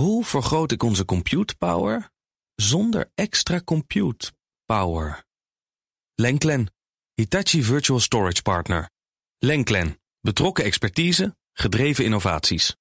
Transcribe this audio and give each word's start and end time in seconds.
Hoe 0.00 0.24
vergroot 0.24 0.72
ik 0.72 0.82
onze 0.82 1.04
compute 1.04 1.56
power 1.56 2.10
zonder 2.54 3.10
extra 3.14 3.60
compute 3.64 4.32
power? 4.64 5.24
Lenklen, 6.14 6.72
Hitachi 7.14 7.62
Virtual 7.62 8.00
Storage 8.00 8.42
Partner. 8.42 8.90
Lenklen, 9.38 10.00
betrokken 10.20 10.64
expertise, 10.64 11.36
gedreven 11.52 12.04
innovaties. 12.04 12.76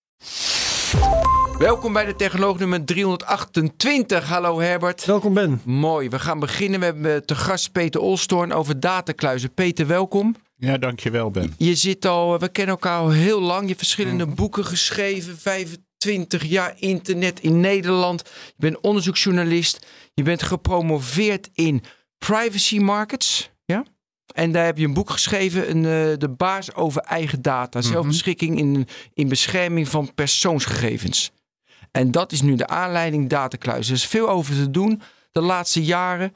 Welkom 1.58 1.94
bij 1.94 2.05
de 2.05 2.16
Technoloog 2.16 2.60
nummer 2.60 2.86
328. 2.86 4.28
Hallo 4.28 4.60
Herbert. 4.60 5.06
Welkom 5.06 5.33
Ben. 5.33 5.62
Mooi, 5.65 6.10
we 6.10 6.20
gaan 6.20 6.40
beginnen. 6.40 6.79
We 6.79 6.86
hebben 6.86 7.26
te 7.26 7.36
gast 7.36 7.72
Peter 7.72 8.01
Olstorn 8.01 8.51
over 8.51 8.79
datakluizen. 8.79 9.54
Peter, 9.54 9.88
welkom. 9.88 10.36
Ja, 10.56 10.78
dankjewel 10.78 11.31
Ben. 11.31 11.54
Je 11.58 11.76
zit 11.76 12.06
al, 12.06 12.40
we 12.40 12.49
kennen 12.49 12.76
elkaar 12.76 12.99
al 12.99 13.10
heel 13.10 13.42
lang. 13.42 13.62
Je 13.62 13.67
hebt 13.67 13.79
verschillende 13.79 14.26
boeken 14.26 14.65
geschreven, 14.65 15.38
25 15.38 15.88
jaar 16.48 16.76
internet 16.80 17.40
in 17.40 17.59
Nederland. 17.59 18.23
Je 18.45 18.54
bent 18.58 18.80
onderzoeksjournalist. 18.80 19.85
Je 20.13 20.23
bent 20.23 20.44
gepromoveerd 20.44 21.49
in 21.53 21.84
privacy 22.17 22.80
markets. 22.80 23.49
Ja? 23.66 23.84
En 24.34 24.52
daar 24.52 24.66
heb 24.66 24.77
je 24.77 24.85
een 24.85 24.93
boek 24.93 25.09
geschreven, 25.09 25.70
een, 25.70 25.85
eh, 25.85 26.17
De 26.17 26.30
baas 26.30 26.73
over 26.73 27.02
eigen 27.02 27.41
data. 27.41 27.81
Zelfbeschikking 27.81 28.57
in, 28.57 28.88
in 29.13 29.27
bescherming 29.27 29.88
van 29.90 30.13
persoonsgegevens. 30.13 31.31
En 31.91 32.12
dat 32.12 32.31
is 32.31 32.41
nu 32.41 32.55
de 32.55 32.68
aanleiding 32.68 33.29
datakluis. 33.29 33.88
Er 33.88 33.93
is 33.93 34.05
veel 34.05 34.29
over 34.29 34.55
te 34.55 34.71
doen 34.71 35.02
de 35.31 35.41
laatste 35.41 35.84
jaren. 35.84 36.34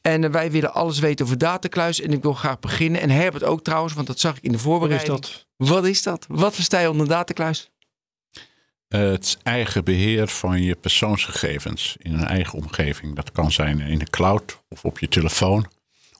En 0.00 0.24
eh, 0.24 0.30
wij 0.30 0.50
willen 0.50 0.74
alles 0.74 0.98
weten 0.98 1.24
over 1.24 1.38
datakluis. 1.38 2.00
En 2.00 2.12
ik 2.12 2.22
wil 2.22 2.34
graag 2.34 2.58
beginnen. 2.58 3.00
En 3.00 3.10
Herbert 3.10 3.44
ook 3.44 3.62
trouwens, 3.62 3.94
want 3.94 4.06
dat 4.06 4.18
zag 4.18 4.36
ik 4.36 4.42
in 4.42 4.52
de 4.52 4.56
Wat 4.56 4.64
is 4.66 4.70
voorbereiding. 4.70 5.20
dat? 5.20 5.46
Wat 5.56 5.84
is 5.84 6.02
dat? 6.02 6.26
Wat 6.28 6.54
versta 6.54 6.78
je 6.78 6.90
onder 6.90 7.08
datakluis? 7.08 7.70
Het 8.88 9.38
eigen 9.42 9.84
beheer 9.84 10.28
van 10.28 10.62
je 10.62 10.74
persoonsgegevens 10.74 11.96
in 11.98 12.12
een 12.12 12.24
eigen 12.24 12.58
omgeving. 12.58 13.14
Dat 13.14 13.32
kan 13.32 13.52
zijn 13.52 13.80
in 13.80 13.98
de 13.98 14.10
cloud 14.10 14.62
of 14.68 14.84
op 14.84 14.98
je 14.98 15.08
telefoon 15.08 15.66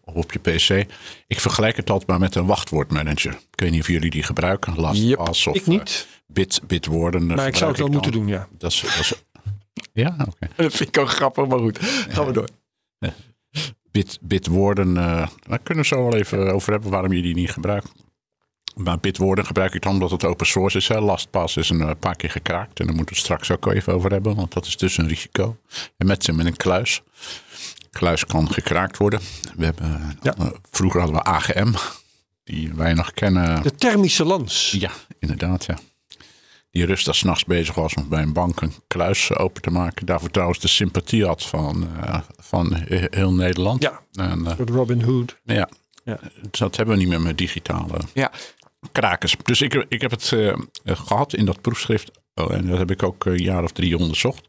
of 0.05 0.15
op 0.15 0.33
je 0.33 0.39
pc. 0.39 0.93
Ik 1.27 1.41
vergelijk 1.41 1.77
het 1.77 1.91
altijd 1.91 2.09
maar 2.11 2.19
met 2.19 2.35
een 2.35 2.47
wachtwoordmanager. 2.47 3.33
Ik 3.33 3.61
weet 3.61 3.71
niet 3.71 3.81
of 3.81 3.89
jullie 3.89 4.11
die 4.11 4.23
gebruiken. 4.23 4.81
LastPass 4.81 5.47
of 5.47 5.55
Ik 5.55 5.67
niet, 5.67 6.07
eh, 6.11 6.17
Bit, 6.27 6.61
Bitwarden. 6.67 7.27
maar 7.27 7.47
ik 7.47 7.57
zou 7.57 7.71
het 7.71 7.81
wel 7.81 7.89
moeten 7.89 8.13
doen, 8.13 8.27
ja. 8.27 8.49
Dat 8.59 8.73
is, 8.73 8.81
dat 8.81 8.99
is, 8.99 9.13
ja, 9.93 10.17
oké. 10.29 10.49
Dat 10.63 10.75
vind 10.75 10.89
ik 10.89 10.99
ook 10.99 11.11
grappig, 11.11 11.47
maar 11.47 11.59
goed. 11.59 11.79
Gaan 12.09 12.27
we 12.27 12.33
door. 12.33 12.49
Bit, 13.91 14.19
Bitwarden, 14.21 14.97
eh, 14.97 15.29
daar 15.47 15.59
kunnen 15.59 15.83
we 15.83 15.89
zo 15.89 16.03
wel 16.03 16.15
even 16.15 16.53
over 16.53 16.73
hebben 16.73 16.91
waarom 16.91 17.13
je 17.13 17.23
die 17.23 17.35
niet 17.35 17.51
gebruikt. 17.51 17.93
Maar 18.77 18.99
Bitwarden 18.99 19.47
gebruik 19.47 19.75
ik 19.75 19.83
dan 19.83 19.93
omdat 19.93 20.11
het 20.11 20.25
open 20.25 20.47
source 20.47 20.77
is. 20.77 20.89
Hè. 20.89 21.01
LastPass 21.01 21.57
is 21.57 21.69
een 21.71 21.81
eh, 21.81 21.91
paar 22.01 22.17
keer 22.17 22.31
gekraakt. 22.31 22.81
En 22.81 22.87
daar 22.87 22.95
moeten 22.97 23.15
we 23.15 23.21
het 23.21 23.31
straks 23.31 23.51
ook 23.51 23.67
even 23.73 23.93
over 23.95 24.11
hebben. 24.11 24.35
Want 24.35 24.53
dat 24.53 24.67
is 24.67 24.77
dus 24.77 24.99
een 24.99 25.09
risico. 25.09 25.57
En 25.97 26.07
met, 26.07 26.33
met 26.33 26.47
een 26.47 26.57
kluis. 26.57 27.03
Kluis 27.91 28.25
kan 28.27 28.53
gekraakt 28.53 28.97
worden. 28.97 29.21
We 29.57 29.65
hebben, 29.65 30.19
Ja. 30.23 30.35
eh, 30.39 30.47
vroeger 30.71 31.01
hadden 31.01 31.19
we 31.19 31.25
AGM. 31.25 31.73
Die 32.45 32.73
wij 32.75 32.93
nog 32.95 33.13
kennen. 33.13 33.63
De 33.63 33.75
thermische 33.75 34.25
lans. 34.25 34.71
Ja, 34.79 34.91
inderdaad, 35.19 35.65
ja. 35.65 35.79
Die 36.71 36.85
rust 36.87 37.05
daar 37.05 37.15
s'nachts 37.15 37.45
bezig 37.45 37.75
was 37.75 37.95
om 37.95 38.09
bij 38.09 38.23
een 38.23 38.33
bank 38.33 38.61
een 38.61 38.73
kluis 38.87 39.35
open 39.35 39.63
te 39.63 39.71
maken. 39.71 40.07
Daarvoor 40.07 40.31
trouwens 40.31 40.59
de 40.61 40.69
sympathie 40.69 41.25
had 41.27 41.43
van, 41.43 41.89
eh, 42.03 42.21
van 42.37 42.75
he- 42.75 43.07
heel 43.11 43.33
Nederland. 43.33 43.83
Ja, 43.83 44.01
En, 44.13 44.47
eh, 44.47 44.53
Robin 44.67 45.03
Hood. 45.03 45.37
ja. 45.45 45.69
Ja. 46.05 46.19
dat 46.51 46.77
hebben 46.77 46.95
we 46.95 47.01
niet 47.01 47.11
meer 47.11 47.21
met 47.21 47.39
digitale 47.39 47.99
Ja, 48.15 48.31
krakers. 48.93 49.37
Dus 49.43 49.61
ik, 49.61 49.87
ik 49.89 50.01
heb 50.01 50.11
het 50.11 50.33
eh, 50.33 50.59
gehad 50.85 51.35
in 51.35 51.45
dat 51.45 51.61
proefschrift. 51.61 52.11
Oh, 52.35 52.53
en 52.53 52.67
dat 52.67 52.79
heb 52.79 52.91
ik 52.91 53.03
ook 53.03 53.25
een 53.25 53.43
jaar 53.43 53.63
of 53.63 53.73
drie 53.73 53.99
onderzocht. 53.99 54.49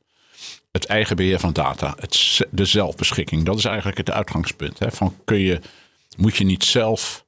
Het 0.71 0.85
eigen 0.85 1.15
beheer 1.15 1.39
van 1.39 1.53
data. 1.53 1.95
Het, 1.99 2.45
de 2.51 2.65
zelfbeschikking. 2.65 3.45
Dat 3.45 3.57
is 3.57 3.65
eigenlijk 3.65 3.97
het 3.97 4.11
uitgangspunt. 4.11 4.79
Hè? 4.79 4.91
Van 4.91 5.15
kun 5.25 5.39
je, 5.39 5.59
moet 6.17 6.35
je 6.35 6.43
niet 6.43 6.63
zelf 6.63 7.25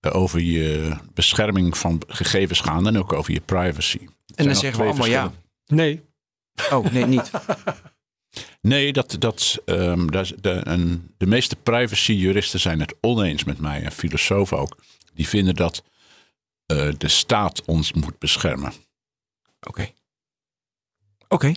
eh, 0.00 0.14
over 0.14 0.40
je 0.40 0.96
bescherming 1.14 1.78
van 1.78 2.02
gegevens 2.06 2.60
gaan. 2.60 2.86
En 2.86 2.98
ook 2.98 3.12
over 3.12 3.32
je 3.32 3.40
privacy. 3.40 4.00
En 4.34 4.44
dan 4.44 4.56
zeggen 4.56 4.80
we 4.80 4.88
allemaal 4.88 5.06
ja. 5.06 5.32
Nee, 5.66 6.02
Oh, 6.70 6.92
nee, 6.92 7.06
niet. 7.06 7.30
Nee, 8.60 8.92
dat, 8.92 9.16
dat, 9.18 9.58
ehm, 9.64 10.06
dat 10.06 10.32
de, 10.40 10.98
de 11.16 11.26
meeste 11.26 11.56
privacy-juristen 11.56 12.60
zijn 12.60 12.80
het 12.80 12.94
oneens 13.00 13.44
met 13.44 13.58
mij 13.58 13.82
en 13.82 13.92
filosofen 13.92 14.58
ook. 14.58 14.76
Die 15.14 15.28
vinden 15.28 15.54
dat 15.54 15.82
eh, 16.70 16.88
de 16.98 17.08
staat 17.08 17.64
ons 17.64 17.92
moet 17.92 18.18
beschermen. 18.18 18.72
Oké. 19.68 19.88
Oké. 21.28 21.52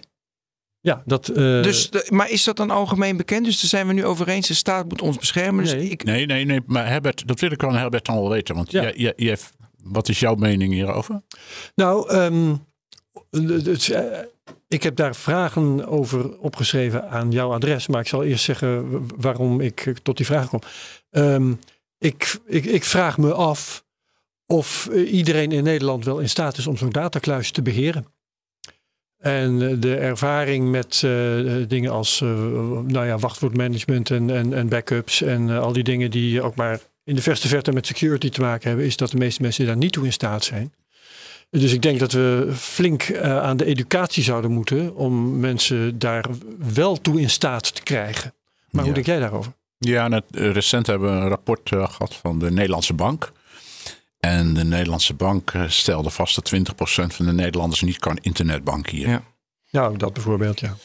ja, 0.80 1.04
dat... 1.06 1.28
eh, 1.30 1.36
Dus, 1.36 1.90
de- 1.90 2.08
maar 2.10 2.30
is 2.30 2.44
dat 2.44 2.58
dan 2.58 2.70
algemeen 2.70 3.18
bekend? 3.18 3.46
Dus 3.46 3.60
daar 3.62 3.70
zijn 3.70 3.88
we 3.88 3.94
nu 3.94 4.06
over 4.06 4.28
eens. 4.28 4.48
De 4.48 4.54
staat 4.54 4.90
moet 4.90 5.02
ons 5.02 5.18
beschermen. 5.18 5.64
Dus 5.64 5.74
Nee. 5.74 5.88
ik, 5.90 6.04
Nee, 6.04 6.26
nee, 6.26 6.46
nee, 6.46 6.62
maar 6.66 6.88
Herbert, 6.88 7.28
dat 7.28 7.40
wil 7.40 7.52
ik 7.52 7.62
van 7.62 7.76
Herbert 7.76 8.06
dan 8.06 8.16
wel 8.16 8.30
weten. 8.30 8.56
Want 8.56 8.72
Ja. 8.72 8.82
jij, 8.82 8.94
jij, 8.96 9.14
jij- 9.16 9.38
wat 9.84 10.10
is 10.10 10.20
jouw 10.20 10.36
mening 10.36 10.74
hierover? 10.74 11.22
Nou, 11.76 12.10
ehm, 12.10 12.56
eh, 13.32 14.20
ik 14.68 14.84
heb 14.84 14.96
daar 14.96 15.16
vragen 15.16 15.86
over 15.88 16.38
opgeschreven 16.40 17.10
aan 17.10 17.32
jouw 17.32 17.54
adres. 17.54 17.88
Maar 17.88 18.02
ik 18.02 18.08
zal 18.08 18.24
eerst 18.24 18.44
zeggen 18.44 19.02
waarom 19.22 19.62
ik 19.62 19.94
tot 20.04 20.18
die 20.18 20.26
vraag 20.26 20.50
kom. 20.50 20.62
Ehm, 21.10 21.54
ik, 21.98 22.40
ik, 22.46 22.66
ik 22.66 22.84
vraag 22.84 23.18
me 23.18 23.34
af 23.34 23.83
of 24.46 24.90
eh, 24.92 25.14
iedereen 25.14 25.52
in 25.52 25.64
Nederland 25.64 26.06
wel 26.06 26.20
in 26.20 26.30
staat 26.30 26.58
is 26.58 26.68
om 26.68 26.78
zo'n 26.78 26.90
datakluis 26.90 27.52
te 27.52 27.62
beheren. 27.62 28.06
En 29.18 29.70
eh, 29.70 29.76
de 29.80 29.96
ervaring 29.96 30.72
met 30.72 31.02
eh, 31.06 31.12
dingen 31.68 31.92
als 31.92 32.20
nou 32.20 33.06
ja, 33.06 33.18
wachtwoordmanagement 33.18 34.12
en, 34.12 34.30
en, 34.30 34.54
en 34.54 34.70
backups 34.70 35.22
en 35.22 35.50
al 35.50 35.74
die 35.74 35.84
dingen 35.84 36.12
die 36.12 36.42
ook 36.42 36.56
maar 36.56 36.80
in 37.04 37.16
de 37.16 37.22
verste 37.22 37.48
verte 37.48 37.72
met 37.72 37.88
security 37.88 38.30
te 38.30 38.42
maken 38.42 38.68
hebben, 38.68 38.86
is 38.86 38.98
dat 38.98 39.12
de 39.12 39.18
meeste 39.18 39.42
mensen 39.42 39.66
daar 39.66 39.78
niet 39.78 39.92
toe 39.92 40.06
in 40.06 40.14
staat 40.14 40.44
zijn. 40.44 40.74
Dus 41.50 41.74
ik 41.74 41.82
denk 41.82 42.00
dat 42.00 42.12
we 42.12 42.52
flink 42.54 43.18
aan 43.22 43.58
de 43.58 43.66
educatie 43.66 44.24
zouden 44.24 44.52
moeten 44.52 44.96
om 44.96 45.40
mensen 45.40 46.00
daar 46.00 46.26
wel 46.74 47.02
toe 47.02 47.22
in 47.22 47.30
staat 47.30 47.76
te 47.76 47.84
krijgen. 47.84 48.34
Maar 48.70 48.84
hoe 48.84 48.94
denk 48.94 49.06
jij 49.06 49.20
daarover? 49.20 49.54
Ja, 49.86 50.08
net, 50.08 50.24
recent 50.32 50.88
hebben 50.88 51.16
we 51.16 51.22
een 51.22 51.28
rapport 51.28 51.72
eh, 51.72 51.90
gehad 51.90 52.16
van 52.16 52.40
de 52.40 52.52
Nederlandse 52.52 52.94
Bank. 52.94 53.32
En 54.26 54.54
de 54.54 54.64
Nederlandse 54.64 55.14
Bank 55.14 55.52
eh, 55.52 55.64
stelde 55.68 56.10
vast 56.10 56.36
dat 56.36 56.54
20% 56.54 57.16
van 57.16 57.26
de 57.26 57.34
Nederlanders 57.34 57.82
niet 57.82 58.00
kan 58.00 58.18
internetbankieren. 58.22 59.12
Ja. 59.12 59.24
Nou, 59.72 59.98
dat 59.98 60.14
bijvoorbeeld, 60.14 60.60
ja. 60.60 60.76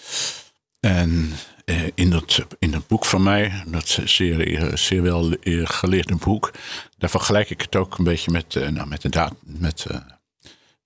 En 0.81 1.33
eh, 1.65 1.83
in, 1.95 2.11
dat, 2.11 2.47
in 2.59 2.71
dat 2.71 2.87
boek 2.87 3.05
van 3.05 3.23
mij, 3.23 3.63
dat 3.67 3.99
zeer, 4.05 4.57
eh, 4.57 4.77
zeer 4.77 5.03
wel 5.03 5.37
geleerd 5.65 6.11
een 6.11 6.19
boek, 6.19 6.53
daar 6.97 7.11
vergelijk 7.11 7.51
ik 7.51 7.61
het 7.61 7.77
ook 7.77 7.99
een 7.99 8.05
beetje 8.05 8.31
met, 8.31 8.55
nou, 8.55 8.89
met, 8.89 9.03
de 9.03 9.29
met 9.41 9.87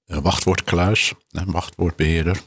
eh, 0.07 0.19
wachtwoordkluis, 0.19 1.13
een 1.31 1.51
wachtwoordbeheerder, 1.51 2.41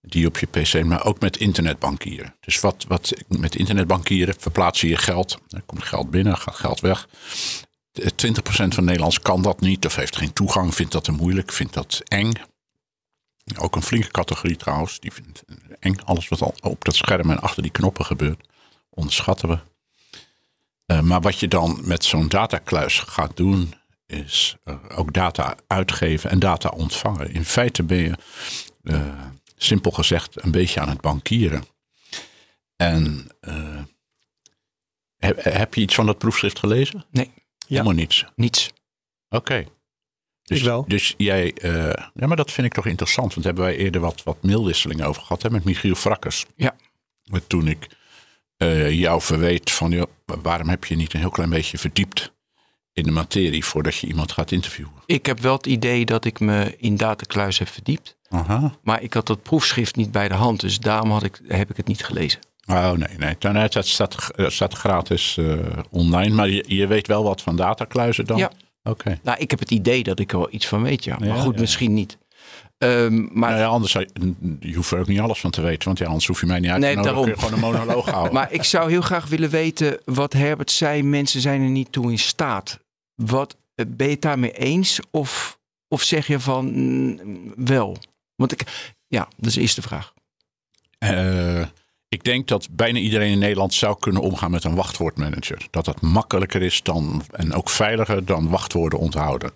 die 0.00 0.26
op 0.26 0.38
je 0.38 0.46
pc, 0.46 0.84
maar 0.84 1.04
ook 1.04 1.20
met 1.20 1.36
internetbankieren. 1.36 2.34
Dus 2.40 2.60
wat, 2.60 2.84
wat 2.88 3.12
met 3.28 3.54
internetbankieren 3.54 4.34
verplaats 4.38 4.80
je 4.80 4.88
je 4.88 4.96
geld, 4.96 5.38
er 5.48 5.62
komt 5.66 5.84
geld 5.84 6.10
binnen, 6.10 6.38
gaat 6.38 6.54
geld 6.54 6.80
weg. 6.80 7.08
Eh, 7.98 8.06
20% 8.06 8.74
van 8.74 8.84
Nederlands 8.84 9.20
kan 9.20 9.42
dat 9.42 9.60
niet 9.60 9.86
of 9.86 9.96
heeft 9.96 10.16
geen 10.16 10.32
toegang, 10.32 10.74
vindt 10.74 10.92
dat 10.92 11.04
te 11.04 11.12
moeilijk, 11.12 11.52
vindt 11.52 11.74
dat 11.74 12.00
eng. 12.04 12.32
Ook 13.58 13.76
een 13.76 13.82
flinke 13.82 14.10
categorie 14.10 14.56
trouwens. 14.56 15.00
Die 15.00 15.12
vindt 15.12 15.44
eng. 15.78 15.96
Alles 16.04 16.28
wat 16.28 16.60
op 16.62 16.84
dat 16.84 16.94
scherm 16.94 17.30
en 17.30 17.40
achter 17.40 17.62
die 17.62 17.70
knoppen 17.70 18.04
gebeurt. 18.04 18.48
Onderschatten 18.90 19.48
we. 19.48 19.58
Eh, 20.86 21.00
maar 21.00 21.20
wat 21.20 21.40
je 21.40 21.48
dan 21.48 21.80
met 21.84 22.04
zo'n 22.04 22.28
datakluis 22.28 22.98
gaat 22.98 23.36
doen. 23.36 23.74
Is 24.06 24.56
eh, 24.64 24.74
ook 24.96 25.12
data 25.12 25.56
uitgeven 25.66 26.30
en 26.30 26.38
data 26.38 26.68
ontvangen. 26.68 27.32
In 27.32 27.44
feite 27.44 27.82
ben 27.82 27.98
je 27.98 28.14
eh, 28.82 29.24
simpel 29.56 29.90
gezegd 29.90 30.42
een 30.44 30.50
beetje 30.50 30.80
aan 30.80 30.88
het 30.88 31.00
bankieren. 31.00 31.64
En 32.76 33.26
heb 35.36 35.74
je 35.74 35.80
iets 35.80 35.94
van 35.94 36.06
dat 36.06 36.18
proefschrift 36.18 36.58
gelezen? 36.58 37.04
Nee. 37.10 37.30
Helemaal 37.66 37.92
niets. 37.92 38.24
Niets. 38.34 38.72
Oké. 39.28 39.66
Dus, 40.42 40.58
Ik 40.58 40.64
wel. 40.64 40.84
Dus 40.88 41.14
jij, 41.16 41.52
eh, 41.52 41.72
ja, 42.14 42.26
maar 42.26 42.36
dat 42.36 42.52
vind 42.52 42.66
ik 42.66 42.72
toch 42.72 42.86
interessant. 42.86 43.34
Want 43.34 43.46
hebben 43.46 43.64
wij 43.64 43.76
eerder 43.76 44.00
wat, 44.00 44.22
wat 44.22 44.42
mailwisselingen 44.42 45.06
over 45.06 45.22
gehad 45.22 45.42
hè, 45.42 45.50
met 45.50 45.64
Michiel 45.64 45.94
Frakkers. 45.94 46.46
Ja. 46.56 46.76
Maar 47.24 47.46
Toen 47.46 47.68
ik 47.68 47.88
eh, 48.56 48.90
jou 48.90 49.20
verweet 49.22 49.70
van, 49.70 49.90
joh, 49.90 50.10
waarom 50.42 50.68
heb 50.68 50.84
je 50.84 50.96
niet 50.96 51.14
een 51.14 51.20
heel 51.20 51.30
klein 51.30 51.50
beetje 51.50 51.78
verdiept 51.78 52.32
in 52.92 53.02
de 53.02 53.10
materie 53.10 53.64
voordat 53.64 53.96
je 53.96 54.06
iemand 54.06 54.32
gaat 54.32 54.50
interviewen? 54.50 54.92
Ik 55.06 55.26
heb 55.26 55.40
wel 55.40 55.56
het 55.56 55.66
idee 55.66 56.04
dat 56.04 56.24
ik 56.24 56.40
me 56.40 56.74
in 56.78 56.96
datakluis 56.96 57.58
heb 57.58 57.68
verdiept. 57.68 58.16
Aha. 58.28 58.78
Maar 58.82 59.02
ik 59.02 59.14
had 59.14 59.26
dat 59.26 59.42
proefschrift 59.42 59.96
niet 59.96 60.12
bij 60.12 60.28
de 60.28 60.34
hand. 60.34 60.60
Dus 60.60 60.78
daarom 60.78 61.10
had 61.10 61.22
ik, 61.22 61.40
heb 61.46 61.70
ik 61.70 61.76
het 61.76 61.86
niet 61.86 62.04
gelezen. 62.04 62.40
Oh 62.66 62.92
nee, 62.92 63.16
nee. 63.18 63.36
Nee, 63.52 63.62
Het 63.62 63.86
staat, 63.86 64.30
het 64.36 64.52
staat 64.52 64.74
gratis 64.74 65.36
eh, 65.36 65.54
online. 65.90 66.34
Maar 66.34 66.48
je, 66.48 66.64
je 66.66 66.86
weet 66.86 67.06
wel 67.06 67.22
wat 67.24 67.42
van 67.42 67.56
datakluizen 67.56 68.24
dan? 68.24 68.36
Ja. 68.36 68.50
Oké. 68.82 69.18
Nou, 69.22 69.38
ik 69.38 69.50
heb 69.50 69.58
het 69.58 69.70
idee 69.70 70.02
dat 70.02 70.18
ik 70.18 70.32
er 70.32 70.38
wel 70.38 70.48
iets 70.50 70.66
van 70.66 70.82
weet, 70.82 71.04
ja. 71.04 71.16
Maar 71.18 71.28
Ja, 71.28 71.34
goed, 71.34 71.54
ja. 71.54 71.60
misschien 71.60 71.94
niet. 71.94 72.18
Ehm, 72.78 73.14
maar, 73.32 73.50
Nou 73.50 73.62
ja, 73.62 73.66
anders 73.66 73.92
je, 74.60 74.74
hoeft 74.74 74.90
er 74.90 74.98
ook 74.98 75.06
niet 75.06 75.20
alles 75.20 75.40
van 75.40 75.50
te 75.50 75.60
weten. 75.60 75.84
Want 75.84 75.98
ja, 75.98 76.06
anders 76.06 76.26
hoef 76.26 76.40
je 76.40 76.46
mij 76.46 76.60
niet 76.60 76.70
uit 76.70 76.80
te 76.80 76.86
Nee, 76.86 76.96
daarom. 76.96 77.24
Kun 77.24 77.32
je 77.32 77.38
gewoon 77.38 77.52
een 77.52 77.60
monoloog 77.60 78.10
houden. 78.10 78.34
maar 78.34 78.52
ik 78.52 78.62
zou 78.62 78.90
heel 78.90 79.00
graag 79.00 79.26
willen 79.26 79.50
weten 79.50 80.00
wat 80.04 80.32
Herbert 80.32 80.70
zei. 80.70 81.02
Mensen 81.02 81.40
zijn 81.40 81.62
er 81.62 81.68
niet 81.68 81.92
toe 81.92 82.10
in 82.10 82.18
staat. 82.18 82.78
Wat, 83.14 83.56
eh, 83.74 83.86
ben 83.88 84.06
je 84.06 84.12
het 84.12 84.22
daarmee 84.22 84.52
eens? 84.52 85.00
Of, 85.10 85.58
of 85.88 86.02
zeg 86.02 86.26
je 86.26 86.40
van 86.40 86.72
mm, 86.72 87.52
wel? 87.56 87.96
Want 88.34 88.52
ik, 88.52 88.62
ja, 89.06 89.28
dat 89.36 89.46
is 89.46 89.54
de 89.54 89.60
eerste 89.60 89.82
vraag. 89.82 90.12
Eh, 90.98 91.64
ik 92.08 92.24
denk 92.24 92.48
dat 92.48 92.68
bijna 92.70 92.98
iedereen 92.98 93.32
in 93.32 93.38
Nederland 93.38 93.74
zou 93.74 93.98
kunnen 93.98 94.22
omgaan 94.22 94.50
met 94.50 94.64
een 94.64 94.74
wachtwoordmanager. 94.74 95.66
Dat 95.70 95.84
dat 95.84 96.00
makkelijker 96.00 96.62
is 96.62 96.82
dan, 96.82 97.22
en 97.30 97.52
ook 97.52 97.70
veiliger 97.70 98.24
dan 98.24 98.48
wachtwoorden 98.48 98.98
onthouden. 98.98 99.50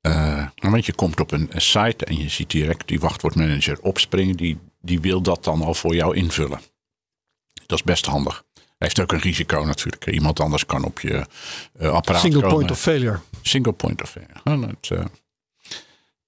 Eh, 0.00 0.46
want 0.54 0.86
je 0.86 0.94
komt 0.94 1.20
op 1.20 1.32
een 1.32 1.50
site 1.54 2.04
en 2.04 2.16
je 2.16 2.28
ziet 2.28 2.50
direct 2.50 2.88
die 2.88 3.00
wachtwoordmanager 3.00 3.80
opspringen. 3.80 4.36
Die, 4.36 4.58
die 4.80 5.00
wil 5.00 5.20
dat 5.20 5.44
dan 5.44 5.62
al 5.62 5.74
voor 5.74 5.94
jou 5.94 6.16
invullen. 6.16 6.60
Dat 7.66 7.78
is 7.78 7.84
best 7.84 8.06
handig. 8.06 8.44
Heeft 8.78 9.00
ook 9.00 9.12
een 9.12 9.20
risico 9.20 9.64
natuurlijk. 9.64 10.06
Iemand 10.06 10.40
anders 10.40 10.66
kan 10.66 10.84
op 10.84 11.00
je 11.00 11.26
eh, 11.78 11.92
apparaat 11.92 12.20
Single 12.20 12.40
komen. 12.40 12.56
point 12.56 12.70
of 12.70 12.80
failure. 12.80 13.20
Single 13.42 13.72
point 13.72 14.02
of 14.02 14.10
failure. 14.10 14.40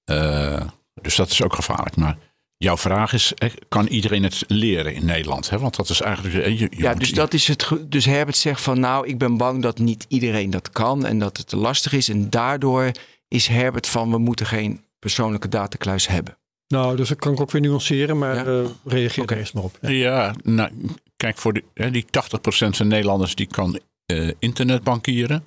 Eh, 0.04 0.66
dus 1.02 1.16
dat 1.16 1.30
is 1.30 1.42
ook 1.42 1.54
gevaarlijk. 1.54 1.96
Maar 1.96 2.18
jouw 2.64 2.76
vraag 2.76 3.12
is, 3.12 3.32
kan 3.68 3.86
iedereen 3.86 4.22
het 4.22 4.44
leren 4.48 4.94
in 4.94 5.04
Nederland? 5.04 5.50
Hè? 5.50 5.58
Want 5.58 5.76
dat 5.76 5.88
is 5.88 6.00
eigenlijk... 6.00 6.34
Je, 6.34 6.56
je 6.58 6.68
Ja, 6.76 6.94
dus 6.94 7.12
dat 7.12 7.34
is 7.34 7.48
het. 7.48 7.68
Dus 7.86 8.04
Herbert 8.04 8.36
zegt 8.36 8.60
van 8.60 8.80
nou, 8.80 9.06
ik 9.06 9.18
ben 9.18 9.36
bang 9.36 9.62
dat 9.62 9.78
niet 9.78 10.04
iedereen 10.08 10.50
dat 10.50 10.70
kan 10.70 11.06
en 11.06 11.18
dat 11.18 11.36
het 11.36 11.48
te 11.48 11.56
lastig 11.56 11.92
is. 11.92 12.08
En 12.08 12.30
daardoor 12.30 12.90
is 13.28 13.46
Herbert 13.46 13.86
van 13.86 14.10
we 14.10 14.18
moeten 14.18 14.46
geen 14.46 14.80
persoonlijke 14.98 15.48
datakluis 15.48 16.06
hebben. 16.06 16.36
Nou, 16.68 16.96
dus 16.96 17.08
dat 17.08 17.18
kan 17.18 17.32
ik 17.32 17.40
ook 17.40 17.50
weer 17.50 17.60
nuanceren, 17.62 18.18
maar 18.18 18.34
Ja? 18.36 18.44
eh, 18.62 18.68
reageer 18.84 19.22
Oké. 19.22 19.32
er 19.34 19.40
eerst 19.40 19.54
maar 19.54 19.62
op. 19.62 19.78
Ja. 19.80 19.88
Ja, 19.90 20.34
nou, 20.42 20.70
kijk, 21.16 21.38
voor 21.38 21.52
de, 21.52 21.64
hè, 21.74 21.90
die 21.90 22.04
80% 22.10 22.76
van 22.76 22.88
Nederlanders 22.88 23.34
die 23.34 23.46
kan 23.46 23.78
eh, 24.06 24.30
internetbankieren. 24.38 25.44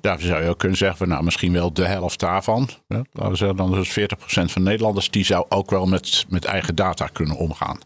Daar 0.00 0.20
zou 0.20 0.42
je 0.42 0.48
ook 0.48 0.58
kunnen 0.58 0.78
zeggen, 0.78 1.08
nou 1.08 1.24
misschien 1.24 1.52
wel 1.52 1.72
de 1.72 1.84
helft 1.84 2.20
daarvan. 2.20 2.68
Laten 2.88 3.30
we 3.30 3.36
zeggen, 3.36 3.56
dan 3.56 3.78
is 3.78 3.98
40% 4.00 4.02
van 4.24 4.62
Nederlanders 4.62 5.10
die 5.10 5.24
zou 5.24 5.46
ook 5.48 5.70
wel 5.70 5.86
met, 5.86 6.26
met 6.28 6.44
eigen 6.44 6.74
data 6.74 7.06
kunnen 7.06 7.36
omgaan. 7.36 7.78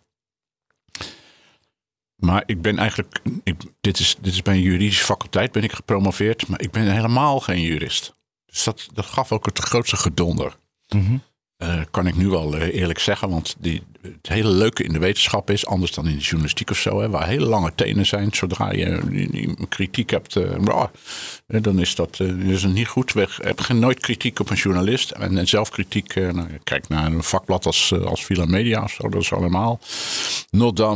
Maar 2.16 2.42
ik 2.46 2.62
ben 2.62 2.78
eigenlijk, 2.78 3.20
ik, 3.42 3.56
dit, 3.80 3.98
is, 3.98 4.16
dit 4.20 4.32
is 4.32 4.42
bij 4.42 4.54
een 4.54 4.60
juridische 4.60 5.04
faculteit 5.04 5.52
ben 5.52 5.62
ik 5.62 5.72
gepromoveerd, 5.72 6.48
maar 6.48 6.60
ik 6.60 6.70
ben 6.70 6.92
helemaal 6.92 7.40
geen 7.40 7.60
jurist. 7.60 8.14
Dus 8.46 8.64
dat, 8.64 8.88
dat 8.92 9.06
gaf 9.06 9.32
ook 9.32 9.46
het 9.46 9.58
grootste 9.58 9.96
gedonder. 9.96 10.56
Eh, 11.60 11.80
kan 11.90 12.06
ik 12.06 12.16
nu 12.16 12.28
wel 12.28 12.56
eh, 12.56 12.74
eerlijk 12.80 12.98
zeggen. 12.98 13.30
Want 13.30 13.56
die, 13.58 13.82
het 14.02 14.28
hele 14.28 14.48
leuke 14.48 14.82
in 14.84 14.92
de 14.92 14.98
wetenschap 14.98 15.50
is, 15.50 15.66
anders 15.66 15.92
dan 15.92 16.06
in 16.08 16.14
de 16.16 16.22
journalistiek 16.22 16.70
of 16.70 16.78
zo, 16.78 17.00
hè, 17.00 17.08
waar 17.10 17.26
hele 17.26 17.46
lange 17.46 17.72
tenen 17.74 18.06
zijn. 18.06 18.28
Zodra 18.32 18.72
je 18.72 19.54
kritiek 19.68 20.10
hebt, 20.10 20.36
eh, 20.36 20.54
eh, 20.54 21.62
dan 21.62 21.78
is 21.80 21.94
dat 21.94 22.20
eh, 22.20 22.28
is 22.50 22.64
niet 22.64 22.86
goed. 22.88 23.12
Hebben 23.14 23.64
geen- 23.64 23.78
nooit 23.78 24.00
kritiek 24.00 24.40
op 24.40 24.50
een 24.50 24.56
journalist. 24.56 25.10
En, 25.10 25.38
en 25.38 25.48
zelfkritiek, 25.48 26.14
nou, 26.14 26.48
kijk 26.64 26.88
naar 26.88 27.06
een 27.06 27.22
vakblad 27.22 27.66
als, 27.66 27.92
als 28.04 28.24
Villa 28.24 28.44
Media 28.44 28.82
of 28.82 28.90
zo, 28.92 29.08
dat 29.08 29.20
is 29.22 29.32
allemaal 29.32 29.80
not. 30.50 30.80
Eh, 30.80 30.94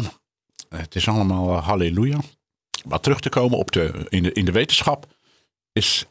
Het 0.68 0.94
is 0.94 1.08
allemaal 1.08 1.52
halleluja. 1.60 2.18
Maar 2.88 3.00
terug 3.00 3.20
te 3.20 3.28
komen 3.28 3.58
op 3.58 3.72
de, 3.72 4.06
in, 4.08 4.22
de, 4.22 4.32
in 4.32 4.44
de 4.44 4.52
wetenschap 4.52 5.06
is, 5.72 6.06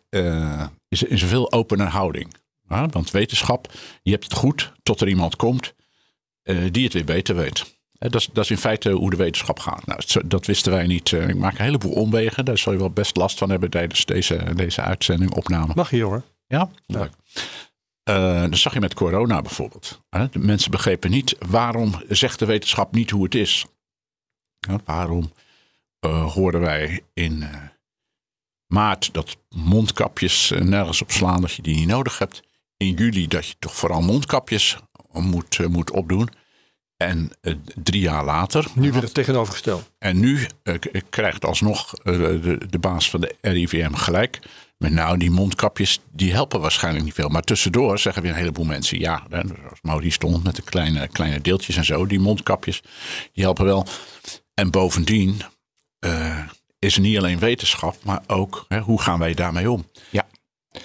is, 0.87 1.03
is 1.03 1.21
een 1.21 1.27
veel 1.27 1.51
opener 1.51 1.87
houding. 1.87 2.41
Ja, 2.73 2.87
want 2.87 3.11
wetenschap, 3.11 3.71
je 4.03 4.11
hebt 4.11 4.23
het 4.23 4.33
goed 4.33 4.71
tot 4.83 5.01
er 5.01 5.07
iemand 5.07 5.35
komt 5.35 5.73
eh, 6.43 6.57
die 6.71 6.83
het 6.83 6.93
weer 6.93 7.05
beter 7.05 7.35
weet. 7.35 7.77
Eh, 7.97 8.09
dat, 8.09 8.21
is, 8.21 8.29
dat 8.33 8.43
is 8.43 8.49
in 8.49 8.57
feite 8.57 8.91
hoe 8.91 9.09
de 9.09 9.15
wetenschap 9.15 9.59
gaat. 9.59 9.85
Nou, 9.85 10.27
dat 10.27 10.45
wisten 10.45 10.71
wij 10.71 10.87
niet. 10.87 11.13
Eh, 11.13 11.27
ik 11.27 11.35
maak 11.35 11.57
een 11.57 11.65
heleboel 11.65 11.93
omwegen. 11.93 12.45
Daar 12.45 12.57
zal 12.57 12.73
je 12.73 12.79
wel 12.79 12.89
best 12.89 13.15
last 13.15 13.37
van 13.37 13.49
hebben 13.49 13.69
tijdens 13.69 14.05
deze, 14.05 14.53
deze 14.55 14.81
uitzending, 14.81 15.31
opname. 15.31 15.71
Mag 15.75 15.91
je 15.91 16.03
hoor. 16.03 16.23
Ja, 16.47 16.69
leuk. 16.85 17.11
Dat 18.49 18.57
zag 18.57 18.73
je 18.73 18.79
met 18.79 18.93
corona 18.93 19.41
bijvoorbeeld. 19.41 20.01
Hè, 20.09 20.29
De 20.29 20.39
mensen 20.39 20.71
begrepen 20.71 21.11
niet 21.11 21.35
waarom 21.49 22.01
zegt 22.07 22.39
de 22.39 22.45
wetenschap 22.45 22.93
niet 22.93 23.09
hoe 23.09 23.23
het 23.23 23.35
is. 23.35 23.65
Waarom 24.85 25.31
hoorden 26.09 26.61
wij 26.61 27.01
in 27.13 27.45
maart 28.67 29.13
dat 29.13 29.37
mondkapjes 29.49 30.53
nergens 30.59 31.01
op 31.01 31.11
slaan 31.11 31.41
dat 31.41 31.53
je 31.53 31.61
die 31.61 31.75
niet 31.75 31.87
nodig 31.87 32.17
hebt. 32.17 32.41
In 32.83 32.93
juli 32.93 33.27
dat 33.27 33.47
je 33.47 33.55
toch 33.59 33.75
vooral 33.75 34.01
mondkapjes 34.01 34.77
moet, 35.11 35.59
eh, 35.59 35.67
moet 35.67 35.91
opdoen. 35.91 36.29
En 36.97 37.31
eh, 37.41 37.53
drie 37.75 38.01
jaar 38.01 38.25
later. 38.25 38.65
Nu 38.75 38.91
weer 38.91 39.01
het 39.01 39.13
tegenovergesteld. 39.13 39.91
En 39.99 40.19
nu 40.19 40.47
eh, 40.63 40.75
krijgt 41.09 41.45
alsnog 41.45 41.93
de, 41.93 42.59
de 42.69 42.79
baas 42.79 43.09
van 43.09 43.21
de 43.21 43.35
RIVM 43.41 43.93
gelijk. 43.93 44.39
Met 44.77 44.91
nou, 44.91 45.17
die 45.17 45.31
mondkapjes 45.31 45.99
die 46.11 46.33
helpen 46.33 46.61
waarschijnlijk 46.61 47.05
niet 47.05 47.13
veel. 47.13 47.29
Maar 47.29 47.41
tussendoor 47.41 47.99
zeggen 47.99 48.21
weer 48.21 48.31
een 48.31 48.37
heleboel 48.37 48.65
mensen. 48.65 48.99
Ja, 48.99 49.23
hè, 49.29 49.41
zoals 49.47 49.81
Maurice 49.81 50.13
stond 50.13 50.43
met 50.43 50.55
de 50.55 50.61
kleine, 50.61 51.07
kleine 51.07 51.41
deeltjes 51.41 51.75
en 51.75 51.85
zo. 51.85 52.05
Die 52.05 52.19
mondkapjes 52.19 52.81
die 53.33 53.43
helpen 53.43 53.65
wel. 53.65 53.87
En 54.53 54.71
bovendien 54.71 55.41
eh, 55.99 56.39
is 56.79 56.95
er 56.95 57.01
niet 57.01 57.17
alleen 57.17 57.39
wetenschap. 57.39 58.03
Maar 58.03 58.23
ook 58.27 58.65
hè, 58.67 58.79
hoe 58.79 59.01
gaan 59.01 59.19
wij 59.19 59.33
daarmee 59.33 59.71
om. 59.71 59.89
Ja. 60.09 60.27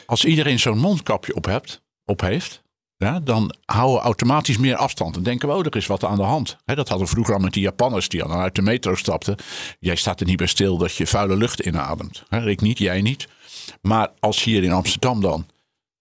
Als 0.07 0.25
iedereen 0.25 0.59
zo'n 0.59 0.79
mondkapje 0.79 1.35
op, 1.35 1.45
hebt, 1.45 1.83
op 2.09 2.21
heeft. 2.21 2.63
Ja, 2.97 3.21
dan 3.21 3.55
houden 3.65 3.97
we 3.97 4.03
automatisch 4.03 4.59
meer 4.59 4.77
afstand. 4.77 5.15
Dan 5.15 5.23
denken 5.23 5.49
we, 5.49 5.55
oh, 5.55 5.65
er 5.67 5.77
is 5.77 5.87
wat 5.87 6.05
aan 6.05 6.17
de 6.17 6.23
hand. 6.23 6.57
Hè, 6.65 6.75
dat 6.75 6.89
hadden 6.89 7.07
we 7.07 7.13
vroeger 7.13 7.35
al 7.35 7.41
met 7.41 7.53
die 7.53 7.63
Japanners 7.63 8.09
die 8.09 8.21
dan 8.21 8.33
uit 8.33 8.55
de 8.55 8.63
metro 8.63 8.95
stapten. 8.95 9.37
Jij 9.79 9.95
staat 9.95 10.21
er 10.21 10.27
niet 10.27 10.37
bij 10.37 10.47
stil 10.47 10.77
dat 10.79 10.95
je 10.95 11.07
vuile 11.07 11.37
lucht 11.37 11.61
inademt. 11.61 12.25
Hè, 12.29 12.49
ik 12.49 12.61
niet, 12.61 12.79
jij 12.79 13.01
niet. 13.03 13.29
Maar 13.83 14.09
als 14.21 14.43
hier 14.45 14.63
in 14.63 14.73
Amsterdam 14.73 15.21
dan 15.21 15.47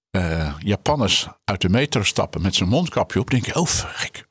eh, 0.10 0.54
Japanners 0.60 1.28
uit 1.44 1.62
de 1.62 1.70
metro 1.70 2.04
stappen 2.04 2.42
met 2.42 2.56
zijn 2.56 2.70
mondkapje 2.70 3.20
op, 3.20 3.30
denk 3.30 3.46
je, 3.46 3.56
oh, 3.56 3.68
gek. 3.68 4.28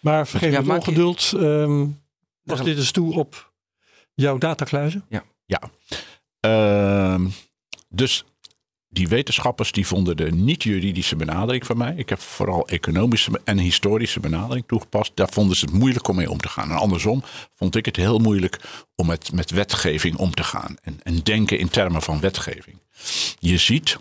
Maar 0.00 0.26
vergeef 0.26 0.50
Ja, 0.50 0.56
het 0.56 0.66
maak 0.66 0.80
je- 0.80 0.86
ongeduld. 0.86 1.32
ehm 1.36 1.86
was 2.42 2.62
dit 2.62 2.76
eens 2.76 2.90
toe 2.90 3.14
op 3.14 3.52
jouw 4.14 4.38
datakluizen? 4.38 5.04
Ja. 5.46 5.60
Ehm, 6.40 7.28
dus 7.88 8.24
die 8.92 9.08
wetenschappers 9.08 9.72
die 9.72 9.86
vonden 9.86 10.16
de 10.16 10.30
niet-juridische 10.30 11.16
benadering 11.16 11.66
van 11.66 11.76
mij. 11.76 11.94
Ik 11.96 12.08
heb 12.08 12.20
vooral 12.20 12.68
economische 12.68 13.40
en 13.44 13.58
historische 13.58 14.20
benadering 14.20 14.64
toegepast. 14.66 15.12
Daar 15.14 15.28
vonden 15.30 15.56
ze 15.56 15.64
het 15.64 15.74
moeilijk 15.74 16.08
om 16.08 16.16
mee 16.16 16.30
om 16.30 16.38
te 16.38 16.48
gaan. 16.48 16.70
En 16.70 16.76
andersom 16.76 17.22
vond 17.56 17.76
ik 17.76 17.84
het 17.84 17.96
heel 17.96 18.18
moeilijk 18.18 18.60
om 18.94 19.06
met, 19.06 19.32
met 19.32 19.50
wetgeving 19.50 20.16
om 20.16 20.34
te 20.34 20.42
gaan. 20.42 20.76
En, 20.82 21.00
en 21.02 21.18
denken 21.18 21.58
in 21.58 21.68
termen 21.68 22.02
van 22.02 22.20
wetgeving. 22.20 22.76
Je 23.38 23.58
ziet, 23.58 23.98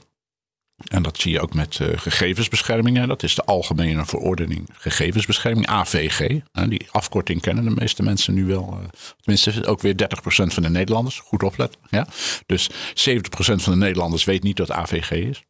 en 0.88 1.04
dat 1.04 1.20
zie 1.20 1.32
je 1.32 1.40
ook 1.42 1.54
met 1.54 1.80
eh, 1.80 1.88
gegevensbescherming. 1.98 2.98
hè, 2.98 3.08
Dat 3.08 3.24
is 3.24 3.36
de 3.36 3.44
Algemene 3.44 4.06
Verordening 4.06 4.70
Gegevensbescherming, 4.74 5.68
AVG. 5.68 6.40
Die 6.70 6.88
afkorting 6.92 7.42
kennen 7.42 7.64
de 7.64 7.70
meeste 7.70 8.04
mensen 8.04 8.34
nu 8.34 8.46
wel. 8.46 8.80
eh, 8.82 8.88
Tenminste, 9.22 9.66
ook 9.66 9.82
weer 9.82 9.96
30% 9.96 10.54
van 10.54 10.64
de 10.64 10.70
Nederlanders. 10.70 11.20
Goed 11.20 11.44
opletten. 11.44 11.82
Ja? 11.90 12.08
Dus 12.46 12.70
70% 12.94 13.62
van 13.62 13.74
de 13.74 13.80
Nederlanders 13.80 14.24
weet 14.24 14.44
niet 14.44 14.58
wat 14.60 14.72
AVG 14.72 15.12
is. 15.12 15.44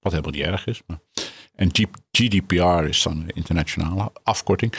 Wat 0.00 0.12
helemaal 0.12 0.32
niet 0.32 0.44
erg 0.44 0.66
is. 0.66 0.80
En 1.54 1.70
GDPR 2.12 2.84
is 2.88 3.02
dan 3.02 3.24
internationale 3.34 4.12
afkorting. 4.22 4.72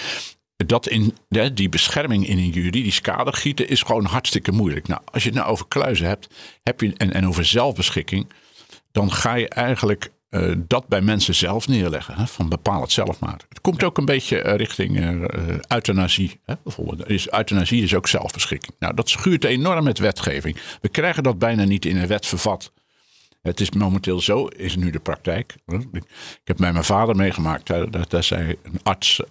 Dat 0.55 0.87
in 0.87 1.17
die 1.53 1.69
bescherming 1.69 2.27
in 2.27 2.37
een 2.37 2.49
juridisch 2.49 3.01
kader 3.01 3.33
gieten 3.33 3.69
is 3.69 3.81
gewoon 3.81 4.05
hartstikke 4.05 4.51
moeilijk. 4.51 4.87
Nou, 4.87 5.01
als 5.11 5.23
je 5.23 5.29
het 5.29 5.37
nou 5.37 5.49
over 5.51 5.67
kluizen 5.67 6.07
hebt, 6.07 6.27
heb 6.63 6.81
je, 6.81 6.93
en 6.93 7.27
over 7.27 7.45
zelfbeschikking, 7.45 8.27
dan 8.93 9.11
ga 9.11 9.33
je 9.33 9.49
eigenlijk 9.49 10.11
eh, 10.29 10.51
dat 10.57 10.87
bij 10.87 11.01
mensen 11.01 11.35
zelf 11.35 11.67
neerleggen. 11.67 12.15
Hè? 12.15 12.27
Van 12.27 12.49
bepaal 12.49 12.81
het 12.81 12.91
zelf 12.91 13.19
maar. 13.19 13.39
Het 13.49 13.61
komt 13.61 13.83
ook 13.83 13.97
een 13.97 14.05
beetje 14.05 14.41
eh, 14.41 14.55
richting 14.55 14.99
eh, 14.99 15.57
euthanasie. 15.67 16.39
Hè? 16.45 16.53
Bijvoorbeeld, 16.63 17.09
is, 17.09 17.31
euthanasie 17.31 17.83
is 17.83 17.95
ook 17.95 18.07
zelfbeschikking. 18.07 18.73
Nou, 18.79 18.93
dat 18.93 19.09
schuurt 19.09 19.43
enorm 19.43 19.83
met 19.83 19.99
wetgeving. 19.99 20.57
We 20.81 20.89
krijgen 20.89 21.23
dat 21.23 21.39
bijna 21.39 21.63
niet 21.63 21.85
in 21.85 21.97
een 21.97 22.07
wet 22.07 22.25
vervat. 22.25 22.71
Het 23.41 23.59
is 23.59 23.71
momenteel 23.71 24.21
zo, 24.21 24.45
is 24.45 24.75
nu 24.75 24.89
de 24.89 24.99
praktijk. 24.99 25.55
Ik 25.93 26.03
heb 26.43 26.57
bij 26.57 26.71
mijn 26.71 26.83
vader 26.83 27.15
meegemaakt. 27.15 27.67
Daar, 27.67 28.07
daar 28.07 28.23
zei 28.23 28.55
een 28.63 28.79
arts 28.83 29.21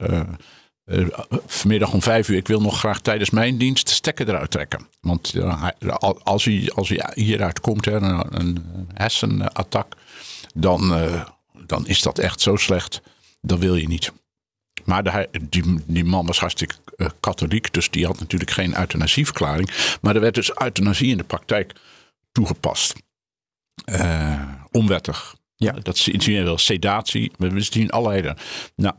eh, 0.84 1.08
vanmiddag 1.46 1.92
om 1.92 2.02
vijf 2.02 2.28
uur... 2.28 2.36
ik 2.36 2.46
wil 2.46 2.60
nog 2.60 2.78
graag 2.78 3.00
tijdens 3.00 3.30
mijn 3.30 3.58
dienst 3.58 3.86
de 3.86 3.92
stekker 3.92 4.28
eruit 4.28 4.50
trekken. 4.50 4.86
Want 5.00 5.34
als, 6.22 6.44
hij, 6.44 6.70
als 6.74 6.88
hij 6.88 7.10
hieruit 7.14 7.60
komt, 7.60 7.84
hè, 7.84 7.92
een, 7.92 8.40
een 8.40 8.64
hersenattack... 8.94 9.96
Dan, 10.54 10.94
eh, 10.94 11.26
dan 11.66 11.86
is 11.86 12.02
dat 12.02 12.18
echt 12.18 12.40
zo 12.40 12.56
slecht. 12.56 13.02
Dat 13.40 13.58
wil 13.58 13.76
je 13.76 13.88
niet. 13.88 14.12
Maar 14.84 15.02
de, 15.02 15.28
die, 15.48 15.62
die 15.86 16.04
man 16.04 16.26
was 16.26 16.40
hartstikke 16.40 16.74
eh, 16.96 17.08
katholiek, 17.20 17.72
dus 17.72 17.90
die 17.90 18.06
had 18.06 18.20
natuurlijk 18.20 18.50
geen 18.50 18.78
euthanasieverklaring. 18.78 19.98
Maar 20.00 20.14
er 20.14 20.20
werd 20.20 20.34
dus 20.34 20.60
euthanasie 20.60 21.10
in 21.10 21.16
de 21.16 21.24
praktijk 21.24 21.72
toegepast. 22.32 22.94
Onwettig. 24.70 25.34
Ja. 25.56 25.72
Dat 25.72 25.96
zien 25.96 26.18
we 26.18 26.42
wel 26.42 26.58
sedatie. 26.58 27.32
We 27.38 27.60
zien 27.60 27.90
allerlei. 27.90 28.34
Nou, 28.76 28.94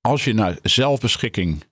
als 0.00 0.24
je 0.24 0.32
naar 0.34 0.58
zelfbeschikking 0.62 1.64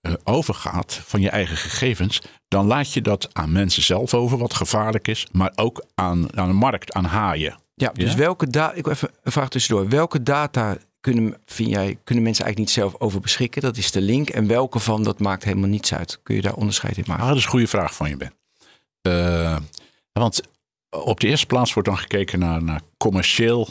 eh, 0.00 0.12
overgaat 0.24 0.94
van 0.94 1.20
je 1.20 1.30
eigen 1.30 1.56
gegevens, 1.56 2.22
dan 2.48 2.66
laat 2.66 2.92
je 2.92 3.00
dat 3.00 3.28
aan 3.32 3.52
mensen 3.52 3.82
zelf 3.82 4.14
over, 4.14 4.38
wat 4.38 4.54
gevaarlijk 4.54 5.08
is, 5.08 5.26
maar 5.32 5.52
ook 5.54 5.84
aan, 5.94 6.36
aan 6.36 6.48
de 6.48 6.54
markt, 6.54 6.92
aan 6.92 7.04
haaien. 7.04 7.56
Ja, 7.74 7.90
dus 7.92 8.12
Ja? 8.12 8.18
welke 8.18 8.46
data, 8.46 8.74
ik 8.74 8.84
wil 8.84 8.92
even 8.92 9.10
een 9.22 9.32
vraag 9.32 9.48
tussendoor. 9.48 9.88
Welke 9.88 10.22
data 10.22 10.76
kunnen, 11.00 11.36
vind 11.46 11.68
jij, 11.68 11.98
kunnen 12.04 12.24
mensen 12.24 12.44
eigenlijk 12.44 12.58
niet 12.58 12.70
zelf 12.70 13.00
over 13.00 13.20
beschikken? 13.20 13.62
Dat 13.62 13.76
is 13.76 13.90
de 13.90 14.00
link. 14.00 14.30
En 14.30 14.46
welke 14.46 14.78
van, 14.78 15.02
dat 15.02 15.20
maakt 15.20 15.44
helemaal 15.44 15.68
niets 15.68 15.94
uit. 15.94 16.20
Kun 16.22 16.34
je 16.34 16.42
daar 16.42 16.54
onderscheid 16.54 16.96
in 16.96 17.04
maken? 17.06 17.22
Ah, 17.22 17.28
dat 17.28 17.38
is 17.38 17.44
een 17.44 17.50
goede 17.50 17.66
vraag 17.66 17.94
van 17.94 18.08
je, 18.08 18.16
Ben. 18.16 18.32
Eh, 19.02 19.56
want 20.12 20.40
op 20.90 21.20
de 21.20 21.26
eerste 21.26 21.46
plaats 21.46 21.72
wordt 21.72 21.88
dan 21.88 21.98
gekeken 21.98 22.38
naar, 22.38 22.62
naar 22.62 22.80
commercieel, 22.96 23.68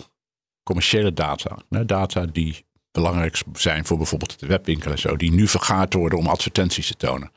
commerciële 0.63 1.13
data. 1.13 1.57
Data 1.69 2.25
die 2.25 2.65
belangrijk 2.91 3.41
zijn 3.53 3.85
voor 3.85 3.97
bijvoorbeeld 3.97 4.39
de 4.39 4.47
webwinkel 4.47 4.91
en 4.91 4.99
zo. 4.99 5.15
Die 5.15 5.31
nu 5.31 5.47
vergaard 5.47 5.93
worden 5.93 6.19
om 6.19 6.27
advertenties 6.27 6.87
te 6.87 6.95
tonen. 6.97 7.31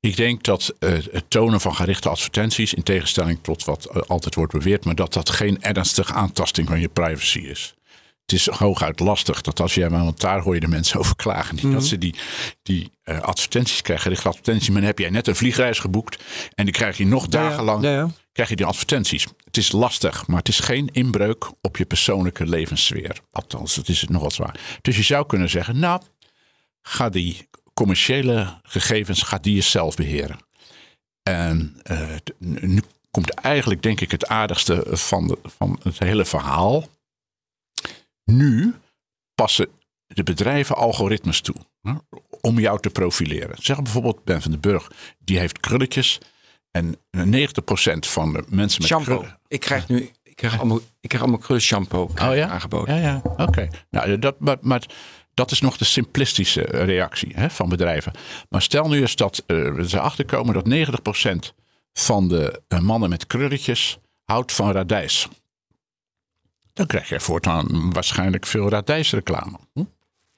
Ik 0.00 0.16
denk 0.16 0.42
dat 0.42 0.74
eh, 0.78 0.92
het 1.10 1.24
tonen 1.28 1.60
van 1.60 1.74
gerichte 1.74 2.08
advertenties, 2.08 2.74
in 2.74 2.82
tegenstelling 2.82 3.38
tot 3.42 3.64
wat 3.64 3.84
eh, 3.84 4.02
altijd 4.06 4.34
wordt 4.34 4.52
beweerd, 4.52 4.84
maar 4.84 4.94
dat 4.94 5.12
dat 5.12 5.30
geen 5.30 5.62
ernstige 5.62 6.12
aantasting 6.12 6.68
van 6.68 6.80
je 6.80 6.88
privacy 6.88 7.38
is. 7.38 7.74
Het 8.26 8.32
is 8.32 8.46
hooguit 8.46 9.00
lastig 9.00 9.40
dat 9.40 9.60
als 9.60 9.74
jij, 9.74 9.90
want 9.90 10.20
daar 10.20 10.40
hoor 10.40 10.54
je 10.54 10.60
de 10.60 10.68
mensen 10.68 10.98
over 11.00 11.16
klagen, 11.16 11.56
die, 11.56 11.70
dat 11.70 11.84
ze 11.84 11.98
die, 11.98 12.14
die 12.62 12.90
eh, 13.02 13.20
advertenties 13.20 13.82
krijgen, 13.82 14.04
gerichte 14.04 14.28
advertenties, 14.28 14.68
maar 14.68 14.78
dan 14.78 14.86
heb 14.86 14.98
jij 14.98 15.10
net 15.10 15.26
een 15.26 15.36
vliegreis 15.36 15.78
geboekt 15.78 16.22
en 16.54 16.64
die 16.64 16.74
krijg 16.74 16.96
je 16.96 17.06
nog 17.06 17.26
dagenlang, 17.28 17.82
Ja, 17.82 17.90
ja. 17.90 18.10
krijg 18.32 18.48
je 18.48 18.56
die 18.56 18.66
advertenties. 18.66 19.26
Het 19.44 19.56
is 19.56 19.72
lastig, 19.72 20.26
maar 20.26 20.38
het 20.38 20.48
is 20.48 20.60
geen 20.60 20.88
inbreuk 20.92 21.50
op 21.60 21.76
je 21.76 21.84
persoonlijke 21.84 22.46
levenssfeer. 22.46 23.20
Althans, 23.32 23.74
dat 23.74 23.88
is 23.88 24.00
het 24.00 24.10
nog 24.10 24.22
wat 24.22 24.32
zwaar. 24.32 24.60
Dus 24.82 24.96
je 24.96 25.02
zou 25.02 25.26
kunnen 25.26 25.50
zeggen, 25.50 25.78
nou, 25.78 26.02
ga 26.82 27.08
die 27.08 27.48
commerciële 27.74 28.60
gegevens, 28.62 29.22
ga 29.22 29.38
die 29.38 29.54
jezelf 29.54 29.96
beheren. 29.96 30.38
En 31.22 31.76
eh, 31.82 32.08
nu 32.38 32.82
komt 33.10 33.30
eigenlijk, 33.30 33.82
denk 33.82 34.00
ik, 34.00 34.10
het 34.10 34.26
aardigste 34.26 34.84
van, 34.90 35.26
de, 35.26 35.38
van 35.58 35.80
het 35.82 35.98
hele 35.98 36.24
verhaal. 36.24 36.88
Nu 38.24 38.74
passen 39.34 39.68
de 40.06 40.22
bedrijven 40.22 40.76
algoritmes 40.76 41.40
toe 41.40 41.56
hè, 41.82 41.92
om 42.40 42.58
jou 42.58 42.80
te 42.80 42.90
profileren. 42.90 43.56
Zeg 43.62 43.82
bijvoorbeeld 43.82 44.24
Ben 44.24 44.42
van 44.42 44.50
den 44.50 44.60
Burg, 44.60 44.90
die 45.18 45.38
heeft 45.38 45.60
krulletjes. 45.60 46.18
En 46.70 46.96
90% 46.96 46.98
van 47.98 48.32
de 48.32 48.44
mensen 48.48 48.80
met 48.80 48.90
shampoo. 48.90 49.18
krullen. 49.18 49.38
Ik 49.48 49.60
krijg 49.60 49.88
nu 49.88 50.10
ik 50.34 50.40
krijg 50.40 50.58
allemaal, 50.58 50.80
ik 51.00 51.08
krijg 51.08 51.22
allemaal 51.22 51.40
krullen 51.40 51.62
shampoo 51.62 52.02
Oh 52.02 52.36
ja? 52.36 52.48
aangeboden. 52.48 52.94
Ja, 52.94 53.00
ja, 53.00 53.44
oké. 53.44 53.68
Nou, 53.90 54.18
dat, 54.18 54.40
maar, 54.40 54.56
maar 54.60 54.86
dat 55.34 55.50
is 55.50 55.60
nog 55.60 55.76
de 55.76 55.84
simplistische 55.84 56.62
reactie 56.62 57.32
hè, 57.34 57.50
van 57.50 57.68
bedrijven. 57.68 58.12
Maar 58.48 58.62
stel 58.62 58.88
nu 58.88 59.00
eens 59.00 59.16
dat 59.16 59.42
eh, 59.46 59.56
we 59.56 59.84
erachter 59.92 60.24
komen 60.24 60.54
dat 60.54 60.90
90% 61.52 61.54
van 61.92 62.28
de 62.28 62.62
eh, 62.68 62.78
mannen 62.78 63.08
met 63.08 63.26
krulletjes 63.26 63.98
houdt 64.24 64.52
van 64.52 64.72
radijs. 64.72 65.28
Dan 66.74 66.86
krijg 66.86 67.08
je 67.08 67.20
voortaan 67.20 67.92
waarschijnlijk 67.92 68.46
veel 68.46 68.68
radijsreclame. 68.68 69.58
Hm? 69.72 69.82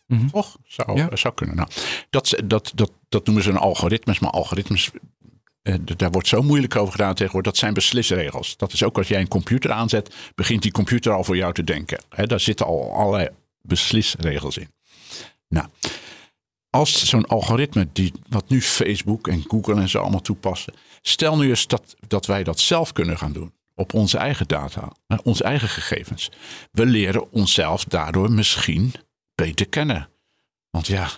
Mhm. 0.06 0.26
Toch? 0.28 0.56
Zou, 0.66 0.96
Ja. 0.98 1.16
zou 1.16 1.34
kunnen. 1.34 1.56
Nou, 1.56 1.68
dat, 2.10 2.34
dat, 2.44 2.72
dat, 2.74 2.90
dat 3.08 3.26
noemen 3.26 3.44
ze 3.44 3.50
een 3.50 3.56
algoritmes. 3.56 4.18
Maar 4.18 4.30
algoritmes, 4.30 4.90
eh, 5.62 5.74
daar 5.96 6.10
wordt 6.10 6.28
zo 6.28 6.42
moeilijk 6.42 6.76
over 6.76 6.92
gedaan 6.92 7.14
tegenwoordig. 7.14 7.52
Dat 7.52 7.60
zijn 7.60 7.74
beslisregels. 7.74 8.56
Dat 8.56 8.72
is 8.72 8.82
ook 8.82 8.96
als 8.96 9.08
jij 9.08 9.20
een 9.20 9.28
computer 9.28 9.72
aanzet, 9.72 10.14
begint 10.34 10.62
die 10.62 10.72
computer 10.72 11.12
al 11.12 11.24
voor 11.24 11.36
jou 11.36 11.52
te 11.52 11.64
denken. 11.64 12.00
Daar 12.08 12.40
zitten 12.40 12.66
al 12.66 12.92
allerlei 12.94 13.28
beslisregels 13.62 14.56
in. 14.58 14.70
Nou, 15.48 15.66
als 16.70 17.04
zo'n 17.08 17.26
algoritme, 17.26 17.88
die, 17.92 18.12
wat 18.28 18.48
nu 18.48 18.62
Facebook 18.62 19.28
en 19.28 19.44
Google 19.48 19.74
en 19.80 19.88
zo 19.88 19.98
allemaal 19.98 20.20
toepassen. 20.20 20.74
Stel 21.02 21.36
nu 21.36 21.48
eens 21.48 21.66
dat, 21.66 21.96
dat 22.08 22.26
wij 22.26 22.44
dat 22.44 22.60
zelf 22.60 22.92
kunnen 22.92 23.18
gaan 23.18 23.32
doen. 23.32 23.52
Op 23.78 23.94
onze 23.94 24.18
eigen 24.18 24.46
data, 24.46 24.92
onze 25.22 25.44
eigen 25.44 25.68
gegevens. 25.68 26.30
We 26.72 26.86
leren 26.86 27.30
onszelf 27.32 27.84
daardoor 27.84 28.32
misschien 28.32 28.92
beter 29.34 29.68
kennen. 29.68 30.08
Want 30.70 30.86
ja, 30.86 31.08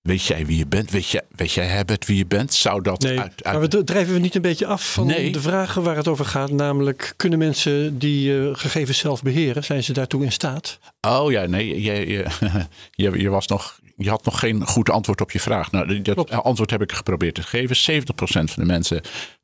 weet 0.00 0.22
jij 0.24 0.46
wie 0.46 0.56
je 0.58 0.66
bent? 0.66 0.90
Weet, 0.90 1.08
jij, 1.08 1.22
weet 1.36 1.52
jij 1.52 1.66
Herbert 1.66 2.06
wie 2.06 2.16
je 2.16 2.26
bent? 2.26 2.54
Zou 2.54 2.82
dat 2.82 3.00
Nee, 3.00 3.20
uit, 3.20 3.44
uit 3.44 3.58
maar 3.58 3.68
we 3.68 3.84
drijven 3.84 4.14
we 4.14 4.18
niet 4.20 4.34
een 4.34 4.42
beetje 4.42 4.66
af 4.66 4.92
van 4.92 5.06
Nee. 5.06 5.32
de 5.32 5.40
vragen 5.40 5.82
waar 5.82 5.96
het 5.96 6.08
over 6.08 6.24
gaat. 6.24 6.50
Namelijk, 6.50 7.12
kunnen 7.16 7.38
mensen 7.38 7.98
die 7.98 8.38
eh, 8.40 8.48
gegevens 8.52 8.98
zelf 8.98 9.22
beheren, 9.22 9.64
zijn 9.64 9.84
ze 9.84 9.92
daartoe 9.92 10.24
in 10.24 10.32
staat? 10.32 10.78
Oh 11.00 11.30
ja, 11.30 11.46
nee, 11.46 11.82
je, 11.82 11.92
je, 12.08 12.26
je, 13.10 13.20
je, 13.20 13.28
was 13.28 13.46
nog, 13.46 13.78
je 13.96 14.08
had 14.08 14.24
nog 14.24 14.38
geen 14.38 14.66
goed 14.66 14.90
antwoord 14.90 15.20
op 15.20 15.30
je 15.30 15.40
vraag. 15.40 15.70
Nou, 15.70 16.02
dat 16.02 16.14
Klopt. 16.14 16.30
antwoord 16.30 16.70
heb 16.70 16.82
ik 16.82 16.92
geprobeerd 16.92 17.34
te 17.34 17.42
geven. 17.42 18.02
70% 18.02 18.04
van 18.24 18.46
de 18.54 18.64
mensen, 18.64 19.00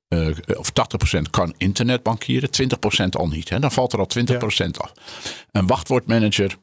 eh, 0.08 0.28
of 0.56 0.70
80% 0.72 1.30
kan 1.30 1.54
internetbankieren, 1.56 2.50
20% 2.50 3.08
al 3.10 3.28
niet. 3.28 3.48
Hè? 3.48 3.58
Dan 3.58 3.72
valt 3.72 3.92
er 3.92 3.98
al 3.98 4.06
20% 4.06 4.78
af. 4.78 4.92
Een 5.50 5.66
wachtwoordmanager, 5.66 6.56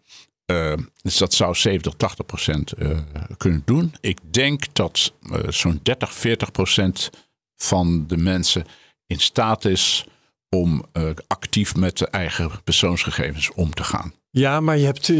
eh, 0.45 0.73
dus 1.01 1.17
dat 1.17 1.33
zou 1.33 1.55
70, 1.55 1.93
80% 1.93 2.73
eh, 2.77 2.99
kunnen 3.37 3.61
doen. 3.65 3.93
Ik 4.01 4.17
denk 4.31 4.65
dat 4.73 5.13
eh, 5.31 5.39
zo'n 5.49 5.79
30, 5.83 6.13
40% 6.13 7.09
van 7.55 8.07
de 8.07 8.17
mensen 8.17 8.65
in 9.07 9.19
staat 9.19 9.65
is 9.65 10.05
om 10.49 10.85
actief 11.27 11.75
met 11.75 11.97
de 11.97 12.07
eigen 12.07 12.51
persoonsgegevens 12.63 13.51
om 13.53 13.73
te 13.73 13.83
gaan. 13.83 14.13
Ja, 14.29 14.59
maar 14.59 14.77
je 14.77 14.85
hebt, 14.85 15.13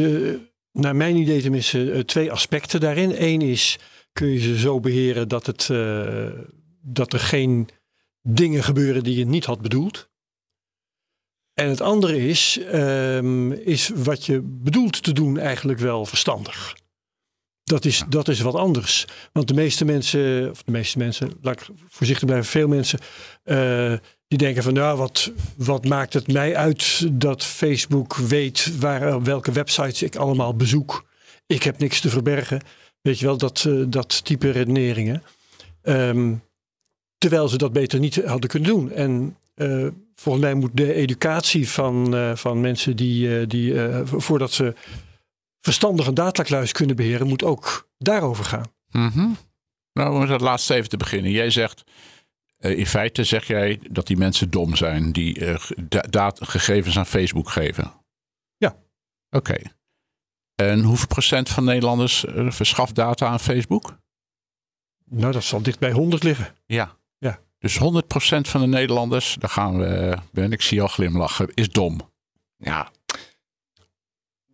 naar 0.72 0.96
mijn 0.96 1.16
idee 1.16 1.42
tenminste, 1.42 2.04
twee 2.06 2.32
aspecten 2.32 2.80
daarin. 2.80 3.14
Eén 3.18 3.42
is, 3.42 3.80
kun 4.12 4.28
je 4.28 4.40
ze 4.40 4.60
zo 4.60 4.80
beheren 4.80 5.28
dat, 5.28 5.46
het, 5.46 5.68
dat 6.82 7.14
er 7.14 7.20
geen 7.20 7.70
dingen 8.28 8.64
gebeuren 8.64 9.04
die 9.04 9.18
je 9.18 9.26
niet 9.26 9.46
had 9.46 9.62
bedoeld. 9.62 10.12
En 11.54 11.70
het 11.70 11.82
andere 11.82 12.28
is, 12.28 12.60
ehm, 12.60 13.52
is 13.52 13.90
wat 13.96 14.26
je 14.26 14.42
bedoelt 14.44 15.04
te 15.04 15.14
doen 15.14 15.40
eigenlijk 15.40 15.80
wel 15.80 16.06
verstandig. 16.06 16.76
Dat 17.64 17.86
is, 17.86 18.04
dat 18.10 18.28
is 18.28 18.40
wat 18.40 18.56
anders. 18.56 19.06
Want 19.32 19.48
de 19.48 19.54
meeste 19.54 19.86
mensen, 19.86 20.50
of 20.50 20.64
de 20.64 20.72
meeste 20.72 20.98
mensen, 20.98 21.32
laat 21.42 21.62
ik 21.62 21.68
voorzichtig 21.88 22.26
blijven, 22.26 22.50
veel 22.52 22.68
mensen, 22.68 23.00
eh, 23.44 23.94
die 24.28 24.38
denken 24.38 24.64
van 24.64 24.74
nou, 24.74 24.98
wat, 24.98 25.32
wat 25.58 25.86
maakt 25.86 26.14
het 26.14 26.32
mij 26.32 26.56
uit 26.56 27.08
dat 27.20 27.44
Facebook 27.44 28.16
weet 28.16 28.80
waar, 28.80 29.24
welke 29.24 29.52
websites 29.52 30.04
ik 30.04 30.16
allemaal 30.16 30.56
bezoek. 30.56 31.06
Ik 31.46 31.64
heb 31.64 31.80
niks 31.80 32.00
te 32.00 32.10
verbergen. 32.10 32.62
Weet 33.02 33.20
je 33.20 33.26
wel, 33.26 33.38
dat, 33.38 33.66
eh, 33.68 33.84
dat 33.88 34.26
type 34.26 34.50
redeneringen. 34.50 35.24
Ehm, 35.82 36.34
terwijl 37.24 37.48
ze 37.48 37.58
dat 37.58 37.74
beter 37.74 38.00
niet 38.00 38.24
hadden 38.26 38.50
kunnen 38.50 38.70
doen. 38.70 38.92
En 38.92 39.38
eh, 39.54 39.88
volgens 40.16 40.44
mij 40.44 40.54
moet 40.54 40.78
de 40.78 40.94
educatie 40.94 41.70
van, 41.70 42.16
eh, 42.16 42.36
van 42.36 42.62
mensen 42.62 42.96
die, 42.96 43.40
eh, 43.40 43.48
die 43.48 43.74
vo- 44.06 44.20
voordat 44.20 44.52
ze 44.52 44.74
verstandig 45.62 46.08
een 46.08 46.14
datakluis 46.14 46.72
kunnen 46.72 46.96
beheren, 46.96 47.28
moet 47.28 47.44
ook 47.44 47.90
daarover 47.98 48.46
gaan. 48.46 48.66
Mhm. 48.90 49.30
Nou, 49.94 50.22
om 50.22 50.28
dat 50.28 50.42
laatste 50.42 50.74
even 50.74 50.90
te 50.90 50.98
beginnen. 50.98 51.32
Jij 51.32 51.50
zegt, 51.50 51.84
in 52.58 52.86
feite 52.86 53.24
zeg 53.24 53.48
jij 53.48 53.80
dat 53.92 54.08
die 54.08 54.18
mensen 54.18 54.50
dom 54.50 54.76
zijn 54.76 55.12
die 55.12 55.46
dat- 56.10 56.40
gegevens 56.48 56.98
aan 56.98 57.06
Facebook 57.06 57.50
geven. 57.50 57.92
Ja. 58.58 58.76
Oké. 59.30 59.56
En 60.56 60.82
hoeveel 60.84 61.08
procent 61.08 61.50
van 61.50 61.64
Nederlanders 61.64 62.26
verschaft 62.48 62.96
data 62.96 63.28
aan 63.28 63.40
Facebook? 63.40 63.98
Nou, 65.06 65.32
dat 65.32 65.44
zal 65.44 65.62
dicht 65.62 65.80
bij 65.80 65.92
100 65.92 66.24
liggen. 66.24 66.56
Ja. 66.66 66.98
Ja. 67.64 67.70
Dus 67.70 67.78
100% 67.78 68.48
van 68.50 68.62
de 68.62 68.68
Nederlanders, 68.68 69.36
daar 69.40 69.50
gaan 69.50 69.78
we, 69.80 69.86
eh, 69.86 70.18
Ben, 70.32 70.52
ik 70.52 70.62
zie 70.62 70.82
al 70.82 70.88
glimlachen, 70.88 71.50
is 71.54 71.70
dom. 71.70 72.00
Ja, 72.58 72.92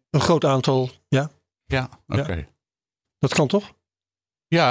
Een 0.10 0.22
groot 0.22 0.46
aantal, 0.46 0.90
ja, 1.08 1.30
Ja, 1.66 1.90
oké. 2.08 2.32
Ja. 2.32 2.36
Ja. 2.36 2.46
dat 3.20 3.34
kan 3.34 3.48
toch? 3.48 3.72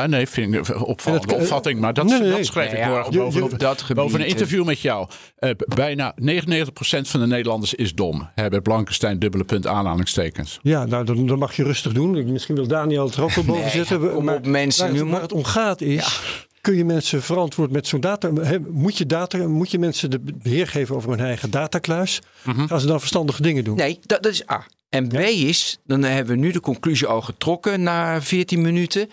nee, 0.06 0.26
vind 0.26 0.54
ik 0.54 0.68
een 0.68 0.76
opvallende 0.82 1.26
En 1.26 1.32
dat- 1.32 1.42
opvatting. 1.42 1.80
Maar 1.80 1.94
dat, 1.94 2.04
Nee, 2.04 2.18
nee, 2.18 2.26
dat 2.28 2.36
nee. 2.36 2.44
schrijf 2.46 2.72
ik 2.72 2.78
Ja, 2.78 2.88
morgen 2.88 3.58
dat 3.58 3.80
gebied. 3.82 3.96
Boven 3.96 4.20
een 4.20 4.26
interview 4.26 4.64
met 4.64 4.80
jou. 4.80 5.08
Eh, 5.36 5.50
bijna 5.56 6.12
99% 6.16 7.08
van 7.08 7.20
de 7.20 7.26
Nederlanders 7.26 7.74
is 7.74 7.94
dom. 7.94 8.28
Herbert 8.34 8.62
Blankenstein, 8.62 9.18
dubbele 9.18 9.44
punt, 9.44 9.66
aanhalingstekens. 9.66 10.58
Ja, 10.62 10.84
nou, 10.84 11.04
dan, 11.04 11.26
dan 11.26 11.38
mag 11.38 11.56
je 11.56 11.62
rustig 11.64 11.92
doen. 11.92 12.32
Misschien 12.32 12.54
wil 12.54 12.66
Daniel 12.66 13.04
het 13.06 13.14
er 13.14 13.22
ook 13.22 13.30
wel 13.30 13.44
boven 13.44 13.62
Nee, 13.62 13.70
zetten. 13.70 14.02
ja, 14.02 14.08
kom 14.08 14.24
maar 14.24 14.36
op, 14.36 14.46
mensen, 14.46 14.82
waar, 14.84 14.92
nu 14.92 14.96
het, 14.98 15.04
moet- 15.04 15.12
waar 15.14 15.22
het 15.22 15.32
om 15.32 15.44
gaat 15.44 15.80
is, 15.80 16.46
kun 16.68 16.76
je 16.76 16.84
mensen 16.84 17.22
verantwoord 17.22 17.70
met 17.70 17.86
zo'n 17.86 18.00
data... 18.00 18.32
hè, 18.32 18.58
moet, 18.60 18.98
je 18.98 19.06
data 19.06 19.46
moet 19.46 19.70
je 19.70 19.78
mensen 19.78 20.10
de 20.10 20.20
beheer 20.42 20.68
geven 20.68 20.94
over 20.94 21.10
hun 21.10 21.20
eigen 21.20 21.50
datakluis? 21.50 22.20
Mhm. 22.42 22.66
Gaan 22.66 22.80
ze 22.80 22.86
dan 22.86 22.98
verstandige 22.98 23.42
dingen 23.42 23.64
doen? 23.64 23.76
Nee, 23.76 23.98
dat, 24.06 24.22
dat 24.22 24.32
is 24.32 24.50
A. 24.50 24.66
En 24.88 25.08
B 25.08 25.14
is, 25.14 25.78
dan 25.84 26.02
hebben 26.02 26.34
we 26.34 26.40
nu 26.40 26.50
de 26.50 26.60
conclusie 26.60 27.06
al 27.06 27.20
getrokken 27.20 27.82
na 27.82 28.22
14 28.22 28.60
minuten. 28.60 29.10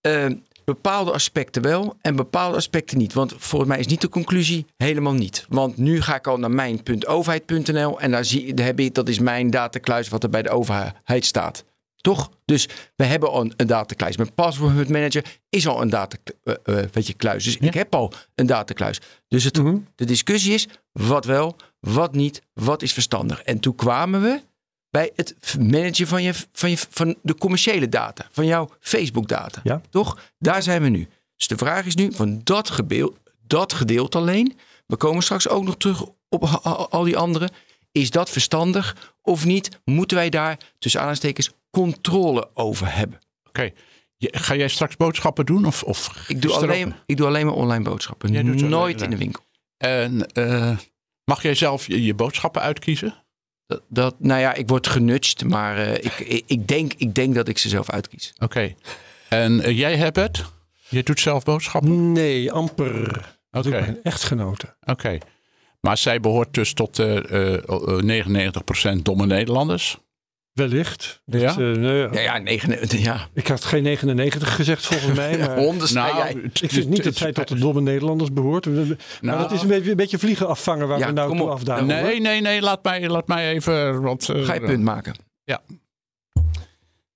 Eh, 0.00 0.26
bepaalde 0.64 1.12
aspecten 1.12 1.62
wel 1.62 1.96
en 2.00 2.16
bepaalde 2.16 2.56
aspecten 2.56 2.98
niet. 2.98 3.12
Want 3.12 3.34
volgens 3.38 3.70
mij 3.70 3.80
is 3.80 3.86
niet 3.86 4.00
de 4.00 4.08
conclusie 4.08 4.66
helemaal 4.76 5.14
niet. 5.14 5.46
Want 5.48 5.76
nu 5.76 6.00
ga 6.00 6.14
ik 6.14 6.26
al 6.26 6.38
naar 6.38 6.50
mijn 6.50 6.82
punt 6.82 7.06
overheid.nl 7.06 8.00
en 8.00 8.10
daar, 8.10 8.24
zie, 8.24 8.54
daar 8.54 8.66
heb 8.66 8.80
ik, 8.80 8.94
dat 8.94 9.08
is 9.08 9.18
mijn 9.18 9.50
datakluis 9.50 10.08
wat 10.08 10.22
er 10.22 10.30
bij 10.30 10.42
de 10.42 10.50
overheid 10.50 11.24
staat. 11.24 11.64
Toch? 12.02 12.30
Dus 12.44 12.68
we 12.96 13.04
hebben 13.04 13.30
al 13.30 13.40
een, 13.40 13.52
een 13.56 13.66
datakluis. 13.66 14.16
Mijn 14.16 14.34
password 14.34 14.88
manager 14.88 15.24
is 15.48 15.66
al 15.66 15.82
een 15.82 15.90
datakluis. 15.90 17.44
Dus 17.44 17.56
ik 17.56 17.74
heb 17.74 17.94
al 17.94 18.12
een 18.34 18.46
datakluis. 18.46 19.00
Dus 19.28 19.44
het, 19.44 19.56
Mhm. 19.62 19.76
de 19.94 20.04
discussie 20.04 20.54
is 20.54 20.68
wat 20.92 21.24
wel, 21.24 21.56
wat 21.80 22.14
niet, 22.14 22.42
wat 22.54 22.82
is 22.82 22.92
verstandig. 22.92 23.42
En 23.42 23.60
toen 23.60 23.74
kwamen 23.74 24.22
we 24.22 24.40
bij 24.90 25.10
het 25.16 25.34
managen 25.58 26.06
van, 26.06 26.22
je, 26.22 26.34
van, 26.52 26.70
je, 26.70 26.76
van 26.90 27.16
de 27.22 27.34
commerciële 27.34 27.88
data, 27.88 28.28
van 28.30 28.46
jouw 28.46 28.68
Facebook 28.80 29.28
data. 29.28 29.60
Ja. 29.64 29.80
Toch? 29.90 30.18
Daar 30.38 30.62
zijn 30.62 30.82
we 30.82 30.88
nu. 30.88 31.08
Dus 31.36 31.46
de 31.46 31.56
vraag 31.56 31.86
is 31.86 31.94
nu 31.94 32.12
van 32.12 32.40
dat, 32.44 32.70
gebeel, 32.70 33.16
dat 33.46 33.72
gedeelte 33.72 34.18
alleen. 34.18 34.58
We 34.86 34.96
komen 34.96 35.22
straks 35.22 35.48
ook 35.48 35.64
nog 35.64 35.76
terug 35.76 36.04
op 36.28 36.44
al 36.90 37.02
die 37.02 37.16
andere. 37.16 37.50
Is 37.92 38.10
dat 38.10 38.30
verstandig 38.30 39.14
of 39.22 39.44
niet? 39.44 39.80
Moeten 39.84 40.16
wij 40.16 40.28
daar 40.28 40.58
tussen 40.78 41.00
aanstekens 41.00 41.50
controle 41.76 42.50
over 42.54 42.94
hebben? 42.94 43.18
Oké. 43.48 43.70
Ga 44.18 44.54
jij 44.54 44.68
straks 44.68 44.96
boodschappen 44.96 45.46
doen? 45.46 45.64
Of, 45.64 45.82
of 45.82 46.24
Ik 46.28 46.42
doe, 46.42 46.52
alleen, 46.52 46.86
ook- 46.88 46.94
ik 47.06 47.16
doe 47.16 47.26
alleen 47.26 47.46
maar 47.46 47.54
online 47.54 47.84
boodschappen. 47.84 48.32
Jij 48.32 48.42
doet 48.42 48.56
alleen- 48.56 48.70
Nooit 48.70 49.02
in 49.02 49.10
de 49.10 49.16
winkel. 49.16 49.42
En 49.76 50.26
eh, 50.26 50.76
mag 51.24 51.42
jij 51.42 51.54
zelf 51.54 51.86
je, 51.86 52.04
je 52.04 52.14
boodschappen 52.14 52.62
uitkiezen? 52.62 53.14
Dat, 53.66 53.82
dat, 53.88 54.14
nou 54.18 54.40
ja, 54.40 54.54
ik 54.54 54.68
word 54.68 54.86
genudged, 54.86 55.44
maar 55.44 55.76
eh, 55.78 55.94
ik, 55.94 56.18
ik, 56.18 56.42
ik, 56.46 56.68
denk, 56.68 56.92
ik 56.96 57.14
denk 57.14 57.34
dat 57.34 57.48
ik 57.48 57.58
ze 57.58 57.68
zelf 57.68 57.90
uitkies. 57.90 58.32
Oké. 58.38 58.74
En 59.28 59.60
eh, 59.60 59.78
jij 59.78 59.96
hebt 59.96 60.16
het? 60.16 60.44
Je 60.88 61.02
doet 61.02 61.20
zelf 61.20 61.44
boodschappen? 61.44 62.12
Nee, 62.12 62.52
amper. 62.52 63.34
Oké. 63.50 63.66
Ik 63.68 63.80
mijn 63.80 63.98
echtgenote. 64.02 64.76
Oké. 64.84 65.18
Maar 65.80 65.98
zij 65.98 66.20
behoort 66.20 66.54
dus 66.54 66.72
tot 66.72 66.98
eh, 66.98 67.16
eh, 67.16 67.54
eh, 67.54 68.24
99% 68.96 69.02
domme 69.02 69.26
Nederlanders. 69.26 69.98
Wellicht. 70.52 71.22
Dat, 71.24 71.40
Ja? 71.40 71.50
eh, 71.50 71.56
nee, 71.56 71.98
Ja, 71.98 72.20
ja, 72.20 72.38
negen, 72.38 72.98
ja. 73.00 73.28
Ik 73.34 73.46
had 73.48 73.64
geen 73.64 73.82
99 73.82 74.54
gezegd 74.54 74.86
volgens 74.86 75.16
mij. 75.16 75.38
Maar 75.38 75.56
Nou, 75.92 76.16
jij. 76.16 76.32
ik 76.60 76.70
vind 76.70 76.88
niet 76.88 77.04
dat 77.04 77.14
zij 77.16 77.32
tot 77.32 77.48
de 77.48 77.54
domme 77.58 77.80
Nederlanders 77.80 78.32
behoort. 78.32 78.66
Maar 78.66 78.96
Nou, 79.20 79.38
dat 79.38 79.52
is 79.52 79.62
een 79.62 79.68
beetje, 79.68 79.90
een 79.90 79.96
beetje 79.96 80.18
vliegen 80.18 80.48
afvangen 80.48 80.88
waar 80.88 80.98
Ja, 80.98 81.06
we 81.06 81.12
nou 81.12 81.36
toe 81.36 81.42
op. 81.42 81.48
afdalen. 81.50 81.86
Nee, 81.86 82.20
nee, 82.20 82.40
nee. 82.40 82.60
Laat 82.60 82.84
mij, 82.84 83.08
laat 83.08 83.26
mij 83.26 83.50
even. 83.52 84.02
Want, 84.02 84.28
eh, 84.28 84.44
Ga 84.44 84.54
je 84.54 84.60
punt 84.60 84.82
maken. 84.84 85.14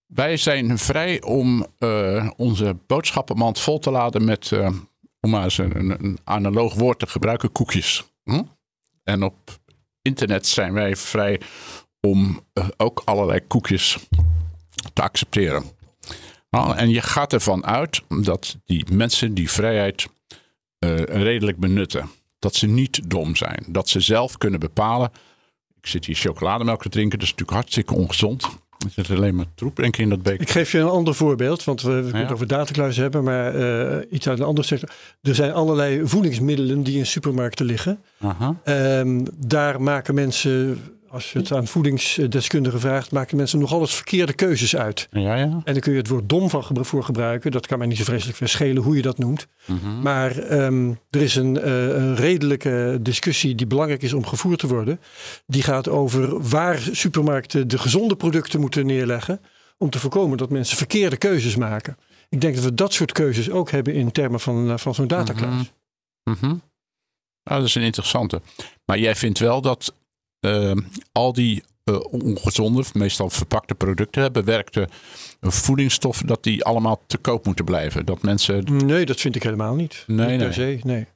Wij 0.07 0.37
zijn 0.37 0.79
vrij 0.79 1.23
om 1.23 1.67
eh, 1.79 2.31
onze 2.37 2.77
boodschappenmand 2.87 3.61
vol 3.61 3.79
te 3.79 3.91
laden 3.91 4.25
met, 4.25 4.53
eh, 4.53 4.69
om 5.21 5.31
maar 5.31 5.43
eens 5.45 5.59
een, 5.59 5.77
een, 5.79 5.91
een 6.05 6.19
analoog 6.25 6.75
woord 6.75 6.99
te 6.99 7.07
gebruiken, 7.07 7.53
koekjes. 7.53 8.05
Hm? 8.25 8.43
En 9.05 9.23
op 9.23 9.37
internet 10.03 10.47
zijn 10.47 10.73
wij 10.73 10.97
vrij 10.97 11.41
om 12.07 12.41
eh, 12.53 12.69
ook 12.77 13.03
allerlei 13.05 13.41
koekjes 13.47 13.99
te 14.93 15.03
accepteren. 15.03 15.65
Nou, 16.51 16.77
en 16.77 16.91
je 16.91 17.01
gaat 17.01 17.33
ervan 17.33 17.67
uit 17.67 18.03
dat 18.23 18.57
die 18.65 18.85
mensen 18.93 19.35
die 19.35 19.51
vrijheid 19.51 20.07
eh, 20.79 20.97
redelijk 20.99 21.59
benutten. 21.59 22.11
Dat 22.39 22.55
ze 22.55 22.67
niet 22.67 23.11
dom 23.11 23.37
zijn. 23.37 23.65
Dat 23.69 23.89
ze 23.89 24.01
zelf 24.01 24.39
kunnen 24.39 24.61
bepalen. 24.61 25.11
Ik 25.79 25.87
zit 25.87 26.05
hier 26.05 26.17
chocolademelk 26.17 26.83
te 26.83 26.89
drinken. 26.89 27.19
Dat 27.19 27.29
is 27.29 27.33
natuurlijk 27.33 27.59
hartstikke 27.59 27.95
ongezond. 27.95 28.49
Er 28.79 28.91
zit 28.91 29.11
alleen 29.11 29.35
maar 29.35 29.47
troep 29.55 29.77
denk 29.77 29.95
ik 29.97 30.01
in 30.01 30.09
dat 30.09 30.23
beker. 30.23 30.41
Ik 30.41 30.51
geef 30.51 30.73
je 30.73 30.79
een 30.79 30.89
ander 30.89 31.15
voorbeeld, 31.15 31.65
want 31.65 31.83
we, 31.83 31.93
we 31.93 32.03
kunnen 32.03 32.23
het 32.23 32.33
over 32.33 32.47
datacluis 32.47 32.97
hebben, 32.97 33.25
maar 33.25 33.55
eh, 33.55 34.07
iets 34.11 34.29
uit 34.29 34.39
een 34.39 34.45
ander 34.45 34.65
sector. 34.65 34.91
Er 35.23 35.35
zijn 35.35 35.53
allerlei 35.53 36.01
voedingsmiddelen 36.05 36.83
die 36.83 36.99
in 36.99 37.07
supermarkten 37.07 37.67
liggen. 37.67 38.01
Aha. 38.21 38.57
Ehm, 38.65 39.25
daar 39.37 39.83
maken 39.83 40.15
mensen, 40.15 40.81
als 41.17 41.33
je 41.33 41.39
het 41.39 41.53
aan 41.53 41.67
voedingsdeskundigen 41.67 42.81
vraagt, 42.81 43.11
maken 43.13 43.37
mensen 43.37 43.59
nogal 43.59 43.81
eens 43.81 43.95
verkeerde 43.95 44.33
keuzes 44.33 44.77
uit. 44.77 45.09
Ja, 45.11 45.35
ja. 45.35 45.61
En 45.65 45.73
dan 45.73 45.81
kun 45.81 45.93
je 45.93 45.99
het 45.99 46.09
woord 46.09 46.29
dom 46.29 46.51
van 46.51 46.85
voor 46.85 47.05
gebruiken. 47.05 47.51
Dat 47.51 47.67
kan 47.67 47.79
mij 47.79 47.87
niet 47.87 47.97
zo 47.97 48.05
vreselijk 48.05 48.37
verschelen 48.37 48.83
hoe 48.83 48.97
je 48.97 49.03
dat 49.03 49.19
noemt. 49.19 49.47
Mhm. 49.67 50.01
Maar 50.03 50.39
ehm, 50.39 50.93
er 51.11 51.23
is 51.23 51.37
een, 51.37 51.61
eh, 51.61 51.89
een 51.89 52.17
redelijke 52.17 52.99
discussie 53.01 53.55
die 53.55 53.67
belangrijk 53.67 54.03
is 54.03 54.13
om 54.13 54.27
gevoerd 54.27 54.59
te 54.59 54.67
worden. 54.67 55.01
Die 55.47 55.63
gaat 55.63 55.89
over 55.89 56.49
waar 56.49 56.89
supermarkten 56.93 57.69
de 57.69 57.79
gezonde 57.79 58.17
producten 58.17 58.61
moeten 58.61 58.87
neerleggen. 58.87 59.41
Om 59.79 59.91
te 59.91 59.99
voorkomen 59.99 60.39
dat 60.39 60.51
mensen 60.51 60.77
verkeerde 60.77 61.17
keuzes 61.17 61.57
maken. 61.57 61.97
Ik 62.29 62.41
denk 62.41 62.55
dat 62.55 62.65
we 62.65 62.75
dat 62.75 62.93
soort 62.93 63.13
keuzes 63.13 63.51
ook 63.51 63.71
hebben 63.71 63.95
in 63.95 64.13
termen 64.13 64.41
van, 64.41 64.71
eh, 64.71 64.77
van 64.77 64.95
zo'n 64.95 65.07
datacluis. 65.07 65.73
Mhm. 66.25 66.47
Nou, 66.47 67.61
dat 67.61 67.65
is 67.65 67.75
een 67.75 67.83
interessante. 67.83 68.41
Maar 68.85 68.99
jij 68.99 69.15
vindt 69.15 69.39
wel 69.39 69.61
dat 69.61 69.95
al 71.13 71.33
die 71.33 71.63
eh, 71.85 72.01
ongezonde, 72.11 72.85
meestal 72.93 73.31
verpakte 73.31 73.75
producten, 73.75 74.33
bewerkte 74.33 74.89
voedingsstoffen, 75.41 76.27
dat 76.27 76.43
die 76.43 76.65
allemaal 76.65 77.03
te 77.07 77.19
koop 77.19 77.47
moeten 77.47 77.65
blijven. 77.65 78.07
Dat 78.07 78.23
mensen. 78.23 78.65
Nee, 78.87 79.07
dat 79.07 79.21
vind 79.21 79.37
ik 79.37 79.43
helemaal 79.43 79.75
niet. 79.75 80.05
Nee, 80.07 80.27
niet 80.27 80.39
per 80.39 80.59
nee. 80.59 80.79
se, 80.79 80.87
nee. 80.87 81.07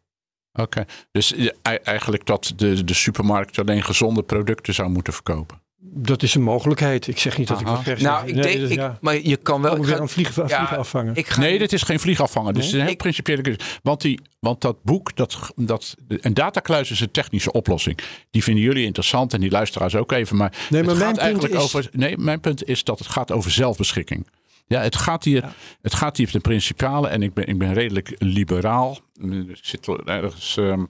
Oké. 0.52 0.84
Dus 1.12 1.34
eigenlijk 1.82 2.26
dat 2.26 2.52
de, 2.56 2.84
de 2.84 2.94
supermarkt 2.94 3.58
alleen 3.58 3.82
gezonde 3.82 4.22
producten 4.22 4.74
zou 4.74 4.88
moeten 4.90 5.12
verkopen. 5.12 5.60
Dat 5.82 6.22
is 6.22 6.34
een 6.34 6.42
mogelijkheid. 6.42 7.06
Ik 7.06 7.18
zeg 7.18 7.38
niet 7.38 7.48
dat 7.48 7.60
ik 7.60 7.66
Aha. 7.66 7.76
dat 7.76 7.84
recht 7.84 8.02
Nou, 8.02 8.26
ik 8.28 8.34
Nee, 8.34 8.42
denk, 8.42 8.58
dus 8.58 8.70
ik, 8.70 8.76
ja. 8.76 8.98
maar 9.00 9.20
je 9.20 9.36
kan 9.36 9.62
wel. 9.62 9.76
Ik 9.76 9.84
ga, 9.86 10.06
vliegen, 10.06 10.42
ja, 10.48 10.56
vliegen 10.56 10.78
afvangen. 10.78 11.14
ik 11.14 11.26
ga, 11.28 11.40
Nee, 11.40 11.58
dit 11.58 11.72
is 11.72 11.82
geen 11.82 12.00
vliegafvanger. 12.00 12.52
Dus 12.52 12.62
Nee? 12.62 12.66
het 12.70 12.74
is 12.74 12.80
een 12.82 12.86
heel 12.88 12.96
principiële 12.96 13.42
keuze. 13.42 13.58
Want, 13.82 14.00
die, 14.00 14.20
want 14.40 14.60
dat 14.60 14.82
boek, 14.82 15.16
dat, 15.16 15.50
dat, 15.56 15.94
een 16.08 16.34
datakluis 16.34 16.90
is 16.90 17.00
een 17.00 17.10
technische 17.10 17.52
oplossing. 17.52 17.98
Die 18.30 18.42
vinden 18.42 18.64
jullie 18.64 18.84
interessant 18.84 19.32
en 19.34 19.40
die 19.40 19.50
luisteraars 19.50 19.94
ook 19.94 20.12
even. 20.12 20.36
Maar, 20.36 20.50
Nee, 20.50 20.58
maar 20.68 20.78
het 20.78 20.86
mijn 20.86 20.98
gaat 20.98 21.06
punt 21.08 21.18
eigenlijk 21.18 21.54
is- 21.54 21.60
over. 21.62 21.88
Nee, 21.92 22.16
mijn 22.18 22.40
punt 22.40 22.64
is 22.64 22.84
dat 22.84 22.98
het 22.98 23.08
gaat 23.08 23.32
over 23.32 23.50
zelfbeschikking. 23.50 24.26
Ja, 24.66 24.80
het 24.80 24.96
gaat 24.96 25.24
hier, 25.24 25.44
het 25.82 25.94
gaat 25.94 26.16
hier 26.16 26.26
op 26.26 26.32
de 26.32 26.40
principale. 26.40 27.08
En 27.08 27.22
ik 27.22 27.34
ben, 27.34 27.46
ik 27.46 27.58
ben 27.58 27.72
redelijk 27.72 28.14
liberaal. 28.18 28.98
Ik 29.22 29.58
zit 29.60 29.88
ergens. 30.04 30.56
ehm, 30.56 30.84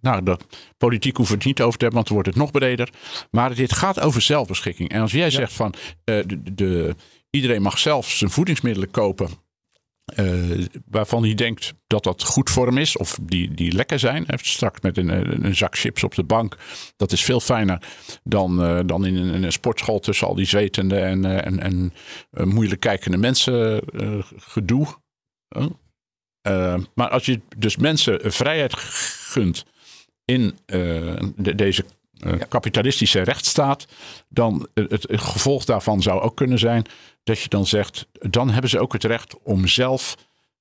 nou, 0.00 0.22
dat, 0.22 0.44
politiek 0.76 1.16
hoeven 1.16 1.34
we 1.34 1.40
het 1.40 1.48
niet 1.48 1.62
over 1.62 1.78
te 1.78 1.84
hebben, 1.84 1.94
want 1.94 2.06
dan 2.06 2.14
wordt 2.16 2.28
het 2.28 2.38
nog 2.38 2.50
breder. 2.50 2.90
Maar 3.30 3.54
dit 3.54 3.72
gaat 3.72 4.00
over 4.00 4.22
zelfbeschikking. 4.22 4.88
En 4.90 5.00
als 5.00 5.12
jij 5.12 5.30
zegt 5.30 5.52
van 5.52 5.74
eh, 6.04 6.18
de, 6.26 6.54
de, 6.54 6.96
iedereen 7.30 7.62
mag 7.62 7.78
zelf 7.78 8.10
zijn 8.10 8.30
voedingsmiddelen 8.30 8.90
kopen. 8.90 9.28
eh, 10.04 10.64
waarvan 10.86 11.22
hij 11.22 11.34
denkt 11.34 11.74
dat 11.86 12.04
dat 12.04 12.22
goed 12.22 12.50
voor 12.50 12.66
hem 12.66 12.78
is, 12.78 12.96
of 12.96 13.18
die, 13.22 13.54
die 13.54 13.72
lekker 13.72 13.98
zijn. 13.98 14.26
Straks 14.36 14.80
met 14.80 14.96
een, 14.96 15.44
een, 15.44 15.56
zak 15.56 15.76
chips 15.76 16.04
op 16.04 16.14
de 16.14 16.24
bank. 16.24 16.56
Dat 16.96 17.12
is 17.12 17.24
veel 17.24 17.40
fijner 17.40 17.82
dan, 18.24 18.62
eh, 18.62 18.80
dan 18.86 19.06
in 19.06 19.16
een, 19.16 19.42
een 19.42 19.52
sportschool 19.52 19.98
tussen 19.98 20.26
al 20.26 20.34
die 20.34 20.46
zwetende 20.46 20.98
en, 20.98 21.24
en, 21.24 21.60
en 21.60 21.92
moeilijk 22.48 22.80
kijkende 22.80 23.18
mensen 23.18 23.82
gedoe. 24.36 25.00
Maar 26.94 27.08
als 27.08 27.26
je 27.26 27.40
dus 27.56 27.76
mensen 27.76 28.32
vrijheid 28.32 28.74
gunt 28.74 29.64
in 30.32 30.58
eh, 30.66 30.80
de- 31.36 31.54
deze 31.54 31.84
eh, 32.18 32.32
kapitalistische 32.48 33.20
rechtsstaat, 33.20 33.86
dan 34.28 34.68
het, 34.74 34.90
het 34.90 35.06
gevolg 35.10 35.64
daarvan 35.64 36.02
zou 36.02 36.20
ook 36.20 36.36
kunnen 36.36 36.58
zijn 36.58 36.84
dat 37.24 37.40
je 37.40 37.48
dan 37.48 37.66
zegt, 37.66 38.06
dan 38.12 38.50
hebben 38.50 38.70
ze 38.70 38.80
ook 38.80 38.92
het 38.92 39.04
recht 39.04 39.36
om 39.42 39.66
zelf 39.66 40.16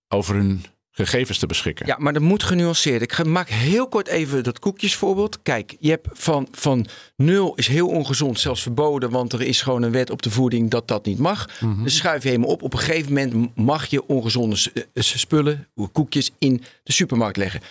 over 0.07 0.35
hun 0.35 0.63
gegevens 0.91 1.37
te 1.37 1.45
beschikken. 1.45 1.85
Ja, 1.85 1.95
maar 1.99 2.13
dat 2.13 2.21
moet 2.21 2.43
genuanceerd. 2.43 3.01
Ik 3.01 3.25
maak 3.25 3.49
heel 3.49 3.87
kort 3.87 4.07
even 4.07 4.43
dat 4.43 4.59
koekjesvoorbeeld. 4.59 5.41
Kijk, 5.41 5.75
je 5.79 5.89
hebt 5.89 6.07
van, 6.13 6.47
van 6.51 6.87
nul 7.15 7.55
is 7.55 7.67
heel 7.67 7.87
ongezond, 7.87 8.39
zelfs 8.39 8.61
verboden, 8.61 9.09
want 9.09 9.33
er 9.33 9.41
is 9.41 9.61
gewoon 9.61 9.81
een 9.81 9.91
wet 9.91 10.09
op 10.09 10.21
de 10.21 10.31
voeding 10.31 10.69
dat 10.69 10.87
dat 10.87 11.05
niet 11.05 11.17
mag. 11.17 11.49
Dus 11.83 11.95
schuif 11.95 12.23
je 12.23 12.29
helemaal 12.29 12.49
op. 12.49 12.61
Op 12.61 12.73
een 12.73 12.79
gegeven 12.79 13.13
moment 13.13 13.55
mag 13.55 13.85
je 13.85 14.07
ongezonde 14.07 14.55
eh, 14.73 15.03
spullen, 15.03 15.67
koekjes, 15.91 16.31
in 16.39 16.63
de 16.83 16.91
supermarkt 16.91 17.37
leggen. 17.37 17.61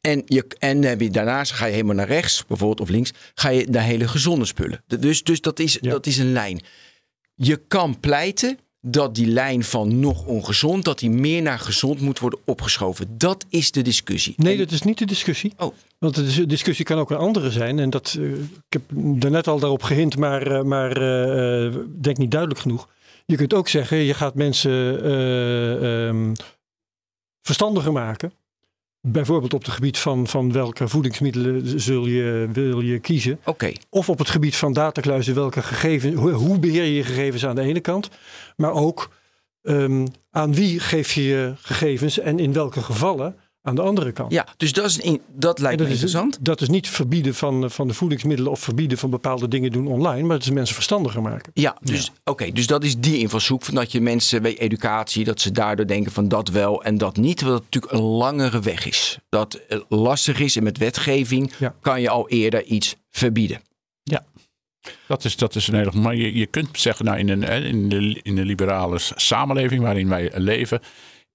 En, 0.00 0.22
je, 0.26 0.46
en 0.58 0.82
heb 0.82 1.00
je, 1.00 1.10
daarnaast 1.10 1.52
ga 1.52 1.66
je 1.66 1.72
helemaal 1.72 1.94
naar 1.94 2.06
rechts, 2.06 2.46
bijvoorbeeld, 2.46 2.80
of 2.80 2.88
links, 2.88 3.12
ga 3.34 3.48
je 3.48 3.66
naar 3.70 3.82
hele 3.82 4.08
gezonde 4.08 4.44
spullen. 4.44 4.82
Dus, 4.86 5.22
dus 5.22 5.40
dat, 5.40 5.58
is, 5.58 5.78
dat 5.80 6.06
is 6.06 6.18
een 6.18 6.32
lijn. 6.32 6.60
Je 7.34 7.56
kan 7.68 8.00
pleiten 8.00 8.58
dat 8.80 9.14
die 9.14 9.26
lijn 9.26 9.64
van 9.64 10.00
nog 10.00 10.24
ongezond, 10.26 10.84
dat 10.84 10.98
die 10.98 11.10
meer 11.10 11.42
naar 11.42 11.58
gezond 11.58 12.00
moet 12.00 12.18
worden 12.18 12.38
opgeschoven. 12.44 13.18
Dat 13.18 13.44
is 13.48 13.70
de 13.70 13.82
discussie. 13.82 14.34
Nee, 14.36 14.52
En- 14.52 14.58
dat 14.58 14.70
is 14.70 14.82
niet 14.82 14.98
de 14.98 15.06
discussie. 15.06 15.52
Oh. 15.56 15.74
Want 15.98 16.14
de 16.14 16.24
dis- 16.24 16.46
discussie 16.46 16.84
kan 16.84 16.98
ook 16.98 17.10
een 17.10 17.16
andere 17.16 17.50
zijn. 17.50 17.78
En 17.78 17.90
dat, 17.90 18.16
eh, 18.18 18.32
ik 18.32 18.42
heb 18.68 18.82
daarnet 18.92 19.46
al 19.46 19.58
daarop 19.58 19.82
gehind, 19.82 20.16
maar, 20.16 20.46
eh, 20.46 20.62
maar 20.62 20.90
eh, 20.96 21.74
denk 22.00 22.16
niet 22.16 22.30
duidelijk 22.30 22.60
genoeg. 22.60 22.88
Je 23.26 23.36
kunt 23.36 23.54
ook 23.54 23.68
zeggen, 23.68 23.96
je 23.98 24.14
gaat 24.14 24.34
mensen 24.34 25.02
eh, 25.04 26.06
ehm, 26.08 26.32
verstandiger 27.42 27.92
maken. 27.92 28.32
Bijvoorbeeld 29.12 29.54
op 29.54 29.64
het 29.64 29.74
gebied 29.74 29.98
van, 29.98 30.26
van 30.26 30.52
welke 30.52 30.88
voedingsmiddelen 30.88 31.80
zul 31.80 32.06
je, 32.06 32.48
wil 32.52 32.80
je 32.80 32.98
kiezen. 32.98 33.40
Oké, 33.44 33.72
Of 33.90 34.08
op 34.08 34.18
het 34.18 34.30
gebied 34.30 34.56
van 34.56 34.72
datakluizen, 34.72 35.34
welke 35.34 35.62
gegevens, 35.62 36.14
hoe, 36.14 36.30
hoe 36.30 36.58
beheer 36.58 36.84
je 36.84 36.94
je 36.94 37.04
gegevens 37.04 37.46
aan 37.46 37.54
de 37.54 37.62
ene 37.62 37.80
kant. 37.80 38.10
Maar 38.56 38.72
ook 38.72 39.10
ehm, 39.62 40.06
aan 40.30 40.54
wie 40.54 40.80
geef 40.80 41.12
je 41.12 41.22
je 41.22 41.52
gegevens 41.56 42.18
en 42.18 42.38
in 42.38 42.52
welke 42.52 42.82
gevallen 42.82 43.36
aan 43.62 43.74
de 43.74 43.82
andere 43.82 44.12
kant. 44.12 44.32
Ja, 44.32 44.46
dus 44.56 44.72
dat, 44.72 44.84
is 44.84 45.02
een, 45.02 45.20
dat 45.34 45.58
lijkt 45.58 45.78
me 45.78 45.84
is, 45.84 45.90
interessant. 45.90 46.38
dat 46.40 46.60
is 46.60 46.68
niet 46.68 46.88
verbieden 46.88 47.34
van, 47.34 47.64
eh, 47.64 47.70
van 47.70 47.88
de 47.88 47.94
voedingsmiddelen 47.94 48.52
of 48.52 48.60
verbieden 48.60 48.98
van 48.98 49.10
bepaalde 49.10 49.48
dingen 49.48 49.70
doen 49.70 49.86
online, 49.86 50.22
maar 50.22 50.36
het 50.36 50.44
is 50.44 50.50
mensen 50.50 50.74
verstandiger 50.74 51.22
maken. 51.22 51.50
Ja, 51.54 51.76
dus 51.82 52.12
oké, 52.24 52.52
dus 52.52 52.66
dat 52.66 52.84
is 52.84 52.98
die 52.98 53.18
invalshoek 53.18 53.64
van 53.64 53.74
dat 53.74 53.92
je 53.92 54.00
mensen 54.00 54.42
bij 54.42 54.58
educatie, 54.58 55.24
dat 55.24 55.40
ze 55.40 55.52
daardoor 55.52 55.86
denken 55.86 56.12
van 56.12 56.28
dat 56.28 56.48
wel 56.48 56.82
en 56.82 56.98
dat 56.98 57.16
niet, 57.16 57.36
terwijl 57.36 57.58
het 57.58 57.64
natuurlijk 57.64 57.92
een 57.92 58.08
langere 58.08 58.60
weg 58.60 58.86
is. 58.86 59.18
Dat 59.28 59.60
het 59.68 59.84
lastig 59.88 60.40
is 60.40 60.56
en 60.56 60.62
met 60.62 60.78
wetgeving 60.78 61.52
Ja. 61.58 61.74
kan 61.80 62.00
je 62.00 62.08
al 62.08 62.28
eerder 62.28 62.64
iets 62.64 62.96
verbieden. 63.10 63.60
Dat 65.06 65.24
is, 65.24 65.36
dat 65.36 65.54
is 65.54 65.68
een 65.68 65.74
hele. 65.74 65.92
Maar 65.92 66.14
je, 66.14 66.34
je 66.34 66.46
kunt 66.46 66.68
zeggen, 66.72 67.04
nou, 67.04 67.18
in, 67.18 67.28
een, 67.28 67.42
in, 67.64 67.88
de, 67.88 68.20
in 68.22 68.34
de 68.34 68.44
liberale 68.44 68.96
samenleving 68.98 69.82
waarin 69.82 70.08
wij 70.08 70.30
leven, 70.34 70.80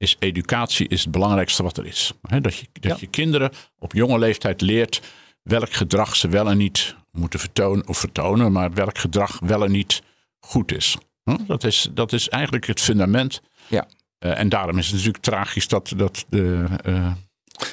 is 0.03 0.15
educatie 0.19 0.87
is 0.87 1.01
het 1.03 1.11
belangrijkste 1.11 1.63
wat 1.63 1.77
er 1.77 1.85
is. 1.85 2.11
Dat 2.41 2.55
je, 2.55 2.65
dat 2.73 2.83
Ja. 2.91 2.97
je 2.99 3.07
kinderen 3.07 3.51
op 3.79 3.93
jonge 3.93 4.19
leeftijd 4.19 4.61
leert 4.61 5.01
welk 5.43 5.73
gedrag 5.73 6.15
ze 6.15 6.27
wel 6.27 6.49
en 6.49 6.57
niet 6.57 6.95
moeten 7.11 7.39
vertonen, 7.39 7.87
of 7.87 7.97
vertonen, 7.97 8.51
maar 8.51 8.73
welk 8.73 8.97
gedrag 8.97 9.39
wel 9.39 9.63
en 9.63 9.71
niet 9.71 10.01
goed 10.39 10.71
is. 10.75 10.97
Dat, 11.47 11.63
is 11.63 11.87
dat 11.91 12.13
is 12.13 12.29
eigenlijk 12.29 12.67
het 12.67 12.81
fundament. 12.81 13.41
Ja. 13.67 13.87
Eh, 14.19 14.39
en 14.39 14.49
daarom 14.49 14.77
is 14.77 14.85
het 14.85 14.95
natuurlijk 14.95 15.23
tragisch 15.23 15.67
dat, 15.67 15.93
dat, 15.97 16.25
de, 16.29 16.65
eh, 16.83 17.11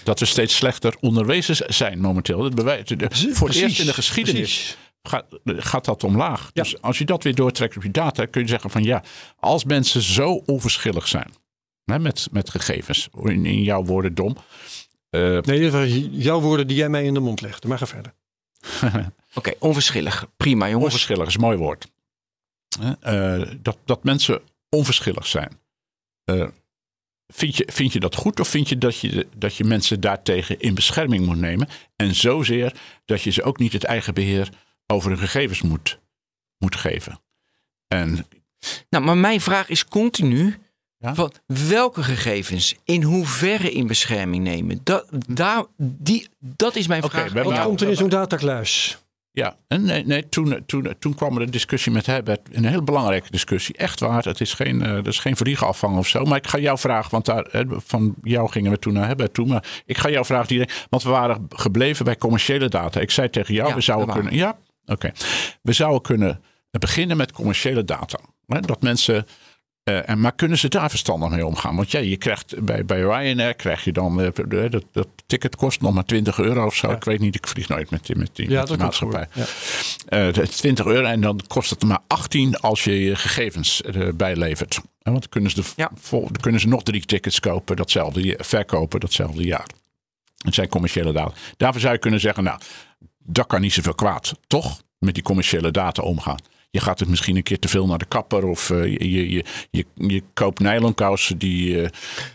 dat 0.04 0.18
we 0.20 0.24
steeds 0.26 0.56
slechter 0.56 0.96
onderwezen 1.00 1.74
zijn 1.74 2.00
momenteel. 2.00 2.38
Dat 2.42 2.54
bewijst, 2.54 2.98
de- 2.98 3.08
voor 3.34 3.48
het 3.48 3.56
eerst 3.56 3.78
in 3.80 3.86
de 3.86 3.94
geschiedenis 3.94 4.76
gaat, 5.02 5.24
gaat 5.44 5.84
dat 5.84 6.04
omlaag. 6.04 6.50
Ja. 6.52 6.62
Dus 6.62 6.82
als 6.82 6.98
je 6.98 7.04
dat 7.04 7.22
weer 7.22 7.34
doortrekt 7.34 7.76
op 7.76 7.82
je 7.82 7.90
data, 7.90 8.24
kun 8.26 8.42
je 8.42 8.48
zeggen 8.48 8.70
van 8.70 8.82
ja, 8.82 9.02
als 9.38 9.64
mensen 9.64 10.02
zo 10.02 10.32
onverschillig 10.46 11.08
zijn 11.08 11.30
hè, 11.90 11.98
met, 11.98 12.28
met 12.30 12.50
gegevens, 12.50 13.08
in, 13.22 13.46
in 13.46 13.62
jouw 13.62 13.84
woorden 13.84 14.14
dom. 14.14 14.36
eh, 15.10 15.38
Nee, 15.40 15.62
dat 15.62 15.72
waren 15.72 16.16
jouw 16.16 16.40
woorden 16.40 16.66
die 16.66 16.76
jij 16.76 16.88
mij 16.88 17.04
in 17.04 17.14
de 17.14 17.20
mond 17.20 17.40
legde. 17.40 17.68
Maar 17.68 17.78
ga 17.78 17.86
verder. 17.86 18.12
Oké, 19.34 19.52
onverschillig. 19.58 20.26
Prima 20.36 20.66
jongens. 20.68 20.84
onverschillig 20.84 21.26
is 21.26 21.34
een 21.34 21.40
mooi 21.40 21.56
woord. 21.56 21.86
Hè, 22.80 22.92
eh, 23.40 23.54
dat, 23.62 23.78
dat 23.84 24.04
mensen 24.04 24.40
onverschillig 24.68 25.26
zijn. 25.26 25.58
Eh, 26.24 26.46
vind, 27.26 27.56
je, 27.56 27.68
vind 27.72 27.92
je 27.92 28.00
dat 28.00 28.14
goed 28.14 28.40
of 28.40 28.48
vind 28.48 28.68
je 28.68 28.78
dat, 28.78 28.98
je 28.98 29.26
dat 29.36 29.56
je 29.56 29.64
mensen 29.64 30.00
daartegen 30.00 30.60
in 30.60 30.74
bescherming 30.74 31.26
moet 31.26 31.38
nemen? 31.38 31.68
En 31.96 32.14
zozeer 32.14 32.72
dat 33.04 33.22
je 33.22 33.30
ze 33.30 33.42
ook 33.42 33.58
niet 33.58 33.72
het 33.72 33.84
eigen 33.84 34.14
beheer 34.14 34.48
over 34.86 35.10
hun 35.10 35.18
gegevens 35.18 35.62
moet, 35.62 35.98
moet 36.58 36.76
geven. 36.76 37.20
En 37.88 38.26
Nou, 38.88 39.04
maar 39.04 39.16
mijn 39.16 39.40
vraag 39.40 39.68
is 39.68 39.84
continu. 39.84 40.58
Ja? 41.00 41.14
Van 41.14 41.32
welke 41.46 42.02
gegevens 42.02 42.74
in 42.84 43.02
hoeverre 43.02 43.70
in 43.70 43.86
bescherming 43.86 44.44
nemen? 44.44 44.80
Dat, 44.82 45.06
daar, 45.28 45.64
die, 45.76 46.28
dat 46.38 46.76
is 46.76 46.86
mijn 46.86 47.02
Oké, 47.04 47.10
vraag. 47.10 47.28
we 47.28 47.34
hebben 47.34 47.42
aan 47.42 47.48
Wat 47.48 47.56
jou. 47.58 47.68
komt 47.68 47.80
er 47.80 47.88
in 47.88 47.96
zo'n 47.96 48.08
datakluis? 48.08 48.98
Ja, 49.32 49.56
en 49.68 49.84
nee, 49.84 50.04
nee, 50.06 50.28
toen, 50.28 50.62
toen, 50.66 50.94
toen 50.98 51.14
kwam 51.14 51.36
er 51.36 51.42
een 51.42 51.50
discussie 51.50 51.92
met 51.92 52.06
Herbert. 52.06 52.40
Een 52.52 52.64
heel 52.64 52.82
belangrijke 52.82 53.30
discussie. 53.30 53.76
Echt 53.76 54.00
waar. 54.00 54.24
Het 54.24 54.40
is 54.40 54.54
geen, 54.54 54.82
eh, 54.82 54.92
het 54.92 55.06
is 55.06 55.18
geen 55.18 55.36
vliegafvang 55.36 55.96
of 55.98 56.08
zo. 56.08 56.24
Maar 56.24 56.38
ik 56.38 56.46
ga 56.46 56.58
jou 56.58 56.78
vragen, 56.78 57.10
want 57.10 57.24
daar, 57.24 57.46
van 57.68 58.14
jou 58.22 58.50
gingen 58.50 58.70
we 58.70 58.78
toen 58.78 58.92
naar 58.92 59.06
Herbert 59.06 59.34
toe. 59.34 59.46
Maar 59.46 59.82
ik 59.86 59.98
ga 59.98 60.10
jou 60.10 60.24
vragen, 60.24 60.48
direct, 60.48 60.86
want 60.90 61.02
we 61.02 61.10
waren 61.10 61.46
gebleven 61.48 62.04
bij 62.04 62.16
commerciële 62.16 62.68
data. 62.68 63.00
Ik 63.00 63.10
zei 63.10 63.30
tegen 63.30 63.54
jou, 63.54 63.68
Ja, 63.68 63.74
we 63.74 63.80
zouden 63.80 64.14
kunnen. 64.14 64.34
Ja, 64.34 64.58
oké. 64.86 65.12
We 65.62 65.72
zouden 65.72 66.02
kunnen 66.02 66.40
beginnen 66.70 67.16
met 67.16 67.32
commerciële 67.32 67.84
data. 67.84 68.18
Hè, 68.46 68.60
dat 68.60 68.82
mensen. 68.82 69.26
Eh, 69.84 70.08
en, 70.08 70.20
maar 70.20 70.32
kunnen 70.32 70.58
ze 70.58 70.68
daar 70.68 70.90
verstandig 70.90 71.28
mee 71.30 71.46
omgaan? 71.46 71.76
Want 71.76 71.90
ja, 71.90 71.98
je 72.00 72.16
krijgt 72.16 72.64
bij, 72.64 72.84
bij 72.84 73.00
Ryanair 73.00 73.54
krijg 73.54 73.84
je 73.84 73.92
dan. 73.92 74.20
eh, 74.20 74.70
dat, 74.70 74.84
dat 74.92 75.08
ticket 75.26 75.56
kost 75.56 75.80
nog 75.80 75.92
maar 75.94 76.04
20 76.04 76.38
euro 76.38 76.66
of 76.66 76.74
zo. 76.74 76.90
Ik 76.90 77.04
weet 77.04 77.20
niet, 77.20 77.34
ik 77.34 77.46
vlieg 77.46 77.68
nooit 77.68 77.90
met, 77.90 78.06
die- 78.06 78.16
met 78.16 78.30
die, 78.36 78.50
Ja, 78.50 78.58
met 78.58 78.66
die 78.68 78.76
dat 78.76 78.84
maatschappij. 78.86 79.26
Ja. 79.34 79.44
Eh, 80.08 80.32
de 80.32 80.48
20 80.48 80.86
euro 80.86 81.06
en 81.06 81.20
dan 81.20 81.40
kost 81.46 81.70
het 81.70 81.82
maar 81.84 81.98
18 82.06 82.56
als 82.60 82.84
je 82.84 83.00
je 83.04 83.16
gegevens 83.16 83.82
erbij 83.82 84.36
levert. 84.36 84.74
En 84.76 85.12
want 85.12 85.20
dan 85.20 85.28
kunnen, 85.30 85.50
ze 85.50 85.60
de, 85.60 85.66
Ja. 85.76 85.90
vol- 85.94 86.24
dan 86.24 86.40
kunnen 86.40 86.60
ze 86.60 86.68
nog 86.68 86.82
drie 86.82 87.04
tickets 87.04 87.40
kopen, 87.40 87.76
datzelfde, 87.76 88.38
verkopen 88.42 89.00
datzelfde 89.00 89.42
jaar. 89.44 89.66
Het 90.44 90.54
zijn 90.54 90.68
commerciële 90.68 91.12
data. 91.12 91.32
Daarvoor 91.56 91.80
zou 91.80 91.92
je 91.92 91.98
kunnen 92.00 92.20
zeggen, 92.20 92.44
nou, 92.44 92.60
dat 93.18 93.46
kan 93.46 93.60
niet 93.60 93.72
zoveel 93.72 93.94
kwaad. 93.94 94.32
Toch 94.46 94.80
met 94.98 95.14
die 95.14 95.22
commerciële 95.22 95.70
data 95.70 96.02
omgaan. 96.02 96.38
Je 96.72 96.80
gaat 96.80 96.98
het 96.98 97.08
misschien 97.08 97.36
een 97.36 97.42
keer 97.42 97.58
te 97.58 97.68
veel 97.68 97.86
naar 97.86 97.98
de 97.98 98.04
kapper 98.04 98.46
of 98.46 98.70
eh, 98.70 98.84
je, 98.84 99.30
je, 99.30 99.44
je, 99.70 99.84
je, 99.94 100.22
koopt 100.34 100.60
nylonkousen 100.60 101.38
die, 101.38 101.82
eh, 101.82 101.90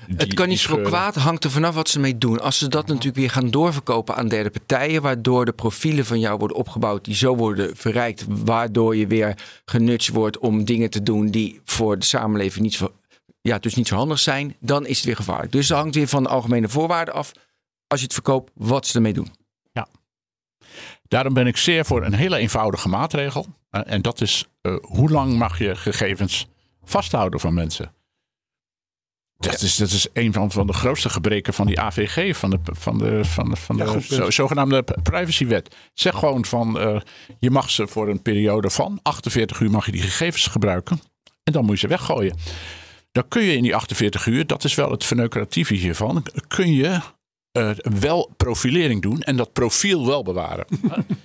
die 0.08 0.18
Het 0.18 0.34
kan 0.34 0.48
niet 0.48 0.60
zo 0.60 0.78
kwaad, 0.78 1.16
hangt 1.16 1.44
er 1.44 1.52
vanaf 1.52 1.76
wat 1.76 1.90
ze 1.90 2.00
mee 2.00 2.18
doen. 2.18 2.40
Als 2.40 2.58
ze 2.58 2.68
dat 2.68 2.88
natuurlijk 2.88 3.16
weer 3.16 3.30
gaan 3.30 3.50
doorverkopen 3.50 4.16
aan 4.16 4.28
derde 4.28 4.50
partijen, 4.50 5.02
waardoor 5.02 5.46
de 5.46 5.52
profielen 5.52 6.06
van 6.06 6.20
jou 6.20 6.38
worden 6.38 6.58
opgebouwd, 6.58 7.06
die 7.06 7.16
zo 7.16 7.36
worden 7.36 7.76
verrijkt, 7.78 8.26
waardoor 8.28 8.96
je 8.96 9.08
weer 9.08 9.38
genutst 9.66 10.10
wordt 10.10 10.38
om 10.38 10.66
dingen 10.66 10.90
te 10.90 11.04
doen 11.04 11.28
die 11.28 11.62
voor 11.66 12.00
de 12.00 12.06
samenleving 12.06 12.64
niet 12.64 12.74
zo, 12.74 12.94
ja, 13.42 13.60
dus 13.60 13.76
niet 13.76 13.88
zo 13.88 13.96
handig 13.96 14.20
zijn, 14.20 14.56
dan 14.60 14.86
is 14.86 14.98
het 14.98 15.06
weer 15.06 15.16
gevaarlijk. 15.16 15.52
Dus 15.52 15.68
dat 15.68 15.78
hangt 15.78 15.96
weer 15.96 16.08
van 16.08 16.24
de 16.24 16.30
algemene 16.30 16.70
voorwaarden 16.70 17.14
af. 17.14 17.32
Als 17.88 18.00
je 18.00 18.06
het 18.06 18.14
verkoopt, 18.14 18.52
wat 18.54 18.88
ze 18.88 18.96
ermee 18.96 19.14
doen. 19.14 19.44
Daarom 21.08 21.34
ben 21.34 21.48
ik 21.48 21.58
zeer 21.58 21.86
voor 21.86 22.04
een 22.04 22.14
hele 22.14 22.38
eenvoudige 22.38 22.90
maatregel. 22.90 23.46
Eh, 23.76 23.94
en 23.94 24.02
dat 24.02 24.22
is 24.22 24.46
eh, 24.62 24.76
hoe 24.82 25.10
lang 25.10 25.38
mag 25.38 25.60
je 25.60 25.76
gegevens 25.76 26.48
vasthouden 26.84 27.40
van 27.40 27.54
mensen? 27.54 27.94
Dat 29.38 29.62
is, 29.62 29.76
dat 29.76 29.90
is 29.90 30.08
een 30.14 30.34
van, 30.34 30.52
van 30.52 30.68
de 30.68 30.74
grootste 30.74 31.10
gebreken 31.10 31.54
van 31.54 31.68
die 31.68 31.80
AVG, 31.80 32.36
van 32.38 32.50
de, 32.50 32.60
van 32.64 32.98
de, 32.98 33.26
van 33.26 33.50
de, 33.50 33.56
van 33.56 33.78
de 33.78 33.84
Ja, 33.84 33.90
goed 33.90 34.08
punt. 34.08 34.22
zo- 34.22 34.30
zogenaamde 34.32 34.84
privacywet. 35.04 35.76
Zeg 35.94 36.16
gewoon 36.16 36.46
van 36.46 36.80
eh, 36.80 37.00
je 37.40 37.52
mag 37.52 37.70
ze 37.70 37.88
voor 37.88 38.10
een 38.10 38.22
periode 38.22 38.70
van 38.70 39.00
48 39.02 39.60
uur 39.60 39.72
mag 39.72 39.86
je 39.86 39.92
die 39.92 40.02
gegevens 40.02 40.48
gebruiken. 40.48 41.00
En 41.44 41.54
dan 41.54 41.66
moet 41.66 41.74
je 41.74 41.80
ze 41.80 41.88
weggooien. 41.88 42.38
Dan 43.12 43.28
kun 43.28 43.44
je 43.44 43.56
in 43.56 43.64
die 43.64 43.76
48 43.76 44.26
uur, 44.26 44.48
dat 44.48 44.64
is 44.64 44.76
wel 44.76 44.92
het 44.92 45.04
verneukeratieve 45.04 45.74
hiervan, 45.74 46.26
kun 46.48 46.74
je 46.74 47.00
eh, 47.56 47.72
wel 48.00 48.34
profilering 48.38 49.02
doen 49.02 49.22
en 49.22 49.36
dat 49.36 49.54
profiel 49.54 50.06
wel 50.06 50.24
bewaren. 50.24 50.66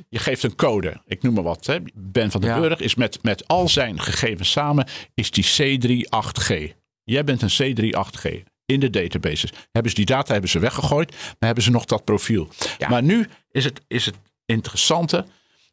je 0.08 0.18
geeft 0.18 0.42
een 0.42 0.56
code, 0.56 1.02
ik 1.06 1.22
noem 1.22 1.34
maar 1.34 1.42
wat. 1.42 1.66
Hè. 1.66 1.78
Ben 1.94 2.30
van 2.30 2.40
den 2.40 2.50
Ja. 2.50 2.60
Burg 2.60 2.80
is 2.80 2.94
met, 2.94 3.18
met 3.22 3.48
al 3.48 3.68
zijn 3.68 4.00
gegevens 4.00 4.50
samen 4.50 4.86
is 5.14 5.30
die 5.30 5.44
C38G. 5.44 6.72
Jij 7.04 7.24
bent 7.24 7.42
een 7.42 7.74
C38G 7.74 8.42
in 8.66 8.80
de 8.80 8.90
databases. 8.90 9.50
Hebben 9.72 9.90
ze 9.90 9.96
die 9.96 10.06
data 10.06 10.32
hebben 10.32 10.50
ze 10.50 10.58
weggegooid, 10.58 11.10
maar 11.10 11.36
hebben 11.38 11.64
ze 11.64 11.70
nog 11.70 11.84
dat 11.84 12.04
profiel. 12.04 12.48
Ja. 12.78 12.88
Maar 12.88 13.02
nu 13.02 13.26
is 13.50 13.64
het, 13.64 13.80
is 13.88 14.06
het 14.06 14.16
interessante, 14.46 15.24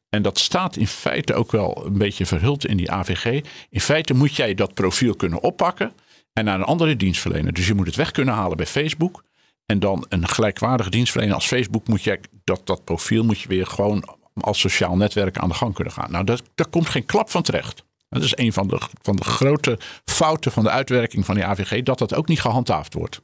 en 0.09 0.21
dat 0.21 0.39
staat 0.39 0.75
in 0.75 0.87
feite 0.87 1.33
ook 1.33 1.51
wel 1.51 1.85
een 1.85 1.97
beetje 1.97 2.25
verhuld 2.25 2.65
in 2.65 2.77
die 2.77 2.91
AVG. 2.91 3.41
In 3.69 3.81
feite 3.81 4.13
moet 4.13 4.35
jij 4.35 4.53
dat 4.53 4.73
profiel 4.73 5.15
kunnen 5.15 5.41
oppakken 5.41 5.93
en 6.33 6.45
naar 6.45 6.55
een 6.55 6.65
andere 6.65 6.95
dienstverlener. 6.95 7.53
Dus 7.53 7.67
je 7.67 7.73
moet 7.73 7.85
het 7.85 7.95
weg 7.95 8.11
kunnen 8.11 8.33
halen 8.33 8.57
bij 8.57 8.65
Facebook. 8.65 9.23
En 9.67 9.79
dan 9.79 10.05
een 10.09 10.27
gelijkwaardige 10.27 10.89
dienstverlener 10.89 11.35
als 11.35 11.47
Facebook 11.47 11.87
moet 11.87 12.03
je 12.03 12.19
dat, 12.43 12.61
dat 12.63 12.83
profiel 12.83 13.23
moet 13.23 13.39
je 13.39 13.47
weer 13.47 13.65
gewoon 13.67 14.17
als 14.33 14.59
sociaal 14.59 14.95
netwerk 14.95 15.37
aan 15.37 15.49
de 15.49 15.55
gang 15.55 15.73
kunnen 15.73 15.93
gaan. 15.93 16.11
Nou, 16.11 16.23
dat, 16.23 16.43
daar 16.55 16.67
komt 16.67 16.89
geen 16.89 17.05
klap 17.05 17.29
van 17.29 17.41
terecht. 17.41 17.83
Dat 18.09 18.23
is 18.23 18.37
een 18.37 18.53
van 18.53 18.67
de, 18.67 18.79
van 19.01 19.15
de 19.15 19.23
grote 19.23 19.79
fouten 20.05 20.51
van 20.51 20.63
de 20.63 20.69
uitwerking 20.69 21.25
van 21.25 21.35
die 21.35 21.45
AVG, 21.45 21.83
dat 21.83 21.97
dat 21.97 22.13
ook 22.13 22.27
niet 22.27 22.41
gehandhaafd 22.41 22.93
wordt. 22.93 23.21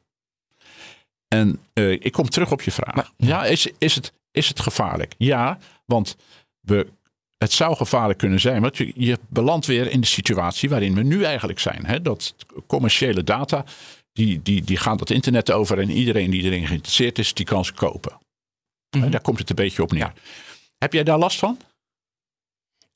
En 1.27 1.60
eh, 1.73 1.91
ik 1.91 2.12
kom 2.12 2.29
terug 2.29 2.51
op 2.51 2.62
je 2.62 2.71
vraag. 2.71 2.95
Maar- 2.95 3.12
ja, 3.17 3.45
is, 3.45 3.67
is, 3.77 3.95
het, 3.95 4.13
is 4.32 4.47
het 4.47 4.60
gevaarlijk? 4.60 5.13
Ja, 5.17 5.58
want 5.86 6.15
we, 6.60 6.88
het 7.38 7.51
zou 7.51 7.75
gevaarlijk 7.75 8.19
kunnen 8.19 8.39
zijn. 8.39 8.62
Want 8.62 8.77
je, 8.77 8.91
je 8.95 9.19
belandt 9.27 9.65
weer 9.65 9.91
in 9.91 10.01
de 10.01 10.08
situatie 10.08 10.69
waarin 10.69 10.95
we 10.95 11.03
nu 11.03 11.23
eigenlijk 11.23 11.60
zijn. 11.60 11.86
Hè? 11.86 12.01
Dat 12.01 12.36
commerciële 12.67 13.23
data, 13.23 13.65
die, 14.13 14.41
die, 14.41 14.63
die 14.63 14.78
gaan 14.78 14.97
dat 14.97 15.10
internet 15.10 15.52
over. 15.52 15.80
En 15.80 15.89
iedereen 15.89 16.32
die 16.32 16.43
erin 16.43 16.67
geïnteresseerd 16.67 17.19
is, 17.19 17.34
die 17.34 17.45
kan 17.45 17.65
ze 17.65 17.73
kopen. 17.73 18.17
Hè, 18.89 19.10
Daar 19.10 19.21
komt 19.21 19.39
het 19.39 19.49
een 19.49 19.56
beetje 19.56 19.82
op 19.82 19.91
neer. 19.91 20.13
Heb 20.78 20.93
jij 20.93 21.04
daar 21.04 21.17
last 21.17 21.39
van? 21.39 21.58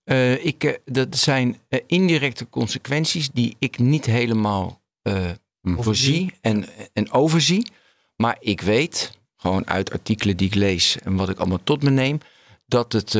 Eh, 0.04 0.46
ik, 0.46 0.64
eh, 0.64 0.74
dat 0.86 1.18
zijn 1.18 1.60
eh, 1.70 1.82
indirecte 1.88 2.50
consequenties 2.50 3.30
die 3.32 3.56
ik 3.60 3.80
niet 3.80 4.06
helemaal 4.06 4.82
eh, 5.02 5.30
voorzie 5.62 6.34
en, 6.42 6.66
en 6.94 7.12
overzie. 7.12 7.68
Maar 8.16 8.38
ik 8.40 8.62
weet, 8.62 9.20
gewoon 9.36 9.68
uit 9.68 9.92
artikelen 9.92 10.38
die 10.38 10.48
ik 10.48 10.56
lees 10.56 11.00
en 11.00 11.16
wat 11.16 11.30
ik 11.30 11.38
allemaal 11.38 11.64
tot 11.64 11.84
me 11.84 11.90
neem, 11.90 12.20
dat 12.66 12.92
het, 12.94 13.12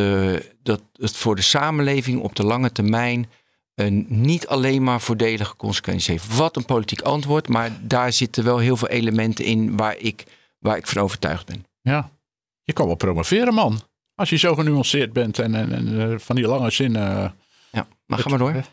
dat 0.64 0.82
het 0.94 1.16
voor 1.16 1.36
de 1.36 1.42
samenleving 1.42 2.22
op 2.22 2.36
de 2.36 2.44
lange 2.44 2.72
termijn 2.72 3.30
een 3.78 4.06
niet 4.10 4.48
alleen 4.48 4.84
maar 4.84 5.02
voordelige 5.02 5.56
consequenties 5.56 6.08
heeft. 6.08 6.36
Wat 6.38 6.56
een 6.56 6.66
politiek 6.66 7.02
antwoord, 7.02 7.48
maar 7.48 7.72
daar 7.82 8.14
zitten 8.14 8.44
wel 8.44 8.58
heel 8.58 8.78
veel 8.78 8.88
elementen 8.88 9.46
in 9.46 9.78
waar 9.78 9.98
ik, 9.98 10.24
waar 10.60 10.78
ik 10.78 10.88
van 10.88 11.02
overtuigd 11.02 11.46
ben. 11.46 11.66
Ja. 11.82 12.10
Je 12.64 12.74
kan 12.74 12.86
wel 12.86 12.96
promoveren, 12.96 13.54
man. 13.54 13.82
Als 14.16 14.30
je 14.30 14.38
zo 14.38 14.56
genuanceerd 14.56 15.14
bent 15.14 15.40
en, 15.40 15.56
en, 15.56 15.72
en 15.72 16.12
eh, 16.12 16.20
van 16.20 16.36
die 16.36 16.48
lange 16.48 16.72
zinnen. 16.72 17.36
Ja, 17.72 17.88
maar 18.06 18.20
ga 18.20 18.30
maar 18.30 18.40
door. 18.40 18.64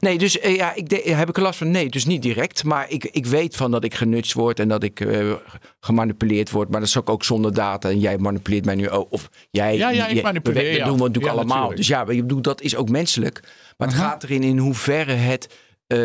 Nee, 0.00 0.18
dus 0.18 0.38
eh, 0.38 0.56
ja, 0.56 0.74
ik 0.74 0.88
de- 0.88 1.02
heb 1.14 1.28
ik 1.28 1.36
er 1.36 1.42
last 1.42 1.58
van? 1.58 1.70
Nee, 1.70 1.88
dus 1.88 2.04
niet 2.04 2.22
direct. 2.22 2.64
Maar 2.64 2.90
ik, 2.90 3.04
ik 3.04 3.26
weet 3.26 3.56
van 3.56 3.70
dat 3.70 3.84
ik 3.84 3.94
genutst 3.94 4.32
word 4.32 4.60
en 4.60 4.68
dat 4.68 4.82
ik 4.82 5.00
eh, 5.00 5.32
gemanipuleerd 5.80 6.50
word. 6.50 6.70
Maar 6.70 6.80
dat 6.80 6.88
is 6.88 6.96
ook, 6.98 7.10
ook 7.10 7.24
zonder 7.24 7.54
data. 7.54 7.88
En 7.88 7.98
jij 8.00 8.18
manipuleert 8.18 8.64
mij 8.64 8.74
nu 8.74 8.90
ook. 8.90 9.12
Of 9.12 9.28
jij. 9.50 9.76
Ja, 9.76 9.90
ja, 9.90 10.06
ik 10.06 10.22
manipuleer, 10.22 10.68
Dat 10.70 10.76
ja. 10.76 10.84
doen 10.84 10.96
we 10.96 10.98
natuurlijk 11.06 11.24
Ja, 11.24 11.30
allemaal. 11.38 11.56
natuurlijk. 11.68 11.76
Dus 11.76 11.88
ja, 11.88 12.00
ik 12.00 12.20
bedoel, 12.20 12.42
dat 12.42 12.60
is 12.60 12.76
ook 12.76 12.88
menselijk. 12.88 13.40
Maar 13.76 13.88
het 13.88 13.96
gaat 13.96 14.22
erin 14.22 14.42
in 14.42 14.58
hoeverre 14.58 15.12
het. 15.12 15.48
eh, 15.86 15.98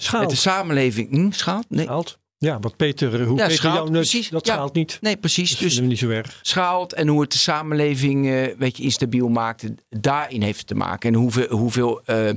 Schaalt. 0.00 0.20
met 0.22 0.30
de 0.30 0.36
samenleving. 0.40 1.10
Hm, 1.10 1.30
schaalt? 1.30 1.66
Nee. 1.68 1.84
Schaalt. 1.84 2.18
Ja, 2.38 2.58
wat 2.60 2.76
Peter, 2.76 3.24
hoe 3.24 3.36
Ja, 3.36 3.42
Peter 3.42 3.50
schaalt, 3.58 3.74
jou 3.76 3.90
nut, 3.90 4.00
precies. 4.00 4.28
dat 4.28 4.46
Ja. 4.46 4.52
schaalt 4.52 4.74
niet. 4.74 4.98
Nee, 5.00 5.16
precies. 5.16 5.50
Dat 5.50 5.58
Dus 5.58 5.66
vinden 5.74 5.82
we 5.82 5.88
niet 5.88 5.98
zo 5.98 6.08
erg. 6.08 6.38
schaalt 6.42 6.92
en 6.92 7.08
hoe 7.08 7.20
het 7.20 7.32
de 7.32 7.38
samenleving 7.38 8.26
eh, 8.30 8.46
weet 8.58 8.76
je, 8.76 8.82
instabiel 8.82 9.28
maakt, 9.28 9.64
daarin 9.88 10.42
heeft 10.42 10.58
het 10.58 10.66
te 10.66 10.74
maken. 10.74 11.08
En 11.14 11.18
hoeveel, 11.20 11.48
hoeveel 11.48 12.00
eh, 12.04 12.28
eh, 12.28 12.36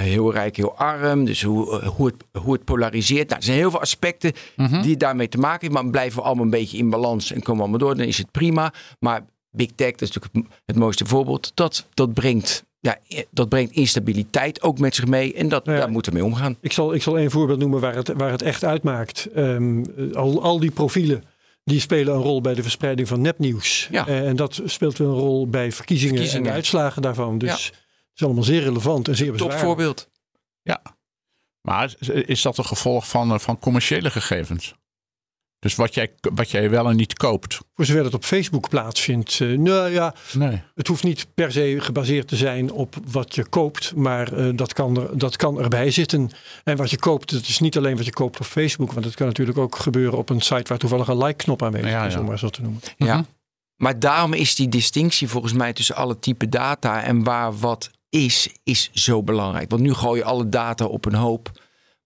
heel 0.00 0.32
rijk, 0.32 0.56
heel 0.56 0.76
arm, 0.76 1.24
dus 1.24 1.42
hoe, 1.42 1.80
eh, 1.80 1.88
hoe, 1.88 2.06
het, 2.06 2.42
hoe 2.42 2.52
het 2.52 2.64
polariseert. 2.64 3.26
Nou, 3.28 3.38
er 3.40 3.46
zijn 3.46 3.58
heel 3.58 3.70
veel 3.70 3.80
aspecten 3.80 4.32
Mhm. 4.56 4.82
die 4.82 4.96
daarmee 4.96 5.28
te 5.28 5.38
maken 5.38 5.60
hebben, 5.60 5.82
maar 5.82 5.90
blijven 5.90 6.18
we 6.18 6.24
allemaal 6.24 6.44
een 6.44 6.50
beetje 6.50 6.78
in 6.78 6.90
balans 6.90 7.32
en 7.32 7.42
komen 7.42 7.56
we 7.56 7.60
allemaal 7.70 7.88
door, 7.88 7.96
dan 7.96 8.06
is 8.06 8.18
het 8.18 8.30
prima. 8.30 8.72
Maar 8.98 9.24
Big 9.50 9.68
Tech, 9.74 9.90
dat 9.90 10.00
is 10.08 10.10
natuurlijk 10.14 10.34
het, 10.46 10.60
het 10.66 10.76
mooiste 10.76 11.06
voorbeeld, 11.06 11.52
dat, 11.54 11.86
dat, 11.94 12.14
brengt, 12.14 12.64
ja, 12.82 12.98
eh, 13.08 13.22
dat 13.30 13.48
brengt 13.48 13.72
instabiliteit 13.72 14.62
ook 14.62 14.78
met 14.78 14.94
zich 14.94 15.06
mee 15.06 15.34
en 15.34 15.48
dat, 15.48 15.66
ja. 15.66 15.76
daar 15.76 15.90
moeten 15.90 16.12
we 16.12 16.18
mee 16.18 16.26
omgaan. 16.26 16.56
Ik 16.60 16.72
zal, 16.72 16.94
ik 16.94 17.02
zal 17.02 17.18
één 17.18 17.30
voorbeeld 17.30 17.58
noemen 17.58 17.80
waar 17.80 17.94
het, 17.94 18.12
waar 18.16 18.30
het 18.30 18.42
echt 18.42 18.64
uitmaakt. 18.64 19.26
Ehm, 19.34 19.84
al, 20.12 20.42
al 20.42 20.58
die 20.60 20.70
profielen 20.70 21.24
die 21.64 21.80
spelen 21.80 22.14
een 22.14 22.20
rol 22.20 22.40
bij 22.40 22.54
de 22.54 22.62
verspreiding 22.62 23.08
van 23.08 23.20
nepnieuws. 23.20 23.88
Ja. 23.90 24.06
Eh, 24.06 24.28
en 24.28 24.36
dat 24.36 24.60
speelt 24.64 24.98
weer 24.98 25.08
een 25.08 25.14
rol 25.14 25.48
bij 25.48 25.72
verkiezingen, 25.72 26.12
en 26.14 26.16
Verkiezingen. 26.20 26.50
de 26.50 26.56
uitslagen 26.56 27.02
daarvan. 27.02 27.38
Dus 27.38 27.48
Ja. 27.48 27.70
het 27.70 27.80
is 28.14 28.24
allemaal 28.24 28.44
zeer 28.44 28.62
relevant 28.62 29.08
en 29.08 29.16
zeer 29.16 29.30
bezwaarlijk. 29.32 29.60
Topvoorbeeld. 29.60 30.10
Maar 31.62 31.94
is 32.26 32.42
dat 32.42 32.58
een 32.58 32.64
gevolg 32.64 33.08
van, 33.08 33.32
eh, 33.32 33.38
van 33.38 33.58
commerciële 33.58 34.10
gegevens? 34.10 34.74
Dus 35.62 35.74
wat 35.74 35.94
jij, 35.94 36.10
wat 36.34 36.50
jij 36.50 36.70
wel 36.70 36.88
en 36.88 36.96
niet 36.96 37.14
koopt. 37.16 37.58
Voor 37.74 37.84
zover 37.84 38.04
het 38.04 38.14
op 38.14 38.24
Facebook 38.24 38.68
plaatsvindt. 38.68 39.40
eh, 39.40 39.48
nou 39.58 39.90
ja, 39.90 40.14
Nee. 40.32 40.62
het 40.74 40.86
hoeft 40.86 41.02
niet 41.02 41.26
per 41.34 41.52
se 41.52 41.76
gebaseerd 41.78 42.28
te 42.28 42.36
zijn 42.36 42.72
op 42.72 42.94
wat 43.10 43.34
je 43.34 43.48
koopt. 43.48 43.94
Maar 43.94 44.32
eh, 44.32 44.48
dat, 44.54 44.72
kan 44.72 44.96
er, 45.00 45.18
dat 45.18 45.36
kan 45.36 45.60
erbij 45.60 45.90
zitten. 45.90 46.30
En 46.64 46.76
wat 46.76 46.90
je 46.90 46.98
koopt, 46.98 47.30
het 47.30 47.48
is 47.48 47.58
niet 47.58 47.76
alleen 47.76 47.96
wat 47.96 48.04
je 48.04 48.12
koopt 48.12 48.40
op 48.40 48.46
Facebook. 48.46 48.92
Want 48.92 49.04
het 49.04 49.14
kan 49.14 49.26
natuurlijk 49.26 49.58
ook 49.58 49.76
gebeuren 49.76 50.18
op 50.18 50.30
een 50.30 50.40
site 50.40 50.64
waar 50.68 50.78
toevallig 50.78 51.08
een 51.08 51.18
like-knop 51.24 51.62
aanwezig 51.62 51.90
Ja, 51.90 52.06
is. 52.06 52.12
ja. 52.12 52.20
Om 52.20 52.26
maar 52.26 52.38
zo 52.38 52.48
te 52.48 52.62
noemen. 52.62 52.80
Ja. 52.96 53.14
Mhm. 53.14 53.24
Maar 53.76 53.98
daarom 53.98 54.32
is 54.32 54.54
die 54.54 54.68
distinctie 54.68 55.28
volgens 55.28 55.52
mij 55.52 55.72
tussen 55.72 55.94
alle 55.96 56.18
type 56.18 56.48
data 56.48 57.02
en 57.02 57.22
waar 57.24 57.58
wat 57.58 57.90
is, 58.08 58.48
is 58.64 58.90
zo 58.92 59.22
belangrijk. 59.22 59.70
Want 59.70 59.82
nu 59.82 59.92
gooi 59.94 60.18
je 60.18 60.24
alle 60.24 60.48
data 60.48 60.84
op 60.84 61.04
een 61.04 61.14
hoop. 61.14 61.50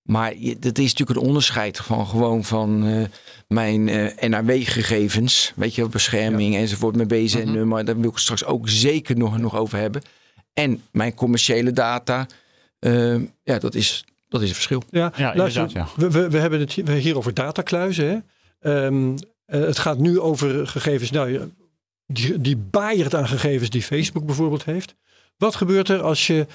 Maar 0.07 0.37
je, 0.37 0.59
dat 0.59 0.79
is 0.79 0.91
natuurlijk 0.93 1.19
een 1.19 1.27
onderscheid 1.27 1.77
van 1.77 2.07
gewoon 2.07 2.45
van 2.45 2.87
eh, 2.87 3.05
mijn 3.49 3.89
eh 3.89 4.29
NAW-gegevens, 4.29 5.53
weet 5.57 5.75
je, 5.75 5.81
wel, 5.81 5.91
bescherming 5.91 6.57
enzovoort, 6.57 6.97
mijn 6.97 7.09
BZN-nummer. 7.09 7.85
Daar 7.85 7.97
wil 7.97 8.09
ik 8.09 8.15
het 8.15 8.23
straks 8.23 8.45
ook 8.45 8.69
zeker 8.69 9.17
nog, 9.17 9.39
nog 9.39 9.57
over 9.57 9.79
hebben. 9.79 10.03
En 10.53 10.83
mijn 10.91 11.15
commerciële 11.15 11.73
data, 11.73 12.27
eh, 12.79 13.15
ja, 13.43 13.59
dat 13.59 13.75
is, 13.75 14.05
dat 14.29 14.43
is 14.43 14.49
een 14.49 14.55
verschil. 14.55 14.83
Ja, 14.91 15.13
Ja, 15.17 15.37
luister, 15.37 15.63
inderdaad, 15.63 15.93
We, 15.97 16.11
we, 16.11 16.31
we 16.31 16.39
hebben 16.39 16.61
het 16.61 16.73
hier, 16.73 16.91
hier 16.91 17.17
over 17.17 17.35
datakluizen. 17.35 18.09
Hè? 18.09 18.19
Ehm, 18.71 19.17
eh, 19.47 19.61
het 19.61 19.79
gaat 19.79 19.99
nu 19.99 20.21
over 20.21 20.67
gegevens. 20.67 21.11
Nou, 21.11 21.33
ja, 21.33 21.47
die, 22.07 22.41
die 22.41 22.57
baaiert 22.57 23.15
aan 23.15 23.29
gegevens 23.29 23.71
die 23.71 23.83
Facebook 23.83 24.27
bijvoorbeeld 24.27 24.65
heeft. 24.65 24.95
Wat 25.37 25.55
gebeurt 25.55 25.89
er 25.89 26.03
als 26.03 26.27
je 26.27 26.47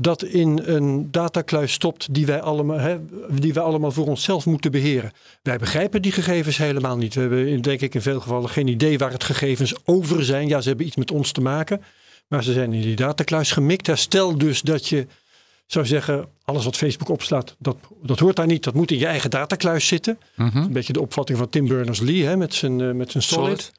dat 0.00 0.22
in 0.22 0.60
een 0.64 1.10
datakluis 1.10 1.72
stopt 1.72 2.14
die 2.14 2.26
wij 2.26 2.40
allemaal, 2.40 2.78
hè, 2.78 2.98
die 3.30 3.52
wij 3.52 3.62
allemaal 3.62 3.92
voor 3.92 4.06
onszelf 4.06 4.46
moeten 4.46 4.70
beheren? 4.70 5.12
Wij 5.42 5.58
begrijpen 5.58 6.02
die 6.02 6.12
gegevens 6.12 6.56
helemaal 6.56 6.96
niet. 6.96 7.14
We 7.14 7.20
hebben 7.20 7.62
denk 7.62 7.80
ik 7.80 7.94
in 7.94 8.02
veel 8.02 8.20
gevallen 8.20 8.48
geen 8.50 8.68
idee 8.68 8.98
waar 8.98 9.12
het 9.12 9.24
gegevens 9.24 9.74
over 9.84 10.24
zijn. 10.24 10.48
Ja, 10.48 10.60
ze 10.60 10.68
hebben 10.68 10.86
iets 10.86 10.96
met 10.96 11.10
ons 11.10 11.32
te 11.32 11.40
maken. 11.40 11.82
Maar 12.28 12.44
ze 12.44 12.52
zijn 12.52 12.72
in 12.72 12.80
die 12.80 12.96
datakluis 12.96 13.52
gemikt. 13.52 13.98
Stel 13.98 14.38
dus 14.38 14.62
dat 14.62 14.88
je 14.88 15.06
zou 15.66 15.86
zeggen, 15.86 16.28
alles 16.44 16.64
wat 16.64 16.76
Facebook 16.76 17.08
opslaat, 17.08 17.56
dat, 17.58 17.76
dat 18.02 18.18
hoort 18.18 18.36
daar 18.36 18.46
niet. 18.46 18.64
Dat 18.64 18.74
moet 18.74 18.90
in 18.90 18.98
je 18.98 19.06
eigen 19.06 19.30
datakluis 19.30 19.86
zitten. 19.86 20.18
Mhm. 20.36 20.56
Een 20.56 20.72
beetje 20.72 20.92
de 20.92 21.00
opvatting 21.00 21.38
van 21.38 21.48
Tim 21.48 21.68
Berners-Lee 21.68 22.24
hè, 22.24 22.36
met 22.36 22.54
zijn, 22.54 22.80
eh, 22.80 22.90
met 22.90 23.10
zijn 23.10 23.22
solid. 23.22 23.60
Solid. 23.60 23.72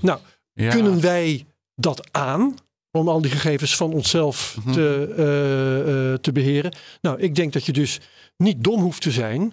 Nou, 0.00 0.18
Ja. 0.54 0.70
kunnen 0.70 1.00
wij 1.00 1.44
dat 1.74 2.08
aan 2.10 2.54
om 2.98 3.08
al 3.08 3.20
die 3.20 3.30
gegevens 3.30 3.76
van 3.76 3.92
onszelf 3.92 4.56
Mhm. 4.64 4.72
te, 4.72 5.14
eh, 5.16 6.12
eh, 6.12 6.18
te 6.18 6.32
beheren? 6.32 6.76
Nou, 7.00 7.20
ik 7.20 7.34
denk 7.34 7.52
dat 7.52 7.66
je 7.66 7.72
dus 7.72 8.00
niet 8.36 8.64
dom 8.64 8.80
hoeft 8.80 9.02
te 9.02 9.10
zijn 9.10 9.52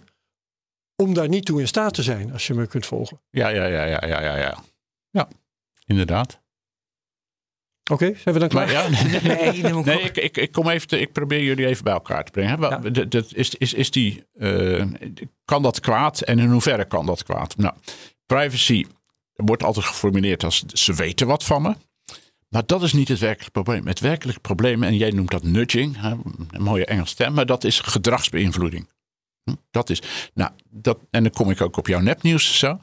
om 0.95 1.13
daar 1.13 1.27
niet 1.27 1.45
toe 1.45 1.59
in 1.59 1.67
staat 1.67 1.93
te 1.93 2.03
zijn, 2.03 2.31
als 2.33 2.47
je 2.47 2.53
me 2.53 2.67
kunt 2.67 2.85
volgen. 2.85 3.21
Ja, 3.29 3.47
ja, 3.47 3.65
ja, 3.65 3.83
ja, 3.85 4.05
ja, 4.07 4.21
ja, 4.21 4.37
ja. 4.37 4.63
Ja, 5.09 5.27
inderdaad. 5.85 6.39
Oké, 7.91 8.05
zijn 8.17 8.33
we 8.35 8.39
dan 8.39 8.49
klaar? 8.49 8.65
Maar 8.65 8.73
ja, 8.73 8.89
Nee, 8.89 9.61
nee, 9.61 9.73
Nee, 9.83 9.99
ik, 10.01 10.17
ik, 10.17 10.37
ik 10.37 10.51
kom 10.51 10.69
even, 10.69 10.87
te- 10.87 10.99
ik 10.99 11.11
probeer 11.11 11.43
jullie 11.43 11.65
even 11.65 11.83
bij 11.83 11.93
elkaar 11.93 12.23
te 12.25 12.31
brengen. 12.31 12.51
hè. 12.51 12.57
Wel, 12.57 12.69
Ja. 12.69 12.77
dat- 12.89 13.11
dat 13.11 13.33
is, 13.33 13.55
is, 13.55 13.73
is 13.73 13.91
die, 13.91 14.23
eh, 14.37 14.85
kan 15.45 15.61
dat 15.61 15.79
kwaad 15.79 16.21
en 16.21 16.39
in 16.39 16.49
hoeverre 16.51 16.85
kan 16.85 17.05
dat 17.05 17.23
kwaad? 17.23 17.57
Nou, 17.57 17.73
privacy 18.25 18.85
wordt 19.33 19.63
altijd 19.63 19.85
geformuleerd 19.85 20.43
als 20.43 20.63
ze 20.65 20.93
weten 20.93 21.27
wat 21.27 21.43
van 21.43 21.61
me. 21.61 21.75
Maar 22.49 22.65
dat 22.65 22.83
is 22.83 22.93
niet 22.93 23.07
het 23.07 23.19
werkelijke 23.19 23.51
probleem. 23.51 23.87
Het 23.87 23.99
werkelijke 23.99 24.41
probleem, 24.41 24.83
en 24.83 24.97
jij 24.97 25.11
noemt 25.11 25.31
dat 25.31 25.43
nudging, 25.43 25.97
een 26.51 26.61
mooie 26.61 26.85
Engels 26.85 27.13
term, 27.13 27.33
maar 27.33 27.45
dat 27.45 27.63
is 27.63 27.79
gedragsbeïnvloeding. 27.79 28.89
Hm, 29.43 29.55
Dat 29.71 29.89
is, 29.89 30.01
nou, 30.33 30.51
dat, 30.69 30.97
en 31.11 31.23
dan 31.23 31.31
kom 31.31 31.49
ik 31.49 31.61
ook 31.61 31.77
op 31.77 31.87
jouw 31.87 31.99
nepnieuws 31.99 32.59
zo. 32.59 32.79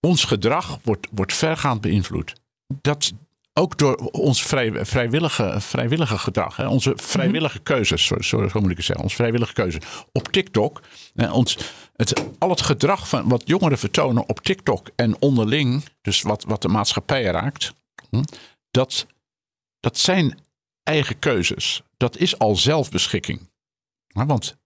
Ons 0.00 0.24
gedrag 0.24 0.78
wordt, 0.82 1.06
wordt 1.10 1.34
vergaand 1.34 1.80
beïnvloed. 1.80 2.32
Dat, 2.80 3.12
ook 3.52 3.78
door 3.78 3.96
ons 3.96 4.42
vrij, 4.42 4.84
vrijwillige, 4.84 5.54
vrijwillige 5.58 6.18
gedrag. 6.18 6.56
Hè? 6.56 6.66
Onze 6.66 6.92
vrijwillige 6.96 7.58
keuzes, 7.58 8.06
zo, 8.06 8.20
zo, 8.20 8.48
zo 8.48 8.60
moet 8.60 8.70
ik 8.70 8.76
het 8.76 8.86
zeggen. 8.86 9.04
Onze 9.04 9.16
vrijwillige 9.16 9.52
keuzes. 9.52 9.82
Op 10.12 10.28
TikTok, 10.28 10.82
hè, 11.14 11.30
ons, 11.30 11.58
het, 11.96 12.24
al 12.38 12.50
het 12.50 12.60
gedrag 12.60 13.08
van 13.08 13.28
wat 13.28 13.42
jongeren 13.44 13.78
vertonen 13.78 14.28
op 14.28 14.40
TikTok 14.40 14.90
en 14.96 15.20
onderling, 15.20 15.84
dus 16.02 16.22
wat, 16.22 16.44
wat 16.44 16.62
de 16.62 16.68
maatschappij 16.68 17.22
raakt, 17.22 17.72
hm, 18.10 18.22
dat, 18.70 19.06
dat 19.80 19.98
zijn 19.98 20.38
eigen 20.82 21.18
keuzes. 21.18 21.82
Dat 21.96 22.16
is 22.16 22.38
al 22.38 22.56
zelfbeschikking. 22.56 23.50
Want 24.06 24.56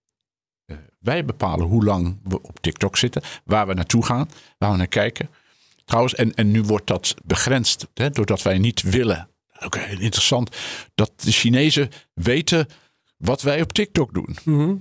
eh, 0.64 0.76
wij 0.98 1.24
bepalen 1.24 1.66
hoe 1.66 1.84
lang 1.84 2.18
we 2.24 2.42
op 2.42 2.60
TikTok 2.60 2.96
zitten, 2.96 3.22
waar 3.44 3.66
we 3.66 3.74
naartoe 3.74 4.04
gaan, 4.04 4.28
waar 4.58 4.70
we 4.70 4.76
naar 4.76 4.86
kijken. 4.86 5.30
Trouwens, 5.84 6.14
en, 6.14 6.34
en 6.34 6.50
nu 6.50 6.62
wordt 6.62 6.86
dat 6.86 7.14
begrensd, 7.24 7.86
hè, 7.94 8.10
doordat 8.10 8.42
wij 8.42 8.58
niet 8.58 8.82
willen. 8.82 9.28
Heel 9.50 10.00
interessant, 10.00 10.56
dat 10.94 11.12
de 11.16 11.32
Chinezen 11.32 11.90
weten 12.14 12.66
wat 13.16 13.42
wij 13.42 13.62
op 13.62 13.72
TikTok 13.72 14.14
doen. 14.14 14.36
Mhm. 14.44 14.74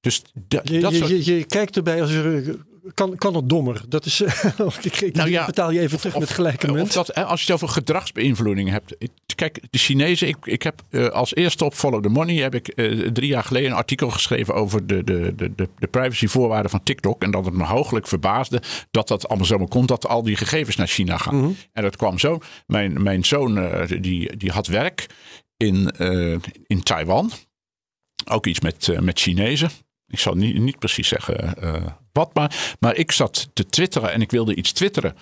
Dus 0.00 0.22
da- 0.34 0.60
je, 0.64 0.80
dat 0.80 0.92
je, 0.92 0.98
soort- 0.98 1.24
je, 1.24 1.36
je 1.36 1.44
kijkt 1.44 1.76
erbij 1.76 2.00
als 2.02 2.10
er, 2.10 2.56
kan, 2.94 3.16
kan 3.16 3.34
het 3.34 3.48
dommer. 3.48 3.82
Dat 3.88 4.04
is, 4.04 4.20
ik, 4.82 5.00
ik 5.00 5.14
Nou 5.14 5.30
ja, 5.30 5.46
betaal 5.46 5.70
je 5.70 5.80
even 5.80 5.98
terug 5.98 6.18
met 6.18 6.30
gelijke 6.30 6.66
Of 6.66 6.72
munt. 6.72 6.92
dat, 6.92 7.14
als 7.14 7.40
je 7.40 7.52
het 7.52 7.62
over 7.62 7.74
gedragsbeïnvloeding 7.74 8.70
hebt. 8.70 8.96
Kijk, 9.34 9.60
de 9.70 9.78
Chinezen. 9.78 10.28
Ik, 10.28 10.36
ik 10.42 10.62
heb 10.62 10.82
eh, 10.90 11.06
als 11.06 11.34
eerste 11.34 11.64
op 11.64 11.74
Follow 11.74 12.02
the 12.02 12.08
Money. 12.08 12.36
heb 12.36 12.54
ik 12.54 12.68
eh, 12.68 13.06
drie 13.06 13.28
jaar 13.28 13.44
geleden 13.44 13.70
een 13.70 13.76
artikel 13.76 14.10
geschreven 14.10 14.54
over 14.54 14.86
de, 14.86 15.04
de, 15.04 15.34
de, 15.36 15.54
de, 15.54 15.68
de 15.78 15.86
privacyvoorwaarden 15.86 16.70
van 16.70 16.82
TikTok. 16.82 17.22
En 17.22 17.30
dat 17.30 17.44
het 17.44 17.54
me 17.54 17.64
hooglijk 17.64 18.06
verbaasde 18.06 18.62
dat 18.90 19.08
dat 19.08 19.28
allemaal 19.28 19.46
zomaar 19.46 19.68
komt. 19.68 19.88
Dat 19.88 20.08
al 20.08 20.22
die 20.22 20.36
gegevens 20.36 20.76
naar 20.76 20.86
China 20.86 21.16
gaan. 21.16 21.36
Mhm. 21.36 21.50
En 21.72 21.82
dat 21.82 21.96
kwam 21.96 22.18
zo. 22.18 22.38
Mijn, 22.66 23.02
mijn 23.02 23.24
zoon 23.24 23.58
eh, 23.58 24.00
die, 24.00 24.36
die 24.36 24.50
had 24.50 24.66
werk 24.66 25.06
in, 25.56 25.90
in 26.66 26.82
Taiwan. 26.82 27.30
Ook 28.24 28.46
iets 28.46 28.60
met, 28.60 29.00
met 29.00 29.20
Chinezen. 29.20 29.70
Ik 30.06 30.18
zal 30.18 30.34
niet, 30.34 30.58
niet 30.58 30.78
precies 30.78 31.08
zeggen 31.08 31.54
wat, 32.18 32.34
maar, 32.34 32.76
maar 32.80 32.96
ik 32.96 33.12
zat 33.12 33.48
te 33.52 33.66
twitteren 33.66 34.12
en 34.12 34.20
ik 34.20 34.30
wilde 34.30 34.54
iets 34.54 34.72
twitteren 34.72 35.16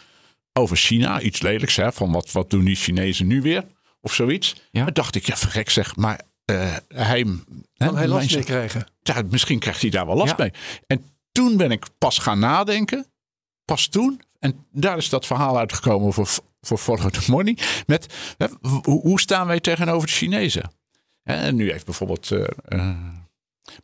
over 0.52 0.76
China. 0.76 1.20
Iets 1.20 1.40
lelijks, 1.40 1.76
hè, 1.76 1.92
van 1.92 2.12
wat, 2.12 2.32
wat 2.32 2.50
doen 2.50 2.64
die 2.64 2.76
Chinezen 2.76 3.26
nu 3.26 3.42
weer? 3.42 3.64
Of 4.00 4.14
zoiets. 4.14 4.54
Ja. 4.70 4.84
Dacht 4.84 5.14
ik, 5.14 5.26
ja, 5.26 5.36
verrek 5.36 5.70
zeg, 5.70 5.96
maar 5.96 6.20
eh, 6.44 6.76
hij... 6.88 7.26
hè, 7.74 7.92
hij 7.94 8.08
last 8.08 8.24
mijn 8.24 8.34
mee 8.34 8.44
krijgen? 8.44 8.86
ja, 9.02 9.22
misschien 9.30 9.58
krijgt 9.58 9.80
hij 9.80 9.90
daar 9.90 10.06
wel 10.06 10.16
last 10.16 10.36
Ja. 10.36 10.42
mee. 10.42 10.52
En 10.86 11.04
toen 11.32 11.56
ben 11.56 11.70
ik 11.70 11.84
pas 11.98 12.18
gaan 12.18 12.38
nadenken. 12.38 13.06
Pas 13.64 13.86
toen. 13.86 14.20
En 14.38 14.66
daar 14.72 14.96
is 14.96 15.08
dat 15.08 15.26
verhaal 15.26 15.58
uitgekomen 15.58 16.12
voor, 16.12 16.28
voor 16.60 16.78
Follow 16.78 17.10
the 17.10 17.30
Money. 17.30 17.58
Met 17.86 18.06
hè, 18.38 18.46
hoe, 18.60 19.00
hoe 19.00 19.20
staan 19.20 19.46
wij 19.46 19.60
tegenover 19.60 20.06
de 20.06 20.12
Chinezen? 20.14 20.70
Hè, 21.22 21.34
En 21.34 21.56
nu 21.56 21.70
heeft 21.70 21.84
bijvoorbeeld 21.84 22.30
eh, 22.30 22.44
eh, 22.64 22.96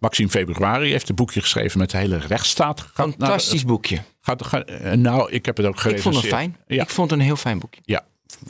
Maxime 0.01 0.29
Februari 0.29 0.91
heeft 0.91 1.09
een 1.09 1.15
boekje 1.15 1.41
geschreven 1.41 1.79
met 1.79 1.91
de 1.91 1.97
hele 1.97 2.17
rechtsstaat. 2.19 2.81
Gaat 2.81 2.97
naar- 2.97 3.09
Fantastisch 3.29 3.65
boekje. 3.65 3.99
gaat, 4.21 4.47
gaat- 4.47 4.65
eh, 4.69 4.93
nou, 4.93 5.31
ik 5.31 5.47
heb 5.47 5.57
het 5.57 5.67
ook 5.67 5.83
Ik 5.85 6.01
vond 6.01 6.15
het 6.17 6.27
fijn. 6.27 6.57
Ja. 6.67 6.83
Ik 6.83 6.91
vond 6.91 7.11
het 7.11 7.19
een 7.21 7.25
heel 7.25 7.37
fijn 7.37 7.59
boekje. 7.59 7.81
Ja. 7.85 8.05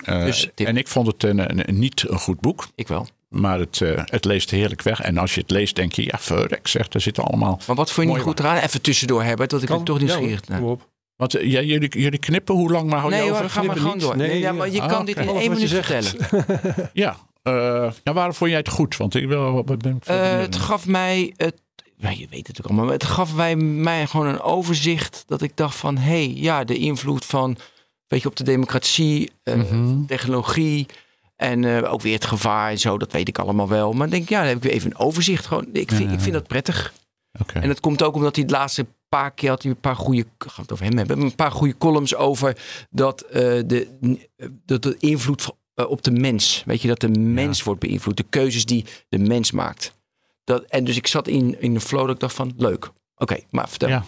Eh, 0.04 0.24
Dus 0.24 0.50
en 0.54 0.76
ik 0.76 0.88
vond 0.88 1.06
het 1.06 1.22
een, 1.22 1.38
een- 1.50 1.68
een- 1.68 1.78
niet 1.78 2.04
een 2.08 2.18
goed 2.18 2.40
boek. 2.40 2.66
Ik 2.74 2.88
wel. 2.88 3.06
Maar 3.28 3.58
het, 3.58 3.80
eh, 3.80 4.02
het 4.04 4.24
leest 4.24 4.50
heerlijk 4.50 4.82
weg. 4.82 5.00
En 5.00 5.18
als 5.18 5.34
je 5.34 5.40
het 5.40 5.50
leest, 5.50 5.76
denk 5.76 5.92
je, 5.92 6.02
ja, 6.04 6.18
verrek 6.18 6.68
zeg, 6.68 6.88
daar 6.88 7.02
zitten 7.02 7.24
allemaal... 7.24 7.60
Maar 7.66 7.76
wat 7.76 7.92
vond 7.92 8.06
je 8.08 8.12
niet 8.14 8.22
goed 8.22 8.38
eraan? 8.40 8.56
Even 8.56 8.80
tussendoor 8.82 9.22
hebben, 9.22 9.48
dat 9.48 9.60
ik 9.62 9.66
Kan? 9.68 9.76
het 9.76 9.86
toch 9.86 9.98
Ja, 9.98 10.04
nieuwsgierig 10.04 10.40
kom 10.40 10.64
op. 10.64 10.90
Want 11.16 11.32
jij- 11.32 11.64
jullie, 11.64 11.98
jullie 12.00 12.18
knippen, 12.18 12.54
hoe 12.54 12.70
lang 12.70 12.90
maar 12.90 12.98
hou 13.00 13.10
je 13.12 13.18
Nee 13.18 13.28
over? 13.30 13.40
hoor, 13.40 13.50
ga 13.50 13.62
maar 13.62 13.74
knippen 13.74 13.82
gewoon 13.82 13.98
door. 13.98 14.16
Nee, 14.16 14.28
Nee, 14.28 14.38
ja, 14.40 14.52
maar 14.52 14.70
je 14.70 14.80
ah, 14.80 14.88
kan 14.88 15.04
dit 15.04 15.16
in 15.16 15.28
één 15.28 15.42
je 15.42 15.50
minuut 15.50 15.68
zegt. 15.68 15.86
vertellen. 15.86 16.90
Ja, 16.92 17.16
eh, 17.42 17.90
ja, 18.04 18.12
waarom 18.12 18.34
vond 18.34 18.50
jij 18.50 18.58
het 18.58 18.68
goed? 18.68 18.96
Want 18.96 19.14
ik 19.14 19.28
wil... 19.28 19.52
Wat 19.64 19.78
ben 19.78 19.96
ik 19.96 20.04
Eh, 20.04 20.38
het 20.38 20.56
gaf 20.56 20.86
mij, 20.86 21.34
het, 21.36 21.60
nou, 21.96 22.16
je 22.18 22.26
weet 22.30 22.46
het 22.46 22.58
ook 22.60 22.66
allemaal, 22.66 22.84
maar 22.84 22.94
het 22.94 23.04
gaf 23.04 23.34
mij, 23.34 23.56
mij 23.56 24.06
gewoon 24.06 24.26
een 24.26 24.40
overzicht 24.40 25.24
dat 25.26 25.42
ik 25.42 25.56
dacht 25.56 25.76
van, 25.76 25.96
hé, 25.96 26.02
hey, 26.24 26.32
ja, 26.34 26.64
de 26.64 26.76
invloed 26.78 27.24
van, 27.24 27.56
weet 28.06 28.22
je, 28.22 28.28
op 28.28 28.36
de 28.36 28.44
democratie, 28.44 29.30
eh, 29.42 29.54
Mhm. 29.54 30.04
technologie 30.06 30.86
en 31.36 31.86
ook 31.86 32.00
weer 32.02 32.14
het 32.14 32.24
gevaar 32.24 32.70
en 32.70 32.78
zo, 32.78 32.98
dat 32.98 33.12
weet 33.12 33.28
ik 33.28 33.38
allemaal 33.38 33.68
wel. 33.68 33.92
Maar 33.92 34.06
ik 34.06 34.12
denk, 34.12 34.28
ja, 34.28 34.38
dan 34.38 34.48
heb 34.48 34.56
ik 34.56 34.62
weer 34.62 34.72
even 34.72 34.90
een 34.90 34.98
overzicht. 34.98 35.46
Gewoon, 35.46 35.66
ik, 35.72 35.90
vind, 35.90 36.08
Ja, 36.08 36.14
ik 36.16 36.20
vind 36.20 36.32
dat 36.34 36.46
prettig. 36.46 36.92
En 37.62 37.68
dat 37.68 37.80
komt 37.80 38.02
ook 38.02 38.14
omdat 38.14 38.34
hij 38.34 38.44
het 38.44 38.52
laatste 38.52 38.86
paar 39.08 39.30
keer 39.34 39.48
had 39.48 39.62
hij 39.62 39.70
een 39.70 39.80
paar 39.80 39.96
goede, 39.96 40.24
gaan 40.38 40.52
we 40.56 40.62
het 40.62 40.72
over 40.72 40.84
hem 40.84 40.96
hebben, 40.96 41.20
een 41.20 41.34
paar 41.34 41.50
goede 41.52 41.76
columns 41.78 42.14
over 42.14 42.56
dat 42.90 43.24
de, 43.30 43.88
dat 44.66 44.82
de 44.82 44.96
invloed 44.98 45.42
van- 45.42 45.56
op 45.88 46.02
de 46.02 46.10
mens, 46.10 46.62
weet 46.66 46.82
je, 46.82 46.88
dat 46.88 47.00
de 47.00 47.08
mens 47.08 47.62
wordt 47.62 47.80
beïnvloed, 47.80 48.16
de 48.16 48.22
keuzes 48.28 48.64
die 48.64 48.84
de 49.08 49.18
mens 49.18 49.50
maakt. 49.50 49.92
Dat, 50.44 50.62
en 50.62 50.84
dus 50.84 50.96
ik 50.96 51.06
zat 51.06 51.28
in, 51.28 51.60
in 51.60 51.74
de 51.74 51.80
flow 51.80 52.06
dat 52.06 52.14
ik 52.14 52.20
dacht 52.20 52.34
van, 52.34 52.52
leuk. 52.56 52.90
Oké, 53.16 53.38
maar 53.50 53.68
vertel. 53.68 53.88
Ja. 53.88 54.04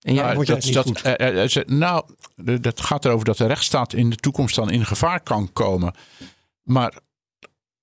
En 0.00 0.14
jij? 0.14 0.32
Nou, 0.32 0.44
dat, 0.44 0.62
dat, 0.62 0.86
goed? 0.86 1.02
eh, 1.02 1.42
eh, 1.44 1.56
eh, 1.56 1.66
nou, 1.66 2.04
dat 2.60 2.80
gaat 2.80 3.04
erover 3.04 3.24
dat 3.24 3.36
de 3.36 3.46
rechtsstaat 3.46 3.92
in 3.92 4.10
de 4.10 4.16
toekomst 4.16 4.54
dan 4.54 4.70
in 4.70 4.86
gevaar 4.86 5.20
kan 5.20 5.52
komen. 5.52 5.94
Maar 6.62 6.94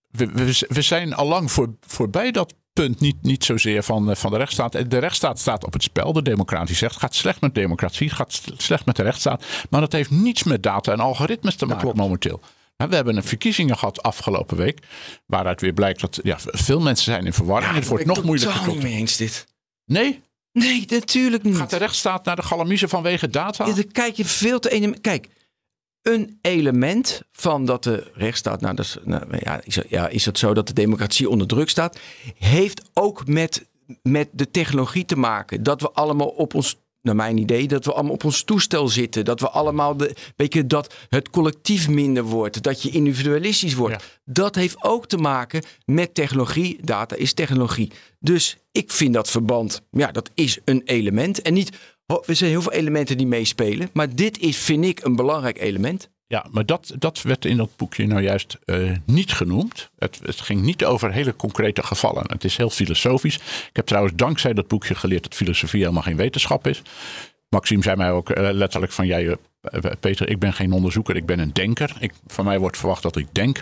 we, 0.07 0.25
we, 0.25 0.65
we 0.67 0.81
zijn 0.81 1.13
al 1.13 1.27
lang 1.27 1.51
voor, 1.51 1.75
voorbij 1.81 2.31
dat 2.31 2.53
punt. 2.73 2.99
Niet, 2.99 3.15
niet 3.21 3.43
zozeer 3.43 3.83
van, 3.83 4.09
eh, 4.09 4.15
van 4.15 4.31
de 4.31 4.37
rechtsstaat. 4.37 4.75
Eh, 4.75 4.83
De 4.87 4.97
rechtsstaat 4.97 5.39
staat 5.39 5.65
op 5.65 5.73
het 5.73 5.83
spel. 5.83 6.13
De 6.13 6.21
democratie 6.21 6.75
zegt 6.75 6.93
het 6.93 7.01
gaat 7.01 7.15
slecht 7.15 7.41
met 7.41 7.55
democratie. 7.55 8.07
Het 8.07 8.15
gaat 8.15 8.41
slecht 8.57 8.85
met 8.85 8.95
de 8.95 9.03
rechtsstaat. 9.03 9.43
Maar 9.69 9.81
dat 9.81 9.91
heeft 9.91 10.09
niets 10.11 10.43
met 10.43 10.63
data 10.63 10.91
en 10.91 10.99
algoritmes 10.99 11.55
te 11.55 11.65
maken 11.65 11.81
klopt. 11.81 11.97
momenteel. 11.97 12.41
We 12.77 12.95
hebben 12.95 13.15
een 13.15 13.23
verkiezingen 13.23 13.77
gehad 13.77 14.03
afgelopen 14.03 14.57
week. 14.57 14.79
Waaruit 15.25 15.61
weer 15.61 15.73
blijkt 15.73 16.01
dat 16.01 16.19
ja, 16.23 16.37
veel 16.39 16.79
mensen 16.79 17.05
zijn 17.05 17.25
in 17.25 17.33
verwarring. 17.33 17.73
het 17.73 17.87
wordt 17.87 18.05
nog 18.05 18.23
moeilijker. 18.23 18.51
totaal 18.53 18.65
tot- 18.65 18.73
niet 18.75 18.83
mee 18.83 18.95
eens 18.95 19.17
dit. 19.17 19.47
Nee? 19.85 20.21
Nee, 20.51 20.85
natuurlijk 20.87 21.43
niet. 21.43 21.55
Gaat 21.55 21.69
de 21.69 21.77
rechtsstaat 21.77 22.25
naar 22.25 22.35
de 22.35 22.41
galamiezen 22.41 22.89
vanwege 22.89 23.29
data? 23.29 23.65
Ja, 23.65 23.73
dan 23.73 23.91
kijk 23.91 24.15
je 24.15 24.25
veel 24.25 24.59
te 24.59 24.69
ene. 24.69 24.99
Kijk, 24.99 25.27
een 26.01 26.37
element 26.41 27.21
van 27.31 27.65
dat 27.65 27.83
de 27.83 28.11
rechtsstaat, 28.13 28.61
nou, 28.61 28.75
nou 29.03 29.25
ja, 29.39 29.61
is, 29.63 29.79
ja, 29.89 30.07
is 30.07 30.25
het 30.25 30.37
zo 30.37 30.53
dat 30.53 30.67
de 30.67 30.73
democratie 30.73 31.29
onder 31.29 31.47
druk 31.47 31.69
staat, 31.69 31.99
heeft 32.37 32.81
ook 32.93 33.27
met, 33.27 33.67
met 34.01 34.29
de 34.31 34.51
technologie 34.51 35.05
te 35.05 35.17
maken. 35.17 35.63
Dat 35.63 35.81
we 35.81 35.91
allemaal 35.91 36.27
op 36.27 36.53
ons, 36.53 36.75
naar 37.07 37.15
mijn 37.15 37.37
idee, 37.37 37.67
dat 37.67 37.85
we 37.85 37.93
allemaal 37.93 38.13
op 38.13 38.23
ons 38.23 38.43
toestel 38.43 38.87
zitten. 38.87 39.25
Dat 39.25 39.39
we 39.39 39.49
allemaal, 39.49 39.97
de, 39.97 40.15
weet 40.35 40.53
je, 40.53 40.67
dat 40.67 40.93
het 41.09 41.29
collectief 41.29 41.89
minder 41.89 42.23
wordt. 42.23 42.63
Dat 42.63 42.81
je 42.81 42.89
individualistisch 42.89 43.73
wordt. 43.73 44.01
Ja. 44.01 44.33
Dat 44.33 44.55
heeft 44.55 44.83
ook 44.83 45.07
te 45.07 45.17
maken 45.17 45.63
met 45.85 46.13
technologie. 46.13 46.77
Data 46.81 47.15
is 47.15 47.33
technologie. 47.33 47.91
Dus 48.19 48.57
ik 48.71 48.91
vind 48.91 49.13
dat 49.13 49.29
verband, 49.29 49.81
ja, 49.91 50.11
dat 50.11 50.29
is 50.33 50.59
een 50.65 50.81
element. 50.85 51.41
En 51.41 51.53
niet, 51.53 51.69
er 52.25 52.35
zijn 52.35 52.49
heel 52.49 52.61
veel 52.61 52.71
elementen 52.71 53.17
die 53.17 53.27
meespelen. 53.27 53.89
Maar 53.93 54.15
dit 54.15 54.39
is, 54.39 54.57
vind 54.57 54.85
ik, 54.85 55.03
een 55.03 55.15
belangrijk 55.15 55.59
element. 55.59 56.09
Ja, 56.29 56.45
maar 56.51 56.65
dat, 56.65 56.93
dat 56.99 57.21
werd 57.21 57.45
in 57.45 57.57
dat 57.57 57.75
boekje 57.75 58.07
nou 58.07 58.21
juist 58.21 58.57
eh, 58.65 58.91
niet 59.05 59.31
genoemd. 59.31 59.89
Het, 59.97 60.19
het 60.23 60.41
ging 60.41 60.61
niet 60.61 60.85
over 60.85 61.11
hele 61.11 61.35
concrete 61.35 61.83
gevallen. 61.83 62.23
Het 62.27 62.43
is 62.43 62.57
heel 62.57 62.69
filosofisch. 62.69 63.35
Ik 63.35 63.69
heb 63.73 63.85
trouwens 63.85 64.15
dankzij 64.15 64.53
dat 64.53 64.67
boekje 64.67 64.95
geleerd 64.95 65.23
dat 65.23 65.35
filosofie 65.35 65.81
helemaal 65.81 66.01
geen 66.01 66.17
wetenschap 66.17 66.67
is. 66.67 66.81
Maxime 67.49 67.83
zei 67.83 67.95
mij 67.95 68.11
ook 68.11 68.29
eh, 68.29 68.49
letterlijk 68.51 68.91
van 68.91 69.07
jij, 69.07 69.37
eh, 69.61 69.91
Peter, 69.99 70.29
ik 70.29 70.39
ben 70.39 70.53
geen 70.53 70.71
onderzoeker, 70.71 71.15
ik 71.15 71.25
ben 71.25 71.39
een 71.39 71.53
denker. 71.53 71.95
Ik, 71.99 72.13
van 72.27 72.45
mij 72.45 72.59
wordt 72.59 72.77
verwacht 72.77 73.03
dat 73.03 73.15
ik 73.15 73.27
denk. 73.31 73.61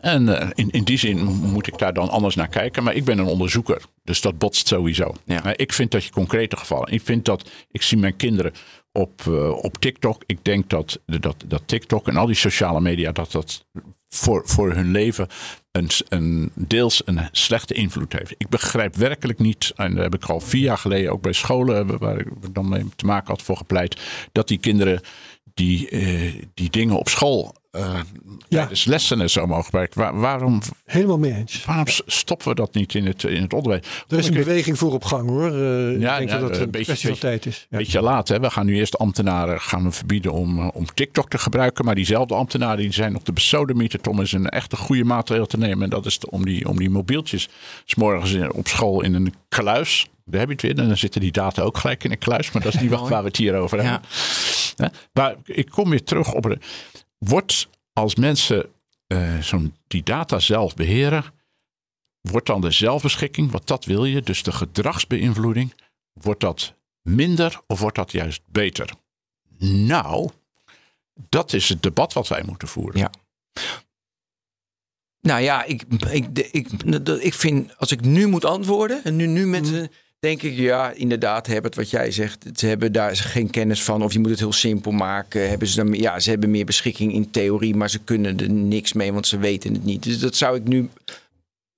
En 0.00 0.52
in, 0.54 0.70
in 0.70 0.84
die 0.84 0.98
zin 0.98 1.24
moet 1.24 1.66
ik 1.66 1.78
daar 1.78 1.94
dan 1.94 2.08
anders 2.08 2.34
naar 2.34 2.48
kijken. 2.48 2.82
Maar 2.82 2.94
ik 2.94 3.04
ben 3.04 3.18
een 3.18 3.26
onderzoeker, 3.26 3.82
dus 4.02 4.20
dat 4.20 4.38
botst 4.38 4.68
sowieso. 4.68 5.14
Ja. 5.24 5.56
Ik 5.56 5.72
vind 5.72 5.90
dat 5.90 6.04
je 6.04 6.10
concrete 6.10 6.56
gevallen. 6.56 6.92
Ik 6.92 7.02
vind 7.02 7.24
dat, 7.24 7.50
ik 7.70 7.82
zie 7.82 7.98
mijn 7.98 8.16
kinderen 8.16 8.52
op, 8.94 9.22
eh, 9.26 9.50
op 9.50 9.78
TikTok. 9.78 10.22
Ik 10.26 10.44
denk 10.44 10.70
dat, 10.70 11.00
dat, 11.06 11.44
dat 11.46 11.62
TikTok 11.66 12.08
en 12.08 12.16
al 12.16 12.26
die 12.26 12.34
sociale 12.34 12.80
media, 12.80 13.12
dat 13.12 13.32
dat 13.32 13.66
voor, 14.08 14.42
voor 14.44 14.72
hun 14.72 14.90
leven 14.90 15.28
een, 15.72 15.90
een 16.08 16.50
deels 16.54 17.02
een 17.04 17.28
slechte 17.32 17.74
invloed 17.74 18.12
heeft. 18.12 18.34
Ik 18.38 18.48
begrijp 18.48 18.96
werkelijk 18.96 19.38
niet, 19.38 19.72
en 19.76 19.94
daar 19.94 20.04
heb 20.04 20.14
ik 20.14 20.24
al 20.24 20.40
vier 20.40 20.62
jaar 20.62 20.78
geleden 20.78 21.12
ook 21.12 21.22
bij 21.22 21.32
scholen 21.32 21.98
waar 21.98 22.18
ik 22.18 22.54
dan 22.54 22.68
mee 22.68 22.84
te 22.96 23.06
maken 23.06 23.28
had 23.28 23.42
voor 23.42 23.56
gepleit, 23.56 24.00
dat 24.32 24.48
die 24.48 24.58
kinderen 24.58 25.00
die, 25.54 25.88
eh, 25.88 26.34
die 26.54 26.70
dingen 26.70 26.98
op 26.98 27.08
school 27.08 27.54
eh 27.74 28.00
tijdens 28.48 28.84
lessen 28.84 29.20
en 29.20 29.30
zo 29.30 29.46
mogen 29.46 29.64
gebruiken. 29.64 30.00
Waar- 30.00 30.20
waarom, 30.20 30.60
Helemaal 30.84 31.18
mee 31.18 31.32
eens. 31.34 31.64
waarom 31.64 31.84
stoppen 32.06 32.48
we 32.48 32.54
dat 32.54 32.74
niet 32.74 32.94
in 32.94 33.06
het, 33.06 33.22
in 33.24 33.42
het 33.42 33.52
onderwijs? 33.54 33.82
Er 33.82 33.88
is 33.92 34.02
een 34.08 34.16
Omdat 34.16 34.36
ik- 34.36 34.44
beweging 34.44 34.78
voor 34.78 34.92
op 34.92 35.04
gang 35.04 35.28
hoor. 35.28 35.50
Eh, 35.52 35.90
ik 35.94 36.00
Ja, 36.00 36.16
denk 36.18 36.28
ja, 36.30 36.38
dat 36.38 36.48
het 36.48 36.56
een 36.58 36.62
een 36.64 36.70
beetje- 36.70 36.96
van 36.96 37.10
beetje- 37.10 37.20
tijd 37.20 37.46
is. 37.46 37.66
Ja. 37.70 37.76
Beetje 37.78 38.00
laat, 38.02 38.28
hè? 38.28 38.40
We 38.40 38.50
gaan 38.50 38.66
nu 38.66 38.76
eerst 38.76 38.98
ambtenaren 38.98 39.60
gaan 39.60 39.82
we 39.84 39.90
verbieden 39.90 40.32
om, 40.32 40.58
eh, 40.58 40.68
om 40.72 40.86
TikTok 40.94 41.30
te 41.30 41.38
gebruiken. 41.38 41.84
Maar 41.84 41.94
diezelfde 41.94 42.34
ambtenaren 42.34 42.76
die 42.78 42.92
zijn 42.92 43.16
op 43.16 43.24
de 43.24 43.32
besodemieter 43.32 44.00
om 44.08 44.20
eens 44.20 44.32
een 44.32 44.48
echte 44.48 44.76
goede 44.76 45.04
maatregel 45.04 45.46
te 45.46 45.58
nemen. 45.58 45.82
En 45.84 45.90
dat 45.90 46.06
is 46.06 46.18
de- 46.18 46.30
om, 46.30 46.44
die, 46.44 46.68
om 46.68 46.76
die 46.78 46.90
mobieltjes 46.90 47.48
s 47.84 47.94
morgens 47.94 48.32
in- 48.32 48.52
op 48.52 48.68
school 48.68 49.02
in 49.02 49.14
een 49.14 49.34
kluis. 49.48 50.08
Daar 50.26 50.40
heb 50.40 50.48
je 50.48 50.54
het 50.54 50.62
weer. 50.62 50.78
En 50.78 50.88
dan 50.88 50.96
zitten 50.96 51.20
die 51.20 51.32
data 51.32 51.62
ook 51.62 51.78
gelijk 51.78 52.04
in 52.04 52.10
een 52.10 52.18
kluis. 52.18 52.50
Maar 52.52 52.62
dat 52.62 52.74
is 52.74 52.80
niet 52.80 52.90
waar 52.90 53.08
we 53.22 53.28
het 53.28 53.36
hier 53.36 53.54
over 53.56 53.82
Ja. 53.82 53.84
hebben. 53.90 54.08
Hè? 54.76 54.86
Maar 55.12 55.34
ik 55.44 55.68
kom 55.70 55.90
weer 55.90 56.04
terug 56.04 56.32
op. 56.34 56.56
Wordt 57.24 57.68
als 57.92 58.14
mensen 58.14 58.72
eh, 59.06 59.38
zo'n 59.38 59.74
die 59.86 60.02
data 60.02 60.38
zelf 60.38 60.74
beheren. 60.74 61.24
Wordt 62.20 62.46
dan 62.46 62.60
de 62.60 62.70
zelfbeschikking, 62.70 63.50
wat 63.50 63.66
dat 63.66 63.84
wil 63.84 64.04
je, 64.04 64.22
dus 64.22 64.42
de 64.42 64.52
gedragsbeïnvloeding, 64.52 65.74
wordt 66.12 66.40
dat 66.40 66.74
minder 67.02 67.60
of 67.66 67.80
wordt 67.80 67.96
dat 67.96 68.12
juist 68.12 68.42
beter? 68.46 68.90
Nou, 69.58 70.30
dat 71.28 71.52
is 71.52 71.68
het 71.68 71.82
debat 71.82 72.12
wat 72.12 72.28
wij 72.28 72.42
moeten 72.46 72.68
voeren. 72.68 73.00
Ja. 73.00 73.10
Nou 75.20 75.40
ja, 75.40 75.64
ik, 75.64 75.82
ik, 76.10 76.38
ik, 76.38 76.70
ik 77.20 77.34
vind, 77.34 77.78
als 77.78 77.90
ik 77.90 78.00
nu 78.00 78.26
moet 78.26 78.44
antwoorden, 78.44 79.04
en 79.04 79.16
nu, 79.16 79.26
nu 79.26 79.46
met, 79.46 79.70
Mhm. 79.70 79.86
Denk 80.24 80.42
ik, 80.42 80.56
ja, 80.56 80.92
inderdaad, 80.92 81.46
hebben 81.46 81.64
het 81.64 81.74
wat 81.74 81.90
jij 81.90 82.10
zegt. 82.10 82.44
Ze 82.54 82.66
hebben 82.66 82.92
daar 82.92 83.16
geen 83.16 83.50
kennis 83.50 83.82
van, 83.82 84.02
of 84.02 84.12
je 84.12 84.18
moet 84.18 84.30
het 84.30 84.38
heel 84.38 84.52
simpel 84.52 84.92
maken. 84.92 85.48
Hebben 85.48 85.68
ze, 85.68 85.76
dan, 85.76 85.92
ja, 85.92 86.20
ze 86.20 86.30
hebben 86.30 86.50
meer 86.50 86.64
beschikking 86.64 87.12
in 87.12 87.30
theorie, 87.30 87.74
maar 87.74 87.90
ze 87.90 87.98
kunnen 87.98 88.38
er 88.38 88.50
niks 88.50 88.92
mee, 88.92 89.12
want 89.12 89.26
ze 89.26 89.38
weten 89.38 89.72
het 89.72 89.84
niet. 89.84 90.02
Dus 90.02 90.18
dat 90.18 90.34
zou 90.34 90.56
ik 90.56 90.64
nu, 90.64 90.78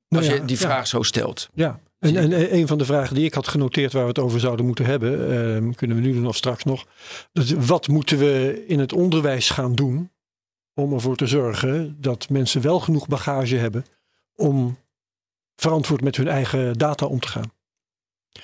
Nou 0.09 0.23
als 0.23 0.27
ja, 0.27 0.35
je 0.35 0.45
die 0.45 0.57
ja. 0.59 0.63
vraag 0.63 0.87
zo 0.87 1.03
stelt. 1.03 1.49
Ja, 1.55 1.81
en, 1.99 2.17
en 2.17 2.55
een 2.55 2.67
van 2.67 2.79
de 2.79 2.85
vragen 2.85 3.15
die 3.15 3.25
ik 3.25 3.35
had 3.35 3.49
genoteerd 3.49 3.93
waar 3.93 4.03
we 4.03 4.09
het 4.09 4.19
over 4.19 4.41
zouden 4.41 4.67
moeten 4.67 4.85
hebben, 4.85 5.31
ehm, 5.31 5.71
kunnen 5.71 5.97
we 5.97 6.03
nu 6.03 6.13
doen 6.13 6.27
of 6.27 6.37
straks 6.37 6.65
nog. 6.65 6.87
Dat, 7.33 7.49
wat 7.49 7.89
moeten 7.89 8.19
we 8.19 8.65
in 8.67 8.79
het 8.79 8.93
onderwijs 8.93 9.51
gaan 9.51 9.75
doen 9.75 10.11
om 10.75 10.93
ervoor 10.93 11.17
te 11.17 11.27
zorgen 11.27 11.97
dat 12.01 12.29
mensen 12.29 12.61
wel 12.63 12.81
genoeg 12.81 13.09
bagage 13.09 13.57
hebben 13.57 13.85
om 14.35 14.79
verantwoord 15.57 16.01
met 16.01 16.17
hun 16.17 16.29
eigen 16.29 16.79
data 16.79 17.07
om 17.07 17.21
te 17.21 17.29
gaan? 17.29 17.55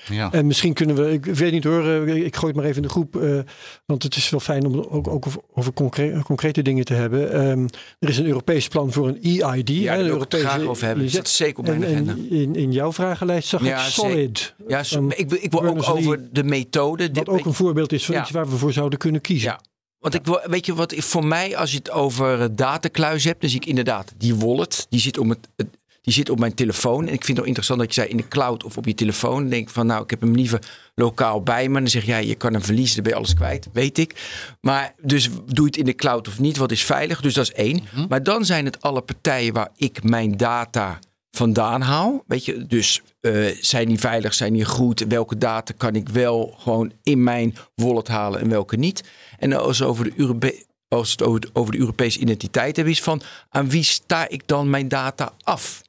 Ja. 0.08 0.32
En 0.32 0.46
misschien 0.46 0.72
kunnen 0.72 0.96
we, 0.96 1.12
ik 1.12 1.24
weet 1.24 1.52
niet 1.52 1.64
hoor, 1.64 1.88
eh, 1.88 2.14
ik 2.24 2.36
gooi 2.36 2.46
het 2.46 2.56
maar 2.56 2.64
even 2.64 2.76
in 2.76 2.82
de 2.82 2.88
groep, 2.88 3.16
eh, 3.16 3.38
want 3.86 4.02
het 4.02 4.16
is 4.16 4.30
wel 4.30 4.40
fijn 4.40 4.66
om 4.66 4.80
ook, 4.80 5.08
ook 5.08 5.26
over, 5.26 5.40
over 5.54 5.72
concre- 5.72 6.22
concrete 6.22 6.62
dingen 6.62 6.84
te 6.84 6.94
hebben. 6.94 7.32
Ehm, 7.32 7.66
er 7.98 8.08
is 8.08 8.18
een 8.18 8.26
Europees 8.26 8.68
plan 8.68 8.92
voor 8.92 9.08
een 9.08 9.22
EID. 9.22 9.68
Ja, 9.68 9.92
hè, 9.92 9.96
daar 9.98 10.04
wil 10.04 10.22
ik 10.22 10.32
het 10.32 10.40
graag 10.40 10.62
over 10.62 10.86
hebben. 10.86 11.04
IZ. 11.04 11.12
Dat 11.14 11.26
is 11.26 11.36
zeker 11.36 11.58
op 11.58 11.66
mijn 11.66 11.84
en 11.84 11.92
agenda. 11.92 12.14
in, 12.36 12.54
in 12.56 12.72
jouw 12.72 12.92
vragenlijst 12.92 13.48
zag 13.48 13.64
Ja, 13.64 13.84
ik. 13.84 13.90
Solid. 13.92 14.54
Ja, 14.68 14.84
van 14.84 15.12
ik, 15.16 15.28
wil- 15.30 15.38
ik 15.42 15.50
wil 15.50 15.64
ook 15.64 15.88
over 15.88 16.20
de 16.32 16.44
methode. 16.44 17.10
Wat 17.12 17.28
ook 17.28 17.44
een 17.46 17.54
voorbeeld 17.54 17.92
is 17.92 18.04
van 18.04 18.14
Ja. 18.14 18.20
iets 18.20 18.30
waar 18.30 18.48
we 18.48 18.56
voor 18.56 18.72
zouden 18.72 18.98
kunnen 18.98 19.20
kiezen. 19.20 19.50
Ja. 19.50 19.60
Want 19.98 20.14
ik, 20.14 20.20
weet 20.44 20.66
je 20.66 20.74
wat, 20.74 20.94
voor 20.96 21.24
mij, 21.26 21.56
als 21.56 21.70
je 21.70 21.76
het 21.76 21.90
over 21.90 22.56
datakluis 22.56 23.24
hebt, 23.24 23.40
dan 23.40 23.50
zie 23.50 23.60
ik 23.60 23.66
inderdaad 23.66 24.12
die 24.16 24.34
wallet, 24.34 24.86
die 24.90 25.00
zit, 25.00 25.18
om 25.18 25.28
het, 25.30 25.48
het- 25.56 25.76
die 26.02 26.12
zit 26.12 26.30
op 26.30 26.38
mijn 26.38 26.54
telefoon. 26.54 27.06
En 27.06 27.12
ik 27.12 27.24
vind 27.24 27.26
het 27.26 27.36
wel 27.36 27.46
interessant 27.46 27.80
dat 27.80 27.94
je 27.94 28.00
zei 28.00 28.10
in 28.10 28.16
de 28.16 28.28
cloud 28.28 28.64
of 28.64 28.76
op 28.76 28.86
je 28.86 28.94
telefoon. 28.94 29.40
Dan 29.40 29.48
denk 29.48 29.68
ik 29.68 29.74
van, 29.74 29.86
nou, 29.86 30.02
ik 30.02 30.10
heb 30.10 30.20
hem 30.20 30.34
liever 30.34 30.60
lokaal 30.94 31.42
bij 31.42 31.68
me. 31.68 31.78
Dan 31.78 31.88
zeg 31.88 32.04
jij, 32.04 32.26
je 32.26 32.34
kan 32.34 32.52
hem 32.52 32.62
verliezen, 32.62 32.94
dan 32.94 33.02
ben 33.04 33.12
je 33.12 33.18
alles 33.18 33.34
kwijt, 33.34 33.68
weet 33.72 33.98
ik. 33.98 34.14
Maar 34.60 34.94
dus 35.00 35.28
doe 35.30 35.64
je 35.64 35.64
het 35.64 35.76
in 35.76 35.84
de 35.84 35.94
cloud 35.94 36.28
of 36.28 36.38
niet, 36.38 36.56
wat 36.56 36.70
is 36.70 36.84
veilig? 36.84 37.20
Dus 37.20 37.34
dat 37.34 37.44
is 37.44 37.52
één. 37.52 37.82
Maar 38.08 38.22
dan 38.22 38.44
zijn 38.44 38.64
het 38.64 38.80
alle 38.80 39.00
partijen 39.00 39.52
waar 39.52 39.70
ik 39.76 40.02
mijn 40.02 40.36
data 40.36 40.98
vandaan 41.30 41.80
haal. 41.80 42.24
Weet 42.26 42.44
je, 42.44 42.66
dus 42.66 43.02
eh, 43.20 43.46
zijn 43.60 43.88
die 43.88 43.98
veilig, 43.98 44.34
zijn 44.34 44.52
die 44.52 44.64
goed? 44.64 45.04
Welke 45.08 45.38
data 45.38 45.74
kan 45.76 45.94
ik 45.94 46.08
wel 46.08 46.54
gewoon 46.58 46.92
in 47.02 47.22
mijn 47.22 47.56
wallet 47.74 48.08
halen 48.08 48.40
en 48.40 48.48
welke 48.48 48.76
niet? 48.76 49.02
En 49.38 49.52
als, 49.52 49.82
over 49.82 50.04
de 50.04 50.64
als 50.88 51.10
het 51.10 51.22
over 51.22 51.40
de, 51.40 51.50
over 51.52 51.72
de 51.72 51.78
Europese 51.78 52.18
identiteit 52.18 52.76
hebben, 52.76 52.94
is 52.94 53.02
van 53.02 53.22
aan 53.48 53.68
wie 53.68 53.82
sta 53.82 54.28
ik 54.28 54.42
dan 54.46 54.70
mijn 54.70 54.88
data 54.88 55.32
af? 55.42 55.82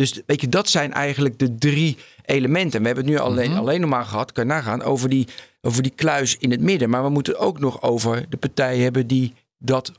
Ja. 0.00 0.06
Dus 0.06 0.20
weet 0.26 0.40
je, 0.40 0.48
dat 0.48 0.68
zijn 0.68 0.92
eigenlijk 0.92 1.38
de 1.38 1.54
drie 1.54 1.96
elementen. 2.24 2.80
We 2.80 2.86
hebben 2.86 3.04
het 3.04 3.14
nu 3.14 3.20
alleen, 3.20 3.56
alleen 3.56 3.80
nog 3.80 3.90
maar 3.90 4.04
gehad, 4.04 4.32
kan 4.32 4.46
je 4.46 4.52
nagaan, 4.52 4.82
over 4.82 5.08
die, 5.08 5.26
over 5.60 5.82
die 5.82 5.92
kluis 5.94 6.36
in 6.36 6.50
het 6.50 6.60
midden. 6.60 6.90
Maar 6.90 7.02
we 7.02 7.08
moeten 7.08 7.38
ook 7.38 7.58
nog 7.58 7.82
over 7.82 8.26
de 8.28 8.36
partijen 8.36 8.82
hebben 8.82 9.06
die 9.06 9.34
dat 9.58 9.92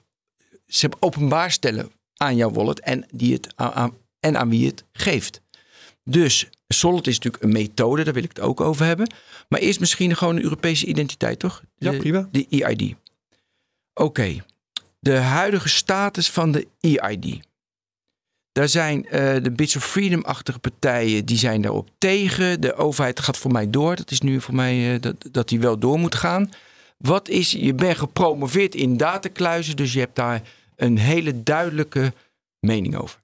ze 0.68 0.89
openbaar 0.99 1.52
stellen 1.52 1.91
aan 2.18 2.36
jouw 2.36 2.52
wallet 2.52 2.80
en, 2.80 3.06
die 3.12 3.34
het 3.34 3.47
aan, 3.56 3.93
en 4.20 4.38
aan 4.38 4.49
wie 4.49 4.68
het 4.68 4.84
geeft. 4.91 5.41
Dus 6.04 6.49
Solid 6.68 7.08
is 7.08 7.16
natuurlijk 7.16 7.43
een 7.43 7.52
methode, 7.52 8.04
daar 8.04 8.14
wil 8.14 8.24
ik 8.24 8.30
het 8.30 8.39
ook 8.39 8.62
over 8.62 8.86
hebben. 8.86 9.14
Maar 9.49 9.60
eerst 9.60 9.80
misschien 9.80 10.16
gewoon 10.16 10.36
een 10.36 10.43
Europese 10.43 10.86
identiteit, 10.86 11.39
toch? 11.39 11.64
Ja, 11.78 11.91
De- 11.91 11.97
prima. 11.97 12.28
De 12.32 12.45
EID. 12.49 12.95
Oké, 13.93 14.43
de 14.99 15.16
huidige 15.16 15.70
status 15.70 16.30
van 16.30 16.52
de 16.52 16.68
EID. 16.80 17.39
Daar 18.52 18.70
zijn 18.70 19.06
eh, 19.06 19.43
de 19.43 19.52
Bits 19.52 19.76
of 19.76 19.86
Freedom-achtige 19.86 20.60
partijen, 20.60 21.26
die 21.26 21.38
zijn 21.38 21.62
daarop 21.62 21.89
tegen. 21.97 22.62
De 22.62 22.76
overheid 22.76 23.20
gaat 23.20 23.38
voor 23.38 23.52
mij 23.52 23.70
door. 23.70 23.95
Dat 23.95 24.12
is 24.12 24.22
nu 24.22 24.41
voor 24.41 24.56
mij 24.56 24.93
eh, 24.93 25.02
dat, 25.02 25.16
dat 25.32 25.49
die 25.49 25.60
wel 25.60 25.80
door 25.80 25.99
moet 25.99 26.16
gaan. 26.16 26.52
Wat 26.97 27.30
is, 27.30 27.52
je 27.52 27.74
bent 27.74 27.97
gepromoveerd 27.97 28.76
in 28.76 28.97
datakluizen, 28.97 29.76
dus 29.76 29.93
je 29.93 29.99
hebt 29.99 30.16
daar 30.16 30.41
een 30.76 30.97
hele 30.97 31.43
duidelijke 31.43 32.14
mening 32.60 32.95
over. 32.95 33.20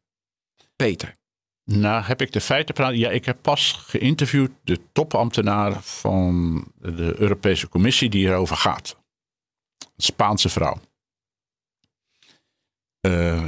Peter. 0.76 1.16
Nou, 1.64 2.04
heb 2.04 2.22
ik 2.22 2.32
de 2.32 2.42
feiten 2.42 2.74
praat? 2.74 2.96
Ja, 2.96 3.10
ik 3.10 3.26
heb 3.26 3.38
pas 3.42 3.72
geïnterviewd 3.72 4.52
de 4.64 4.80
topambtenaar 4.92 5.82
van 5.82 6.64
de 6.80 7.16
Europese 7.18 7.70
Commissie 7.70 8.10
die 8.10 8.20
hierover 8.20 8.56
gaat. 8.56 8.98
Een 9.80 10.04
Spaanse 10.04 10.50
vrouw. 10.50 10.78
Eh, 13.00 13.48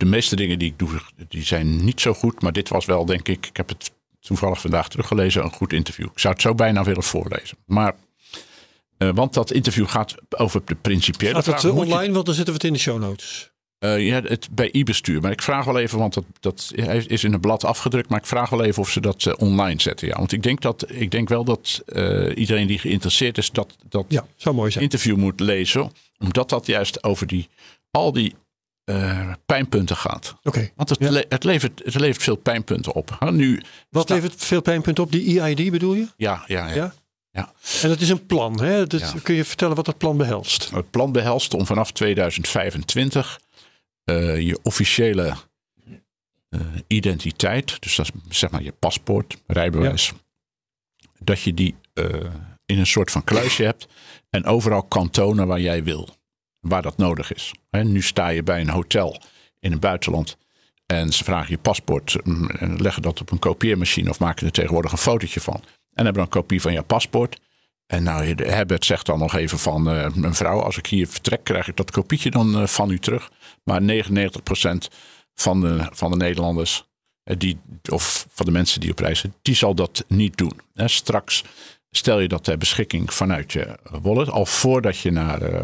de 0.00 0.06
meeste 0.06 0.36
dingen 0.36 0.58
die 0.58 0.68
ik 0.68 0.78
doe, 0.78 1.00
die 1.28 1.44
zijn 1.44 1.84
niet 1.84 2.00
zo 2.00 2.14
goed. 2.14 2.42
Maar 2.42 2.52
dit 2.52 2.68
was 2.68 2.84
wel, 2.84 3.04
denk 3.04 3.28
ik, 3.28 3.46
ik 3.46 3.56
heb 3.56 3.68
het 3.68 3.90
toevallig 4.20 4.60
vandaag 4.60 4.88
teruggelezen, 4.88 5.42
een 5.44 5.50
goed 5.52 5.72
interview. 5.72 6.06
Ik 6.06 6.18
zou 6.18 6.32
het 6.34 6.42
zo 6.42 6.54
bijna 6.54 6.84
willen 6.84 7.02
voorlezen. 7.02 7.56
Maar, 7.66 7.94
eh, 8.98 9.08
want 9.14 9.34
dat 9.34 9.52
interview 9.52 9.88
gaat 9.88 10.14
over 10.36 10.62
de 10.64 10.74
principiële 10.74 11.34
Gaat 11.34 11.46
het 11.46 11.60
vraag. 11.60 11.70
eh, 11.72 11.78
je- 11.78 11.84
online, 11.84 12.12
want 12.12 12.26
dan 12.26 12.34
zetten 12.34 12.54
we 12.54 12.60
het 12.60 12.68
in 12.68 12.72
de 12.72 12.78
show 12.78 12.98
notes. 13.00 13.50
eh, 13.78 14.06
ja, 14.06 14.22
het, 14.22 14.48
bij 14.52 14.68
e-bestuur. 14.72 15.20
Maar 15.20 15.30
ik 15.30 15.42
vraag 15.42 15.64
wel 15.64 15.78
even, 15.78 15.98
want 15.98 16.14
dat, 16.14 16.24
dat 16.40 16.72
is 17.06 17.24
in 17.24 17.32
het 17.32 17.40
blad 17.40 17.64
afgedrukt. 17.64 18.08
Maar 18.08 18.18
ik 18.18 18.26
vraag 18.26 18.50
wel 18.50 18.64
even 18.64 18.82
of 18.82 18.90
ze 18.90 19.00
dat 19.00 19.36
online 19.36 19.80
zetten. 19.80 20.08
Ja. 20.08 20.16
Want 20.16 20.32
ik 20.32 20.42
denk, 20.42 20.60
dat, 20.60 20.84
ik 20.92 21.10
denk 21.10 21.28
wel 21.28 21.44
dat 21.44 21.82
iedereen 22.34 22.66
die 22.66 22.78
geïnteresseerd 22.78 23.38
is, 23.38 23.50
dat, 23.50 23.76
dat 23.88 24.04
Ja, 24.08 24.26
zou 24.36 24.54
mooi 24.54 24.70
zijn. 24.70 24.84
interview 24.84 25.16
moet 25.16 25.40
lezen. 25.40 25.90
Omdat 26.18 26.48
dat 26.48 26.66
juist 26.66 27.04
over 27.04 27.26
die, 27.26 27.48
al 27.90 28.12
die 28.12 28.34
eh, 28.90 29.32
pijnpunten 29.46 29.96
gaat. 29.96 30.34
Oké. 30.42 30.70
Want 30.76 30.88
het, 30.88 30.98
Ja. 30.98 31.10
le- 31.10 31.24
het, 31.28 31.44
levert, 31.44 31.80
het 31.84 31.94
levert 31.94 32.22
veel 32.22 32.36
pijnpunten 32.36 32.94
op. 32.94 33.18
Nu, 33.30 33.62
Wat 33.90 34.08
levert 34.08 34.44
veel 34.44 34.60
pijnpunten 34.62 35.04
op? 35.04 35.12
Die 35.12 35.40
EID 35.40 35.70
bedoel 35.70 35.94
je? 35.94 36.06
Ja, 36.16 36.44
ja, 36.46 36.68
ja. 36.68 36.74
Ja? 36.74 36.94
Ja. 37.30 37.52
En 37.82 37.90
het 37.90 38.00
is 38.00 38.08
een 38.08 38.26
plan, 38.26 38.60
hè? 38.62 38.86
Dat, 38.86 39.00
Ja. 39.00 39.12
Kun 39.22 39.34
je 39.34 39.44
vertellen 39.44 39.76
wat 39.76 39.84
dat 39.84 39.98
plan 39.98 40.16
behelst? 40.16 40.70
Het 40.70 40.90
plan 40.90 41.12
behelst 41.12 41.54
om 41.54 41.66
vanaf 41.66 41.92
2025 41.92 43.40
eh, 44.04 44.40
je 44.40 44.58
officiële 44.62 45.34
eh, 46.48 46.60
identiteit, 46.86 47.82
dus 47.82 47.96
dat 47.96 48.10
is 48.28 48.38
zeg 48.38 48.50
maar 48.50 48.62
je 48.62 48.72
paspoort, 48.72 49.36
rijbewijs, 49.46 50.12
dat 51.18 51.40
je 51.40 51.54
die 51.54 51.74
in 52.66 52.78
een 52.78 52.86
soort 52.86 53.10
van 53.10 53.24
kluisje 53.24 53.62
hebt 53.64 53.86
en 54.30 54.44
overal 54.44 54.82
kan 54.82 55.10
tonen 55.10 55.46
waar 55.46 55.60
jij 55.60 55.84
wil, 55.84 56.08
waar 56.60 56.82
dat 56.82 56.96
nodig 56.96 57.32
is. 57.34 57.52
Nu 57.70 58.02
sta 58.02 58.28
je 58.28 58.42
bij 58.42 58.60
een 58.60 58.68
hotel 58.68 59.20
in 59.58 59.70
het 59.70 59.80
buitenland 59.80 60.36
en 60.90 61.12
ze 61.12 61.24
vragen 61.24 61.50
je 61.50 61.58
paspoort 61.58 62.16
mm, 62.24 62.50
en 62.50 62.82
leggen 62.82 63.02
dat 63.02 63.20
op 63.20 63.30
een 63.30 63.38
kopieermachine 63.38 64.10
of 64.10 64.18
maken 64.18 64.46
er 64.46 64.52
tegenwoordig 64.52 64.92
een 64.92 64.98
fotootje 64.98 65.40
van. 65.40 65.62
En 65.92 66.04
hebben 66.04 66.12
dan 66.14 66.22
een 66.22 66.40
kopie 66.40 66.60
van 66.60 66.72
je 66.72 66.82
paspoort. 66.82 67.40
En 67.86 68.02
nou, 68.02 68.34
Herbert 68.34 68.84
zegt 68.84 69.06
dan 69.06 69.18
nog 69.18 69.34
even 69.34 69.58
van 69.58 69.90
eh 69.90 70.14
mevrouw, 70.14 70.60
als 70.60 70.78
ik 70.78 70.86
hier 70.86 71.08
vertrek, 71.08 71.44
krijg 71.44 71.68
ik 71.68 71.76
dat 71.76 71.90
kopietje 71.90 72.30
dan 72.30 72.60
eh, 72.60 72.66
van 72.66 72.90
u 72.90 72.98
terug. 72.98 73.30
Maar 73.64 73.80
99% 73.82 73.84
van 75.34 75.60
de, 75.60 75.88
van 75.92 76.10
de 76.10 76.16
Nederlanders, 76.16 76.84
eh, 77.22 77.36
die, 77.38 77.58
of 77.90 78.26
van 78.30 78.46
de 78.46 78.52
mensen 78.52 78.80
die 78.80 78.90
op 78.90 78.98
reis 78.98 79.24
die 79.42 79.54
zal 79.54 79.74
dat 79.74 80.04
niet 80.08 80.36
doen. 80.36 80.60
Straks 80.74 81.44
stel 81.90 82.20
je 82.20 82.28
dat 82.28 82.44
ter 82.44 82.58
beschikking 82.58 83.12
vanuit 83.12 83.52
je 83.52 83.78
wallet, 83.82 84.30
al 84.30 84.46
voordat 84.46 84.98
je 84.98 85.10
naar 85.10 85.62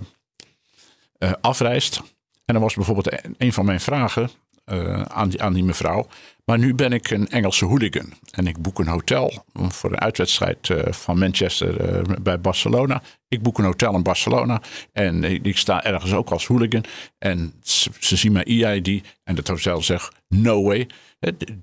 eh, 1.19 1.33
afreist. 1.41 1.97
En 2.45 2.55
dan 2.55 2.63
was 2.63 2.75
bijvoorbeeld 2.75 3.23
een, 3.39 3.53
van 3.53 3.65
mijn 3.65 3.81
vragen 3.81 4.31
eh, 4.65 5.03
aan, 5.03 5.29
die, 5.29 5.43
aan 5.43 5.53
die 5.53 5.65
mevrouw. 5.65 6.07
Maar 6.45 6.59
nu 6.59 6.75
ben 6.75 6.93
ik 6.93 7.11
een 7.11 7.29
Engelse 7.29 7.65
hooligan. 7.65 8.13
En 8.31 8.47
ik 8.47 8.59
boek 8.59 8.79
een 8.79 8.87
hotel 8.87 9.45
voor 9.53 9.93
een 9.93 10.01
uitwedstrijd 10.01 10.71
eh, 10.71 10.93
van 10.93 11.19
Manchester 11.19 12.23
bij 12.23 12.41
Barcelona. 12.41 13.03
Ik 13.29 13.43
boek 13.43 13.59
een 13.59 13.65
hotel 13.65 13.95
in 13.95 14.03
Barcelona. 14.03 14.63
En 14.93 15.25
ik 15.45 15.57
sta 15.57 15.85
ergens 15.85 16.13
ook 16.13 16.31
als 16.31 16.47
hooligan. 16.47 16.85
En 17.19 17.53
ze, 17.63 17.91
ze 18.01 18.17
zien 18.17 18.33
mijn 18.33 18.45
EID. 18.45 19.03
En 19.25 19.37
het 19.37 19.49
hotel 19.49 19.83
zegt, 19.83 20.15
no 20.29 20.63
way. 20.63 20.87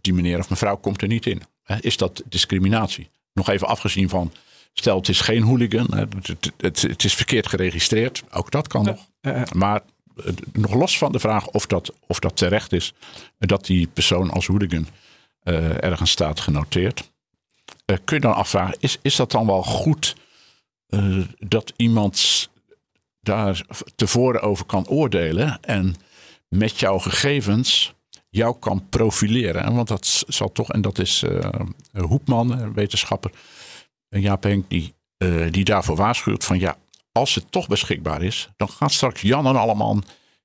Die 0.01 0.13
meneer 0.13 0.39
of 0.39 0.49
mevrouw 0.49 0.75
komt 0.75 1.01
er 1.01 1.07
niet 1.07 1.25
in. 1.25 1.41
Is 1.79 1.97
dat 1.97 2.23
discriminatie? 2.25 3.09
Nog 3.33 3.49
even 3.49 3.67
afgezien 3.67 4.09
van, 4.09 4.31
stel 4.73 4.97
het 4.97 5.09
is 5.09 5.21
geen 5.21 5.43
hooligan. 5.43 5.93
Het, 5.93 6.27
het, 6.27 6.51
het, 6.57 6.81
het 6.81 7.03
is 7.03 7.13
verkeerd 7.13 7.47
geregistreerd. 7.47 8.23
Ook 8.31 8.51
dat 8.51 8.67
kan 8.67 8.85
nog. 8.85 9.07
Maar 9.53 9.81
eh, 10.15 10.33
nog 10.53 10.73
los 10.73 10.97
van 10.97 11.11
de 11.11 11.19
vraag 11.19 11.47
of 11.47 11.65
dat, 11.65 11.93
of 12.07 12.19
dat 12.19 12.37
terecht 12.37 12.73
is 12.73 12.93
dat 13.39 13.65
die 13.65 13.87
persoon 13.87 14.29
als 14.31 14.47
hooligan 14.47 14.87
eh, 15.39 15.83
ergens 15.83 16.11
staat 16.11 16.39
genoteerd. 16.39 17.11
eh, 17.85 17.97
kun 18.03 18.15
je 18.15 18.21
dan 18.21 18.35
afvragen, 18.35 18.77
is, 18.79 18.97
is 19.01 19.15
dat 19.15 19.31
dan 19.31 19.45
wel 19.45 19.63
goed 19.63 20.15
dat 21.39 21.73
iemand 21.75 22.49
daar 23.21 23.65
tevoren 23.95 24.41
over 24.41 24.65
kan 24.65 24.87
oordelen 24.87 25.59
en 25.61 25.95
met 26.47 26.79
jouw 26.79 26.99
gegevens 26.99 27.93
jou 28.29 28.55
kan 28.59 28.89
profileren? 28.89 29.75
Want 29.75 29.87
dat 29.87 30.23
zal 30.27 30.51
toch, 30.51 30.71
en 30.71 30.81
dat 30.81 30.99
is 30.99 31.23
eh, 31.23 31.49
Hoepman, 31.91 32.51
een 32.51 32.73
wetenschapper, 32.73 33.31
eh, 34.13 34.21
Jaap 34.21 34.43
Henk, 34.43 34.65
die, 34.69 34.93
eh, 35.17 35.29
die 35.51 35.63
daarvoor 35.63 35.95
waarschuwt 35.95 36.43
van 36.45 36.59
ja, 36.59 36.77
als 37.11 37.35
het 37.35 37.51
toch 37.51 37.67
beschikbaar 37.67 38.21
is, 38.23 38.49
dan 38.57 38.69
gaat 38.69 38.91
straks 38.91 39.21
Jan 39.21 39.47
en 39.47 39.55
allemaal. 39.55 39.99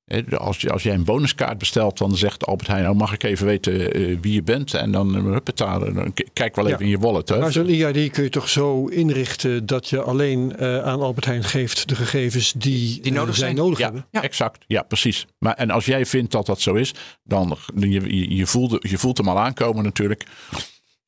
hè, 0.04 0.38
Als, 0.38 0.60
je- 0.60 0.70
als 0.72 0.82
jij 0.82 0.94
een 0.94 1.04
bonuskaart 1.04 1.58
bestelt, 1.58 1.98
dan 1.98 2.16
zegt 2.16 2.46
Albert 2.46 2.68
Heijn: 2.68 2.88
oh, 2.90 2.96
mag 2.96 3.12
ik 3.12 3.22
even 3.22 3.46
weten 3.46 3.92
eh, 3.94 4.16
wie 4.20 4.32
je 4.32 4.42
bent? 4.42 4.74
En 4.74 4.90
dan, 4.92 5.14
huppata, 5.14 5.78
dan 5.78 6.12
k- 6.12 6.26
kijk 6.32 6.56
wel 6.56 6.66
Ja. 6.66 6.72
even 6.72 6.84
in 6.84 6.90
je 6.90 6.98
wallet. 6.98 7.28
Hè? 7.28 7.38
Maar 7.38 7.52
zo'n 7.52 7.66
EID 7.68 8.10
kun 8.12 8.22
je 8.22 8.28
toch 8.30 8.48
zo 8.48 8.86
inrichten 8.86 9.66
dat 9.66 9.88
je 9.88 10.02
alleen 10.02 10.56
eh, 10.56 10.78
aan 10.82 11.00
Albert 11.00 11.24
Heijn 11.26 11.44
geeft 11.44 11.88
de 11.88 11.94
gegevens 11.96 12.52
die, 12.52 13.00
Die 13.00 13.12
nodig 13.12 13.28
eh, 13.34 13.34
zij 13.34 13.44
zijn. 13.46 13.54
nodig 13.56 13.78
Ja, 13.78 13.84
hebben. 13.84 14.06
Ja. 14.10 14.22
exact. 14.22 14.64
Ja, 14.66 14.82
precies. 14.82 15.26
Maar, 15.38 15.54
en 15.54 15.70
als 15.70 15.84
jij 15.84 16.06
vindt 16.06 16.32
dat 16.32 16.46
dat 16.46 16.60
zo 16.60 16.74
is, 16.74 16.94
dan 17.24 17.56
je, 17.74 17.88
je, 17.90 18.34
je, 18.36 18.46
voelt, 18.46 18.76
je 18.88 18.98
voelt 18.98 19.16
hem 19.18 19.28
al 19.28 19.38
aankomen 19.38 19.84
natuurlijk. 19.84 20.24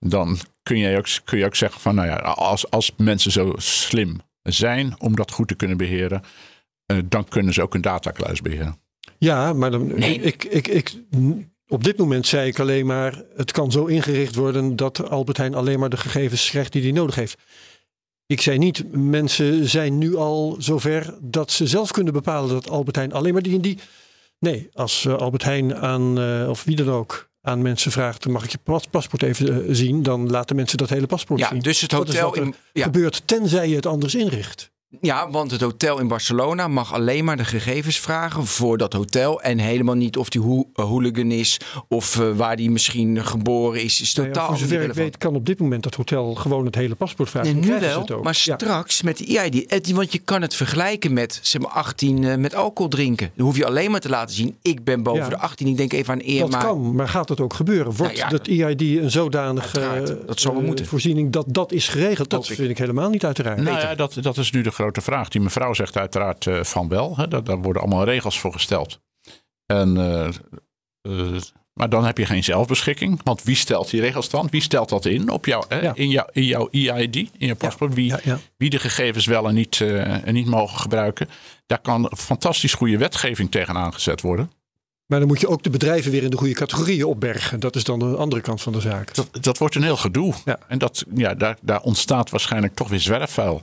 Dan 0.07 0.39
kun 0.63 0.79
je 0.79 0.97
ook, 0.97 1.07
kun 1.25 1.39
je 1.39 1.45
ook 1.45 1.55
zeggen 1.55 1.81
van, 1.81 1.95
nou 1.95 2.09
ja, 2.09 2.17
als, 2.17 2.71
als 2.71 2.93
mensen 2.97 3.31
zo 3.31 3.53
slim 3.57 4.21
zijn 4.43 4.95
om 5.01 5.17
dat 5.17 5.31
goed 5.31 5.49
te 5.49 5.55
kunnen 5.55 5.77
beheren, 5.77 6.23
eh, 6.87 6.97
dan 7.05 7.29
kunnen 7.29 7.55
ze 7.55 7.63
ook 7.63 7.75
een 7.75 7.81
datakluis 7.81 8.41
beheren. 8.41 8.77
Ja, 9.19 9.53
maar 9.53 9.71
dan, 9.71 9.99
Nee. 9.99 10.21
ik, 10.21 10.45
ik, 10.45 10.69
ik, 10.69 11.03
op 11.69 11.85
dit 11.85 11.99
moment 11.99 12.27
zei 12.27 12.49
ik 12.49 12.59
alleen 12.59 12.87
maar, 12.87 13.23
het 13.37 13.53
kan 13.53 13.73
zo 13.73 13.85
ingericht 13.85 14.35
worden 14.35 14.77
dat 14.77 15.11
Albert 15.11 15.37
Heijn 15.37 15.55
alleen 15.55 15.79
maar 15.79 15.89
de 15.89 15.97
gegevens 15.97 16.51
krijgt 16.51 16.73
die 16.73 16.83
hij 16.83 16.93
nodig 16.93 17.15
heeft. 17.15 17.39
Ik 18.27 18.41
zei 18.41 18.59
niet, 18.59 18.93
mensen 18.93 19.69
zijn 19.69 19.99
nu 19.99 20.17
al 20.17 20.57
zover 20.59 21.15
dat 21.21 21.51
ze 21.51 21.67
zelf 21.67 21.91
kunnen 21.91 22.13
bepalen 22.13 22.51
dat 22.51 22.69
Albert 22.71 22.97
Heijn 22.97 23.13
alleen 23.13 23.33
maar 23.33 23.43
die 23.43 23.55
en 23.55 23.61
die. 23.61 23.79
Nee, 24.39 24.69
als 24.73 25.05
eh, 25.05 25.15
Albert 25.15 25.45
Heijn 25.45 25.77
aan, 25.77 26.19
eh, 26.21 26.49
of 26.49 26.65
wie 26.65 26.77
dan 26.77 26.89
ook, 26.89 27.30
aan 27.43 27.63
mensen 27.63 27.93
vraagt, 27.93 28.29
mag 28.29 28.45
ik 28.45 28.51
je 28.51 28.59
pas- 28.63 28.87
paspoort 28.87 29.23
even 29.23 29.65
eh, 29.67 29.75
zien, 29.75 30.03
dan 30.03 30.31
laten 30.31 30.57
mensen 30.57 30.79
dat 30.79 30.89
hele 30.89 31.07
paspoort 31.07 31.41
Ja, 31.41 31.49
zien. 31.49 31.59
dus 31.59 31.81
het 31.81 31.93
hotel 31.93 32.35
in, 32.35 32.55
ja, 32.73 32.85
gebeurt, 32.85 33.23
tenzij 33.25 33.69
je 33.69 33.75
het 33.77 33.87
anders 33.87 34.15
inricht. 34.15 34.70
Ja, 35.01 35.31
want 35.31 35.51
het 35.51 35.61
hotel 35.61 35.99
in 35.99 36.09
Barcelona 36.09 36.69
mag 36.69 36.93
alleen 36.93 37.25
maar 37.25 37.37
de 37.37 37.45
gegevens 37.45 37.99
vragen 37.99 38.47
voor 38.47 38.79
dat 38.79 38.93
hotel. 38.93 39.43
En 39.43 39.59
helemaal 39.59 39.95
niet 39.95 40.17
of 40.17 40.29
die 40.29 40.41
ho- 40.41 40.69
eh, 40.75 40.85
hooligan 40.85 41.31
is 41.31 41.61
of 41.89 42.19
eh, 42.21 42.31
waar 42.37 42.57
die 42.57 42.71
misschien 42.71 43.25
geboren 43.27 43.83
is. 43.83 44.01
Is 44.01 44.13
ja, 44.13 44.23
totaal 44.25 44.47
voor 44.49 44.57
zover 44.57 44.83
ik 44.83 44.93
weet 44.93 45.19
kan 45.19 45.35
op 45.35 45.47
dit 45.47 45.59
moment 45.61 45.83
dat 45.83 45.95
hotel 45.95 46.35
gewoon 46.35 46.65
het 46.65 46.75
hele 46.75 46.95
paspoort 46.95 47.31
vragen. 47.31 47.53
Nee, 47.61 47.71
nu 47.71 47.81
wel, 47.81 48.01
het 48.01 48.11
ook. 48.11 48.23
maar 48.25 48.41
Ja. 48.45 48.55
straks 48.57 49.03
met 49.03 49.17
de 49.19 49.39
EID. 49.39 49.65
Het- 49.71 49.91
Want 49.91 50.13
je 50.13 50.19
kan 50.19 50.43
het 50.43 50.55
vergelijken 50.55 51.13
met 51.13 51.39
zeg 51.43 51.63
maar 51.63 51.71
18 51.71 52.25
eh, 52.25 52.37
met 52.37 52.55
alcohol 52.55 52.91
drinken. 52.91 53.31
Dan 53.35 53.47
hoef 53.47 53.57
je 53.57 53.67
alleen 53.67 53.91
maar 53.91 54.01
te 54.01 54.09
laten 54.09 54.35
zien, 54.35 54.57
ik 54.63 54.85
ben 54.85 55.03
boven 55.03 55.23
Ja. 55.23 55.29
de 55.29 55.39
18. 55.39 55.67
Ik 55.67 55.77
denk 55.77 55.93
even 55.93 56.13
aan 56.15 56.21
eer, 56.25 56.41
Dat 56.41 56.51
maar 56.51 56.65
kan, 56.65 56.95
maar 56.95 57.09
gaat 57.09 57.29
dat 57.29 57.41
ook 57.41 57.55
gebeuren? 57.55 57.93
Wordt 57.93 57.99
Nou 57.99 58.15
ja, 58.17 58.29
dat 58.29 58.47
EID 58.47 58.81
een 58.81 59.11
zodanige 59.11 59.81
dat 60.27 60.41
zal 60.41 60.53
wel 60.53 60.61
eh, 60.61 60.67
moeten. 60.67 60.87
voorziening 60.87 61.33
dat 61.33 61.45
dat 61.49 61.73
is 61.73 61.89
geregeld? 61.89 62.31
Dat 62.31 62.49
ik. 62.49 62.55
vind 62.57 62.71
ik 62.71 62.79
helemaal 62.79 63.11
niet 63.11 63.25
uiteraard. 63.25 63.61
Nou 63.63 63.79
ja, 63.79 63.95
dat, 63.95 64.17
dat 64.21 64.37
is 64.39 64.51
nu 64.51 64.63
de 64.63 64.73
grote 64.81 65.01
vraag. 65.01 65.29
Die 65.29 65.41
mevrouw 65.41 65.75
zegt 65.75 65.97
uiteraard 65.97 66.47
eh, 66.47 66.65
van 66.65 66.89
wel. 66.89 67.17
Hè, 67.17 67.29
dat, 67.29 67.47
daar 67.47 67.59
worden 67.59 67.83
allemaal 67.83 68.05
regels 68.05 68.41
voor 68.41 68.53
gesteld. 68.53 69.01
En 69.67 69.97
eh, 69.97 70.27
eh, 71.03 71.41
Maar 71.73 71.89
dan 71.89 72.05
heb 72.05 72.19
je 72.19 72.27
geen 72.27 72.45
zelfbeschikking. 72.45 73.21
Want 73.25 73.43
wie 73.43 73.57
stelt 73.57 73.91
die 73.91 74.01
regels 74.01 74.31
dan? 74.31 74.49
Wie 74.51 74.63
stelt 74.63 74.89
dat 74.89 75.05
in 75.05 75.31
op 75.31 75.47
jou? 75.47 75.65
Ja. 75.69 75.95
In, 75.95 76.09
jouw, 76.09 76.27
in 76.33 76.45
jouw 76.45 76.69
EID, 76.71 77.17
in 77.17 77.47
je 77.47 77.55
paspoort? 77.55 77.95
Wie, 77.95 78.07
ja, 78.07 78.21
ja. 78.23 78.39
wie 78.57 78.71
de 78.71 78.79
gegevens 78.79 79.27
wel 79.27 79.49
en 79.49 79.55
niet, 79.55 79.81
en 79.81 80.35
niet 80.35 80.47
mogen 80.47 80.79
gebruiken. 80.79 81.29
Daar 81.67 81.81
kan 81.81 82.13
fantastisch 82.17 82.75
goede 82.75 82.99
wetgeving 82.99 83.51
tegen 83.51 83.77
aangezet 83.77 84.21
worden. 84.21 84.51
Maar 85.07 85.19
dan 85.19 85.29
moet 85.29 85.41
je 85.41 85.49
ook 85.49 85.63
de 85.63 85.71
bedrijven 85.71 86.11
weer 86.11 86.23
in 86.23 86.31
de 86.31 86.37
goede 86.37 86.55
categorieën 86.55 87.05
opbergen. 87.05 87.61
Dat 87.61 87.77
is 87.77 87.85
dan 87.85 87.99
de 87.99 88.17
andere 88.17 88.41
kant 88.41 88.63
van 88.63 88.73
de 88.73 88.81
zaak. 88.81 89.15
Dat, 89.15 89.29
dat 89.41 89.59
wordt 89.59 89.75
een 89.75 89.83
heel 89.83 89.97
gedoe. 89.97 90.35
Ja. 90.45 90.59
En 90.69 90.79
dat, 90.79 91.05
ja, 91.15 91.35
daar, 91.35 91.57
daar 91.63 91.81
ontstaat 91.81 92.31
waarschijnlijk 92.31 92.75
toch 92.75 92.89
weer 92.89 93.01
zwerfvuil. 93.01 93.63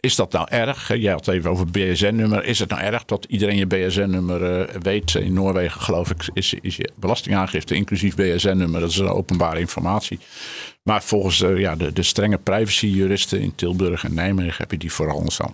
Is 0.00 0.16
dat 0.16 0.32
nou 0.32 0.46
erg? 0.50 0.88
Jij 0.96 1.12
had 1.12 1.26
het 1.26 1.34
even 1.34 1.50
over 1.50 1.66
BSN-nummer. 1.66 2.44
Is 2.44 2.58
het 2.58 2.68
nou 2.68 2.82
erg 2.82 3.04
dat 3.04 3.24
iedereen 3.24 3.56
je 3.56 3.66
BSN-nummer 3.66 4.60
eh, 4.60 4.80
weet? 4.80 5.14
In 5.14 5.32
Noorwegen 5.32 5.80
geloof 5.80 6.10
ik 6.10 6.30
is, 6.32 6.54
is 6.60 6.76
je 6.76 6.90
belastingaangifte 6.94 7.74
inclusief 7.74 8.14
BSN-nummer. 8.14 8.80
Dat 8.80 8.90
is 8.90 8.96
een 8.96 9.08
openbare 9.08 9.60
informatie. 9.60 10.18
Maar 10.82 11.02
volgens 11.02 11.42
eh, 11.42 11.58
ja, 11.58 11.76
de, 11.76 11.92
de 11.92 12.02
strenge 12.02 12.38
privacy-juristen 12.38 13.40
in 13.40 13.54
Tilburg 13.54 14.04
en 14.04 14.14
Nijmegen 14.14 14.56
heb 14.58 14.70
je 14.70 14.78
die 14.78 14.92
vooral 14.92 15.30
zo. 15.30 15.44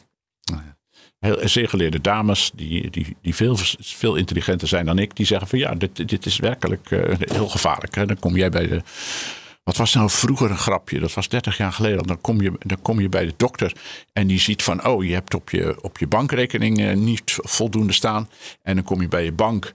Heel, 1.19 1.49
zeer 1.49 1.69
geleerde 1.69 2.01
dames 2.01 2.51
die, 2.55 2.91
die, 2.91 3.17
die 3.23 3.35
veel, 3.35 3.57
veel 3.81 4.17
intelligenter 4.17 4.69
zijn 4.69 4.87
dan 4.87 4.99
ik. 4.99 5.17
Die 5.17 5.27
zeggen 5.27 5.49
van 5.49 5.59
ja, 5.59 5.75
dit, 5.75 6.09
dit 6.09 6.27
is 6.27 6.37
werkelijk 6.37 6.91
eh, 6.91 7.19
heel 7.19 7.49
gevaarlijk. 7.49 7.95
Hè? 7.95 8.07
Dan 8.07 8.19
kom 8.19 8.37
jij 8.37 8.51
bij 8.51 8.67
de... 8.67 8.83
Wat 9.65 9.77
was 9.77 9.95
nou 9.95 10.11
vroeger 10.11 10.51
een 10.51 10.59
grapje? 10.59 11.01
Dat 11.01 11.15
was 11.15 11.29
30 11.29 11.57
jaar 11.57 11.73
geleden. 11.73 12.07
Dan 12.07 12.21
kom 12.21 12.41
je, 12.41 12.53
dan 12.59 12.83
kom 12.83 13.01
je 13.01 13.09
bij 13.09 13.27
de 13.27 13.35
dokter 13.37 13.77
en 14.13 14.27
die 14.27 14.39
ziet 14.39 14.63
van... 14.63 14.87
oh, 14.87 15.05
je 15.05 15.13
hebt 15.13 15.35
op 15.35 15.51
je, 15.51 15.77
op 15.83 15.99
je 15.99 16.07
bankrekening 16.07 16.81
eh, 16.81 16.97
niet 16.97 17.39
voldoende 17.43 17.93
staan. 17.93 18.29
En 18.63 18.75
dan 18.75 18.85
kom 18.85 19.01
je 19.01 19.09
bij 19.09 19.25
je 19.25 19.33
bank 19.33 19.73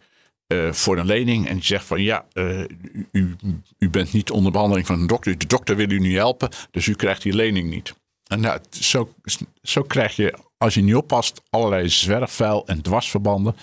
eh, 0.48 0.72
voor 0.72 0.98
een 0.98 1.06
lening 1.06 1.48
en 1.48 1.56
die 1.56 1.66
zegt 1.66 1.86
van... 1.86 2.02
ja, 2.02 2.26
eh, 2.34 2.64
u, 3.12 3.36
u 3.78 3.90
bent 3.90 4.14
niet 4.14 4.32
onder 4.32 4.52
behandeling 4.52 4.88
van 4.88 5.00
een 5.00 5.08
dokter. 5.08 5.38
De 5.38 5.48
dokter 5.48 5.76
wil 5.76 5.92
u 5.92 6.00
niet 6.00 6.16
helpen, 6.16 6.50
dus 6.72 6.88
u 6.88 6.94
krijgt 6.94 7.22
die 7.22 7.34
lening 7.34 7.70
niet. 7.70 7.96
En 8.24 8.40
nou, 8.40 8.60
zo, 8.70 9.14
zo 9.62 9.82
krijg 9.82 10.16
je, 10.16 10.38
als 10.58 10.74
je 10.74 10.82
niet 10.82 10.96
oppast, 10.96 11.42
allerlei 11.50 11.90
zwerfvuil 11.90 12.68
en 12.68 12.82
dwarsverbanden... 12.82 13.56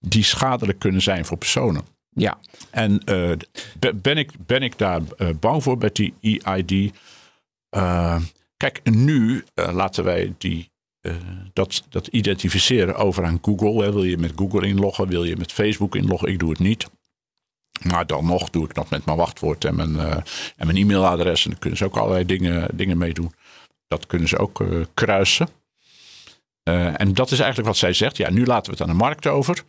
die 0.00 0.24
schadelijk 0.24 0.78
kunnen 0.78 1.02
zijn 1.02 1.24
voor 1.24 1.36
personen. 1.36 1.95
Ja, 2.18 2.38
En 2.70 3.04
eh, 3.04 3.32
be- 3.78 3.94
ben, 3.94 4.16
ik, 4.18 4.32
ben 4.46 4.62
ik 4.62 4.78
daar 4.78 5.00
eh, 5.16 5.28
bang 5.40 5.62
voor 5.62 5.78
met 5.78 5.94
die 5.94 6.14
EID? 6.42 6.92
Eh, 7.68 8.22
kijk, 8.56 8.80
nu 8.90 9.44
laten 9.54 10.04
wij 10.04 10.34
die, 10.38 10.70
dat, 11.52 11.82
dat 11.88 12.06
identificeren 12.06 12.96
over 12.96 13.24
aan 13.24 13.38
Google. 13.42 13.92
Wil 13.92 14.04
je 14.04 14.18
met 14.18 14.32
Google 14.36 14.66
inloggen? 14.66 15.08
Wil 15.08 15.24
je 15.24 15.36
met 15.36 15.52
Facebook 15.52 15.94
inloggen? 15.94 16.28
Ik 16.28 16.38
doe 16.38 16.50
het 16.50 16.58
niet. 16.58 16.86
Maar 17.82 18.06
dan 18.06 18.26
nog 18.26 18.50
doe 18.50 18.64
ik 18.64 18.74
dat 18.74 18.90
met 18.90 19.04
mijn 19.04 19.16
wachtwoord 19.16 19.64
en 19.64 19.76
mijn, 19.76 19.96
en 20.56 20.66
mijn 20.66 20.76
e-mailadres. 20.76 21.44
En 21.44 21.50
daar 21.50 21.58
kunnen 21.60 21.78
ze 21.78 21.84
ook 21.84 21.96
allerlei 21.96 22.24
dingen, 22.24 22.76
dingen 22.76 22.98
mee 22.98 23.12
doen. 23.14 23.34
Dat 23.88 24.06
kunnen 24.06 24.28
ze 24.28 24.38
ook 24.38 24.64
kruisen. 24.94 25.48
En 26.62 27.14
dat 27.14 27.30
is 27.30 27.38
eigenlijk 27.38 27.68
wat 27.68 27.76
zij 27.76 27.92
zegt. 27.92 28.16
Ja, 28.16 28.30
nu 28.30 28.46
laten 28.46 28.64
we 28.64 28.78
het 28.78 28.80
aan 28.88 28.96
de 28.96 29.02
markt 29.04 29.26
over. 29.26 29.62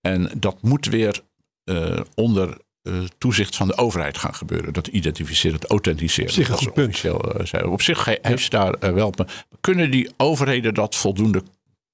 En 0.00 0.30
dat 0.36 0.62
moet 0.62 0.86
weer 0.86 1.22
eh, 1.64 2.00
onder 2.14 2.56
eh, 2.82 2.94
toezicht 3.18 3.56
van 3.56 3.66
de 3.68 3.76
overheid 3.76 4.18
gaan 4.18 4.34
gebeuren. 4.34 4.72
Dat 4.72 4.86
identificeren, 4.86 5.56
het 5.60 5.70
authenticeren. 5.70 6.28
Op 6.28 6.34
zich 6.34 6.48
een 6.48 6.54
Dat 6.64 6.78
officieel, 6.78 7.34
eh. 7.34 7.72
Op 7.72 7.82
zich 7.82 8.04
he- 8.04 8.18
heeft 8.22 8.42
ze 8.42 8.50
daar 8.50 8.94
wel. 8.94 9.14
Kunnen 9.60 9.90
die 9.90 10.10
overheden 10.16 10.74
dat 10.74 10.96
voldoende 10.96 11.42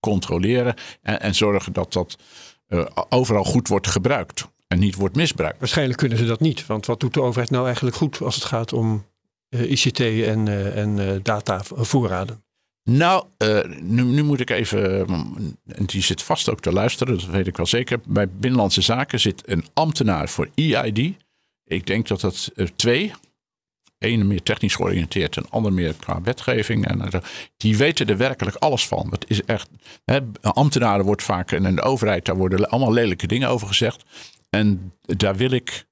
controleren 0.00 0.74
en, 1.02 1.20
en 1.20 1.34
zorgen 1.34 1.72
dat 1.72 1.92
dat 1.92 2.16
overal 3.08 3.44
goed 3.44 3.68
wordt 3.68 3.86
gebruikt 3.86 4.48
en 4.68 4.78
niet 4.78 4.94
wordt 4.94 5.16
misbruikt? 5.16 5.58
Waarschijnlijk 5.58 5.98
kunnen 5.98 6.18
ze 6.18 6.24
dat 6.24 6.40
niet. 6.40 6.66
Want 6.66 6.86
wat 6.86 7.00
doet 7.00 7.14
de 7.14 7.22
overheid 7.22 7.50
nou 7.50 7.64
eigenlijk 7.64 7.96
goed 7.96 8.20
als 8.20 8.34
het 8.34 8.44
gaat 8.44 8.72
om 8.72 9.06
ICT 9.50 10.00
en, 10.00 10.48
en 10.74 11.20
datavoorraden? 11.22 12.44
Nou, 12.90 13.24
eh, 13.36 13.64
nu, 13.80 14.22
moet 14.22 14.40
ik 14.40 14.50
even. 14.50 15.04
mm, 15.10 15.56
En 15.66 15.84
die 15.84 16.02
zit 16.02 16.22
vast 16.22 16.48
ook 16.48 16.60
te 16.60 16.72
luisteren, 16.72 17.14
dat 17.18 17.26
weet 17.26 17.46
ik 17.46 17.56
wel 17.56 17.66
zeker. 17.66 18.00
Bij 18.06 18.28
Binnenlandse 18.28 18.80
Zaken 18.80 19.20
zit 19.20 19.42
een 19.46 19.64
ambtenaar 19.74 20.28
voor 20.28 20.48
EID. 20.54 21.14
Ik 21.64 21.86
denk 21.86 22.08
dat 22.08 22.20
dat 22.20 22.50
eh, 22.54 22.66
twee. 22.76 23.12
Eén 23.98 24.26
meer 24.26 24.42
technisch 24.42 24.74
georiënteerd 24.74 25.36
en 25.36 25.50
ander 25.50 25.72
meer 25.72 25.94
qua 25.94 26.20
wetgeving. 26.22 26.86
En, 26.86 27.12
eh, 27.12 27.20
die 27.56 27.76
weten 27.76 28.06
er 28.06 28.16
werkelijk 28.16 28.56
alles 28.56 28.86
van. 28.86 29.06
Dat 29.10 29.24
is 29.28 29.44
echt. 29.44 29.68
Hè, 30.04 30.18
ambtenaren 30.40 31.04
wordt 31.04 31.22
vaak. 31.22 31.52
En 31.52 31.64
in 31.64 31.74
de 31.76 31.82
overheid, 31.82 32.24
daar 32.24 32.36
worden 32.36 32.68
allemaal 32.68 32.92
lelijke 32.92 33.26
dingen 33.26 33.48
over 33.48 33.66
gezegd. 33.66 34.04
En 34.50 34.92
daar 35.00 35.36
wil 35.36 35.50
ik 35.50 35.85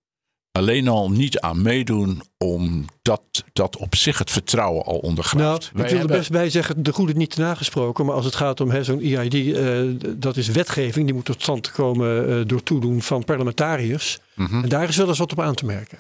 alleen 0.59 0.89
al 0.89 1.11
niet 1.11 1.41
aan 1.41 1.63
meedoen, 1.63 2.23
omdat 2.39 3.45
dat 3.53 3.77
op 3.77 3.95
zich 3.95 4.19
het 4.19 4.31
vertrouwen 4.31 4.85
al 4.85 4.93
Nou, 4.93 5.05
ondergraaft. 5.05 5.65
ik 5.65 5.77
Wij 5.77 5.91
wil 5.91 5.99
er 5.99 6.07
best 6.07 6.31
bij 6.31 6.51
zeggen, 6.51 6.83
de 6.83 6.93
goede 6.93 7.13
niet 7.13 7.37
nagesproken. 7.37 8.07
Maar 8.07 8.15
als 8.15 8.25
het 8.25 8.35
gaat 8.35 8.61
om 8.61 8.85
zo'n 8.85 9.01
EID, 9.01 9.35
eh, 9.35 10.09
dat 10.17 10.37
is 10.37 10.49
wetgeving. 10.49 11.05
Die 11.05 11.15
moet 11.15 11.25
tot 11.25 11.43
stand 11.43 11.71
komen 11.71 12.29
eh, 12.29 12.47
door 12.47 12.63
toedoen 12.63 13.03
van 13.03 13.25
parlementariërs. 13.25 14.19
Mhm. 14.35 14.63
En 14.63 14.69
daar 14.69 14.89
is 14.89 14.97
wel 14.97 15.09
eens 15.09 15.19
wat 15.19 15.33
op 15.33 15.41
aan 15.41 15.55
te 15.55 15.65
merken. 15.65 15.99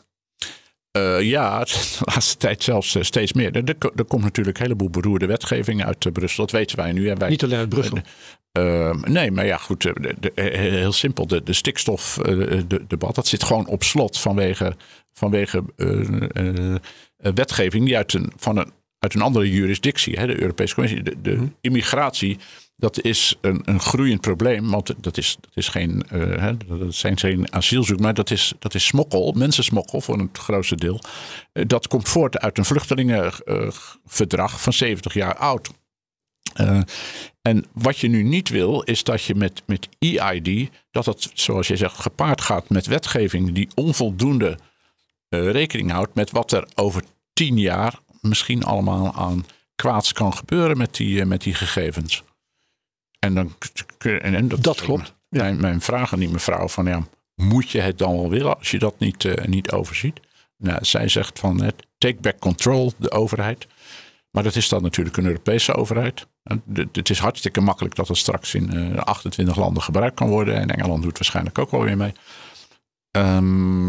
Eh, 0.94 1.20
ja, 1.22 1.64
de 1.64 1.98
laatste 2.14 2.36
tijd 2.36 2.62
zelfs 2.62 2.94
eh, 2.94 3.02
steeds 3.02 3.32
meer. 3.32 3.56
Er, 3.64 4.04
komt 4.06 4.22
natuurlijk 4.22 4.56
een 4.58 4.62
heleboel 4.62 4.90
beroerde 4.90 5.26
wetgeving 5.26 5.84
uit 5.84 6.06
eh, 6.06 6.12
Brussel. 6.12 6.44
Dat 6.44 6.52
weten 6.54 6.76
wij 6.76 6.92
nu. 6.92 7.08
En 7.08 7.18
wij, 7.18 7.28
Niet 7.28 7.42
alleen 7.44 7.58
uit 7.58 7.68
Brussel. 7.68 7.98
Eh, 8.52 8.94
nee, 9.02 9.30
maar 9.30 9.46
ja, 9.46 9.56
goed. 9.56 9.82
de- 9.82 10.14
de- 10.20 10.32
heel 10.56 10.92
simpel. 10.92 11.26
De, 11.26 11.42
de 11.42 11.52
stikstofdebat, 11.52 13.14
dat 13.14 13.26
zit 13.26 13.42
gewoon 13.44 13.66
op 13.66 13.82
slot 13.82 14.18
vanwege, 14.18 14.76
vanwege 15.12 15.64
wetgeving 17.16 17.84
die 17.84 17.96
uit 17.96 18.12
een, 18.12 18.32
van 18.36 18.56
een, 18.58 18.72
uit 18.98 19.14
een 19.14 19.22
andere 19.22 19.50
jurisdictie, 19.50 20.18
hè, 20.18 20.26
de 20.26 20.40
Europese 20.40 20.74
Commissie. 20.74 21.02
De, 21.02 21.20
de 21.22 21.48
immigratie, 21.60 22.38
dat 22.76 23.00
is 23.02 23.34
een, 23.40 23.60
een 23.64 23.80
groeiend 23.80 24.20
probleem. 24.20 24.70
Want 24.70 24.94
dat, 24.96 25.16
is, 25.16 25.36
dat, 25.40 25.50
is 25.54 25.68
geen, 25.68 26.02
eh, 26.08 26.20
hè, 26.20 26.56
dat 26.56 26.94
zijn 26.94 27.18
geen 27.18 27.52
asielzoek, 27.52 28.00
maar 28.00 28.14
dat 28.14 28.30
is, 28.30 28.52
dat 28.58 28.74
is 28.74 28.86
smokkel, 28.86 29.32
mensensmokkel 29.32 30.00
voor 30.00 30.18
het 30.18 30.38
grootste 30.38 30.76
deel. 30.76 31.00
Eh, 31.52 31.64
dat 31.66 31.88
komt 31.88 32.08
voort 32.08 32.38
uit 32.38 32.58
een 32.58 32.64
vluchtelingenverdrag 32.64 34.60
van 34.60 34.72
70 34.72 35.14
jaar 35.14 35.36
oud. 35.36 35.70
Eh, 36.54 36.80
en 37.42 37.64
wat 37.72 37.98
je 37.98 38.08
nu 38.08 38.22
niet 38.22 38.48
wil, 38.48 38.82
is 38.82 39.04
dat 39.04 39.22
je 39.22 39.34
met, 39.34 39.62
met 39.66 39.88
EID, 39.98 40.70
dat 40.90 41.06
het, 41.06 41.30
zoals 41.34 41.66
je 41.66 41.76
zegt, 41.76 42.00
gepaard 42.00 42.40
gaat 42.40 42.68
met 42.68 42.86
wetgeving 42.86 43.52
die 43.52 43.68
onvoldoende 43.74 44.58
rekening 45.28 45.90
houdt 45.90 46.14
met 46.14 46.30
wat 46.30 46.52
er 46.52 46.68
over 46.74 47.02
tien 47.32 47.58
jaar 47.58 47.98
misschien 48.20 48.64
allemaal 48.64 49.14
aan 49.14 49.46
kwaads 49.74 50.12
kan 50.12 50.34
gebeuren 50.34 50.76
met 50.76 50.94
die, 50.94 51.24
met 51.24 51.42
die 51.42 51.54
gegevens. 51.54 52.22
En, 53.24 53.34
dan, 53.34 53.52
kun- 53.98 54.20
en, 54.20 54.34
en 54.34 54.48
Dat 54.48 54.80
klopt. 54.80 55.14
Mijn, 55.28 55.60
mijn 55.60 55.80
vraag 55.80 56.12
aan 56.12 56.18
die 56.18 56.28
mevrouw 56.28 56.68
van 56.68 56.86
ja, 56.86 57.06
moet 57.34 57.70
je 57.70 57.80
het 57.80 57.98
dan 57.98 58.12
wel 58.12 58.28
willen 58.30 58.58
als 58.58 58.70
je 58.70 58.78
dat 58.78 58.98
niet, 58.98 59.24
eh, 59.24 59.44
niet 59.44 59.70
overziet? 59.70 60.20
Nou, 60.56 60.84
zij 60.84 61.08
zegt 61.08 61.38
van 61.38 61.62
eh, 61.62 61.68
take 61.98 62.20
back 62.20 62.38
control, 62.38 62.92
de 62.96 63.10
overheid. 63.10 63.66
Maar 64.30 64.42
dat 64.42 64.56
is 64.56 64.68
dan 64.68 64.82
natuurlijk 64.82 65.16
een 65.16 65.26
Europese 65.26 65.74
overheid. 65.74 66.26
Het 66.92 67.10
is 67.10 67.18
hartstikke 67.18 67.60
makkelijk 67.60 67.94
dat 67.94 68.08
het 68.08 68.16
straks 68.16 68.54
in 68.54 68.72
eh, 68.94 69.02
28 69.02 69.56
landen 69.56 69.82
gebruikt 69.82 70.16
kan 70.16 70.28
worden. 70.28 70.54
En 70.56 70.70
Engeland 70.70 71.02
doet 71.02 71.18
waarschijnlijk 71.18 71.58
ook 71.58 71.70
wel 71.70 71.82
weer 71.82 71.96
mee. 71.96 72.12
Ehm, 73.10 73.86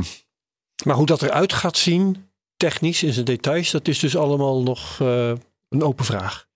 Maar 0.85 0.95
hoe 0.95 1.05
dat 1.05 1.21
eruit 1.21 1.53
gaat 1.53 1.77
zien, 1.77 2.29
technisch 2.57 3.03
in 3.03 3.13
zijn 3.13 3.25
details, 3.25 3.71
dat 3.71 3.87
is 3.87 3.99
dus 3.99 4.15
allemaal 4.17 4.63
nog 4.63 5.01
eh, 5.01 5.31
een 5.69 5.83
open 5.83 6.05
vraag. 6.05 6.47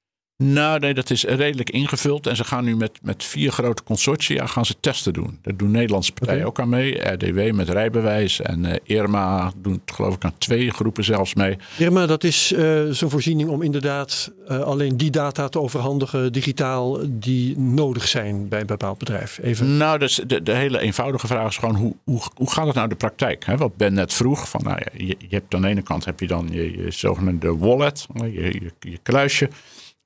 Nou, 0.43 0.79
nee, 0.79 0.93
dat 0.93 1.09
is 1.09 1.23
redelijk 1.23 1.69
ingevuld. 1.69 2.27
En 2.27 2.35
ze 2.35 2.43
gaan 2.43 2.63
nu 2.63 2.75
met, 2.75 2.99
met 3.01 3.23
vier 3.23 3.51
grote 3.51 3.83
consortia 3.83 4.45
gaan 4.45 4.65
ze 4.65 4.75
testen 4.79 5.13
doen. 5.13 5.39
Daar 5.41 5.57
doen 5.57 5.71
Nederlandse 5.71 6.11
partijen 6.11 6.45
ook 6.45 6.59
aan 6.59 6.69
mee. 6.69 6.99
RDW 6.99 7.51
met 7.53 7.69
rijbewijs. 7.69 8.41
En 8.41 8.65
eh 8.65 8.75
Irma 8.83 9.51
doen 9.61 9.73
het 9.85 9.95
geloof 9.95 10.15
ik 10.15 10.23
aan 10.23 10.37
twee 10.37 10.71
groepen 10.71 11.03
zelfs 11.03 11.33
mee. 11.33 11.57
Irma, 11.77 12.05
dat 12.05 12.23
is 12.23 12.53
eh, 12.53 12.81
zo'n 12.89 13.09
voorziening 13.09 13.49
om 13.49 13.61
inderdaad 13.61 14.31
eh, 14.47 14.59
alleen 14.59 14.97
die 14.97 15.09
data 15.09 15.49
te 15.49 15.59
overhandigen 15.59 16.31
digitaal 16.31 16.97
die 17.07 17.57
nodig 17.57 18.07
zijn 18.07 18.47
bij 18.47 18.59
een 18.59 18.65
bepaald 18.65 18.97
bedrijf. 18.97 19.39
Even. 19.41 19.77
Nou, 19.77 19.99
dus 19.99 20.21
de, 20.27 20.43
de 20.43 20.55
hele 20.55 20.79
eenvoudige 20.79 21.27
vraag 21.27 21.49
is 21.49 21.57
gewoon 21.57 21.75
hoe, 21.75 21.95
hoe, 22.03 22.21
hoe 22.35 22.51
gaat 22.51 22.65
het 22.65 22.75
nou 22.75 22.87
de 22.87 22.95
praktijk? 22.95 23.45
Hè? 23.45 23.57
Wat 23.57 23.75
Ben 23.75 23.93
net 23.93 24.13
vroeg, 24.13 24.49
van, 24.49 24.61
nou 24.63 24.79
je, 24.93 25.05
je 25.07 25.27
hebt 25.29 25.53
aan 25.53 25.61
de 25.61 25.67
ene 25.67 25.81
kant 25.81 26.05
heb 26.05 26.19
je 26.19 26.27
dan 26.27 26.47
je, 26.51 26.77
je 26.77 26.91
zogenaamde 26.91 27.57
wallet, 27.57 28.07
je, 28.15 28.31
je, 28.31 28.71
je 28.79 28.99
kluisje. 29.03 29.49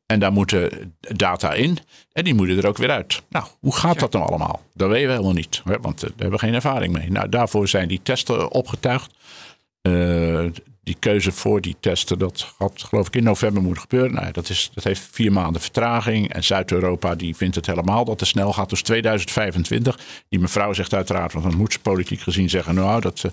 En 0.06 0.20
daar 0.20 0.32
moeten 0.32 0.96
data 1.00 1.54
in 1.54 1.78
en 2.12 2.24
die 2.24 2.34
moeten 2.34 2.58
er 2.58 2.68
ook 2.68 2.78
weer 2.78 2.92
uit. 2.92 3.22
Nou, 3.30 3.46
hoe 3.60 3.76
gaat 3.76 4.00
dat 4.00 4.14
nou 4.14 4.26
allemaal? 4.26 4.62
Dat 4.74 4.90
weten 4.90 5.08
we 5.08 5.14
helemaal 5.14 5.34
niet, 5.34 5.62
want 5.82 6.04
eh, 6.04 6.10
daar 6.10 6.18
hebben 6.18 6.40
we 6.40 6.46
geen 6.46 6.54
ervaring 6.54 6.94
mee. 6.94 7.12
Nou, 7.12 7.30
daarvoor 7.30 7.68
zijn 7.68 7.88
die 7.88 8.00
testen 8.04 8.52
opgetuigd. 8.52 9.14
Uh, 9.82 10.46
die 10.84 10.96
keuze 11.00 11.32
voor 11.32 11.62
die 11.62 11.76
testen, 11.80 12.20
dat 12.20 12.54
had 12.58 12.84
geloof 12.84 13.08
ik 13.08 13.16
in 13.16 13.24
november 13.24 13.64
moeten 13.64 13.82
gebeuren. 13.82 14.14
Nou, 14.14 14.32
dat, 14.32 14.50
is, 14.50 14.72
dat 14.74 14.84
heeft 14.84 15.08
vier 15.12 15.32
maanden 15.32 15.62
vertraging. 15.62 16.34
En 16.34 16.44
Zuid-Europa 16.44 17.16
die 17.16 17.36
vindt 17.36 17.56
het 17.56 17.66
helemaal 17.66 18.06
dat 18.06 18.20
het 18.20 18.30
snel 18.30 18.54
gaat. 18.54 18.70
Dus 18.70 18.82
2025. 18.82 20.00
Die 20.30 20.40
mevrouw 20.40 20.74
zegt 20.74 20.94
uiteraard, 20.94 21.34
want 21.34 21.46
dan 21.46 21.58
moet 21.58 21.74
ze 21.74 21.80
politiek 21.80 22.22
gezien 22.22 22.50
zeggen... 22.50 22.76
nou, 22.76 23.02
dat, 23.02 23.26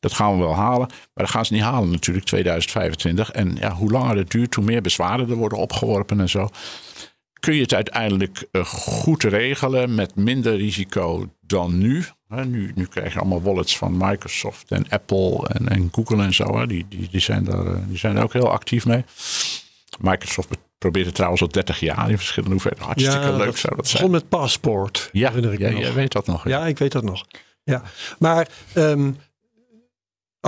dat 0.00 0.12
gaan 0.12 0.32
we 0.32 0.38
wel 0.38 0.54
halen. 0.54 0.86
Maar 0.88 1.24
dat 1.24 1.30
gaan 1.30 1.44
ze 1.44 1.52
niet 1.52 1.62
halen 1.62 1.90
natuurlijk, 1.90 2.26
2025. 2.26 3.30
En 3.30 3.56
ja, 3.60 3.72
hoe 3.72 3.90
langer 3.90 4.16
het 4.16 4.30
duurt, 4.30 4.54
hoe 4.54 4.64
meer 4.64 4.82
bezwaren 4.82 5.30
er 5.30 5.36
worden 5.36 5.58
opgeworpen 5.58 6.20
en 6.20 6.28
zo 6.28 6.48
kun 7.40 7.54
je 7.54 7.60
het 7.62 7.74
uiteindelijk 7.74 8.46
eh, 8.52 8.64
goed 8.64 9.22
regelen 9.22 9.94
met 9.94 10.14
minder 10.14 10.56
risico 10.56 11.32
dan 11.40 11.78
nu. 11.78 12.04
Nu, 12.28 12.72
nu 12.74 12.86
krijg 12.86 13.12
je 13.12 13.18
allemaal 13.18 13.42
wallets 13.42 13.78
van 13.78 13.96
Microsoft 13.96 14.70
en 14.70 14.88
Apple 14.88 15.48
en, 15.48 15.68
en 15.68 15.88
Google 15.92 16.22
en 16.22 16.34
zo. 16.34 16.66
Die, 16.66 16.86
die, 16.88 17.08
die, 17.10 17.20
zijn 17.20 17.44
daar, 17.44 17.66
eh, 17.66 17.76
die 17.86 17.98
zijn 17.98 18.16
er 18.16 18.22
ook 18.22 18.32
heel 18.32 18.50
actief 18.50 18.86
mee. 18.86 19.04
Microsoft 20.00 20.48
probeert 20.78 21.06
het 21.06 21.14
trouwens 21.14 21.42
al 21.42 21.48
30 21.48 21.80
jaar 21.80 22.10
in 22.10 22.16
verschillende 22.16 22.54
hoeveelheden. 22.54 22.86
Hartstikke 22.86 23.32
leuk 23.32 23.56
zou 23.56 23.76
dat 23.76 23.86
zijn. 23.86 24.02
Begon 24.02 24.10
met 24.10 24.28
paspoort. 24.28 25.08
Ja, 25.12 25.30
ik 25.30 25.58
ja, 25.58 25.70
jij 25.70 25.92
weet 25.92 26.12
dat 26.12 26.26
nog. 26.26 26.48
Ja. 26.48 26.66
ik 26.66 26.78
weet 26.78 26.92
dat 26.92 27.04
nog. 27.04 27.26
Ja, 27.62 27.82
maar 28.18 28.48
um, 28.74 29.16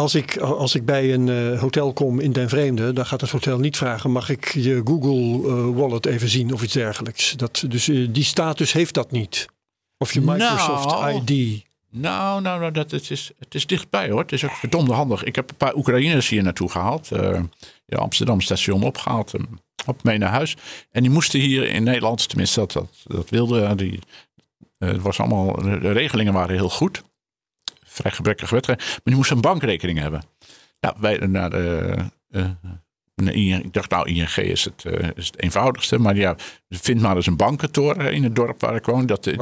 als 0.01 0.15
ik, 0.15 0.37
als 0.37 0.75
ik 0.75 0.85
bij 0.85 1.15
een 1.15 1.27
uh, 1.27 1.61
hotel 1.61 1.93
kom 1.93 2.21
in 2.21 2.33
Den 2.33 2.49
Vreemde, 2.49 2.93
dan 2.93 3.07
gaat 3.07 3.21
het 3.21 3.31
hotel 3.31 3.59
niet 3.59 3.77
vragen: 3.77 4.11
mag 4.11 4.29
ik 4.29 4.53
je 4.53 4.81
Google 4.85 5.49
uh, 5.49 5.77
Wallet 5.77 6.07
even 6.07 6.29
zien 6.29 6.53
of 6.53 6.63
iets 6.63 6.73
dergelijks? 6.73 7.33
Dat, 7.37 7.65
dus 7.69 7.89
uh, 7.89 8.09
die 8.11 8.25
status 8.25 8.73
heeft 8.73 8.95
dat 8.95 9.11
niet. 9.11 9.47
Of 9.99 10.13
je 10.13 10.21
Microsoft 10.21 10.87
nou, 10.87 11.23
ID. 11.25 11.65
Nou, 11.91 12.43
nou, 12.43 12.61
nou 12.61 12.73
dat, 12.73 12.91
het, 12.91 13.11
is, 13.11 13.31
het 13.39 13.55
is 13.55 13.67
dichtbij 13.67 14.11
hoor. 14.11 14.21
Het 14.21 14.33
is 14.33 14.45
ook 14.45 14.57
verdomde 14.57 14.93
handig. 14.93 15.25
Ik 15.25 15.37
heb 15.37 15.51
een 15.51 15.57
paar 15.57 15.75
Oekraïners 15.75 16.29
hier 16.29 16.43
naartoe 16.43 16.71
gehaald. 16.71 17.09
ja, 17.87 17.97
Amsterdam 17.97 18.41
station 18.41 18.83
opgehaald. 18.83 19.33
op 19.87 20.03
mee 20.03 20.19
naar 20.19 20.31
huis. 20.31 20.57
En 20.91 21.03
die 21.03 21.11
moesten 21.11 21.41
hier 21.41 21.69
in 21.69 21.83
Nederland, 21.83 22.29
tenminste 22.29 22.61
dat, 22.61 22.73
dat, 22.73 22.89
dat 23.05 23.31
wilde. 23.31 23.75
Die, 23.75 23.99
het 24.79 25.03
was 25.03 25.21
allemaal, 25.21 25.53
de 25.63 25.93
regelingen 25.93 26.33
waren 26.33 26.55
heel 26.55 26.71
goed 26.71 27.03
vrij 28.01 28.13
gebrekkige 28.13 28.55
wetgeving. 28.55 28.89
Maar 28.89 29.01
die 29.05 29.15
moest 29.15 29.31
een 29.31 29.41
bankrekening 29.41 29.99
hebben. 29.99 30.23
Nou, 30.81 30.95
wij, 30.99 31.17
naar 31.19 31.51
de, 31.51 31.97
uh, 32.31 33.59
ik 33.59 33.73
dacht, 33.73 33.91
nou, 33.91 34.09
ING 34.09 34.37
is 34.37 34.65
het, 34.65 34.85
uh, 34.87 35.09
is 35.15 35.27
het 35.27 35.41
eenvoudigste. 35.41 35.99
Maar 35.99 36.17
ja, 36.17 36.37
vind 36.69 37.01
maar 37.01 37.17
eens 37.17 37.27
een 37.27 37.37
bankentoren 37.37 38.13
in 38.13 38.25
het 38.25 38.35
dorp 38.35 38.61
waar 38.61 38.75
ik 38.77 38.85
woon. 38.85 39.07
Dat, 39.07 39.25
die, 39.25 39.37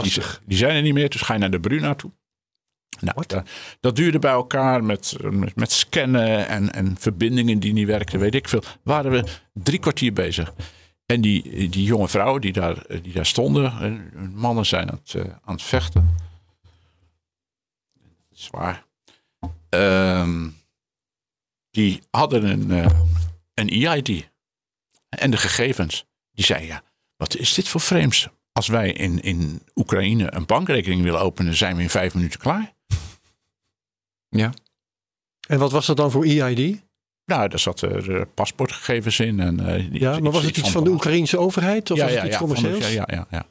die, 0.47 0.59
zijn 0.59 0.77
er 0.77 0.83
niet 0.83 0.95
meer, 0.95 1.09
dus 1.09 1.21
ga 1.21 1.33
je 1.33 1.39
naar 1.39 1.51
de 1.51 1.61
Bruna 1.61 1.95
toe. 1.95 2.11
Nou, 3.01 3.25
dat, 3.27 3.49
dat, 3.81 3.97
duurde 3.97 4.19
bij 4.19 4.33
elkaar 4.33 4.85
met, 4.85 5.17
met, 5.31 5.57
met, 5.57 5.73
scannen 5.73 6.49
en, 6.49 6.73
en 6.73 6.97
verbindingen 6.99 7.59
die 7.59 7.73
niet 7.73 7.87
werkten, 7.87 8.19
weet 8.19 8.35
ik 8.35 8.49
veel. 8.49 8.63
Waren 8.83 9.11
we 9.11 9.25
drie 9.53 9.79
kwartier 9.79 10.13
bezig. 10.13 10.55
En 11.07 11.21
die, 11.21 11.69
die 11.69 11.85
jonge 11.85 12.09
vrouwen 12.09 12.41
die 12.41 12.53
daar, 12.53 12.77
die 13.03 13.13
daar 13.13 13.27
stonden, 13.27 14.03
mannen 14.35 14.67
zijn 14.67 14.91
aan 14.91 15.01
het, 15.05 15.23
aan 15.45 15.55
het 15.55 15.63
vechten 15.63 16.28
zwaar. 18.39 18.87
Um, 19.69 20.57
die 21.71 22.03
hadden 22.11 22.45
een, 22.45 22.71
uh, 22.71 22.87
een 23.55 23.69
EID. 23.69 24.31
En 25.09 25.31
de 25.31 25.37
gegevens. 25.37 26.07
Die 26.33 26.45
zei 26.45 26.67
ja, 26.67 26.83
wat 27.17 27.37
is 27.37 27.55
dit 27.55 27.69
voor 27.69 27.81
frames? 27.81 28.29
Als 28.53 28.67
wij 28.67 28.93
in, 28.93 29.23
in 29.23 29.63
Oekraïne 29.75 30.35
een 30.35 30.47
bankrekening 30.47 31.03
willen 31.03 31.21
openen, 31.21 31.55
zijn 31.55 31.77
we 31.77 31.83
in 31.83 31.91
vijf 31.91 32.15
minuten 32.15 32.41
klaar. 32.41 32.75
Ja. 34.29 34.53
En 35.49 35.59
wat 35.59 35.73
was 35.73 35.87
dat 35.87 35.97
dan 35.97 36.11
voor 36.11 36.25
EID? 36.25 36.87
Nou, 37.25 37.49
daar 37.49 37.59
zaten 37.59 38.35
paspoortgegevens 38.35 39.21
in. 39.21 39.41
En, 39.41 39.61
uh, 39.61 39.93
ja, 39.93 40.19
maar 40.19 40.33
was 40.33 40.45
het 40.45 40.57
iets 40.57 40.71
van 40.71 40.85
de 40.85 40.91
Oekraïnse 40.91 41.39
overheid? 41.39 41.91
Of 41.91 41.97
ja, 41.97 42.05
was 42.05 42.13
het 42.13 42.23
ja, 42.23 42.29
iets 42.29 42.37
commercieels? 42.37 42.93
Ja, 42.93 43.05
ja, 43.07 43.27
ja, 43.31 43.47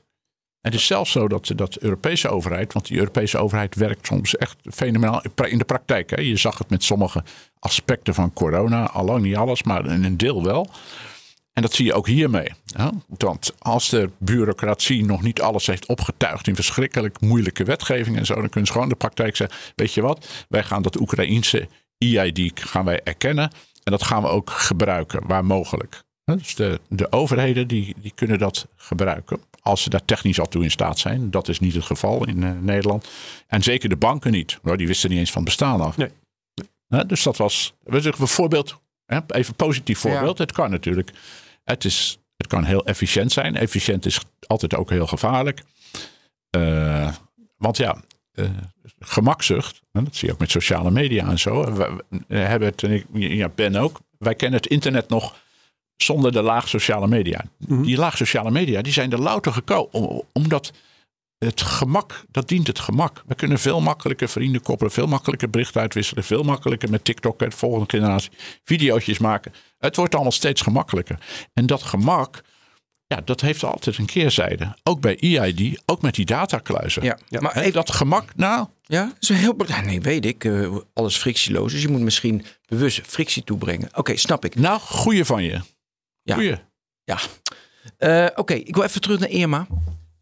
het 0.67 0.79
is 0.79 0.85
zelfs 0.85 1.11
zo 1.11 1.27
dat, 1.27 1.51
dat 1.55 1.73
de 1.73 1.83
Europese 1.83 2.29
overheid, 2.29 2.73
want 2.73 2.87
die 2.87 2.97
Europese 2.97 3.37
overheid 3.37 3.75
werkt 3.75 4.07
soms 4.07 4.37
echt 4.37 4.57
fenomenaal 4.63 5.21
in 5.43 5.57
de 5.57 5.65
praktijk. 5.65 6.09
Hè. 6.09 6.21
Je 6.21 6.37
zag 6.37 6.57
het 6.57 6.69
met 6.69 6.83
sommige 6.83 7.23
aspecten 7.59 8.13
van 8.13 8.33
corona, 8.33 8.89
allang 8.89 9.21
niet 9.21 9.35
alles, 9.35 9.63
maar 9.63 9.85
een 9.85 10.17
deel 10.17 10.43
wel. 10.43 10.69
En 11.53 11.63
dat 11.63 11.73
zie 11.73 11.85
je 11.85 11.93
ook 11.93 12.07
hiermee. 12.07 12.51
Want 13.19 13.53
als 13.59 13.89
de 13.89 14.09
bureaucratie 14.17 15.05
nog 15.05 15.21
niet 15.21 15.41
alles 15.41 15.65
heeft 15.65 15.85
opgetuigd 15.85 16.47
in 16.47 16.55
verschrikkelijk 16.55 17.21
moeilijke 17.21 17.63
wetgeving 17.63 18.17
en 18.17 18.25
zo, 18.25 18.33
dan 18.33 18.49
kunnen 18.49 18.67
ze 18.67 18.73
gewoon 18.73 18.89
de 18.89 18.95
praktijk 18.95 19.35
zeggen: 19.35 19.57
Weet 19.75 19.93
je 19.93 20.01
wat, 20.01 20.45
wij 20.49 20.63
gaan 20.63 20.81
dat 20.81 20.99
Oekraïense 20.99 21.67
EID 21.97 22.51
gaan 22.55 22.85
wij 22.85 23.01
erkennen 23.03 23.51
en 23.83 23.91
dat 23.91 24.03
gaan 24.03 24.21
we 24.21 24.27
ook 24.27 24.49
gebruiken 24.49 25.27
waar 25.27 25.45
mogelijk. 25.45 26.03
Dus 26.35 26.55
de, 26.55 26.79
de 26.89 27.11
overheden 27.11 27.67
die, 27.67 27.95
die 28.01 28.11
kunnen 28.15 28.39
dat 28.39 28.67
gebruiken. 28.75 29.39
Als 29.67 29.81
ze 29.81 29.89
daar 29.89 30.05
technisch 30.05 30.39
al 30.39 30.47
toe 30.47 30.63
in 30.63 30.71
staat 30.71 30.99
zijn. 30.99 31.31
Dat 31.31 31.47
is 31.47 31.59
niet 31.59 31.73
het 31.73 31.83
geval 31.83 32.27
in 32.27 32.41
uh, 32.41 32.51
Nederland. 32.61 33.07
En 33.47 33.63
zeker 33.63 33.89
de 33.89 33.95
banken 33.95 34.31
niet. 34.31 34.59
Nou, 34.61 34.77
die 34.77 34.87
wisten 34.87 35.09
niet 35.09 35.19
eens 35.19 35.31
van 35.31 35.41
het 35.41 35.49
bestaan 35.49 35.81
af. 35.81 35.97
Nee. 35.97 36.11
nee. 36.87 37.05
dus 37.05 37.23
dat 37.23 37.37
was 37.37 37.73
een 37.83 38.13
voorbeeld. 38.13 38.79
Hè, 39.05 39.19
even 39.27 39.55
positief 39.55 39.99
voorbeeld. 39.99 40.37
Het 40.37 40.51
kan 40.51 40.69
natuurlijk. 40.69 41.11
Het, 41.63 41.85
is, 41.85 42.19
het 42.37 42.47
kan 42.47 42.63
heel 42.63 42.85
efficiënt 42.85 43.31
zijn. 43.31 43.55
Efficiënt 43.55 44.05
is 44.05 44.19
altijd 44.47 44.75
ook 44.75 44.89
heel 44.89 45.07
gevaarlijk. 45.07 45.63
Uh, 46.57 47.13
want 47.57 47.77
ja, 47.77 48.01
uh, 48.33 48.49
gemakzucht. 48.99 49.81
Dat 49.91 50.15
zie 50.15 50.27
je 50.27 50.33
ook 50.33 50.39
met 50.39 50.51
sociale 50.51 50.91
media 50.91 51.27
en 51.27 51.39
zo. 51.39 51.73
We, 51.73 52.03
we 52.27 52.37
hebben 52.37 52.67
het, 52.67 52.83
en 52.83 52.91
ik 52.91 53.05
ja, 53.13 53.49
Ben 53.49 53.75
ook. 53.75 53.99
Wij 54.17 54.35
kennen 54.35 54.59
het 54.59 54.69
internet 54.69 55.09
nog 55.09 55.35
zonder 55.97 56.31
de 56.31 56.41
laag 56.41 56.67
sociale 56.67 57.07
media. 57.07 57.43
Mhm. 57.57 57.81
Die 57.81 57.97
laag 57.97 58.17
sociale 58.17 58.51
media 58.51 58.81
die 58.81 58.93
zijn 58.93 59.11
er 59.11 59.21
louter 59.21 59.53
gekomen 59.53 60.23
omdat 60.31 60.71
het 61.37 61.61
gemak, 61.61 62.25
dat 62.31 62.47
dient 62.47 62.67
het 62.67 62.79
gemak. 62.79 63.23
We 63.27 63.35
kunnen 63.35 63.59
veel 63.59 63.81
makkelijker 63.81 64.29
vrienden 64.29 64.61
koppelen, 64.61 64.91
veel 64.91 65.07
makkelijker 65.07 65.49
berichten 65.49 65.81
uitwisselen, 65.81 66.23
veel 66.23 66.43
makkelijker 66.43 66.89
met 66.89 67.05
TikTok 67.05 67.41
en 67.41 67.49
de 67.49 67.55
volgende 67.55 67.85
generatie 67.87 68.31
video's 68.63 69.17
maken. 69.17 69.53
Het 69.77 69.95
wordt 69.95 70.13
allemaal 70.13 70.31
steeds 70.31 70.61
gemakkelijker. 70.61 71.19
En 71.53 71.65
dat 71.65 71.83
gemak, 71.83 72.41
ja, 73.07 73.21
dat 73.25 73.41
heeft 73.41 73.63
altijd 73.63 73.97
een 73.97 74.05
keerzijde. 74.05 74.75
Ook 74.83 75.01
bij 75.01 75.17
EID, 75.19 75.81
ook 75.85 76.01
met 76.01 76.15
die 76.15 76.25
datakluizen. 76.25 77.03
Ja, 77.03 77.17
ja 77.27 77.41
maar 77.41 77.57
even, 77.57 77.73
dat 77.73 77.91
gemak, 77.91 78.35
nou. 78.35 78.67
Ja, 78.83 79.13
is 79.19 79.29
heel 79.29 79.55
Nee, 79.83 80.01
weet 80.01 80.25
ik. 80.25 80.43
Uh, 80.43 80.75
alles 80.93 81.17
frictieloos. 81.17 81.71
Dus 81.71 81.81
je 81.81 81.87
moet 81.87 82.01
misschien 82.01 82.45
bewust 82.67 83.01
frictie 83.05 83.43
toebrengen. 83.43 83.89
Oké, 83.93 84.17
snap 84.17 84.45
ik. 84.45 84.55
Nou, 84.55 84.79
goeie 84.79 85.25
van 85.25 85.43
je. 85.43 85.59
Ja. 86.35 86.59
Ja. 87.03 87.19
Uh, 87.99 88.27
Oké, 88.35 88.53
ik 88.53 88.75
wil 88.75 88.83
even 88.83 89.01
terug 89.01 89.19
naar 89.19 89.29
Irma. 89.29 89.67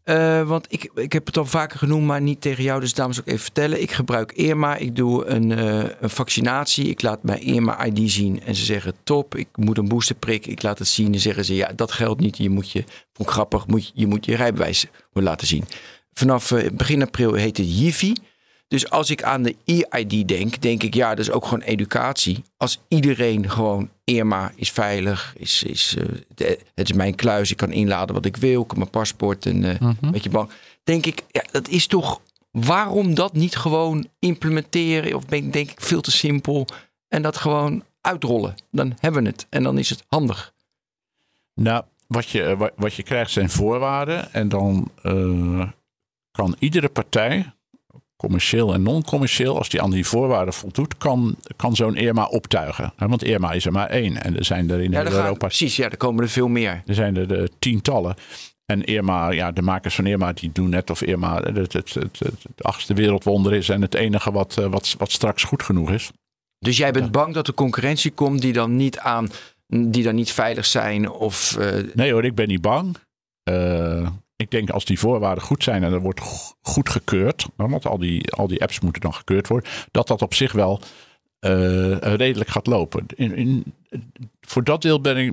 Uh, 0.04 0.48
want 0.48 0.66
ik, 0.68 0.90
ik 0.94 1.12
heb 1.12 1.26
het 1.26 1.36
al 1.36 1.44
vaker 1.44 1.78
genoemd, 1.78 2.06
maar 2.06 2.20
niet 2.20 2.40
tegen 2.40 2.64
jou. 2.64 2.80
Dus 2.80 2.94
dames 2.94 3.20
ook 3.20 3.26
even 3.26 3.40
vertellen. 3.40 3.82
Ik 3.82 3.90
gebruik 3.92 4.32
Irma. 4.32 4.76
Ik 4.76 4.96
doe 4.96 5.24
een, 5.24 5.50
uh, 5.50 5.84
een 6.00 6.10
vaccinatie. 6.10 6.88
Ik 6.88 7.02
laat 7.02 7.22
mijn 7.22 7.40
Irma 7.40 7.84
ID 7.84 8.10
zien. 8.10 8.42
En 8.42 8.54
ze 8.54 8.64
zeggen 8.64 8.94
top, 9.04 9.34
ik 9.34 9.48
moet 9.54 9.78
een 9.78 9.88
boosterprik. 9.88 10.46
Ik 10.46 10.62
laat 10.62 10.78
het 10.78 10.88
zien. 10.88 11.12
En 11.12 11.20
zeggen 11.20 11.44
ze 11.44 11.54
ja, 11.54 11.72
dat 11.76 11.92
geldt 11.92 12.20
niet. 12.20 12.36
Je 12.36 12.50
moet 12.50 12.70
je, 12.70 12.84
vond 13.12 13.28
grappig, 13.28 13.66
moet, 13.66 13.90
je 13.94 14.06
moet 14.06 14.24
je 14.24 14.36
rijbewijs 14.36 14.86
laten 15.12 15.46
zien. 15.46 15.64
Vanaf 16.12 16.52
begin 16.72 17.02
april 17.02 17.34
heet 17.34 17.56
het 17.56 17.78
Jivi. 17.78 18.14
Dus 18.68 18.90
als 18.90 19.10
ik 19.10 19.22
aan 19.22 19.42
de 19.42 19.56
e-ID 19.64 20.28
denk, 20.28 20.60
denk 20.60 20.82
ik 20.82 20.94
ja, 20.94 21.08
dat 21.08 21.18
is 21.18 21.30
ook 21.30 21.44
gewoon 21.44 21.60
educatie. 21.60 22.42
Als 22.56 22.80
iedereen 22.88 23.50
gewoon 23.50 23.90
Irma 24.14 24.52
is 24.54 24.70
veilig, 24.70 25.34
is, 25.36 25.62
is, 25.62 25.96
uh, 25.98 26.04
het 26.74 26.90
is 26.90 26.92
mijn 26.92 27.14
kluis, 27.14 27.50
ik 27.50 27.56
kan 27.56 27.72
inladen 27.72 28.14
wat 28.14 28.24
ik 28.24 28.36
wil, 28.36 28.62
ik 28.62 28.68
kan 28.68 28.78
mijn 28.78 28.90
paspoort 28.90 29.46
en 29.46 29.62
uh, 29.62 29.80
mm 29.80 29.96
-hmm. 30.00 30.30
bank. 30.30 30.52
Denk 30.84 31.06
ik, 31.06 31.24
ja, 31.30 31.44
dat 31.50 31.68
is 31.68 31.86
toch, 31.86 32.20
waarom 32.50 33.14
dat 33.14 33.32
niet 33.32 33.56
gewoon 33.56 34.08
implementeren? 34.18 35.14
Of 35.14 35.26
ben, 35.26 35.50
denk 35.50 35.70
ik 35.70 35.80
veel 35.80 36.00
te 36.00 36.10
simpel 36.10 36.66
en 37.08 37.22
dat 37.22 37.36
gewoon 37.36 37.84
uitrollen. 38.00 38.54
Dan 38.70 38.96
hebben 39.00 39.22
we 39.22 39.28
het 39.28 39.46
en 39.50 39.62
dan 39.62 39.78
is 39.78 39.90
het 39.90 40.04
handig. 40.08 40.54
Nou, 41.54 41.84
wat 42.06 42.28
je, 42.28 42.72
wat 42.76 42.94
je 42.94 43.02
krijgt 43.02 43.30
zijn 43.30 43.50
voorwaarden 43.50 44.32
en 44.32 44.48
dan 44.48 44.90
uh, 45.02 45.68
kan 46.30 46.56
iedere 46.58 46.88
partij 46.88 47.55
commercieel 48.16 48.74
en 48.74 48.82
non-commercieel, 48.82 49.56
als 49.56 49.68
die 49.68 49.82
aan 49.82 49.90
die 49.90 50.06
voorwaarden 50.06 50.54
voldoet, 50.54 50.96
kan, 50.96 51.36
kan 51.56 51.76
zo'n 51.76 51.96
ERMA 51.96 52.24
optuigen. 52.24 52.92
Want 52.96 53.22
ERMA 53.22 53.52
is 53.52 53.66
er 53.66 53.72
maar 53.72 53.90
één. 53.90 54.22
En 54.22 54.36
er 54.36 54.44
zijn 54.44 54.70
er 54.70 54.80
in 54.80 54.90
ja, 54.90 55.04
Europa. 55.04 55.22
Gaan, 55.22 55.36
precies, 55.36 55.76
ja, 55.76 55.90
er 55.90 55.96
komen 55.96 56.22
er 56.22 56.30
veel 56.30 56.48
meer. 56.48 56.82
Er 56.86 56.94
zijn 56.94 57.16
er 57.16 57.28
de 57.28 57.50
tientallen. 57.58 58.16
En 58.66 58.84
Irma, 58.84 59.30
ja, 59.30 59.52
de 59.52 59.62
makers 59.62 59.94
van 59.94 60.06
Irma 60.06 60.32
die 60.32 60.52
doen 60.52 60.68
net 60.68 60.90
of 60.90 61.02
Irma 61.02 61.42
het, 61.42 61.72
het, 61.72 61.94
het, 61.94 62.18
het, 62.18 62.62
achtste 62.62 62.94
wereldwonder 62.94 63.54
is 63.54 63.68
en 63.68 63.82
het 63.82 63.94
enige 63.94 64.32
wat, 64.32 64.56
eh, 64.58 64.66
wat, 64.66 64.94
wat 64.98 65.10
straks 65.10 65.42
goed 65.42 65.62
genoeg 65.62 65.90
is. 65.90 66.10
Dus 66.58 66.76
jij 66.76 66.90
bent 66.90 67.10
bang 67.10 67.34
dat 67.34 67.48
er 67.48 67.54
concurrentie 67.54 68.10
komt 68.10 68.40
die 68.40 68.52
dan 68.52 68.76
niet 68.76 68.98
aan, 68.98 69.28
die 69.66 70.02
dan 70.02 70.14
niet 70.14 70.32
veilig 70.32 70.66
zijn? 70.66 71.10
Of, 71.10 71.56
uh... 71.58 71.94
Nee 71.94 72.12
hoor, 72.12 72.24
ik 72.24 72.34
ben 72.34 72.48
niet 72.48 72.60
bang. 72.60 72.96
Uh, 73.50 74.08
ik 74.36 74.50
denk 74.50 74.70
als 74.70 74.84
die 74.84 74.98
voorwaarden 74.98 75.44
goed 75.44 75.62
zijn 75.62 75.84
en 75.84 75.92
er 75.92 76.00
wordt 76.00 76.20
goed 76.62 76.88
gekeurd, 76.88 77.46
want 77.56 77.86
al 77.86 77.98
die, 77.98 78.32
al 78.32 78.46
die 78.46 78.62
apps 78.62 78.80
moeten 78.80 79.02
dan 79.02 79.14
gekeurd 79.14 79.48
worden, 79.48 79.70
dat 79.90 80.08
dat 80.08 80.22
op 80.22 80.34
zich 80.34 80.52
wel 80.52 80.80
eh, 81.38 81.96
redelijk 81.98 82.50
gaat 82.50 82.66
lopen. 82.66 83.06
In, 83.14 83.36
in, 83.36 83.74
voor 84.40 84.64
dat 84.64 84.82
deel 84.82 85.00
ben 85.00 85.16
ik, 85.16 85.32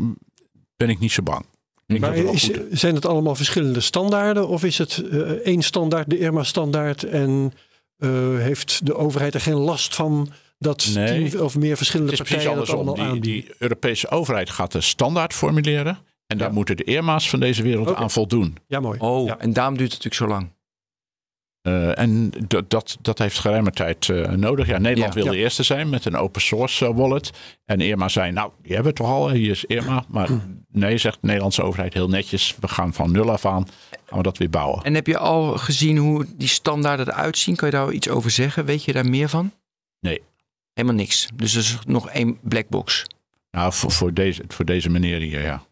ben 0.77 0.89
ik 0.89 0.99
niet 0.99 1.11
zo 1.11 1.23
bang. 1.23 1.45
Ik 1.87 1.99
Maar 1.99 2.15
is, 2.15 2.49
zijn 2.71 2.95
het 2.95 3.05
allemaal 3.05 3.35
verschillende 3.35 3.79
standaarden? 3.79 4.47
Of 4.47 4.63
is 4.63 4.77
het 4.77 5.03
eh, 5.11 5.19
één 5.19 5.61
standaard, 5.61 6.09
de 6.09 6.19
IRMA-standaard? 6.19 7.03
En 7.03 7.53
eh, 7.97 8.09
heeft 8.37 8.85
de 8.85 8.95
overheid 8.95 9.33
er 9.33 9.41
geen 9.41 9.53
last 9.53 9.95
van 9.95 10.31
dat 10.59 10.89
Nee. 10.93 11.29
tien 11.29 11.41
of 11.41 11.57
meer 11.57 11.77
verschillende 11.77 12.15
partijen 12.15 12.55
dat 12.55 12.69
allemaal 12.69 12.93
Die, 12.93 13.03
aanbieden? 13.03 13.31
die 13.31 13.55
Europese 13.57 14.09
overheid 14.09 14.49
gaat 14.49 14.71
de 14.71 14.81
standaard 14.81 15.33
formuleren. 15.33 15.97
En 16.27 16.37
daar 16.37 16.47
Ja. 16.47 16.53
moeten 16.53 16.77
de 16.77 16.83
ERMA's 16.83 17.29
van 17.29 17.39
deze 17.39 17.63
wereld 17.63 17.95
aan 17.95 18.11
voldoen. 18.11 18.57
Ja, 18.67 18.79
mooi. 18.79 18.99
Oh, 18.99 19.25
Ja. 19.27 19.37
en 19.39 19.53
daarom 19.53 19.77
duurt 19.77 19.93
het 19.93 20.03
natuurlijk 20.03 20.31
zo 20.31 20.37
lang. 20.37 20.51
Eh, 21.61 21.97
en 21.99 22.31
dat, 22.47 22.69
dat, 22.69 22.97
dat 23.01 23.17
heeft 23.19 23.39
geruime 23.39 23.71
tijd 23.71 24.09
eh, 24.09 24.29
nodig. 24.31 24.67
Ja, 24.67 24.77
Nederland 24.77 25.13
Ja. 25.13 25.21
wil 25.23 25.31
de 25.31 25.37
eerste 25.37 25.63
zijn 25.63 25.89
met 25.89 26.05
een 26.05 26.15
open 26.15 26.41
source 26.41 26.85
eh, 26.85 26.95
wallet. 26.95 27.31
En 27.65 27.81
Irma 27.81 28.07
zei, 28.07 28.31
nou, 28.31 28.51
die 28.61 28.73
hebben 28.73 28.91
we 28.91 28.97
toch 28.97 29.07
al, 29.07 29.29
hier 29.29 29.51
is 29.51 29.65
Irma. 29.65 30.05
Maar 30.07 30.29
nee, 30.71 30.97
zegt 30.97 31.17
de 31.21 31.27
Nederlandse 31.27 31.63
overheid 31.63 31.93
heel 31.93 32.07
netjes. 32.09 32.55
We 32.59 32.67
gaan 32.67 32.93
van 32.93 33.11
nul 33.11 33.31
af 33.31 33.45
aan, 33.45 33.67
gaan 34.05 34.17
we 34.17 34.23
dat 34.23 34.37
weer 34.37 34.49
bouwen. 34.49 34.83
En 34.83 34.93
heb 34.93 35.07
je 35.07 35.17
al 35.17 35.57
gezien 35.57 35.97
hoe 35.97 36.25
die 36.35 36.47
standaarden 36.47 37.07
eruit 37.07 37.37
zien? 37.37 37.55
Kan 37.55 37.69
je 37.69 37.75
daar 37.75 37.91
iets 37.91 38.09
over 38.09 38.31
zeggen? 38.31 38.65
Weet 38.65 38.83
je 38.83 38.93
daar 38.93 39.05
meer 39.09 39.29
van? 39.29 39.51
Nee. 39.99 40.21
Helemaal 40.73 40.97
niks. 40.97 41.27
Dus 41.35 41.53
er 41.53 41.59
is 41.59 41.77
nog 41.85 42.09
één 42.09 42.39
blackbox. 42.41 43.05
Nou, 43.51 43.73
voor, 43.73 43.91
voor, 43.91 44.13
deze, 44.13 44.43
voor 44.47 44.65
deze 44.65 44.89
meneer 44.89 45.19
hier, 45.19 45.41
ja. 45.41 45.63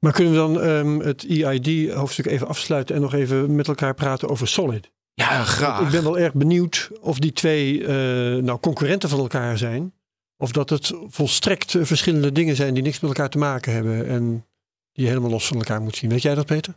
Maar 0.00 0.12
kunnen 0.12 0.32
we 0.32 0.38
dan 0.38 0.60
ehm, 0.60 0.98
het 0.98 1.26
EID-hoofdstuk 1.28 2.26
even 2.26 2.48
afsluiten 2.48 2.94
en 2.94 3.00
nog 3.00 3.14
even 3.14 3.54
met 3.54 3.68
elkaar 3.68 3.94
praten 3.94 4.28
over 4.28 4.48
Solid? 4.48 4.90
Ja, 5.14 5.44
graag. 5.44 5.80
Ik 5.80 5.90
ben 5.90 6.02
wel 6.02 6.18
erg 6.18 6.34
benieuwd 6.34 6.90
of 7.00 7.18
die 7.18 7.32
twee 7.32 7.84
eh, 7.86 7.94
nou 8.42 8.58
concurrenten 8.60 9.08
van 9.08 9.18
elkaar 9.18 9.58
zijn. 9.58 9.92
Of 10.36 10.52
dat 10.52 10.70
het 10.70 10.92
volstrekt 11.06 11.74
eh, 11.74 11.84
verschillende 11.84 12.32
dingen 12.32 12.56
zijn 12.56 12.74
die 12.74 12.82
niks 12.82 13.00
met 13.00 13.10
elkaar 13.10 13.30
te 13.30 13.38
maken 13.38 13.72
hebben. 13.72 14.06
En 14.06 14.46
die 14.92 15.04
je 15.04 15.08
helemaal 15.10 15.30
los 15.30 15.46
van 15.46 15.56
elkaar 15.56 15.80
moet 15.80 15.96
zien. 15.96 16.10
Weet 16.10 16.22
jij 16.22 16.34
dat, 16.34 16.46
Peter? 16.46 16.74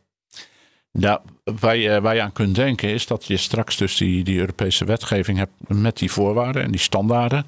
Nou, 0.92 1.20
waar 1.44 1.76
je, 1.78 2.02
waar 2.02 2.16
je 2.16 2.22
aan 2.22 2.32
kunt 2.32 2.56
denken 2.56 2.90
is 2.90 3.08
dat 3.08 3.26
je 3.26 3.38
straks 3.38 3.78
dus 3.78 3.98
die, 3.98 4.24
die 4.24 4.40
Europese 4.40 4.86
wetgeving 4.86 5.38
hebt 5.38 5.52
met 5.68 5.98
die 5.98 6.12
voorwaarden 6.12 6.64
en 6.64 6.72
die 6.72 6.80
standaarden. 6.80 7.46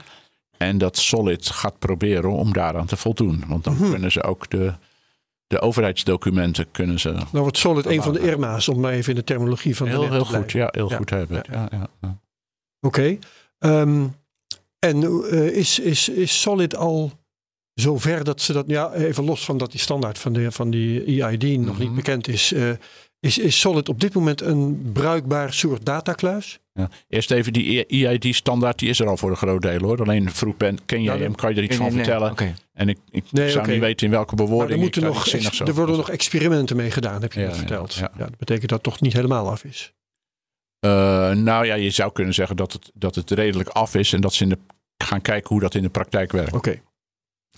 En 0.58 0.78
dat 0.78 0.98
Solid 0.98 1.50
gaat 1.50 1.80
proberen 1.80 2.32
om 2.32 2.54
daaraan 2.54 2.86
te 2.86 2.98
voldoen. 2.98 3.44
Want 3.48 3.64
dan 3.64 3.74
Mhm. 3.74 3.90
kunnen 3.92 4.12
ze 4.12 4.24
ook 4.24 4.50
de, 4.50 4.74
de 5.56 5.62
overheidsdocumenten 5.62 6.72
kunnen 6.72 7.00
ze 7.00 7.10
Nou 7.12 7.28
wordt 7.32 7.58
Solid 7.58 7.86
een 7.86 8.02
van 8.02 8.14
de 8.14 8.20
IRMA's, 8.20 8.68
om 8.68 8.80
maar 8.80 8.92
even 8.94 9.10
in 9.10 9.16
de 9.16 9.24
terminologie 9.24 9.76
van 9.76 9.86
de 9.86 9.92
heel, 9.92 10.02
te 10.02 10.08
heel 10.14 10.18
blijven. 10.26 10.42
goed, 10.42 10.52
ja, 10.52 10.68
heel 10.72 10.90
Ja, 10.90 10.98
goed 10.98 11.10
hebben. 11.10 11.44
ja. 11.52 11.54
Ja, 11.54 11.68
ja, 11.72 11.88
ja. 12.02 12.20
Oké. 12.82 13.18
Ehm, 13.60 14.08
en 14.80 15.04
eh, 15.32 15.46
is, 15.48 15.80
is, 15.80 16.10
is 16.10 16.42
Solid 16.42 16.76
al 16.76 17.12
zover 17.74 18.24
dat 18.24 18.42
ze 18.42 18.54
dat, 18.54 18.64
ja, 18.68 18.94
even 18.94 19.24
los 19.24 19.46
van 19.46 19.58
dat 19.58 19.72
die 19.72 19.80
standaard 19.80 20.18
van, 20.20 20.34
de, 20.34 20.52
van 20.52 20.70
die 20.70 21.24
EID 21.24 21.60
nog 21.60 21.78
niet 21.78 21.88
Mhm. 21.88 21.96
bekend 21.96 22.28
is, 22.28 22.52
eh, 22.54 22.70
is, 23.20 23.38
is 23.38 23.60
Solid 23.60 23.90
op 23.90 24.00
dit 24.00 24.14
moment 24.14 24.42
een 24.42 24.90
bruikbaar 24.94 25.54
soort 25.54 25.86
datakluis? 25.86 26.60
Ja. 26.78 26.90
Eerst 27.10 27.32
even 27.32 27.54
die 27.54 27.86
EID-standaard, 27.86 28.80
die 28.80 28.90
is 28.90 29.00
er 29.00 29.08
al 29.08 29.18
voor 29.18 29.30
een 29.30 29.36
groot 29.38 29.62
deel 29.62 29.80
hoor. 29.80 30.02
Alleen 30.02 30.32
vroeg 30.32 30.58
ben, 30.58 30.86
ken 30.86 31.04
jij 31.04 31.16
Ja, 31.18 31.22
hem, 31.22 31.36
kan 31.36 31.50
je 31.50 31.56
er 31.56 31.64
iets 31.64 31.78
Nee, 31.78 31.78
van 31.78 31.88
nee, 31.88 31.96
nee. 31.96 32.06
vertellen? 32.06 32.32
Oké. 32.32 32.56
En 32.74 32.90
ik, 32.90 32.98
ik 33.12 33.24
Nee, 33.32 33.50
zou 33.50 33.68
niet 33.72 33.80
weten 33.80 34.06
in 34.06 34.12
welke 34.12 34.36
Maar 34.36 34.44
er, 34.44 34.50
bewoording 34.50 34.80
moeten 34.80 35.02
ik 35.02 35.08
daar 35.08 35.16
nog, 35.18 35.28
ex- 35.28 35.60
er 35.60 35.74
worden 35.74 35.98
nog 35.98 36.10
experimenten 36.10 36.76
mee 36.76 36.92
gedaan, 36.92 37.22
heb 37.22 37.34
je 37.34 37.40
Ja, 37.40 37.46
net 37.48 37.56
verteld. 37.58 37.94
ja. 37.94 38.12
Ja, 38.18 38.24
dat 38.26 38.38
betekent 38.38 38.70
dat 38.70 38.84
het 38.84 38.84
toch 38.94 39.02
niet 39.02 39.14
helemaal 39.14 39.50
af 39.50 39.64
is. 39.64 39.94
Eh, 40.80 40.90
nou 41.32 41.66
ja, 41.66 41.76
je 41.76 41.90
zou 41.90 42.12
kunnen 42.12 42.34
zeggen 42.34 42.56
dat 42.56 42.74
het, 42.74 42.92
dat 42.94 43.16
het 43.16 43.32
redelijk 43.32 43.70
af 43.70 43.96
is 43.96 44.14
en 44.14 44.22
dat 44.22 44.34
ze 44.34 44.44
in 44.44 44.50
de, 44.50 44.58
gaan 44.98 45.22
kijken 45.22 45.50
hoe 45.50 45.60
dat 45.60 45.76
in 45.76 45.82
de 45.84 45.90
praktijk 45.90 46.32
werkt. 46.32 46.54
Oké. 46.54 46.70
Ik 46.72 46.82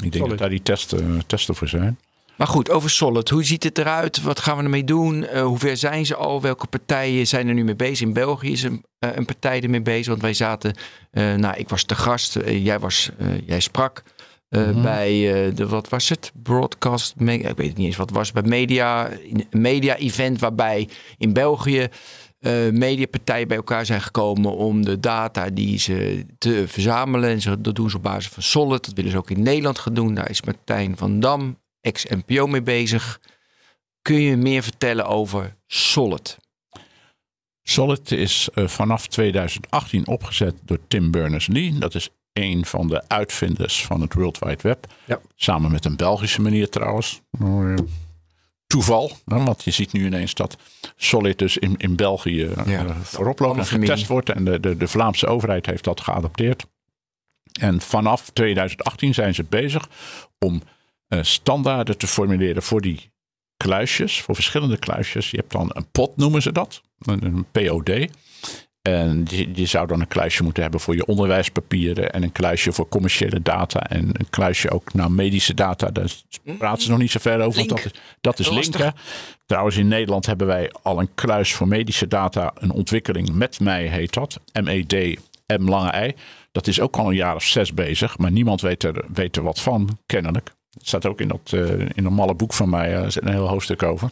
denk 0.02 0.14
Solid. 0.14 0.30
dat 0.30 0.38
daar 0.40 0.50
die 0.50 0.62
testen, 0.62 1.22
testen 1.28 1.56
voor 1.56 1.68
zijn. 1.68 2.00
Maar 2.38 2.48
goed, 2.48 2.70
over 2.70 2.90
Solid. 2.90 3.30
Hoe 3.30 3.44
ziet 3.44 3.64
het 3.64 3.78
eruit? 3.78 4.22
Wat 4.22 4.40
gaan 4.40 4.58
we 4.58 4.64
ermee 4.64 4.84
doen? 4.84 5.26
Eh, 5.28 5.42
hoe 5.42 5.58
ver 5.60 5.78
zijn 5.78 6.06
ze 6.06 6.16
al? 6.16 6.42
Welke 6.42 6.68
partijen 6.68 7.28
zijn 7.28 7.48
er 7.48 7.54
nu 7.54 7.64
mee 7.64 7.76
bezig? 7.76 8.08
In 8.08 8.14
België 8.14 8.52
is 8.52 8.64
een, 8.64 8.84
eh, 9.00 9.10
een 9.16 9.26
partij 9.26 9.62
ermee 9.62 9.82
bezig. 9.82 10.08
Want 10.08 10.22
wij 10.22 10.34
zaten, 10.34 10.74
eh, 11.12 11.34
nou, 11.34 11.56
ik 11.58 11.70
was 11.70 11.84
te 11.84 11.96
gast. 11.96 12.38
jij, 12.46 12.80
was, 12.80 13.10
jij 13.46 13.60
sprak 13.60 14.04
Mhm. 14.50 14.82
bij, 14.82 15.12
de, 15.56 15.68
wat 15.68 15.90
was 15.90 16.10
het? 16.10 16.32
Broadcast, 16.44 17.14
ik 17.18 17.26
weet 17.26 17.58
het 17.58 17.78
niet 17.78 17.78
eens 17.78 17.96
wat 17.96 18.10
het 18.10 18.18
was. 18.18 18.32
Bij 18.32 18.44
media, 18.44 19.10
een 19.12 19.46
media-event 19.52 20.40
waarbij 20.40 20.90
in 21.18 21.34
België 21.34 21.88
eh 22.40 22.52
mediapartijen 22.72 23.48
bij 23.48 23.58
elkaar 23.58 23.86
zijn 23.86 24.02
gekomen 24.02 24.56
om 24.56 24.86
de 24.86 25.00
data 25.00 25.50
die 25.50 25.80
ze 25.80 26.26
te 26.38 26.64
verzamelen. 26.68 27.30
En 27.30 27.42
ze, 27.42 27.62
dat 27.62 27.76
doen 27.76 27.90
ze 27.90 27.98
op 27.98 28.04
basis 28.04 28.32
van 28.32 28.44
Solid. 28.44 28.86
Dat 28.86 28.94
willen 28.94 29.12
ze 29.12 29.18
ook 29.18 29.30
in 29.30 29.44
Nederland 29.44 29.80
gaan 29.80 29.94
doen. 29.94 30.14
Daar 30.14 30.30
is 30.30 30.42
Martijn 30.42 30.98
van 30.98 31.20
Dam, 31.20 31.58
ex-NPO, 31.88 32.48
mee 32.48 32.62
bezig. 32.62 33.20
Kun 34.02 34.22
je 34.22 34.38
meer 34.38 34.64
vertellen 34.64 35.06
over 35.08 35.56
Solid? 35.68 36.38
Solid 37.64 38.12
is 38.12 38.50
eh, 38.54 38.68
vanaf 38.68 39.08
2018 39.08 40.08
opgezet 40.08 40.56
door 40.64 40.80
Tim 40.88 41.12
Berners-Lee. 41.12 41.78
Dat 41.78 41.96
is 41.96 42.10
een 42.34 42.66
van 42.66 42.88
de 42.88 43.04
uitvinders 43.08 43.86
van 43.86 44.02
het 44.02 44.14
World 44.14 44.40
Wide 44.40 44.62
Web. 44.62 44.86
Ja. 45.06 45.20
Samen 45.36 45.72
met 45.72 45.86
een 45.86 45.96
Belgische 45.96 46.42
manier 46.42 46.70
trouwens. 46.70 47.22
Eh, 47.40 47.74
Toeval, 48.68 49.12
hè, 49.26 49.44
want 49.44 49.64
je 49.64 49.72
ziet 49.72 49.94
nu 49.94 50.06
ineens 50.06 50.34
dat 50.34 50.58
Solid 50.96 51.38
dus 51.40 51.58
in, 51.58 51.76
in 51.78 51.96
België 51.96 52.44
eh, 52.46 52.66
Ja. 52.66 52.96
voorop 52.96 53.40
loopt 53.40 53.58
en 53.58 53.66
getest 53.66 54.08
wordt. 54.08 54.30
En 54.30 54.46
de, 54.46 54.60
de, 54.60 54.78
de 54.78 54.88
Vlaamse 54.88 55.28
overheid 55.28 55.66
heeft 55.66 55.84
dat 55.84 56.02
geadopteerd. 56.02 56.66
En 57.60 57.82
vanaf 57.82 58.30
2018 58.30 59.14
zijn 59.14 59.34
ze 59.36 59.44
bezig 59.44 59.90
om 60.40 60.62
eh, 61.08 61.20
standaarden 61.24 61.98
te 61.98 62.08
formuleren 62.08 62.64
voor 62.64 62.82
die 62.82 63.12
kluisjes, 63.58 64.22
voor 64.22 64.36
verschillende 64.36 64.78
kluisjes. 64.78 65.32
Je 65.32 65.38
hebt 65.38 65.52
dan 65.52 65.72
een 65.74 65.92
pot, 65.92 66.18
noemen 66.18 66.42
ze 66.42 66.52
dat, 66.52 66.82
een, 67.00 67.26
een 67.26 67.46
POD. 67.52 68.10
En 68.82 69.26
je, 69.30 69.50
je 69.54 69.66
zou 69.66 69.88
dan 69.88 70.00
een 70.00 70.08
kluisje 70.08 70.44
moeten 70.44 70.62
hebben 70.62 70.80
voor 70.80 70.96
je 70.96 71.06
onderwijspapieren 71.06 72.14
en 72.14 72.24
een 72.24 72.32
kluisje 72.32 72.72
voor 72.72 72.88
commerciële 72.88 73.42
data 73.42 73.80
en 73.80 74.10
een 74.14 74.30
kluisje 74.30 74.70
ook 74.70 74.94
naar 74.94 75.12
medische 75.12 75.54
data. 75.54 75.92
Daar 75.92 76.12
praten 76.58 76.84
ze 76.84 76.90
nog 76.90 77.00
niet 77.00 77.12
zo 77.12 77.20
ver 77.20 77.42
over. 77.42 77.68
want. 77.68 77.70
Dat 77.70 77.86
is, 77.86 77.92
dat 78.22 78.40
is 78.40 78.50
linken. 78.50 78.94
Trouwens, 79.46 79.78
in 79.78 79.88
Nederland 79.88 80.26
hebben 80.26 80.48
wij 80.48 80.72
al 80.82 81.00
een 81.00 81.14
kluis 81.16 81.54
voor 81.54 81.68
medische 81.68 82.08
data, 82.08 82.52
een 82.56 82.72
ontwikkeling 82.72 83.32
met 83.34 83.60
mij 83.60 83.88
heet 83.88 84.14
dat. 84.14 84.40
MED, 84.64 85.20
M 85.48 85.70
lange 85.70 86.08
I. 86.08 86.16
Dat 86.52 86.68
is 86.68 86.80
ook 86.80 86.98
al 86.98 87.08
een 87.10 87.16
jaar 87.16 87.36
of 87.36 87.44
zes 87.44 87.74
bezig, 87.74 88.18
maar 88.18 88.32
niemand 88.32 88.62
weet 88.62 88.84
er, 88.84 89.06
weet 89.14 89.36
er 89.36 89.44
wat 89.44 89.60
van, 89.60 90.00
kennelijk. 90.06 90.52
Het 90.78 90.88
staat 90.88 91.06
ook 91.06 91.22
in 91.22 91.28
dat, 91.28 91.40
eh, 91.54 91.80
in 91.80 92.04
dat 92.04 92.12
malle 92.12 92.36
boek 92.36 92.54
van 92.54 92.70
mij, 92.70 92.88
eh, 92.96 93.04
er 93.04 93.12
zit 93.12 93.24
een 93.24 93.32
heel 93.32 93.48
hoofdstuk 93.48 93.84
over. 93.84 94.12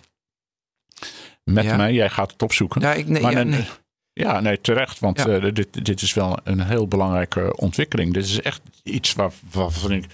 Met 1.43 1.63
Ja. 1.63 1.75
mij, 1.75 1.93
jij 1.93 2.09
gaat 2.09 2.31
het 2.31 2.41
opzoeken. 2.41 2.81
Ja, 2.81 2.93
ik, 2.93 3.07
nee, 3.07 3.21
Maar 3.21 3.31
ja, 3.31 3.37
dan- 3.37 3.49
nee. 3.49 3.65
Ja, 4.13 4.39
nee, 4.39 4.61
terecht. 4.61 4.99
Want 4.99 5.17
Ja. 5.17 5.27
eh, 5.27 5.53
dit, 5.53 5.85
dit 5.85 6.01
is 6.01 6.13
wel 6.13 6.37
een 6.43 6.61
heel 6.61 6.87
belangrijke 6.87 7.55
ontwikkeling. 7.57 8.13
Dit 8.13 8.25
is 8.25 8.41
echt 8.41 8.61
iets 8.83 9.13
waar, 9.13 9.31
waarvan 9.51 9.91
ik 9.91 10.05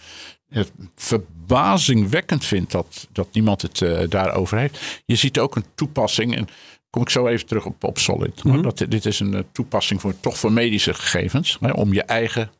het 0.49 0.72
verbazingwekkend 0.95 2.45
vind 2.45 2.72
dat, 2.72 3.08
dat 3.12 3.28
niemand 3.34 3.62
het 3.62 3.82
eh, 3.82 4.10
daarover 4.10 4.58
heeft. 4.58 5.02
Je 5.06 5.16
ziet 5.16 5.39
ook 5.39 5.56
een 5.56 5.66
toepassing. 5.76 6.36
En 6.36 6.47
kom 6.89 7.02
ik 7.02 7.10
zo 7.10 7.28
even 7.28 7.47
terug 7.47 7.66
op, 7.66 7.84
op 7.84 7.97
Solid. 7.97 8.43
Mhm. 8.43 8.62
dat, 8.62 8.78
dit 8.78 9.06
is 9.06 9.20
een 9.20 9.45
toepassing 9.52 10.02
voor, 10.02 10.20
toch 10.20 10.38
voor 10.38 10.52
medische 10.52 10.93
gegevens. 10.93 11.58
Hè, 11.60 11.72
om 11.72 11.93
je 11.93 12.04
eigen 12.04 12.52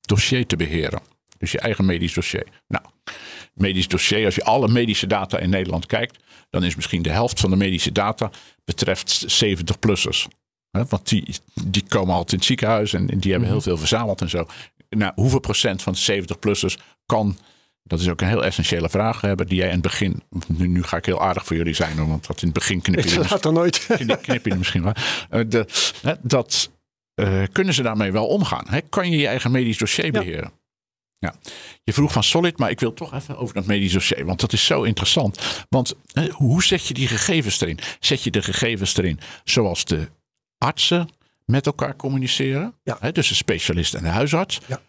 dossier 0.00 0.46
te 0.46 0.56
beheren. 0.56 1.00
Dus 1.38 1.52
je 1.52 1.58
eigen 1.60 1.84
medisch 1.84 2.14
dossier. 2.14 2.46
Nou, 2.68 2.84
medisch 3.56 3.88
dossier, 3.88 4.24
als 4.24 4.34
je 4.34 4.44
alle 4.44 4.68
medische 4.68 5.06
data 5.06 5.38
in 5.38 5.50
Nederland 5.50 5.86
kijkt, 5.86 6.18
dan 6.50 6.64
is 6.64 6.74
misschien 6.76 7.02
de 7.02 7.10
helft 7.10 7.40
van 7.40 7.50
de 7.50 7.56
medische 7.56 7.92
data 7.92 8.30
betreft 8.64 9.42
70-plussers. 9.44 10.26
Hè, 10.70 10.84
Want 10.88 11.08
die, 11.08 11.24
die 11.64 11.84
komen 11.88 12.14
altijd 12.14 12.32
in 12.32 12.38
het 12.38 12.46
ziekenhuis 12.46 12.92
en 12.92 13.06
die 13.06 13.30
hebben 13.30 13.48
heel 13.50 13.60
veel 13.60 13.76
verzameld 13.76 14.20
en 14.20 14.28
zo. 14.28 14.46
Nou, 14.88 15.12
hoeveel 15.14 15.38
procent 15.40 15.82
van 15.82 15.92
de 15.92 16.22
70-plussers 16.24 16.82
kan, 17.06 17.38
dat 17.82 18.00
is 18.00 18.08
ook 18.08 18.20
een 18.20 18.28
heel 18.28 18.44
essentiële 18.44 18.88
vraag 18.88 19.20
hebben, 19.20 19.46
die 19.46 19.56
jij 19.58 19.66
in 19.66 19.72
het 19.72 19.82
begin, 19.82 20.22
nu, 20.46 20.66
nu 20.68 20.82
ga 20.82 20.96
ik 20.96 21.06
heel 21.06 21.22
aardig 21.22 21.44
voor 21.44 21.56
jullie 21.56 21.74
zijn, 21.74 21.98
hoor, 21.98 22.08
want 22.08 22.26
dat 22.26 22.40
in 22.40 22.48
het 22.48 22.56
begin 22.56 22.80
knip 22.80 23.04
je 23.04 23.20
Ik 23.20 23.30
laat 23.30 23.44
er 23.44 23.52
nooit. 23.52 23.86
knip, 24.22 24.46
je 24.46 24.54
misschien 24.54 24.82
wel. 24.82 24.92
Eh, 25.30 25.62
hè, 26.02 26.14
dat 26.22 26.70
eh, 27.14 27.42
kunnen 27.52 27.74
ze 27.74 27.82
daarmee 27.82 28.12
wel 28.12 28.26
omgaan. 28.26 28.64
Hè? 28.68 28.80
Kan 28.80 29.10
je 29.10 29.16
je 29.16 29.26
eigen 29.26 29.50
medisch 29.50 29.78
dossier 29.78 30.04
Ja. 30.04 30.10
beheren? 30.10 30.52
Ja. 31.18 31.34
Je 31.84 31.92
vroeg 31.92 32.12
van 32.12 32.22
Solid, 32.22 32.58
maar 32.58 32.70
ik 32.70 32.80
wil 32.80 32.92
toch 32.92 33.14
even 33.14 33.36
over 33.36 33.54
dat 33.54 33.66
medisch 33.66 33.92
dossier, 33.92 34.24
want 34.24 34.40
dat 34.40 34.52
is 34.52 34.64
zo 34.64 34.82
interessant. 34.82 35.64
Want 35.68 35.94
hè, 36.12 36.28
hoe 36.30 36.62
zet 36.62 36.86
je 36.86 36.94
die 36.94 37.08
gegevens 37.08 37.60
erin? 37.60 37.78
Zet 38.00 38.22
je 38.22 38.30
de 38.30 38.42
gegevens 38.42 38.96
erin 38.96 39.20
zoals 39.44 39.84
de 39.84 40.08
artsen 40.58 41.08
met 41.44 41.66
elkaar 41.66 41.96
communiceren? 41.96 42.74
Ja. 42.82 42.96
Hè, 43.00 43.12
dus 43.12 43.28
de 43.28 43.34
specialist 43.34 43.94
en 43.94 44.02
de 44.02 44.08
huisarts? 44.08 44.60
Ja. 44.66 44.80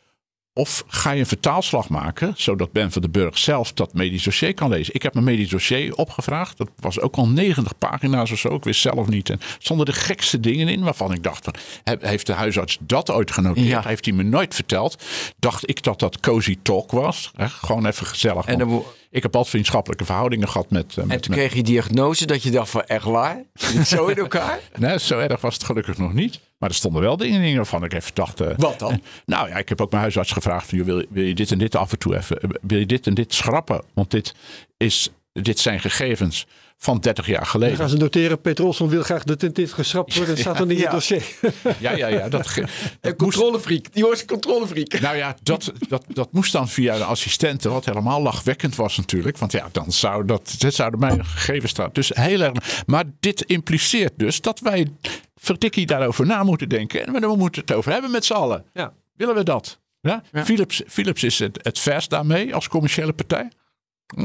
Of 0.57 0.83
ga 0.87 1.11
je 1.11 1.19
een 1.19 1.25
vertaalslag 1.25 1.89
maken, 1.89 2.33
zodat 2.35 2.71
Ben 2.71 2.91
van 2.91 3.01
den 3.01 3.11
Burg 3.11 3.37
zelf 3.37 3.73
dat 3.73 3.93
medisch 3.93 4.23
dossier 4.23 4.53
kan 4.53 4.69
lezen? 4.69 4.93
Ik 4.93 5.01
heb 5.03 5.13
mijn 5.13 5.25
medisch 5.25 5.49
dossier 5.49 5.95
opgevraagd. 5.95 6.57
Dat 6.57 6.69
was 6.79 6.99
ook 6.99 7.15
al 7.15 7.27
90 7.27 7.77
pagina's 7.77 8.31
of 8.31 8.39
zo. 8.39 8.55
Ik 8.55 8.63
wist 8.63 8.81
zelf 8.81 9.07
niet. 9.07 9.29
En 9.29 9.39
stonden 9.59 9.85
de 9.85 9.93
gekste 9.93 10.39
dingen 10.39 10.67
in 10.67 10.83
waarvan 10.83 11.13
ik 11.13 11.23
dacht: 11.23 11.47
heeft 11.83 12.25
de 12.25 12.33
huisarts 12.33 12.77
dat 12.81 13.11
ooit 13.11 13.31
genoteerd? 13.31 13.67
Ja. 13.67 13.81
Heeft 13.85 14.05
hij 14.05 14.13
me 14.13 14.23
nooit 14.23 14.55
verteld? 14.55 15.03
Dacht 15.39 15.69
ik 15.69 15.83
dat 15.83 15.99
dat 15.99 16.19
cozy 16.19 16.57
talk 16.61 16.91
was. 16.91 17.31
Gewoon 17.37 17.85
even 17.85 18.05
gezellig. 18.05 18.45
En 18.45 18.59
dan, 18.59 18.83
ik 19.09 19.21
heb 19.23 19.31
altijd 19.31 19.49
vriendschappelijke 19.49 20.05
verhoudingen 20.05 20.49
gehad 20.49 20.69
met. 20.69 20.91
eh, 20.91 20.97
en 20.97 21.07
met, 21.07 21.21
toen 21.21 21.31
met 21.35 21.39
kreeg 21.39 21.53
je 21.55 21.63
diagnose 21.63 22.25
dat 22.25 22.43
je 22.43 22.51
dacht 22.51 22.69
van 22.69 22.83
echt 22.83 23.05
waar? 23.05 23.43
Zo 23.85 24.05
in 24.05 24.17
elkaar? 24.17 24.59
Nee, 24.77 24.99
zo 24.99 25.19
erg 25.19 25.41
was 25.41 25.53
het 25.53 25.63
gelukkig 25.63 25.97
nog 25.97 26.13
niet. 26.13 26.39
Maar 26.57 26.69
er 26.69 26.75
stonden 26.75 27.01
wel 27.01 27.17
dingen 27.17 27.41
in 27.41 27.55
waarvan 27.55 27.83
ik 27.83 27.93
even 27.93 28.11
dacht... 28.13 28.41
eh, 28.41 28.53
Wat 28.57 28.79
dan? 28.79 29.01
nou 29.25 29.49
ja, 29.49 29.55
ik 29.55 29.69
heb 29.69 29.81
ook 29.81 29.89
mijn 29.89 30.01
huisarts 30.01 30.31
gevraagd... 30.31 30.69
Van, 30.69 30.83
wil, 30.83 31.03
wil 31.09 31.23
je 31.23 31.35
dit 31.35 31.51
en 31.51 31.57
dit 31.57 31.75
af 31.75 31.91
en 31.91 31.97
toe 31.99 32.15
even... 32.17 32.39
eh, 32.41 32.49
Wil 32.61 32.79
je 32.79 32.85
dit 32.85 33.07
en 33.07 33.13
dit 33.13 33.33
schrappen? 33.33 33.81
Want 33.93 34.11
dit, 34.11 34.35
is, 34.77 35.09
dit 35.33 35.59
zijn 35.59 35.79
gegevens 35.79 36.45
van 36.77 36.99
30 36.99 37.25
jaar 37.27 37.37
Dan 37.37 37.47
geleden. 37.47 37.77
gaan 37.77 37.89
ze 37.89 37.97
noteren, 37.97 38.41
Peter 38.41 38.65
Olsson 38.65 38.89
wil 38.89 39.01
graag 39.03 39.23
dat 39.23 39.39
dit 39.39 39.73
geschrapt 39.73 40.15
wordt. 40.15 40.29
Dat 40.29 40.39
staat 40.39 40.57
dan 40.57 40.71
in 40.71 40.81
het 40.81 40.91
dossier. 40.91 41.23
Ja, 41.79 41.91
ja, 41.91 42.07
ja. 42.07 42.29
Dat, 42.29 42.47
ge- 42.47 42.61
Een 42.61 42.67
dat 43.01 43.15
controlefreak. 43.15 43.93
Die 43.93 44.03
was 44.03 44.21
een 44.21 44.27
controlefreak. 44.27 44.99
nou 44.99 45.15
ja, 45.15 45.35
dat, 45.43 45.71
dat, 45.87 46.05
dat 46.07 46.31
moest 46.31 46.51
dan 46.51 46.69
via 46.69 46.97
de 46.97 47.03
assistenten. 47.03 47.71
Wat 47.71 47.85
helemaal 47.85 48.21
lachwekkend 48.21 48.75
was 48.75 48.97
natuurlijk. 48.97 49.37
Want 49.37 49.51
ja, 49.51 49.69
dan 49.71 49.91
zou 49.91 50.25
dat, 50.25 50.55
dit 50.57 50.73
zouden 50.73 50.99
mijn 50.99 51.25
gegevens 51.25 51.71
staan. 51.71 51.89
Dus 51.93 52.11
heel 52.13 52.41
erg. 52.41 52.83
Maar 52.85 53.03
dit 53.19 53.41
impliceert 53.41 54.13
dus 54.17 54.41
dat 54.41 54.59
wij 54.59 54.87
verdikkie 55.35 55.85
daarover 55.85 56.25
na 56.25 56.43
moeten 56.43 56.69
denken. 56.69 57.05
En 57.05 57.21
we 57.21 57.35
moeten 57.35 57.61
het 57.61 57.71
over 57.73 57.91
hebben 57.91 58.11
met 58.11 58.25
z'n 58.25 58.33
allen. 58.33 58.65
Ja. 58.73 58.93
Willen 59.15 59.35
we 59.35 59.43
dat? 59.43 59.79
Ja? 60.01 60.23
Ja. 60.31 60.45
Philips, 60.45 60.81
Philips 60.87 61.23
is 61.23 61.39
het, 61.39 61.59
het 61.61 61.79
verst 61.79 62.09
daarmee 62.09 62.55
als 62.55 62.67
commerciële 62.67 63.13
partij. 63.13 63.47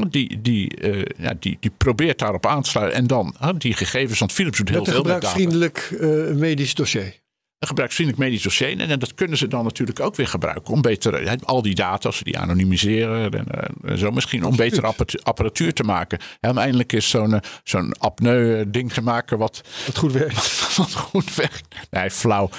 Die, 0.09 0.41
die, 0.41 0.69
eh, 0.77 1.05
ja, 1.17 1.33
die, 1.39 1.57
die 1.59 1.71
probeert 1.77 2.19
daarop 2.19 2.45
aan 2.45 2.61
te 2.61 2.69
sluiten. 2.69 2.97
En 2.99 3.07
dan 3.07 3.35
die 3.57 3.73
gegevens, 3.73 4.19
want 4.19 4.31
Philips 4.31 4.57
doet 4.57 4.69
heel 4.69 4.79
Met 4.79 4.87
een 4.87 4.93
veel 4.93 5.03
met 5.03 5.21
data. 5.21 5.27
gebruiksvriendelijk 5.27 5.97
eh, 6.31 6.35
medisch 6.39 6.75
dossier. 6.75 7.21
Een 7.59 7.67
gebruiksvriendelijk 7.69 8.25
medisch 8.27 8.43
dossier. 8.43 8.69
En, 8.79 8.79
en 8.89 8.99
dat 8.99 9.13
kunnen 9.13 9.37
ze 9.37 9.47
dan 9.47 9.63
natuurlijk 9.63 9.99
ook 9.99 10.15
weer 10.15 10.27
gebruiken 10.27 10.73
om 10.73 10.81
beter 10.81 11.29
hè, 11.29 11.35
al 11.43 11.61
die 11.61 11.75
data, 11.75 12.07
als 12.07 12.17
ze 12.17 12.23
die 12.23 12.37
anonimiseren 12.39 13.31
en, 13.31 13.45
en 13.83 13.97
zo 13.97 14.11
misschien 14.11 14.43
om 14.43 14.55
betere 14.55 14.93
apparatuur, 15.23 15.73
te 15.73 15.83
maken. 15.83 16.17
En 16.19 16.25
uiteindelijk 16.41 16.93
is 16.93 17.09
zo'n 17.09 17.33
eh, 17.33 17.39
zo'n 17.63 17.93
apneu 17.99 18.69
ding 18.69 18.91
te 18.93 19.01
maken 19.01 19.37
wat, 19.37 19.61
Dat 19.85 19.97
goed 19.97 20.11
werkt. 20.11 20.75
wat 20.77 20.93
goed 20.93 21.35
werkt. 21.35 21.75
Nee, 21.89 22.11
flauw. 22.11 22.49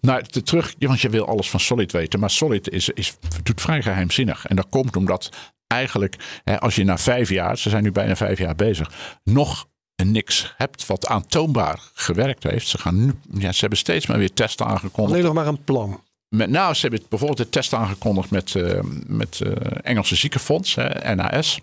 Nou, 0.00 0.22
te- 0.22 0.42
terug, 0.42 0.74
want 0.78 1.00
je 1.00 1.08
wil 1.08 1.26
alles 1.26 1.50
van 1.50 1.60
Solid 1.60 1.92
weten. 1.92 2.20
Maar 2.20 2.30
Solid 2.30 2.70
is, 2.70 2.88
is, 2.88 3.16
doet 3.42 3.60
vrij 3.60 3.82
geheimzinnig. 3.82 4.46
En 4.46 4.56
dat 4.56 4.66
komt 4.68 4.96
omdat 4.96 5.30
eigenlijk, 5.68 6.40
hè, 6.44 6.60
als 6.60 6.74
je 6.74 6.84
na 6.84 6.98
vijf 6.98 7.28
jaar, 7.28 7.58
ze 7.58 7.68
zijn 7.68 7.82
nu 7.82 7.92
bijna 7.92 8.16
vijf 8.16 8.38
jaar 8.38 8.54
bezig, 8.54 9.18
nog 9.24 9.68
niks 10.04 10.54
hebt 10.56 10.86
wat 10.86 11.06
aantoonbaar 11.06 11.80
gewerkt 11.94 12.42
heeft. 12.42 12.68
Ze, 12.68 12.78
gaan 12.78 13.04
nu, 13.04 13.12
ja, 13.32 13.52
ze 13.52 13.60
hebben 13.60 13.78
steeds 13.78 14.06
maar 14.06 14.18
weer 14.18 14.32
testen 14.32 14.66
aangekondigd. 14.66 15.12
Alleen 15.12 15.24
nog 15.24 15.34
maar 15.34 15.46
een 15.46 15.64
plan. 15.64 16.02
Met, 16.28 16.50
nou, 16.50 16.74
ze 16.74 16.80
hebben 16.80 17.06
bijvoorbeeld 17.08 17.38
de 17.38 17.48
test 17.48 17.72
aangekondigd 17.72 18.30
met, 18.30 18.54
eh 18.54 18.80
met 19.06 19.40
eh, 19.40 19.52
Engelse 19.82 20.16
ziekenfonds, 20.16 20.74
hè, 20.74 21.14
NAS. 21.14 21.60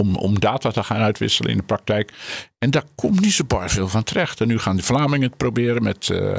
Om, 0.00 0.16
om 0.16 0.40
data 0.40 0.70
te 0.70 0.82
gaan 0.82 1.00
uitwisselen 1.00 1.50
in 1.50 1.56
de 1.56 1.62
praktijk. 1.62 2.12
En 2.58 2.70
daar 2.70 2.84
komt 2.94 3.20
niet 3.20 3.32
zo 3.32 3.44
bar 3.44 3.70
veel 3.70 3.88
van 3.88 4.02
terecht. 4.02 4.40
En 4.40 4.48
nu 4.48 4.58
gaan 4.58 4.76
de 4.76 4.82
Vlamingen 4.82 5.28
het 5.28 5.36
proberen 5.36 5.82
met, 5.82 6.10
eh, 6.10 6.36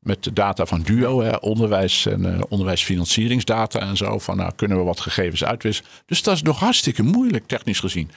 met 0.00 0.24
de 0.24 0.32
data 0.32 0.66
van 0.66 0.82
DUO, 0.82 1.20
hè, 1.22 1.36
onderwijs 1.36 2.06
en 2.06 2.34
eh, 2.34 2.40
onderwijsfinancieringsdata 2.48 3.80
en 3.80 3.96
zo. 3.96 4.18
Van 4.18 4.36
nou 4.36 4.52
kunnen 4.56 4.78
we 4.78 4.84
wat 4.84 5.00
gegevens 5.00 5.44
uitwisselen. 5.44 5.90
Dus 6.06 6.22
dat 6.22 6.34
is 6.34 6.42
nog 6.42 6.58
hartstikke 6.58 7.02
moeilijk 7.02 7.46
technisch 7.46 7.80
gezien. 7.80 8.10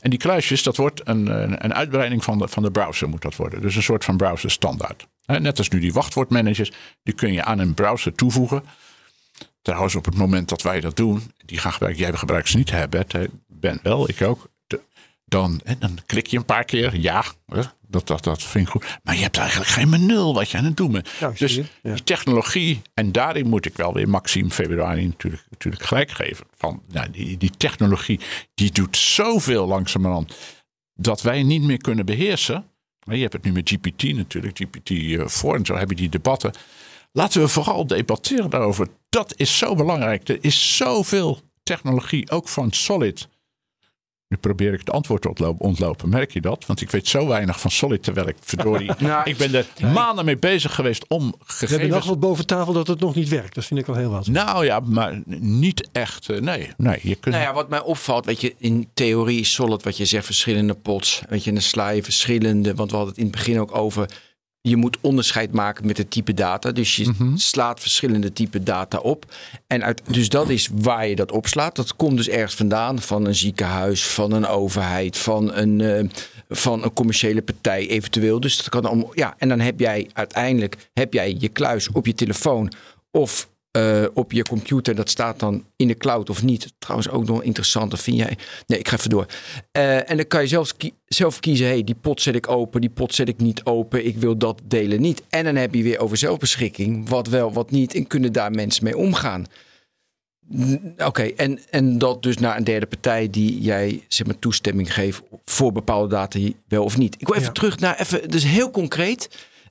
En 0.00 0.10
die 0.10 0.18
kluisjes, 0.18 0.62
dat 0.62 0.76
wordt 0.76 1.00
een, 1.04 1.26
een 1.26 1.64
een 1.64 1.74
uitbreiding 1.74 2.24
van 2.24 2.38
de, 2.38 2.48
van 2.48 2.62
de 2.62 2.70
browser 2.70 3.08
moet 3.08 3.22
dat 3.22 3.36
worden. 3.36 3.60
Dus 3.60 3.76
een 3.76 3.82
soort 3.82 4.04
van 4.04 4.16
browser 4.16 4.50
standaard. 4.50 5.06
Hè, 5.24 5.40
Net 5.40 5.58
als 5.58 5.68
nu 5.68 5.80
die 5.80 5.92
wachtwoordmanagers, 5.92 6.72
die 7.02 7.14
kun 7.14 7.32
je 7.32 7.44
aan 7.44 7.58
een 7.58 7.74
browser 7.74 8.12
toevoegen. 8.12 8.62
Trouwens, 9.62 9.94
op 9.94 10.04
het 10.04 10.16
moment 10.16 10.48
dat 10.48 10.62
wij 10.62 10.80
dat 10.80 10.96
doen, 10.96 11.32
die 11.44 11.58
gaan 11.58 11.72
gebruiken. 11.72 12.02
Jij 12.02 12.12
gebruikt 12.12 12.48
ze 12.48 12.56
niet, 12.56 12.70
hè, 12.70 12.88
Bert? 12.88 13.12
hè? 13.12 13.24
Ben 13.46 13.80
wel, 13.82 14.08
ik 14.08 14.22
ook. 14.22 14.50
De- 14.66 14.80
dan, 15.24 15.60
klik 16.06 16.26
je 16.26 16.36
een 16.36 16.44
paar 16.44 16.64
keer, 16.64 16.96
ja, 16.96 17.24
hè, 17.46 17.62
dat, 17.88 18.06
dat, 18.06 18.24
dat 18.24 18.42
vind 18.42 18.66
ik 18.66 18.72
goed. 18.72 18.98
Maar 19.02 19.14
je 19.14 19.22
hebt 19.22 19.36
eigenlijk 19.36 19.70
geen 19.70 19.90
benul 19.90 20.34
wat 20.34 20.50
je 20.50 20.58
aan 20.58 20.64
het 20.64 20.76
doen 20.76 20.92
bent. 20.92 21.08
Dus 21.38 21.52
zie 21.52 21.62
je, 21.62 21.88
ja. 21.88 21.94
die 21.94 22.04
technologie, 22.04 22.82
en 22.94 23.12
daarin 23.12 23.48
moet 23.48 23.66
ik 23.66 23.76
wel 23.76 23.92
weer 23.92 24.08
Maxime 24.08 24.50
Februari 24.50 25.06
natuurlijk, 25.06 25.44
natuurlijk 25.50 25.82
gelijk 25.82 26.10
geven. 26.10 26.46
Van, 26.56 26.82
nou, 26.88 27.10
die, 27.10 27.36
die 27.36 27.50
technologie, 27.56 28.20
die 28.54 28.72
doet 28.72 28.96
zoveel 28.96 29.66
langzamerhand 29.66 30.34
dat 30.94 31.22
wij 31.22 31.42
niet 31.42 31.62
meer 31.62 31.78
kunnen 31.78 32.06
beheersen. 32.06 32.64
Maar 33.04 33.16
je 33.16 33.22
hebt 33.22 33.32
het 33.32 33.44
nu 33.44 33.52
met 33.52 33.68
GPT 33.68 34.14
natuurlijk, 34.14 34.60
GPT-4 34.64 35.54
en 35.54 35.66
zo 35.66 35.76
heb 35.76 35.88
je 35.88 35.96
die 35.96 36.08
debatten. 36.08 36.52
Laten 37.12 37.40
we 37.40 37.48
vooral 37.48 37.86
debatteren 37.86 38.50
daarover. 38.50 38.88
Dat 39.08 39.32
is 39.36 39.58
zo 39.58 39.74
belangrijk. 39.74 40.28
Er 40.28 40.38
is 40.40 40.76
zoveel 40.76 41.40
technologie, 41.62 42.30
ook 42.30 42.48
van 42.48 42.72
Solid. 42.72 43.28
Nu 44.28 44.36
probeer 44.36 44.72
ik 44.72 44.78
het 44.78 44.90
antwoord 44.90 45.22
te 45.22 45.54
ontlopen. 45.58 46.08
Merk 46.08 46.32
je 46.32 46.40
dat? 46.40 46.66
Want 46.66 46.80
ik 46.80 46.90
weet 46.90 47.08
zo 47.08 47.26
weinig 47.26 47.60
van 47.60 47.70
Solid, 47.70 48.02
terwijl 48.02 48.28
ik 48.28 48.36
verdorie... 48.40 48.90
Nou, 48.98 49.30
ik 49.30 49.36
ben 49.36 49.54
er 49.54 49.66
maanden 49.92 50.24
mee 50.24 50.36
bezig 50.36 50.74
geweest 50.74 51.04
om 51.08 51.18
We 51.18 51.26
hebben 51.26 51.38
nog 51.46 51.58
gegevens... 51.58 52.06
wat 52.06 52.20
boven 52.20 52.46
tafel 52.46 52.72
dat 52.72 52.86
het 52.86 53.00
nog 53.00 53.14
niet 53.14 53.28
werkt. 53.28 53.54
Dat 53.54 53.64
vind 53.64 53.80
ik 53.80 53.88
al 53.88 53.94
heel 53.94 54.10
wat. 54.10 54.26
Nou 54.26 54.64
ja, 54.64 54.80
maar 54.80 55.22
niet 55.40 55.88
echt. 55.92 56.28
eh, 56.28 56.40
Nee, 56.40 56.70
nee 56.76 56.98
je 57.02 57.14
kunt... 57.14 57.34
Nou 57.34 57.46
ja, 57.46 57.54
wat 57.54 57.68
mij 57.68 57.80
opvalt, 57.80 58.24
weet 58.26 58.40
je, 58.40 58.54
in 58.58 58.88
theorie 58.94 59.40
is 59.40 59.52
solid 59.52 59.82
wat 59.82 59.96
je 59.96 60.04
zegt, 60.04 60.24
verschillende 60.24 60.74
pots. 60.74 61.22
Weet 61.28 61.42
je, 61.42 61.48
en 61.48 61.54
dan 61.54 61.64
sla 61.64 61.88
je 61.88 62.02
verschillende, 62.02 62.74
want 62.74 62.90
we 62.90 62.96
hadden 62.96 63.14
het 63.14 63.22
in 63.24 63.28
het 63.28 63.36
begin 63.36 63.60
ook 63.60 63.76
over, 63.76 64.10
je 64.62 64.76
moet 64.76 64.98
onderscheid 65.00 65.52
maken 65.52 65.86
met 65.86 65.96
het 65.98 66.10
type 66.10 66.34
data. 66.34 66.72
Dus 66.72 66.96
je 66.96 67.08
Mhm. 67.08 67.36
slaat 67.36 67.80
verschillende 67.80 68.32
type 68.32 68.62
data 68.62 68.98
op. 68.98 69.24
En 69.66 69.84
uit, 69.84 70.02
dus 70.08 70.28
dat 70.28 70.48
is 70.48 70.68
waar 70.74 71.06
je 71.06 71.16
dat 71.16 71.32
opslaat. 71.32 71.76
Dat 71.76 71.96
komt 71.96 72.16
dus 72.16 72.28
ergens 72.28 72.54
vandaan, 72.54 73.00
van 73.00 73.24
een 73.26 73.34
ziekenhuis, 73.34 74.06
van 74.06 74.32
een 74.32 74.46
overheid, 74.46 75.18
van 75.18 75.54
een, 75.54 75.80
eh, 75.80 76.04
van 76.48 76.84
een 76.84 76.92
commerciële 76.92 77.42
partij 77.42 77.88
eventueel. 77.88 78.40
Dus 78.40 78.56
dat 78.56 78.68
kan 78.68 78.88
om, 78.88 79.10
ja, 79.14 79.34
en 79.38 79.48
dan 79.48 79.60
heb 79.60 79.80
jij 79.80 80.08
uiteindelijk 80.12 80.90
heb 80.92 81.12
jij 81.12 81.36
je 81.38 81.48
kluis 81.48 81.90
op 81.92 82.06
je 82.06 82.14
telefoon 82.14 82.72
of 83.10 83.48
eh, 83.70 84.04
op 84.14 84.32
je 84.32 84.42
computer. 84.42 84.94
Dat 84.94 85.10
staat 85.10 85.38
dan 85.38 85.64
in 85.76 85.88
de 85.88 85.96
cloud 85.96 86.30
of 86.30 86.42
niet. 86.42 86.72
Trouwens 86.78 87.10
ook 87.10 87.24
nog 87.26 87.42
interessant. 87.42 87.90
Dat 87.90 88.00
vind 88.00 88.16
jij. 88.16 88.38
Nee, 88.66 88.78
ik 88.78 88.88
ga 88.88 88.96
even 88.96 89.10
door. 89.10 89.26
Eh, 89.72 90.10
en 90.10 90.16
dan 90.16 90.26
kan 90.26 90.40
je 90.42 90.48
zelfs 90.48 90.74
zelf 91.06 91.40
kiezen. 91.40 91.66
Hey, 91.66 91.84
die 91.84 91.94
pot 91.94 92.22
zet 92.22 92.34
ik 92.34 92.48
open. 92.48 92.80
Die 92.80 92.90
pot 92.90 93.14
zet 93.14 93.28
ik 93.28 93.38
niet 93.38 93.64
open. 93.64 94.06
Ik 94.06 94.16
wil 94.16 94.36
dat 94.36 94.60
delen 94.64 95.00
niet. 95.00 95.22
En 95.28 95.44
dan 95.44 95.56
heb 95.56 95.74
je 95.74 95.82
weer 95.82 95.98
over 95.98 96.16
zelfbeschikking. 96.16 97.08
Wat 97.08 97.26
wel, 97.28 97.52
wat 97.52 97.70
niet. 97.70 97.94
En 97.94 98.06
kunnen 98.06 98.32
daar 98.32 98.50
mensen 98.50 98.84
mee 98.84 98.96
omgaan. 98.96 99.46
Oké, 100.98 101.22
en, 101.22 101.58
en 101.70 101.98
dat 101.98 102.22
dus 102.22 102.38
naar 102.38 102.56
een 102.56 102.64
derde 102.64 102.86
partij 102.86 103.30
die 103.30 103.60
jij 103.60 104.02
zeg 104.08 104.26
maar, 104.26 104.38
toestemming 104.38 104.94
geeft 104.94 105.22
voor 105.44 105.72
bepaalde 105.72 106.08
data, 106.08 106.38
wel 106.68 106.84
of 106.84 106.96
niet. 106.98 107.14
Ik 107.18 107.26
wil 107.26 107.36
even 107.36 107.46
Ja. 107.46 107.52
terug 107.52 107.78
naar 107.78 108.00
even, 108.00 108.30
dus 108.30 108.44
heel 108.44 108.70
concreet. 108.70 109.28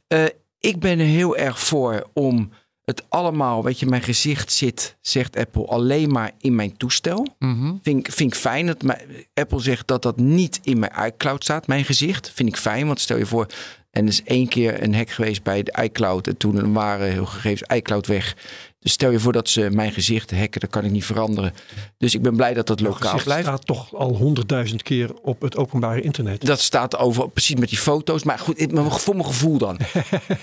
Eh, 0.07 0.23
ik 0.59 0.79
ben 0.79 0.99
er 0.99 1.05
heel 1.05 1.37
erg 1.37 1.59
voor 1.59 2.07
om 2.13 2.49
het 2.89 3.03
allemaal, 3.09 3.63
weet 3.63 3.79
je, 3.79 3.85
mijn 3.85 4.01
gezicht 4.01 4.51
zit, 4.51 4.95
zegt 5.01 5.37
Apple, 5.37 5.65
alleen 5.65 6.11
maar 6.11 6.31
in 6.39 6.55
mijn 6.55 6.77
toestel. 6.77 7.27
Mhm. 7.39 7.73
Vind, 7.83 8.07
ik- 8.07 8.13
vind 8.13 8.33
ik 8.33 8.39
fijn 8.39 8.65
dat 8.65 8.81
mijn, 8.83 8.99
Apple 9.33 9.59
zegt 9.59 9.87
dat 9.87 10.01
dat 10.01 10.17
niet 10.17 10.59
in 10.63 10.79
mijn 10.79 10.91
iCloud 11.05 11.43
staat, 11.43 11.67
mijn 11.67 11.85
gezicht. 11.85 12.31
Vind 12.33 12.49
ik 12.49 12.57
fijn, 12.57 12.87
want 12.87 12.99
stel 12.99 13.17
je 13.17 13.25
voor, 13.25 13.45
en 13.91 14.03
er 14.03 14.09
is 14.11 14.23
één 14.23 14.47
keer 14.47 14.83
een 14.83 14.95
hack 14.95 15.09
geweest 15.09 15.43
bij 15.43 15.63
de 15.63 15.77
iCloud 15.83 16.27
en 16.27 16.37
toen 16.37 16.73
waren 16.73 17.11
heel 17.11 17.25
gegevens 17.25 17.71
iCloud 17.77 18.07
weg. 18.07 18.35
Dus 18.79 18.91
stel 18.91 19.11
je 19.11 19.19
voor 19.19 19.31
dat 19.33 19.49
ze 19.49 19.69
mijn 19.71 19.91
gezicht 19.91 20.31
hacken, 20.31 20.59
dat 20.59 20.69
kan 20.69 20.85
ik 20.85 20.91
niet 20.91 21.05
veranderen. 21.05 21.53
Dus 21.97 22.15
ik 22.15 22.21
ben 22.21 22.35
blij 22.35 22.53
dat 22.53 22.67
dat 22.67 22.79
lokaal 22.79 23.19
blijft. 23.23 23.47
staat 23.47 23.65
toch 23.65 23.93
al 23.95 24.15
honderdduizend 24.15 24.83
keer 24.83 25.13
op 25.21 25.41
het 25.41 25.57
openbare 25.57 26.01
internet. 26.01 26.45
Dat 26.45 26.59
staat 26.59 26.97
over, 26.97 27.29
precies 27.29 27.55
met 27.55 27.69
die 27.69 27.77
foto's. 27.77 28.23
Maar 28.23 28.39
goed, 28.39 28.65
voor 28.73 29.15
mijn 29.15 29.27
gevoel 29.27 29.57
dan. 29.57 29.77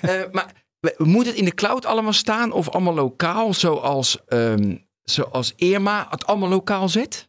Eh, 0.00 0.10
maar 0.32 0.52
moet 0.96 1.26
het 1.26 1.34
in 1.34 1.44
de 1.44 1.54
cloud 1.54 1.86
allemaal 1.86 2.12
staan 2.12 2.52
of 2.52 2.68
allemaal 2.70 2.94
lokaal, 2.94 3.54
zoals, 3.54 4.24
ehm, 4.26 4.76
zoals 5.02 5.52
Irma 5.56 6.06
het 6.10 6.26
allemaal 6.26 6.48
lokaal 6.48 6.88
zet? 6.88 7.28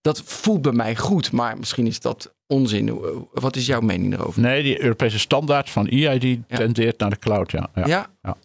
Dat 0.00 0.22
voelt 0.22 0.62
bij 0.62 0.72
mij 0.72 0.96
goed, 0.96 1.32
maar 1.32 1.58
misschien 1.58 1.86
is 1.86 2.00
dat 2.00 2.34
onzin. 2.46 2.88
Eh, 2.88 2.94
Wat 3.32 3.56
is 3.56 3.66
jouw 3.66 3.80
mening 3.80 4.14
daarover? 4.14 4.40
Nee, 4.40 4.62
die 4.62 4.82
Europese 4.82 5.18
standaard 5.18 5.70
van 5.70 5.88
EID 5.88 6.38
tendeert 6.48 6.98
naar 6.98 7.10
de 7.10 7.18
cloud, 7.18 7.50
ja. 7.50 7.70
ja. 7.74 7.86
Ja? 7.86 8.10
ja. 8.22 8.36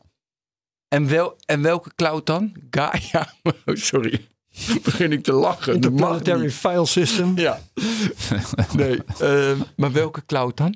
En, 0.87 1.07
wel, 1.07 1.35
en 1.45 1.61
welke 1.61 1.91
cloud 1.95 2.25
dan? 2.25 2.53
Gaia? 2.69 3.33
Oh, 3.65 3.75
sorry. 3.75 4.25
Begin 4.83 5.11
ik 5.11 5.23
te 5.23 5.31
lachen. 5.33 5.73
Interplanetary 5.73 6.41
niet. 6.41 6.53
File 6.53 6.85
System. 6.85 7.37
Ja. 7.37 7.59
Nee. 8.73 8.99
eh, 9.19 9.51
maar 9.75 9.91
welke 9.91 10.25
cloud 10.25 10.57
dan? 10.57 10.75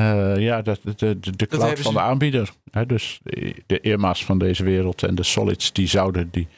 Eh, 0.00 0.36
ja, 0.38 0.62
de, 0.62 0.76
de, 0.96 1.18
de, 1.20 1.36
de 1.36 1.46
cloud 1.46 1.78
van 1.80 1.92
de 1.94 2.00
aanbieder. 2.00 2.50
Hè, 2.70 2.86
dus 2.86 3.20
de, 3.66 3.80
Irma's 3.80 4.24
van 4.24 4.38
deze 4.38 4.64
wereld 4.64 5.02
en 5.02 5.14
de 5.14 5.22
Solids, 5.22 5.72
die 5.72 5.86
zouden 5.88 6.28
die, 6.30 6.48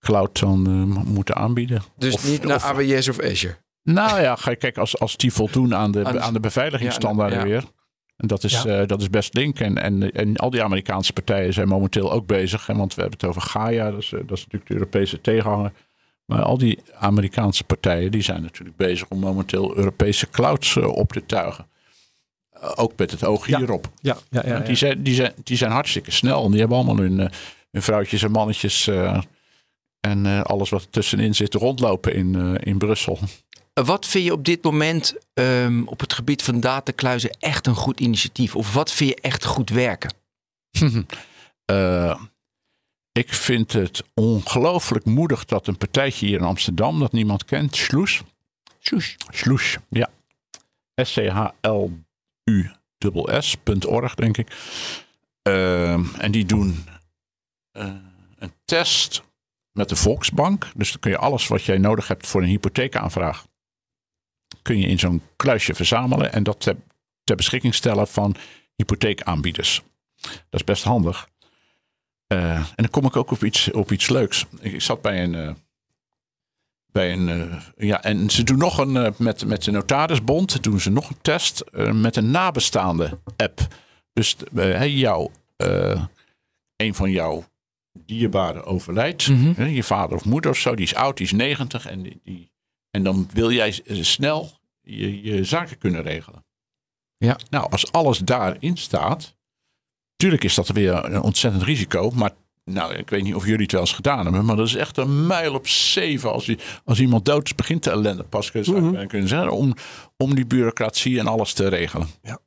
cloud 0.00 0.40
dan 0.40 0.68
uh, 0.68 1.04
moeten 1.04 1.34
aanbieden. 1.36 1.82
Dus 1.96 2.14
Of- 2.14 2.28
niet 2.30 2.44
naar 2.44 2.56
of- 2.56 2.64
AWS 2.64 3.08
of 3.08 3.20
Azure. 3.20 3.56
Nou 3.82 4.20
ja, 4.20 4.36
ga 4.36 4.50
je 4.50 4.56
kijken, 4.56 4.80
als, 4.80 4.98
als 4.98 5.16
die 5.16 5.32
voldoen 5.32 5.74
aan 5.74 5.90
de, 5.92 6.20
Aan 6.20 6.32
de- 6.32 6.40
beveiligingsstandaarden 6.40 7.38
Ja, 7.38 7.44
ja. 7.44 7.50
weer. 7.50 7.64
En 8.16 8.26
dat 8.28 8.44
is, 8.44 8.62
Ja. 8.62 8.80
eh, 8.80 8.86
dat 8.86 9.00
is 9.00 9.10
best 9.10 9.34
link. 9.34 9.60
En, 9.60 9.78
en, 9.82 10.12
en 10.12 10.36
al 10.36 10.50
die 10.50 10.62
Amerikaanse 10.62 11.12
partijen 11.12 11.52
zijn 11.52 11.68
momenteel 11.68 12.12
ook 12.12 12.26
bezig. 12.26 12.66
Hè, 12.66 12.74
want 12.74 12.94
we 12.94 13.00
hebben 13.00 13.18
het 13.20 13.28
over 13.28 13.42
Gaia, 13.42 13.90
dat 13.90 14.00
is, 14.00 14.12
eh, 14.12 14.20
dat 14.26 14.36
is 14.38 14.44
natuurlijk 14.44 14.66
de 14.70 14.74
Europese 14.74 15.20
tegenhanger. 15.20 15.72
Maar 16.26 16.42
al 16.42 16.58
die 16.58 16.78
Amerikaanse 16.98 17.64
partijen 17.64 18.10
die 18.10 18.22
zijn 18.22 18.42
natuurlijk 18.42 18.76
bezig 18.76 19.08
om 19.08 19.18
momenteel 19.18 19.76
Europese 19.76 20.30
clouds 20.30 20.76
eh, 20.76 20.88
op 20.88 21.12
te 21.12 21.26
tuigen. 21.26 21.66
Eh, 22.64 22.72
ook 22.74 22.92
met 22.96 23.10
het 23.10 23.24
oog 23.24 23.46
hierop. 23.46 23.90
Ja, 24.00 24.16
ja, 24.30 24.42
ja. 24.46 24.58
Die, 24.58 24.76
zijn, 24.76 25.02
die, 25.02 25.14
zijn, 25.14 25.32
die 25.44 25.56
zijn 25.56 25.70
hartstikke 25.70 26.10
snel. 26.10 26.44
En 26.44 26.50
die 26.50 26.60
hebben 26.60 26.76
allemaal 26.76 26.96
hun, 26.96 27.20
eh, 27.20 27.30
hun 27.70 27.82
vrouwtjes 27.82 28.22
en 28.22 28.30
mannetjes. 28.30 28.86
eh, 28.86 29.20
en 30.00 30.26
eh, 30.26 30.40
alles 30.40 30.70
wat 30.70 30.82
er 30.82 30.90
tussenin 30.90 31.34
zit 31.34 31.54
rondlopen 31.54 32.14
in, 32.14 32.34
eh, 32.34 32.54
in 32.72 32.78
Brussel. 32.78 33.18
Wat 33.72 34.06
vind 34.06 34.24
je 34.24 34.32
op 34.32 34.44
dit 34.44 34.62
moment 34.62 35.14
ehm, 35.34 35.82
op 35.84 36.00
het 36.00 36.12
gebied 36.12 36.42
van 36.42 36.60
datakluizen 36.60 37.30
echt 37.38 37.66
een 37.66 37.74
goed 37.74 38.00
initiatief? 38.00 38.56
Of 38.56 38.74
wat 38.74 38.92
vind 38.92 39.10
je 39.10 39.16
echt 39.20 39.44
goed 39.44 39.70
werken? 39.70 40.14
Eh, 41.64 42.20
ik 43.12 43.34
vind 43.34 43.72
het 43.72 44.02
ongelooflijk 44.14 45.04
moedig 45.04 45.44
dat 45.44 45.66
een 45.66 45.76
partijtje 45.78 46.26
hier 46.26 46.38
in 46.38 46.44
Amsterdam, 46.44 46.98
dat 46.98 47.12
niemand 47.12 47.44
kent, 47.44 47.76
Sloes. 47.76 48.22
Soes. 48.78 49.16
Sloes, 49.30 49.76
ja. 49.88 50.10
S-C-H-L-U-S.org, 52.44 54.14
denk 54.14 54.36
ik. 54.36 54.56
Ehm, 55.42 56.04
en 56.18 56.32
die 56.32 56.44
doen 56.44 56.84
eh, 57.70 57.94
een 58.38 58.52
test 58.64 59.22
met 59.72 59.88
de 59.88 59.96
Volksbank. 59.96 60.70
Dus 60.76 60.90
dan 60.90 61.00
kun 61.00 61.10
je 61.10 61.18
alles 61.18 61.48
wat 61.48 61.62
jij 61.62 61.78
nodig 61.78 62.08
hebt 62.08 62.26
voor 62.26 62.42
een 62.42 62.48
hypotheekaanvraag, 62.48 63.46
kun 64.62 64.78
je 64.78 64.86
in 64.86 64.98
zo'n 64.98 65.22
kluisje 65.36 65.74
verzamelen 65.74 66.32
en 66.32 66.42
dat 66.42 66.60
ter, 67.24 67.36
beschikking 67.36 67.74
stellen 67.74 68.08
van 68.08 68.36
hypotheekaanbieders. 68.76 69.82
Dat 70.20 70.60
is 70.60 70.64
best 70.64 70.84
handig. 70.84 71.28
Eh, 72.26 72.56
en 72.56 72.74
dan 72.76 72.90
kom 72.90 73.04
ik 73.04 73.16
ook 73.16 73.30
op 73.30 73.44
iets, 73.44 73.70
op 73.70 73.92
iets 73.92 74.08
leuks. 74.08 74.46
Ik, 74.60 74.72
ik 74.72 74.82
zat 74.82 75.02
bij 75.02 75.22
een. 75.22 75.56
Bij 76.94 77.12
een 77.12 77.28
eh, 77.28 77.88
ja, 77.88 78.02
en 78.02 78.30
ze 78.30 78.44
doen 78.44 78.58
nog 78.58 78.78
een. 78.78 78.96
eh, 78.96 79.12
met, 79.16 79.46
met 79.46 79.64
de 79.64 79.70
Notarisbond 79.70 80.62
doen 80.62 80.80
ze 80.80 80.90
nog 80.90 81.08
een 81.10 81.20
test. 81.22 81.60
eh, 81.60 81.92
met 81.92 82.16
een 82.16 82.30
nabestaande 82.30 83.18
app. 83.36 83.60
Dus 84.12 84.36
jou, 84.86 85.30
een 86.76 86.94
van 86.94 87.10
jouw 87.10 87.44
dierbaren 87.92 88.64
overlijdt. 88.64 89.28
Mhm. 89.28 89.64
je 89.64 89.82
vader 89.82 90.16
of 90.16 90.24
moeder 90.24 90.50
of 90.50 90.56
zo. 90.56 90.74
Die 90.74 90.84
is 90.84 90.94
oud, 90.94 91.16
die 91.16 91.26
is 91.26 91.32
90. 91.32 91.86
En, 91.86 92.02
die, 92.02 92.50
en 92.90 93.02
dan 93.02 93.28
wil 93.32 93.52
jij 93.52 93.80
snel 93.86 94.50
je, 94.80 95.22
je 95.22 95.44
zaken 95.44 95.78
kunnen 95.78 96.02
regelen. 96.02 96.44
Ja. 97.16 97.38
Nou, 97.50 97.70
als 97.70 97.92
alles 97.92 98.18
daarin 98.18 98.76
staat. 98.76 99.36
Tuurlijk 100.16 100.44
is 100.44 100.54
dat 100.54 100.68
weer 100.68 101.04
een 101.04 101.22
ontzettend 101.22 101.62
risico. 101.64 102.10
Maar 102.10 102.32
nou, 102.64 102.94
ik 102.94 103.10
weet 103.10 103.22
niet 103.22 103.34
of 103.34 103.44
jullie 103.44 103.62
het 103.62 103.72
wel 103.72 103.80
eens 103.80 103.92
gedaan 103.92 104.24
hebben. 104.24 104.44
Maar 104.44 104.56
dat 104.56 104.66
is 104.66 104.74
echt 104.74 104.96
een 104.96 105.26
mijl 105.26 105.54
op 105.54 105.68
zeven. 105.68 106.32
Als, 106.32 106.44
die, 106.44 106.58
als 106.84 107.00
iemand 107.00 107.24
dood 107.24 107.44
is, 107.44 107.54
begint 107.54 107.84
de 107.84 107.90
ellende 107.90 108.22
pas. 108.22 108.52
Mhm. 108.52 109.06
kunnen 109.06 109.28
zeggen. 109.28 109.50
Om, 109.50 109.74
om 110.16 110.34
die 110.34 110.46
bureaucratie 110.46 111.18
en 111.18 111.26
alles 111.26 111.52
te 111.52 111.68
regelen. 111.68 112.08
Ja. 112.22 112.38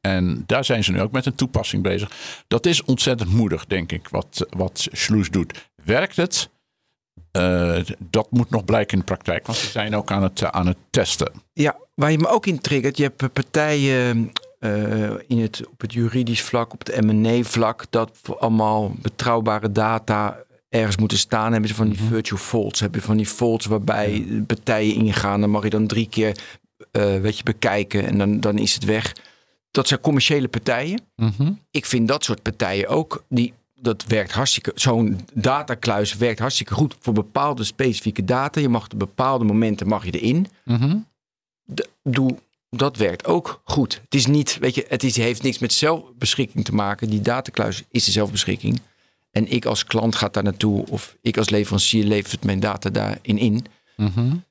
En 0.00 0.42
daar 0.46 0.64
zijn 0.64 0.84
ze 0.84 0.92
nu 0.92 1.00
ook 1.00 1.12
met 1.12 1.26
een 1.26 1.34
toepassing 1.34 1.82
bezig. 1.82 2.10
Dat 2.48 2.66
is 2.66 2.82
ontzettend 2.82 3.32
moedig, 3.32 3.66
denk 3.66 3.92
ik, 3.92 4.08
wat, 4.08 4.46
wat 4.50 4.88
Sloes 4.92 5.30
doet. 5.30 5.68
Werkt 5.84 6.16
het? 6.16 6.48
Eh, 7.30 7.78
dat 7.98 8.30
moet 8.30 8.50
nog 8.50 8.64
blijken 8.64 8.92
in 8.92 8.98
de 8.98 9.04
praktijk. 9.04 9.46
Want 9.46 9.58
ze 9.58 9.66
zijn 9.66 9.96
ook 9.96 10.10
aan 10.10 10.22
het, 10.22 10.42
eh, 10.42 10.48
aan 10.48 10.66
het 10.66 10.76
testen. 10.90 11.32
Ja, 11.52 11.76
waar 11.94 12.10
je 12.10 12.18
me 12.18 12.28
ook 12.28 12.46
in 12.46 12.60
triggert. 12.60 12.96
Je 12.96 13.02
hebt 13.02 13.32
partijen 13.32 14.32
eh, 14.66 15.14
in 15.26 15.38
het, 15.40 15.66
op 15.70 15.80
het 15.80 15.92
juridisch 15.92 16.42
vlak, 16.42 16.72
op 16.72 16.86
het 16.86 17.04
M&A-vlak, 17.04 17.84
dat 17.90 18.10
voor 18.22 18.38
allemaal 18.38 18.94
betrouwbare 19.02 19.72
data 19.72 20.36
ergens 20.68 20.96
moeten 20.96 21.18
staan. 21.18 21.52
Hebben 21.52 21.68
ze 21.70 21.74
van 21.76 21.88
die 21.88 22.00
virtual 22.00 22.40
vaults. 22.40 22.80
Heb 22.80 22.94
je 22.94 23.00
van 23.00 23.16
die 23.16 23.28
vaults 23.28 23.66
waarbij 23.66 24.26
partijen 24.46 24.94
ingaan. 24.94 25.40
Dan 25.40 25.50
mag 25.50 25.62
je 25.62 25.70
dan 25.70 25.86
drie 25.86 26.08
keer 26.08 26.36
eh, 26.90 27.20
weet 27.20 27.36
je, 27.36 27.42
bekijken 27.42 28.06
en 28.06 28.18
dan, 28.18 28.40
dan 28.40 28.58
is 28.58 28.74
het 28.74 28.84
weg. 28.84 29.14
Dat 29.70 29.88
zijn 29.88 30.00
commerciële 30.00 30.48
partijen. 30.48 31.00
Ik 31.70 31.86
vind 31.86 32.08
dat 32.08 32.24
soort 32.24 32.42
partijen 32.42 32.88
ook, 32.88 33.24
die, 33.28 33.52
dat 33.74 34.04
werkt 34.04 34.32
hartstikke, 34.32 34.72
zo'n 34.74 35.20
datakluis 35.34 36.16
werkt 36.16 36.38
hartstikke 36.38 36.74
goed 36.74 36.96
voor 37.00 37.12
bepaalde 37.12 37.64
specifieke 37.64 38.24
data. 38.24 38.60
Je 38.60 38.68
mag 38.68 38.84
op 38.92 38.98
bepaalde 38.98 39.44
momenten 39.44 39.86
mag 39.86 40.04
je 40.04 40.10
erin. 40.10 40.46
De- 41.64 41.88
doe, 42.02 42.36
dat 42.70 42.96
werkt 42.96 43.24
ook 43.26 43.60
goed. 43.64 44.00
Het 44.04 44.14
is 44.14 44.26
niet, 44.26 44.58
weet 44.58 44.74
je, 44.74 44.84
het 44.88 45.02
is, 45.04 45.16
heeft 45.16 45.42
niks 45.42 45.58
met 45.58 45.72
zelfbeschikking 45.72 46.64
te 46.64 46.74
maken. 46.74 47.10
Die 47.10 47.20
datakluis 47.20 47.82
is 47.90 48.04
de 48.04 48.10
zelfbeschikking. 48.10 48.80
En 49.30 49.50
ik 49.52 49.64
als 49.64 49.84
klant 49.84 50.16
ga 50.16 50.28
daar 50.28 50.42
naartoe 50.42 50.86
of 50.90 51.16
ik 51.22 51.36
als 51.36 51.48
leverancier 51.50 52.04
levert 52.04 52.44
mijn 52.44 52.60
data 52.60 52.90
daarin 52.90 53.38
in. 53.38 53.64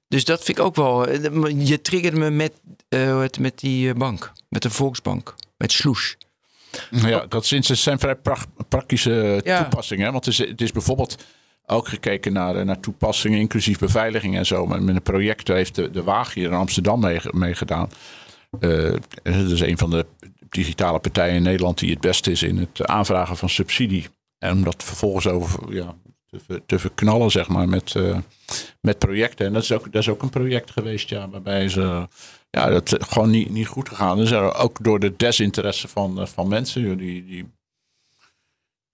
Dus 0.07 0.25
dat 0.25 0.43
vind 0.43 0.57
ik 0.57 0.63
ook 0.63 0.75
wel. 0.75 1.07
eh, 1.07 1.67
Je 1.67 1.81
triggerde 1.81 2.17
me 2.17 2.29
met, 2.29 2.51
het, 2.89 3.39
met 3.39 3.59
die 3.59 3.89
eh, 3.89 3.95
bank, 3.95 4.31
met 4.49 4.61
de 4.61 4.69
Volksbank, 4.69 5.35
met 5.57 5.71
Sloes. 5.71 6.17
Ja, 6.91 7.25
dat 7.25 7.45
zijn, 7.45 7.99
vrij 7.99 8.15
praktische 8.69 9.41
Ja. 9.43 9.61
toepassingen. 9.61 10.11
Want 10.11 10.25
het 10.25 10.39
is, 10.39 10.47
het 10.49 10.61
is 10.61 10.71
bijvoorbeeld 10.71 11.15
ook 11.65 11.87
gekeken 11.87 12.33
naar, 12.33 12.55
eh, 12.55 12.65
naar 12.65 12.79
toepassingen, 12.79 13.39
inclusief 13.39 13.79
beveiliging 13.79 14.35
en 14.35 14.45
zo. 14.45 14.65
Maar 14.65 14.83
met 14.83 14.95
een 14.95 15.01
project 15.01 15.47
heeft 15.47 15.75
de, 15.75 15.89
de 15.89 16.03
Waag 16.03 16.33
hier 16.33 16.47
in 16.47 16.53
Amsterdam 16.53 16.99
mee, 16.99 17.19
mee 17.31 17.55
gedaan. 17.55 17.89
Eh, 18.59 18.93
dat 19.23 19.51
is 19.51 19.59
een 19.59 19.77
van 19.77 19.89
de 19.89 20.05
digitale 20.49 20.99
partijen 20.99 21.35
in 21.35 21.43
Nederland 21.43 21.79
die 21.79 21.89
het 21.89 22.01
beste 22.01 22.31
is 22.31 22.43
in 22.43 22.57
het 22.57 22.85
aanvragen 22.85 23.37
van 23.37 23.49
subsidie. 23.49 24.07
En 24.37 24.51
om 24.51 24.63
dat 24.63 24.83
vervolgens 24.83 25.27
over 25.27 25.73
ja, 25.73 25.95
te, 26.47 26.61
te 26.65 26.79
verknallen, 26.79 27.31
zeg 27.31 27.47
maar, 27.47 27.69
met, 27.69 27.95
eh, 27.95 28.17
met 28.81 28.99
projecten. 28.99 29.45
En 29.45 29.53
dat 29.53 29.63
is, 29.63 29.71
ook, 29.71 29.83
dat 29.83 30.01
is 30.01 30.09
ook 30.09 30.21
een 30.21 30.29
project 30.29 30.71
geweest, 30.71 31.09
ja, 31.09 31.29
waarbij 31.29 31.69
ze. 31.69 32.07
Ja, 32.49 32.69
dat 32.69 32.97
gewoon 32.99 33.29
niet, 33.29 33.49
niet 33.49 33.67
goed 33.67 33.89
gegaan. 33.89 34.17
Dus 34.17 34.33
ook 34.33 34.83
door 34.83 34.99
de 34.99 35.13
desinteresse 35.17 35.87
van, 35.87 36.19
eh, 36.19 36.25
van 36.25 36.47
mensen. 36.47 36.97
Die, 36.97 37.25
die, 37.25 37.53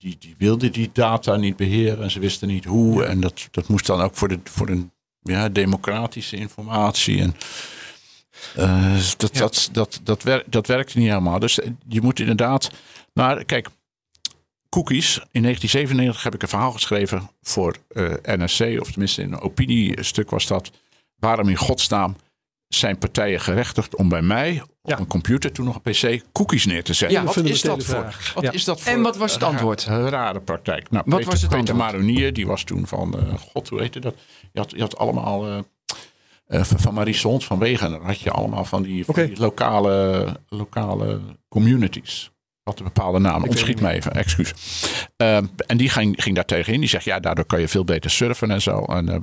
die, 0.02 0.16
die 0.18 0.34
wilden 0.38 0.72
die 0.72 0.90
data 0.92 1.36
niet 1.36 1.56
beheren 1.56 2.02
en 2.02 2.10
ze 2.10 2.20
wisten 2.20 2.48
niet 2.48 2.64
hoe. 2.64 3.04
En 3.04 3.20
dat, 3.20 3.48
dat 3.50 3.68
moest 3.68 3.86
dan 3.86 4.00
ook 4.00 4.16
voor, 4.16 4.28
de, 4.28 4.38
voor 4.44 4.68
een 4.68 4.90
ja, 5.20 5.48
democratische 5.48 6.36
informatie. 6.36 7.20
En, 7.20 7.34
eh, 8.56 8.96
dat, 9.16 9.36
dat, 9.36 9.68
dat, 9.72 10.00
dat, 10.02 10.22
wer, 10.22 10.44
dat 10.46 10.66
werkte 10.66 10.98
niet 10.98 11.08
helemaal. 11.08 11.38
Dus 11.38 11.60
eh, 11.60 11.70
je 11.88 12.00
moet 12.00 12.20
inderdaad. 12.20 12.70
Maar 13.12 13.44
kijk, 13.44 13.68
cookies. 14.68 15.16
In 15.30 15.42
1997 15.42 16.22
heb 16.22 16.34
ik 16.34 16.42
een 16.42 16.48
verhaal 16.48 16.72
geschreven 16.72 17.30
voor 17.42 17.76
eh, 17.88 18.04
NRC, 18.22 18.80
of 18.80 18.90
tenminste 18.90 19.22
in 19.22 19.32
een 19.32 19.40
opiniestuk 19.40 20.30
was 20.30 20.46
dat. 20.46 20.70
Waarom 21.18 21.48
in 21.48 21.56
godsnaam 21.56 22.16
zijn 22.74 22.98
partijen 22.98 23.40
gerechtigd 23.40 23.96
om 23.96 24.08
bij 24.08 24.22
mij 24.22 24.62
op 24.82 24.98
een 24.98 25.06
computer, 25.06 25.52
toen 25.52 25.64
nog 25.64 25.78
een 25.82 25.92
PC, 25.92 26.22
cookies 26.32 26.66
neer 26.66 26.84
te 26.84 26.92
zetten? 26.94 27.18
Ja, 27.18 27.24
wat 27.24 27.36
is 27.36 27.60
dat 27.62 27.84
voor? 27.84 28.32
Wat 28.34 28.44
Ja. 28.44 28.52
is 28.52 28.64
dat 28.64 28.80
voor 28.80 28.92
En 28.92 29.02
wat 29.02 29.16
was 29.16 29.32
het 29.34 29.42
antwoord? 29.42 29.84
Rare 29.84 30.40
praktijk. 30.40 30.90
Nou, 30.90 31.04
Wat 31.06 31.14
Peter, 31.16 31.32
was 31.32 31.42
het 31.42 31.50
Peter? 31.50 31.76
Maronier, 31.76 32.32
die 32.32 32.46
was 32.46 32.64
toen 32.64 32.86
van, 32.86 33.18
eh, 33.18 33.38
god, 33.38 33.68
hoe 33.68 33.80
heette 33.80 34.00
dat? 34.00 34.14
Je 34.52 34.58
had, 34.60 34.70
je 34.70 34.80
had 34.80 34.96
allemaal, 34.98 35.46
eh, 35.46 35.58
eh, 36.46 36.64
van 36.64 36.94
Marie 36.94 37.20
Hond 37.22 37.44
van 37.44 37.58
Wegener, 37.58 38.00
had 38.02 38.20
je 38.20 38.30
allemaal 38.30 38.64
van 38.64 38.82
die, 38.82 39.04
van 39.04 39.14
die 39.14 39.38
lokale, 39.38 40.26
lokale 40.48 41.20
communities. 41.48 42.30
Had 42.62 42.78
een 42.78 42.84
bepaalde 42.84 43.18
naam. 43.18 43.42
Ontschiet 43.44 43.80
me 43.80 43.90
even, 43.90 44.12
excuus. 44.14 44.52
Ehm, 45.16 45.46
en 45.66 45.76
die 45.76 45.88
ging, 45.88 46.22
ging 46.22 46.34
daar 46.34 46.44
tegenin. 46.44 46.80
Die 46.80 46.88
zegt, 46.88 47.04
ja, 47.04 47.20
daardoor 47.20 47.44
kan 47.44 47.60
je 47.60 47.68
veel 47.68 47.84
beter 47.84 48.10
surfen 48.10 48.50
en 48.50 48.62
zo. 48.62 48.84
En, 48.84 49.08
eh, 49.08 49.18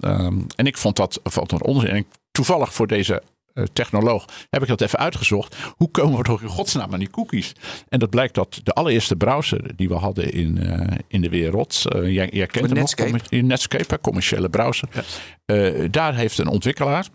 ehm, 0.00 0.38
en 0.56 0.66
ik 0.66 0.76
vond 0.76 0.96
dat, 0.96 1.20
vond 1.22 1.50
dat 1.50 1.62
onzin. 1.62 1.88
En 1.88 1.96
ik, 1.96 2.06
toevallig 2.30 2.74
voor 2.74 2.86
deze 2.86 3.22
eh, 3.54 3.64
technoloog 3.72 4.24
heb 4.50 4.62
ik 4.62 4.68
dat 4.68 4.80
even 4.80 4.98
uitgezocht. 4.98 5.56
Hoe 5.76 5.90
komen 5.90 6.18
we 6.18 6.24
toch 6.24 6.42
in 6.42 6.48
godsnaam 6.48 6.92
aan 6.92 6.98
die 6.98 7.10
cookies? 7.10 7.52
En 7.88 7.98
dat 7.98 8.10
blijkt 8.10 8.34
dat 8.34 8.60
de 8.62 8.72
allereerste 8.72 9.16
browser 9.16 9.76
die 9.76 9.88
we 9.88 9.94
hadden 9.94 10.32
in, 10.32 10.58
eh, 10.58 10.98
in 11.08 11.20
de 11.20 11.28
wereld. 11.28 11.84
eh, 11.88 12.02
jij, 12.12 12.28
jij 12.32 12.46
kent 12.46 12.66
hem 12.66 12.74
Netscape. 12.74 13.10
nog. 13.10 13.20
In 13.28 13.46
Netscape, 13.46 13.92
een 13.92 14.00
commerciële 14.00 14.48
browser. 14.48 14.88
Daar 15.90 16.14
heeft 16.14 16.38
een 16.38 16.48
ontwikkelaar. 16.48 17.06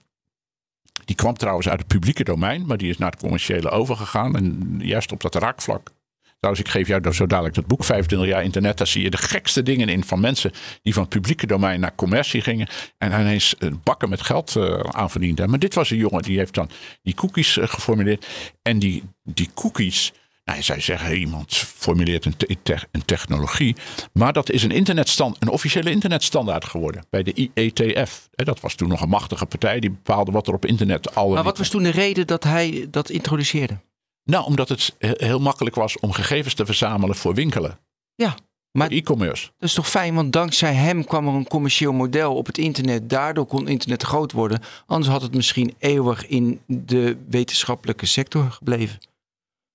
Die 1.05 1.15
kwam 1.15 1.33
trouwens 1.33 1.69
uit 1.69 1.79
het 1.79 1.87
publieke 1.87 2.23
domein, 2.23 2.65
maar 2.65 2.77
die 2.77 2.89
is 2.89 2.97
naar 2.97 3.11
het 3.11 3.19
commerciële 3.19 3.69
overgegaan. 3.69 4.35
En 4.35 4.75
juist 4.77 5.11
op 5.11 5.21
dat 5.21 5.35
raakvlak. 5.35 5.91
Trouwens, 6.39 6.65
ik 6.67 6.73
geef 6.73 6.87
jou 6.87 7.13
zo 7.13 7.25
dadelijk 7.27 7.55
dat 7.55 7.65
boek 7.67 7.83
25 7.83 8.27
jaar 8.29 8.43
internet. 8.43 8.77
Daar 8.77 8.87
zie 8.87 9.03
je 9.03 9.09
de 9.09 9.17
gekste 9.17 9.63
dingen 9.63 9.89
in 9.89 10.03
van 10.03 10.19
mensen 10.19 10.51
die 10.81 10.93
van 10.93 11.01
het 11.03 11.11
publieke 11.11 11.47
domein 11.47 11.79
naar 11.79 11.95
commercie 11.95 12.41
gingen. 12.41 12.67
En 12.97 13.11
ineens 13.21 13.55
eh, 13.57 13.69
bakken 13.83 14.09
met 14.09 14.21
geld 14.21 14.55
eh 14.55 14.79
aan 14.79 15.09
verdienden. 15.09 15.49
Maar 15.49 15.59
dit 15.59 15.73
was 15.73 15.89
een 15.89 15.97
jongen 15.97 16.21
die 16.21 16.37
heeft 16.37 16.53
dan 16.53 16.69
die 17.03 17.13
cookies 17.13 17.57
eh, 17.57 17.67
geformuleerd. 17.67 18.27
En 18.61 18.79
die, 18.79 19.03
die 19.23 19.49
cookies, 19.53 20.13
Nou, 20.45 20.61
zou 20.61 20.81
zeggen, 20.81 21.17
iemand 21.17 21.53
formuleert 21.55 22.25
een, 22.25 22.37
te- 22.37 22.87
een 22.91 23.05
technologie. 23.05 23.75
Maar 24.13 24.33
dat 24.33 24.49
is 24.51 24.63
een, 24.63 24.71
internetstand, 24.71 25.35
een 25.39 25.47
officiële 25.49 25.91
internetstandaard 25.91 26.65
geworden. 26.65 27.05
Bij 27.09 27.23
de 27.23 27.33
IETF. 27.53 28.29
Dat 28.31 28.59
was 28.59 28.75
toen 28.75 28.87
nog 28.89 29.01
een 29.01 29.09
machtige 29.09 29.45
partij. 29.45 29.79
Die 29.79 29.89
bepaalde 29.89 30.31
wat 30.31 30.47
er 30.47 30.53
op 30.53 30.65
internet 30.65 31.15
al. 31.15 31.29
Maar 31.29 31.43
wat 31.43 31.57
was 31.57 31.69
toen 31.69 31.83
de 31.83 31.89
reden 31.91 32.27
dat 32.27 32.43
hij 32.43 32.87
dat 32.89 33.09
introduceerde? 33.09 33.77
Nou, 34.25 34.45
omdat 34.45 34.69
het 34.69 34.95
he- 34.99 35.11
heel 35.17 35.39
makkelijk 35.39 35.75
was 35.75 35.99
om 35.99 36.11
gegevens 36.11 36.53
te 36.53 36.65
verzamelen 36.65 37.15
voor 37.15 37.33
winkelen. 37.33 37.79
Ja, 38.15 38.35
maar 38.71 38.87
Voor 38.87 38.95
e-commerce. 38.97 39.45
dat 39.59 39.69
is 39.69 39.75
toch 39.75 39.89
fijn, 39.89 40.15
want 40.15 40.33
dankzij 40.33 40.73
hem 40.73 41.05
kwam 41.05 41.27
er 41.27 41.33
een 41.33 41.47
commercieel 41.47 41.93
model 41.93 42.35
op 42.35 42.45
het 42.45 42.57
internet. 42.57 43.09
Daardoor 43.09 43.45
kon 43.45 43.67
internet 43.67 44.03
groot 44.03 44.31
worden. 44.31 44.59
Anders 44.85 45.11
had 45.11 45.21
het 45.21 45.35
misschien 45.35 45.73
eeuwig 45.79 46.27
in 46.27 46.59
de 46.67 47.17
wetenschappelijke 47.29 48.05
sector 48.05 48.51
gebleven. 48.51 48.97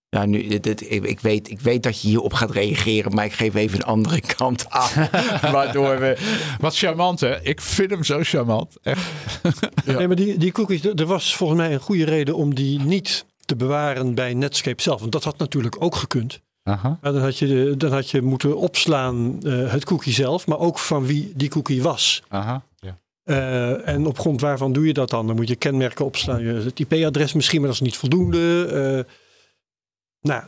Ja, 0.09 0.25
nu, 0.25 0.47
dit, 0.49 0.63
dit- 0.63 0.91
ik, 0.93 1.21
weet, 1.21 1.51
ik 1.51 1.61
weet 1.61 1.83
dat 1.83 2.01
je 2.01 2.09
hierop 2.09 2.33
gaat 2.33 2.51
reageren, 2.51 3.15
maar 3.15 3.25
ik 3.25 3.33
geef 3.33 3.55
even 3.55 3.79
een 3.79 3.85
andere 3.87 4.21
kant 4.37 4.71
aan. 4.71 5.09
Waardoor 5.53 5.99
we. 6.01 6.17
Wat 6.61 6.77
charmant, 6.77 7.21
hè? 7.21 7.43
Ik 7.43 7.61
vind 7.61 7.91
hem 7.91 8.05
zo 8.05 8.19
charmant. 8.23 8.77
Echt. 8.83 9.03
Nee, 9.85 10.07
maar 10.07 10.17
die, 10.17 10.39
die 10.39 10.53
cookies, 10.53 10.85
er 10.85 10.95
er 10.95 11.07
was 11.07 11.37
volgens 11.37 11.59
mij 11.61 11.73
een 11.73 11.81
goede 11.81 12.05
reden 12.05 12.35
om 12.35 12.55
die 12.55 12.81
niet 12.81 13.25
te 13.51 13.57
bewaren 13.57 14.15
bij 14.15 14.35
Netscape 14.35 14.83
zelf. 14.83 15.01
Want 15.01 15.13
dat 15.13 15.25
had 15.25 15.39
natuurlijk 15.39 15.77
ook 15.79 15.95
gekund. 15.95 16.41
Aha. 16.63 16.99
Maar 17.03 17.13
dan 17.13 17.23
had 17.23 17.39
je, 17.39 17.75
dan 17.77 17.93
had 17.93 18.11
je 18.11 18.23
moeten 18.23 18.57
opslaan 18.57 19.39
eh, 19.43 19.73
het 19.73 19.85
cookie 19.85 20.13
zelf, 20.13 20.47
maar 20.47 20.59
ook 20.59 20.79
van 20.79 21.07
wie 21.07 21.33
die 21.35 21.49
cookie 21.49 21.83
was. 21.83 22.23
Aha. 22.29 22.63
Ja. 22.79 22.99
Eh, 23.25 23.89
en 23.89 24.07
op 24.07 24.19
grond 24.19 24.41
waarvan 24.41 24.73
doe 24.73 24.87
je 24.87 24.93
dat 24.93 25.11
dan? 25.11 25.27
Dan 25.27 25.37
moet 25.37 25.49
je 25.49 25.57
kenmerken 25.57 26.05
opslaan. 26.05 26.43
Je- 26.43 26.53
Het 26.53 26.81
IP-adres 26.81 27.33
misschien, 27.33 27.59
maar 27.61 27.69
dat 27.71 27.79
is 27.81 27.85
niet 27.87 27.97
voldoende. 27.97 28.67
Eh, 29.07 29.15
nou, 30.21 30.43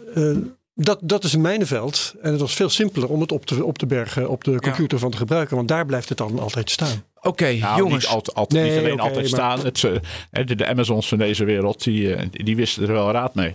dat, 0.75 0.99
dat 1.03 1.25
is 1.25 1.33
een 1.33 1.41
mijnenveld. 1.41 2.15
En 2.23 2.31
het 2.31 2.41
was 2.41 2.55
veel 2.55 2.69
simpeler 2.69 3.09
om 3.09 3.21
het 3.21 3.33
op 3.33 3.47
te, 3.47 3.65
op 3.65 3.79
te 3.79 3.87
bergen 3.87 4.29
op 4.31 4.45
de 4.45 4.61
computer 4.61 4.99
van 4.99 5.11
de 5.11 5.17
gebruiker. 5.17 5.57
Want 5.57 5.69
daar 5.69 5.87
blijft 5.87 6.09
het 6.09 6.19
dan 6.19 6.39
altijd 6.39 6.71
staan. 6.71 7.03
Oké, 7.23 7.53
Nou, 7.53 7.79
jongens. 7.79 8.05
Niet, 8.05 8.15
altijd, 8.15 8.37
altijd, 8.37 8.63
Nee, 8.63 8.71
niet 8.71 8.79
alleen 8.85 9.01
altijd 9.01 9.17
maar- 9.21 9.27
staan. 9.41 9.61
Het, 9.65 9.85
eh, 9.85 9.93
hè, 10.31 10.45
de, 10.45 10.55
de 10.55 10.67
Amazons 10.67 11.09
van 11.09 11.19
deze 11.19 11.45
wereld, 11.45 11.85
die, 11.85 12.15
eh, 12.15 12.27
die 12.31 12.57
wisten 12.57 12.83
er 12.83 12.93
wel 12.93 13.11
raad 13.11 13.35
mee. 13.35 13.55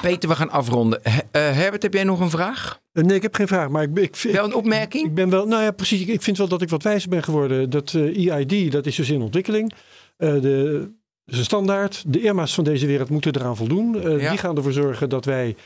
Peter, 0.00 0.28
we 0.28 0.34
gaan 0.34 0.50
afronden. 0.50 1.00
He- 1.02 1.18
eh, 1.30 1.54
Herbert, 1.56 1.82
heb 1.82 1.92
jij 1.94 2.04
nog 2.04 2.20
een 2.20 2.30
vraag? 2.30 2.80
Nee, 2.92 3.16
ik 3.16 3.22
heb 3.22 3.34
geen 3.34 3.46
vraag. 3.46 3.68
Maar 3.68 3.82
ik, 3.82 3.98
ik, 3.98 4.16
Wel 4.32 4.44
een 4.44 4.54
opmerking? 4.54 5.06
ik 5.06 5.14
ben 5.14 5.30
wel, 5.30 5.46
nou 5.46 5.62
ja, 5.62 5.70
precies. 5.70 6.00
Ik, 6.00 6.08
ik 6.08 6.22
vind 6.22 6.38
wel 6.38 6.48
dat 6.48 6.62
ik 6.62 6.68
wat 6.68 6.82
wijzer 6.82 7.08
ben 7.08 7.22
geworden. 7.22 7.70
Dat 7.70 7.94
eh, 7.94 8.32
EID, 8.32 8.72
dat 8.72 8.86
is 8.86 8.96
dus 8.96 9.10
in 9.10 9.22
ontwikkeling. 9.22 9.72
Eh, 10.16 10.32
de, 10.32 10.88
de 11.24 11.42
standaard, 11.44 12.04
de 12.06 12.20
Irma's 12.20 12.54
van 12.54 12.64
deze 12.64 12.86
wereld 12.86 13.08
moeten 13.08 13.34
eraan 13.36 13.56
voldoen. 13.56 14.02
Eh, 14.02 14.20
Ja. 14.20 14.28
Die 14.30 14.38
gaan 14.38 14.56
ervoor 14.56 14.72
zorgen 14.72 15.08
dat 15.08 15.24
wij 15.24 15.56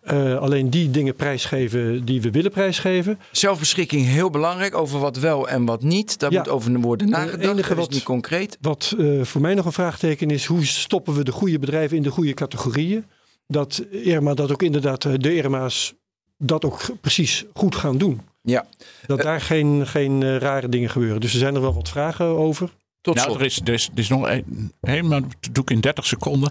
eh, 0.00 0.36
alleen 0.38 0.70
die 0.70 0.90
dingen 0.90 1.14
prijsgeven 1.14 2.04
die 2.04 2.20
we 2.20 2.30
willen 2.30 2.50
prijsgeven. 2.50 3.18
Zelfbeschikking 3.32 4.06
heel 4.06 4.30
belangrijk 4.30 4.74
over 4.74 4.98
wat 5.00 5.16
wel 5.16 5.48
en 5.48 5.64
wat 5.64 5.82
niet. 5.82 6.18
Daar 6.18 6.32
Ja. 6.32 6.38
moet 6.38 6.48
over 6.48 6.78
worden 6.80 7.08
nagedacht. 7.08 7.42
enige 7.42 7.68
dat 7.68 7.70
is 7.70 7.74
wat- 7.84 7.90
niet 7.90 8.02
concreet. 8.02 8.58
Wat 8.60 8.94
eh, 8.98 9.22
voor 9.22 9.40
mij 9.40 9.54
nog 9.54 9.64
een 9.64 9.72
vraagteken 9.72 10.30
is, 10.30 10.44
hoe 10.44 10.64
stoppen 10.66 11.14
we 11.14 11.24
de 11.24 11.32
goede 11.32 11.58
bedrijven 11.58 11.96
in 11.96 12.02
de 12.02 12.10
goede 12.10 12.34
categorieën? 12.34 13.04
Dat 13.46 13.84
Irma 13.90 14.34
dat 14.34 14.52
ook 14.52 14.62
inderdaad, 14.62 15.04
eh, 15.04 15.12
de 15.16 15.34
Irma's 15.34 15.94
dat 16.38 16.64
ook 16.64 16.80
precies 17.00 17.44
goed 17.54 17.76
gaan 17.76 17.98
doen. 17.98 18.20
Ja. 18.42 18.66
Dat 19.06 19.20
daar 19.22 19.40
geen, 19.40 19.86
geen 19.86 20.38
rare 20.38 20.68
dingen 20.68 20.90
gebeuren. 20.90 21.20
Dus 21.20 21.32
er 21.32 21.38
zijn 21.38 21.54
er 21.54 21.60
wel 21.60 21.74
wat 21.74 21.88
vragen 21.88 22.26
over. 22.26 22.70
Tot 23.00 23.14
nou, 23.14 23.26
slot. 23.26 23.40
er 23.40 23.46
is, 23.46 23.60
er, 23.64 23.72
is, 23.72 23.88
er 23.92 23.98
is 23.98 24.08
nog 24.08 24.28
een, 24.28 24.72
helemaal, 24.80 25.20
dat 25.20 25.54
doe 25.54 25.62
ik 25.64 25.70
in 25.70 25.80
30 25.80 26.06
seconden. 26.06 26.50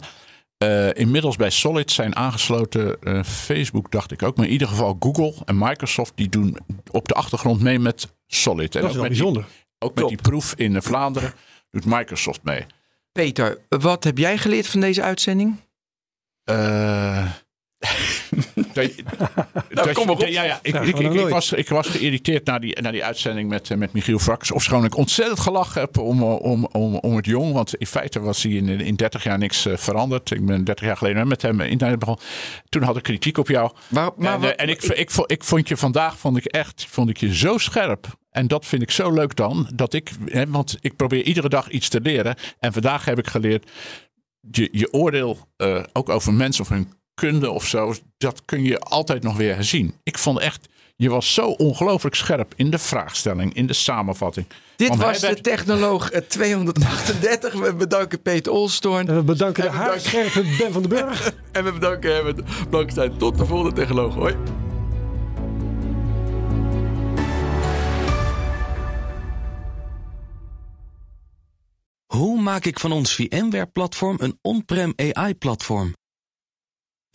Eh, 0.58 0.93
inmiddels 0.93 1.36
bij 1.36 1.49
Solid 1.49 1.91
zijn 1.91 2.16
aangesloten 2.16 3.01
eh, 3.01 3.24
Facebook, 3.24 3.91
dacht 3.91 4.12
ik 4.12 4.24
ook. 4.24 4.38
Maar 4.38 4.45
in 4.45 4.51
ieder 4.51 4.68
geval 4.68 4.97
Google 4.99 5.34
en 5.45 5.58
Microsoft, 5.58 6.12
die 6.16 6.30
doen 6.30 6.58
op 6.91 7.08
de 7.08 7.14
achtergrond 7.14 7.62
mee 7.62 7.80
met 7.80 8.14
Solid. 8.28 8.76
En 8.76 8.82
Dat 8.82 8.89
is 8.91 8.95
ook 8.97 9.01
wel 9.01 9.10
met 9.10 9.12
die- 9.18 9.22
bijzonder. 9.24 9.45
ook 9.80 9.95
met 9.95 10.08
die 10.08 10.18
proef 10.22 10.53
in 10.55 10.82
Vlaanderen 10.82 11.34
doet 11.72 11.86
Microsoft 11.86 12.39
mee. 12.43 12.66
Peter, 13.12 13.58
wat 13.70 14.03
heb 14.03 14.18
jij 14.18 14.38
geleerd 14.38 14.68
van 14.68 14.80
deze 14.80 15.01
uitzending? 15.01 15.55
Eh, 16.43 17.32
dat- 18.73 18.91
dat- 19.69 19.91
kom 19.93 20.05
maar 20.05 20.15
op. 20.15 20.21
Ja, 20.28 20.43
ja, 20.43 20.59
ik, 20.61 20.73
was, 21.30 21.51
ik 21.53 21.69
was 21.69 21.88
geïrriteerd 21.88 22.45
naar 22.45 22.59
die, 22.59 22.82
die 22.91 23.03
uitzending 23.03 23.49
met, 23.49 23.69
eh, 23.71 23.78
met 23.78 23.93
Michiel 23.93 24.19
Frakkers. 24.19 24.51
Ofschoon 24.51 24.86
ik 24.86 24.97
ontzettend 24.97 25.39
gelachen 25.39 25.82
heb 25.82 25.97
om, 25.97 26.21
eh, 26.21 26.39
om, 26.41 26.65
om, 26.71 26.95
om 26.95 27.15
het 27.15 27.25
jong. 27.25 27.53
Want 27.53 27.75
in 27.75 27.88
feite 27.88 28.19
was 28.19 28.43
hij 28.43 28.51
in, 28.51 28.69
in 28.69 28.95
30 28.95 29.23
jaar 29.23 29.38
niks 29.38 29.65
eh, 29.65 29.78
veranderd. 29.78 30.32
Ik 30.32 30.45
ben 30.45 30.63
30 30.63 30.86
jaar 30.86 30.97
geleden 30.97 31.28
met 31.28 31.41
hem 31.41 31.61
internet 31.61 31.99
begonnen. 31.99 32.23
Toen 32.69 32.82
had 32.84 32.97
ik 32.97 33.03
kritiek 33.03 33.38
op 33.38 33.47
jou. 33.47 33.71
Maar 34.17 34.34
en 34.34 34.39
wat- 34.41 34.55
en 34.55 34.69
ik, 34.69 34.84
ik, 34.84 35.11
vond- 35.11 35.32
ik 35.32 35.43
vond 35.43 35.67
je 35.67 35.78
vandaag 35.78 36.17
vond 36.17 36.38
ik 36.38 36.45
echt 36.45 36.86
vond 36.89 37.09
ik 37.09 37.17
je 37.17 37.36
zo 37.36 37.57
scherp. 37.57 38.07
En 38.32 38.47
dat 38.47 38.65
vind 38.65 38.82
ik 38.82 38.91
zo 38.91 39.11
leuk 39.13 39.36
dan. 39.36 39.69
Dat 39.75 39.93
ik, 39.93 40.09
hè, 40.25 40.47
want 40.47 40.78
ik 40.82 40.95
probeer 40.95 41.23
iedere 41.23 41.49
dag 41.49 41.69
iets 41.69 41.89
te 41.89 42.01
leren. 42.01 42.36
En 42.59 42.73
vandaag 42.73 43.05
heb 43.05 43.17
ik 43.19 43.28
geleerd. 43.28 43.69
Je, 44.51 44.69
je 44.71 44.93
oordeel 44.93 45.47
ook 45.93 46.09
over 46.09 46.34
mensen 46.34 46.63
of 46.63 46.69
hun 46.69 46.91
kunde 47.18 47.51
of 47.51 47.65
zo. 47.68 47.93
Dat 48.18 48.41
kun 48.45 48.63
je 48.63 48.80
altijd 48.80 49.24
nog 49.24 49.38
weer 49.38 49.55
herzien. 49.55 49.93
Ik 50.03 50.18
vond 50.18 50.39
echt. 50.39 50.68
Je 50.95 51.09
was 51.09 51.34
zo 51.34 51.45
ongelooflijk 51.47 52.15
scherp 52.15 52.53
in 52.55 52.70
de 52.70 52.78
vraagstelling, 52.78 53.53
in 53.53 53.68
de 53.68 53.74
samenvatting. 53.74 54.47
dit 54.76 54.88
Want 54.88 55.01
was 55.01 55.20
de 55.20 55.28
werd- 55.28 55.43
Technoloog 55.43 56.09
eh, 56.11 56.22
238. 56.22 57.53
We 57.53 57.74
bedanken 57.76 58.22
Peter 58.22 58.51
Olstorn. 58.51 59.07
En 59.07 59.15
we 59.15 59.22
bedanken 59.24 59.63
de 59.63 59.70
En 59.70 59.76
haarscherpe 59.76 60.55
Ben 60.57 60.72
van 60.74 60.82
den 60.82 60.89
Burg. 60.89 61.34
En 61.51 61.63
we 61.63 61.72
bedanken 61.72 62.13
Herbert 62.13 62.41
Blankenstein. 62.70 63.18
Tot 63.18 63.38
de 63.38 63.45
volgende 63.45 63.76
Technoloog. 63.76 64.13
Hoi. 64.13 64.36
Hoe 72.13 72.41
maak 72.41 72.65
ik 72.65 72.80
van 72.80 72.91
ons 72.91 73.15
VMware-platform 73.15 74.15
een 74.20 74.38
on-prem 74.41 74.93
AI-platform? 74.95 75.93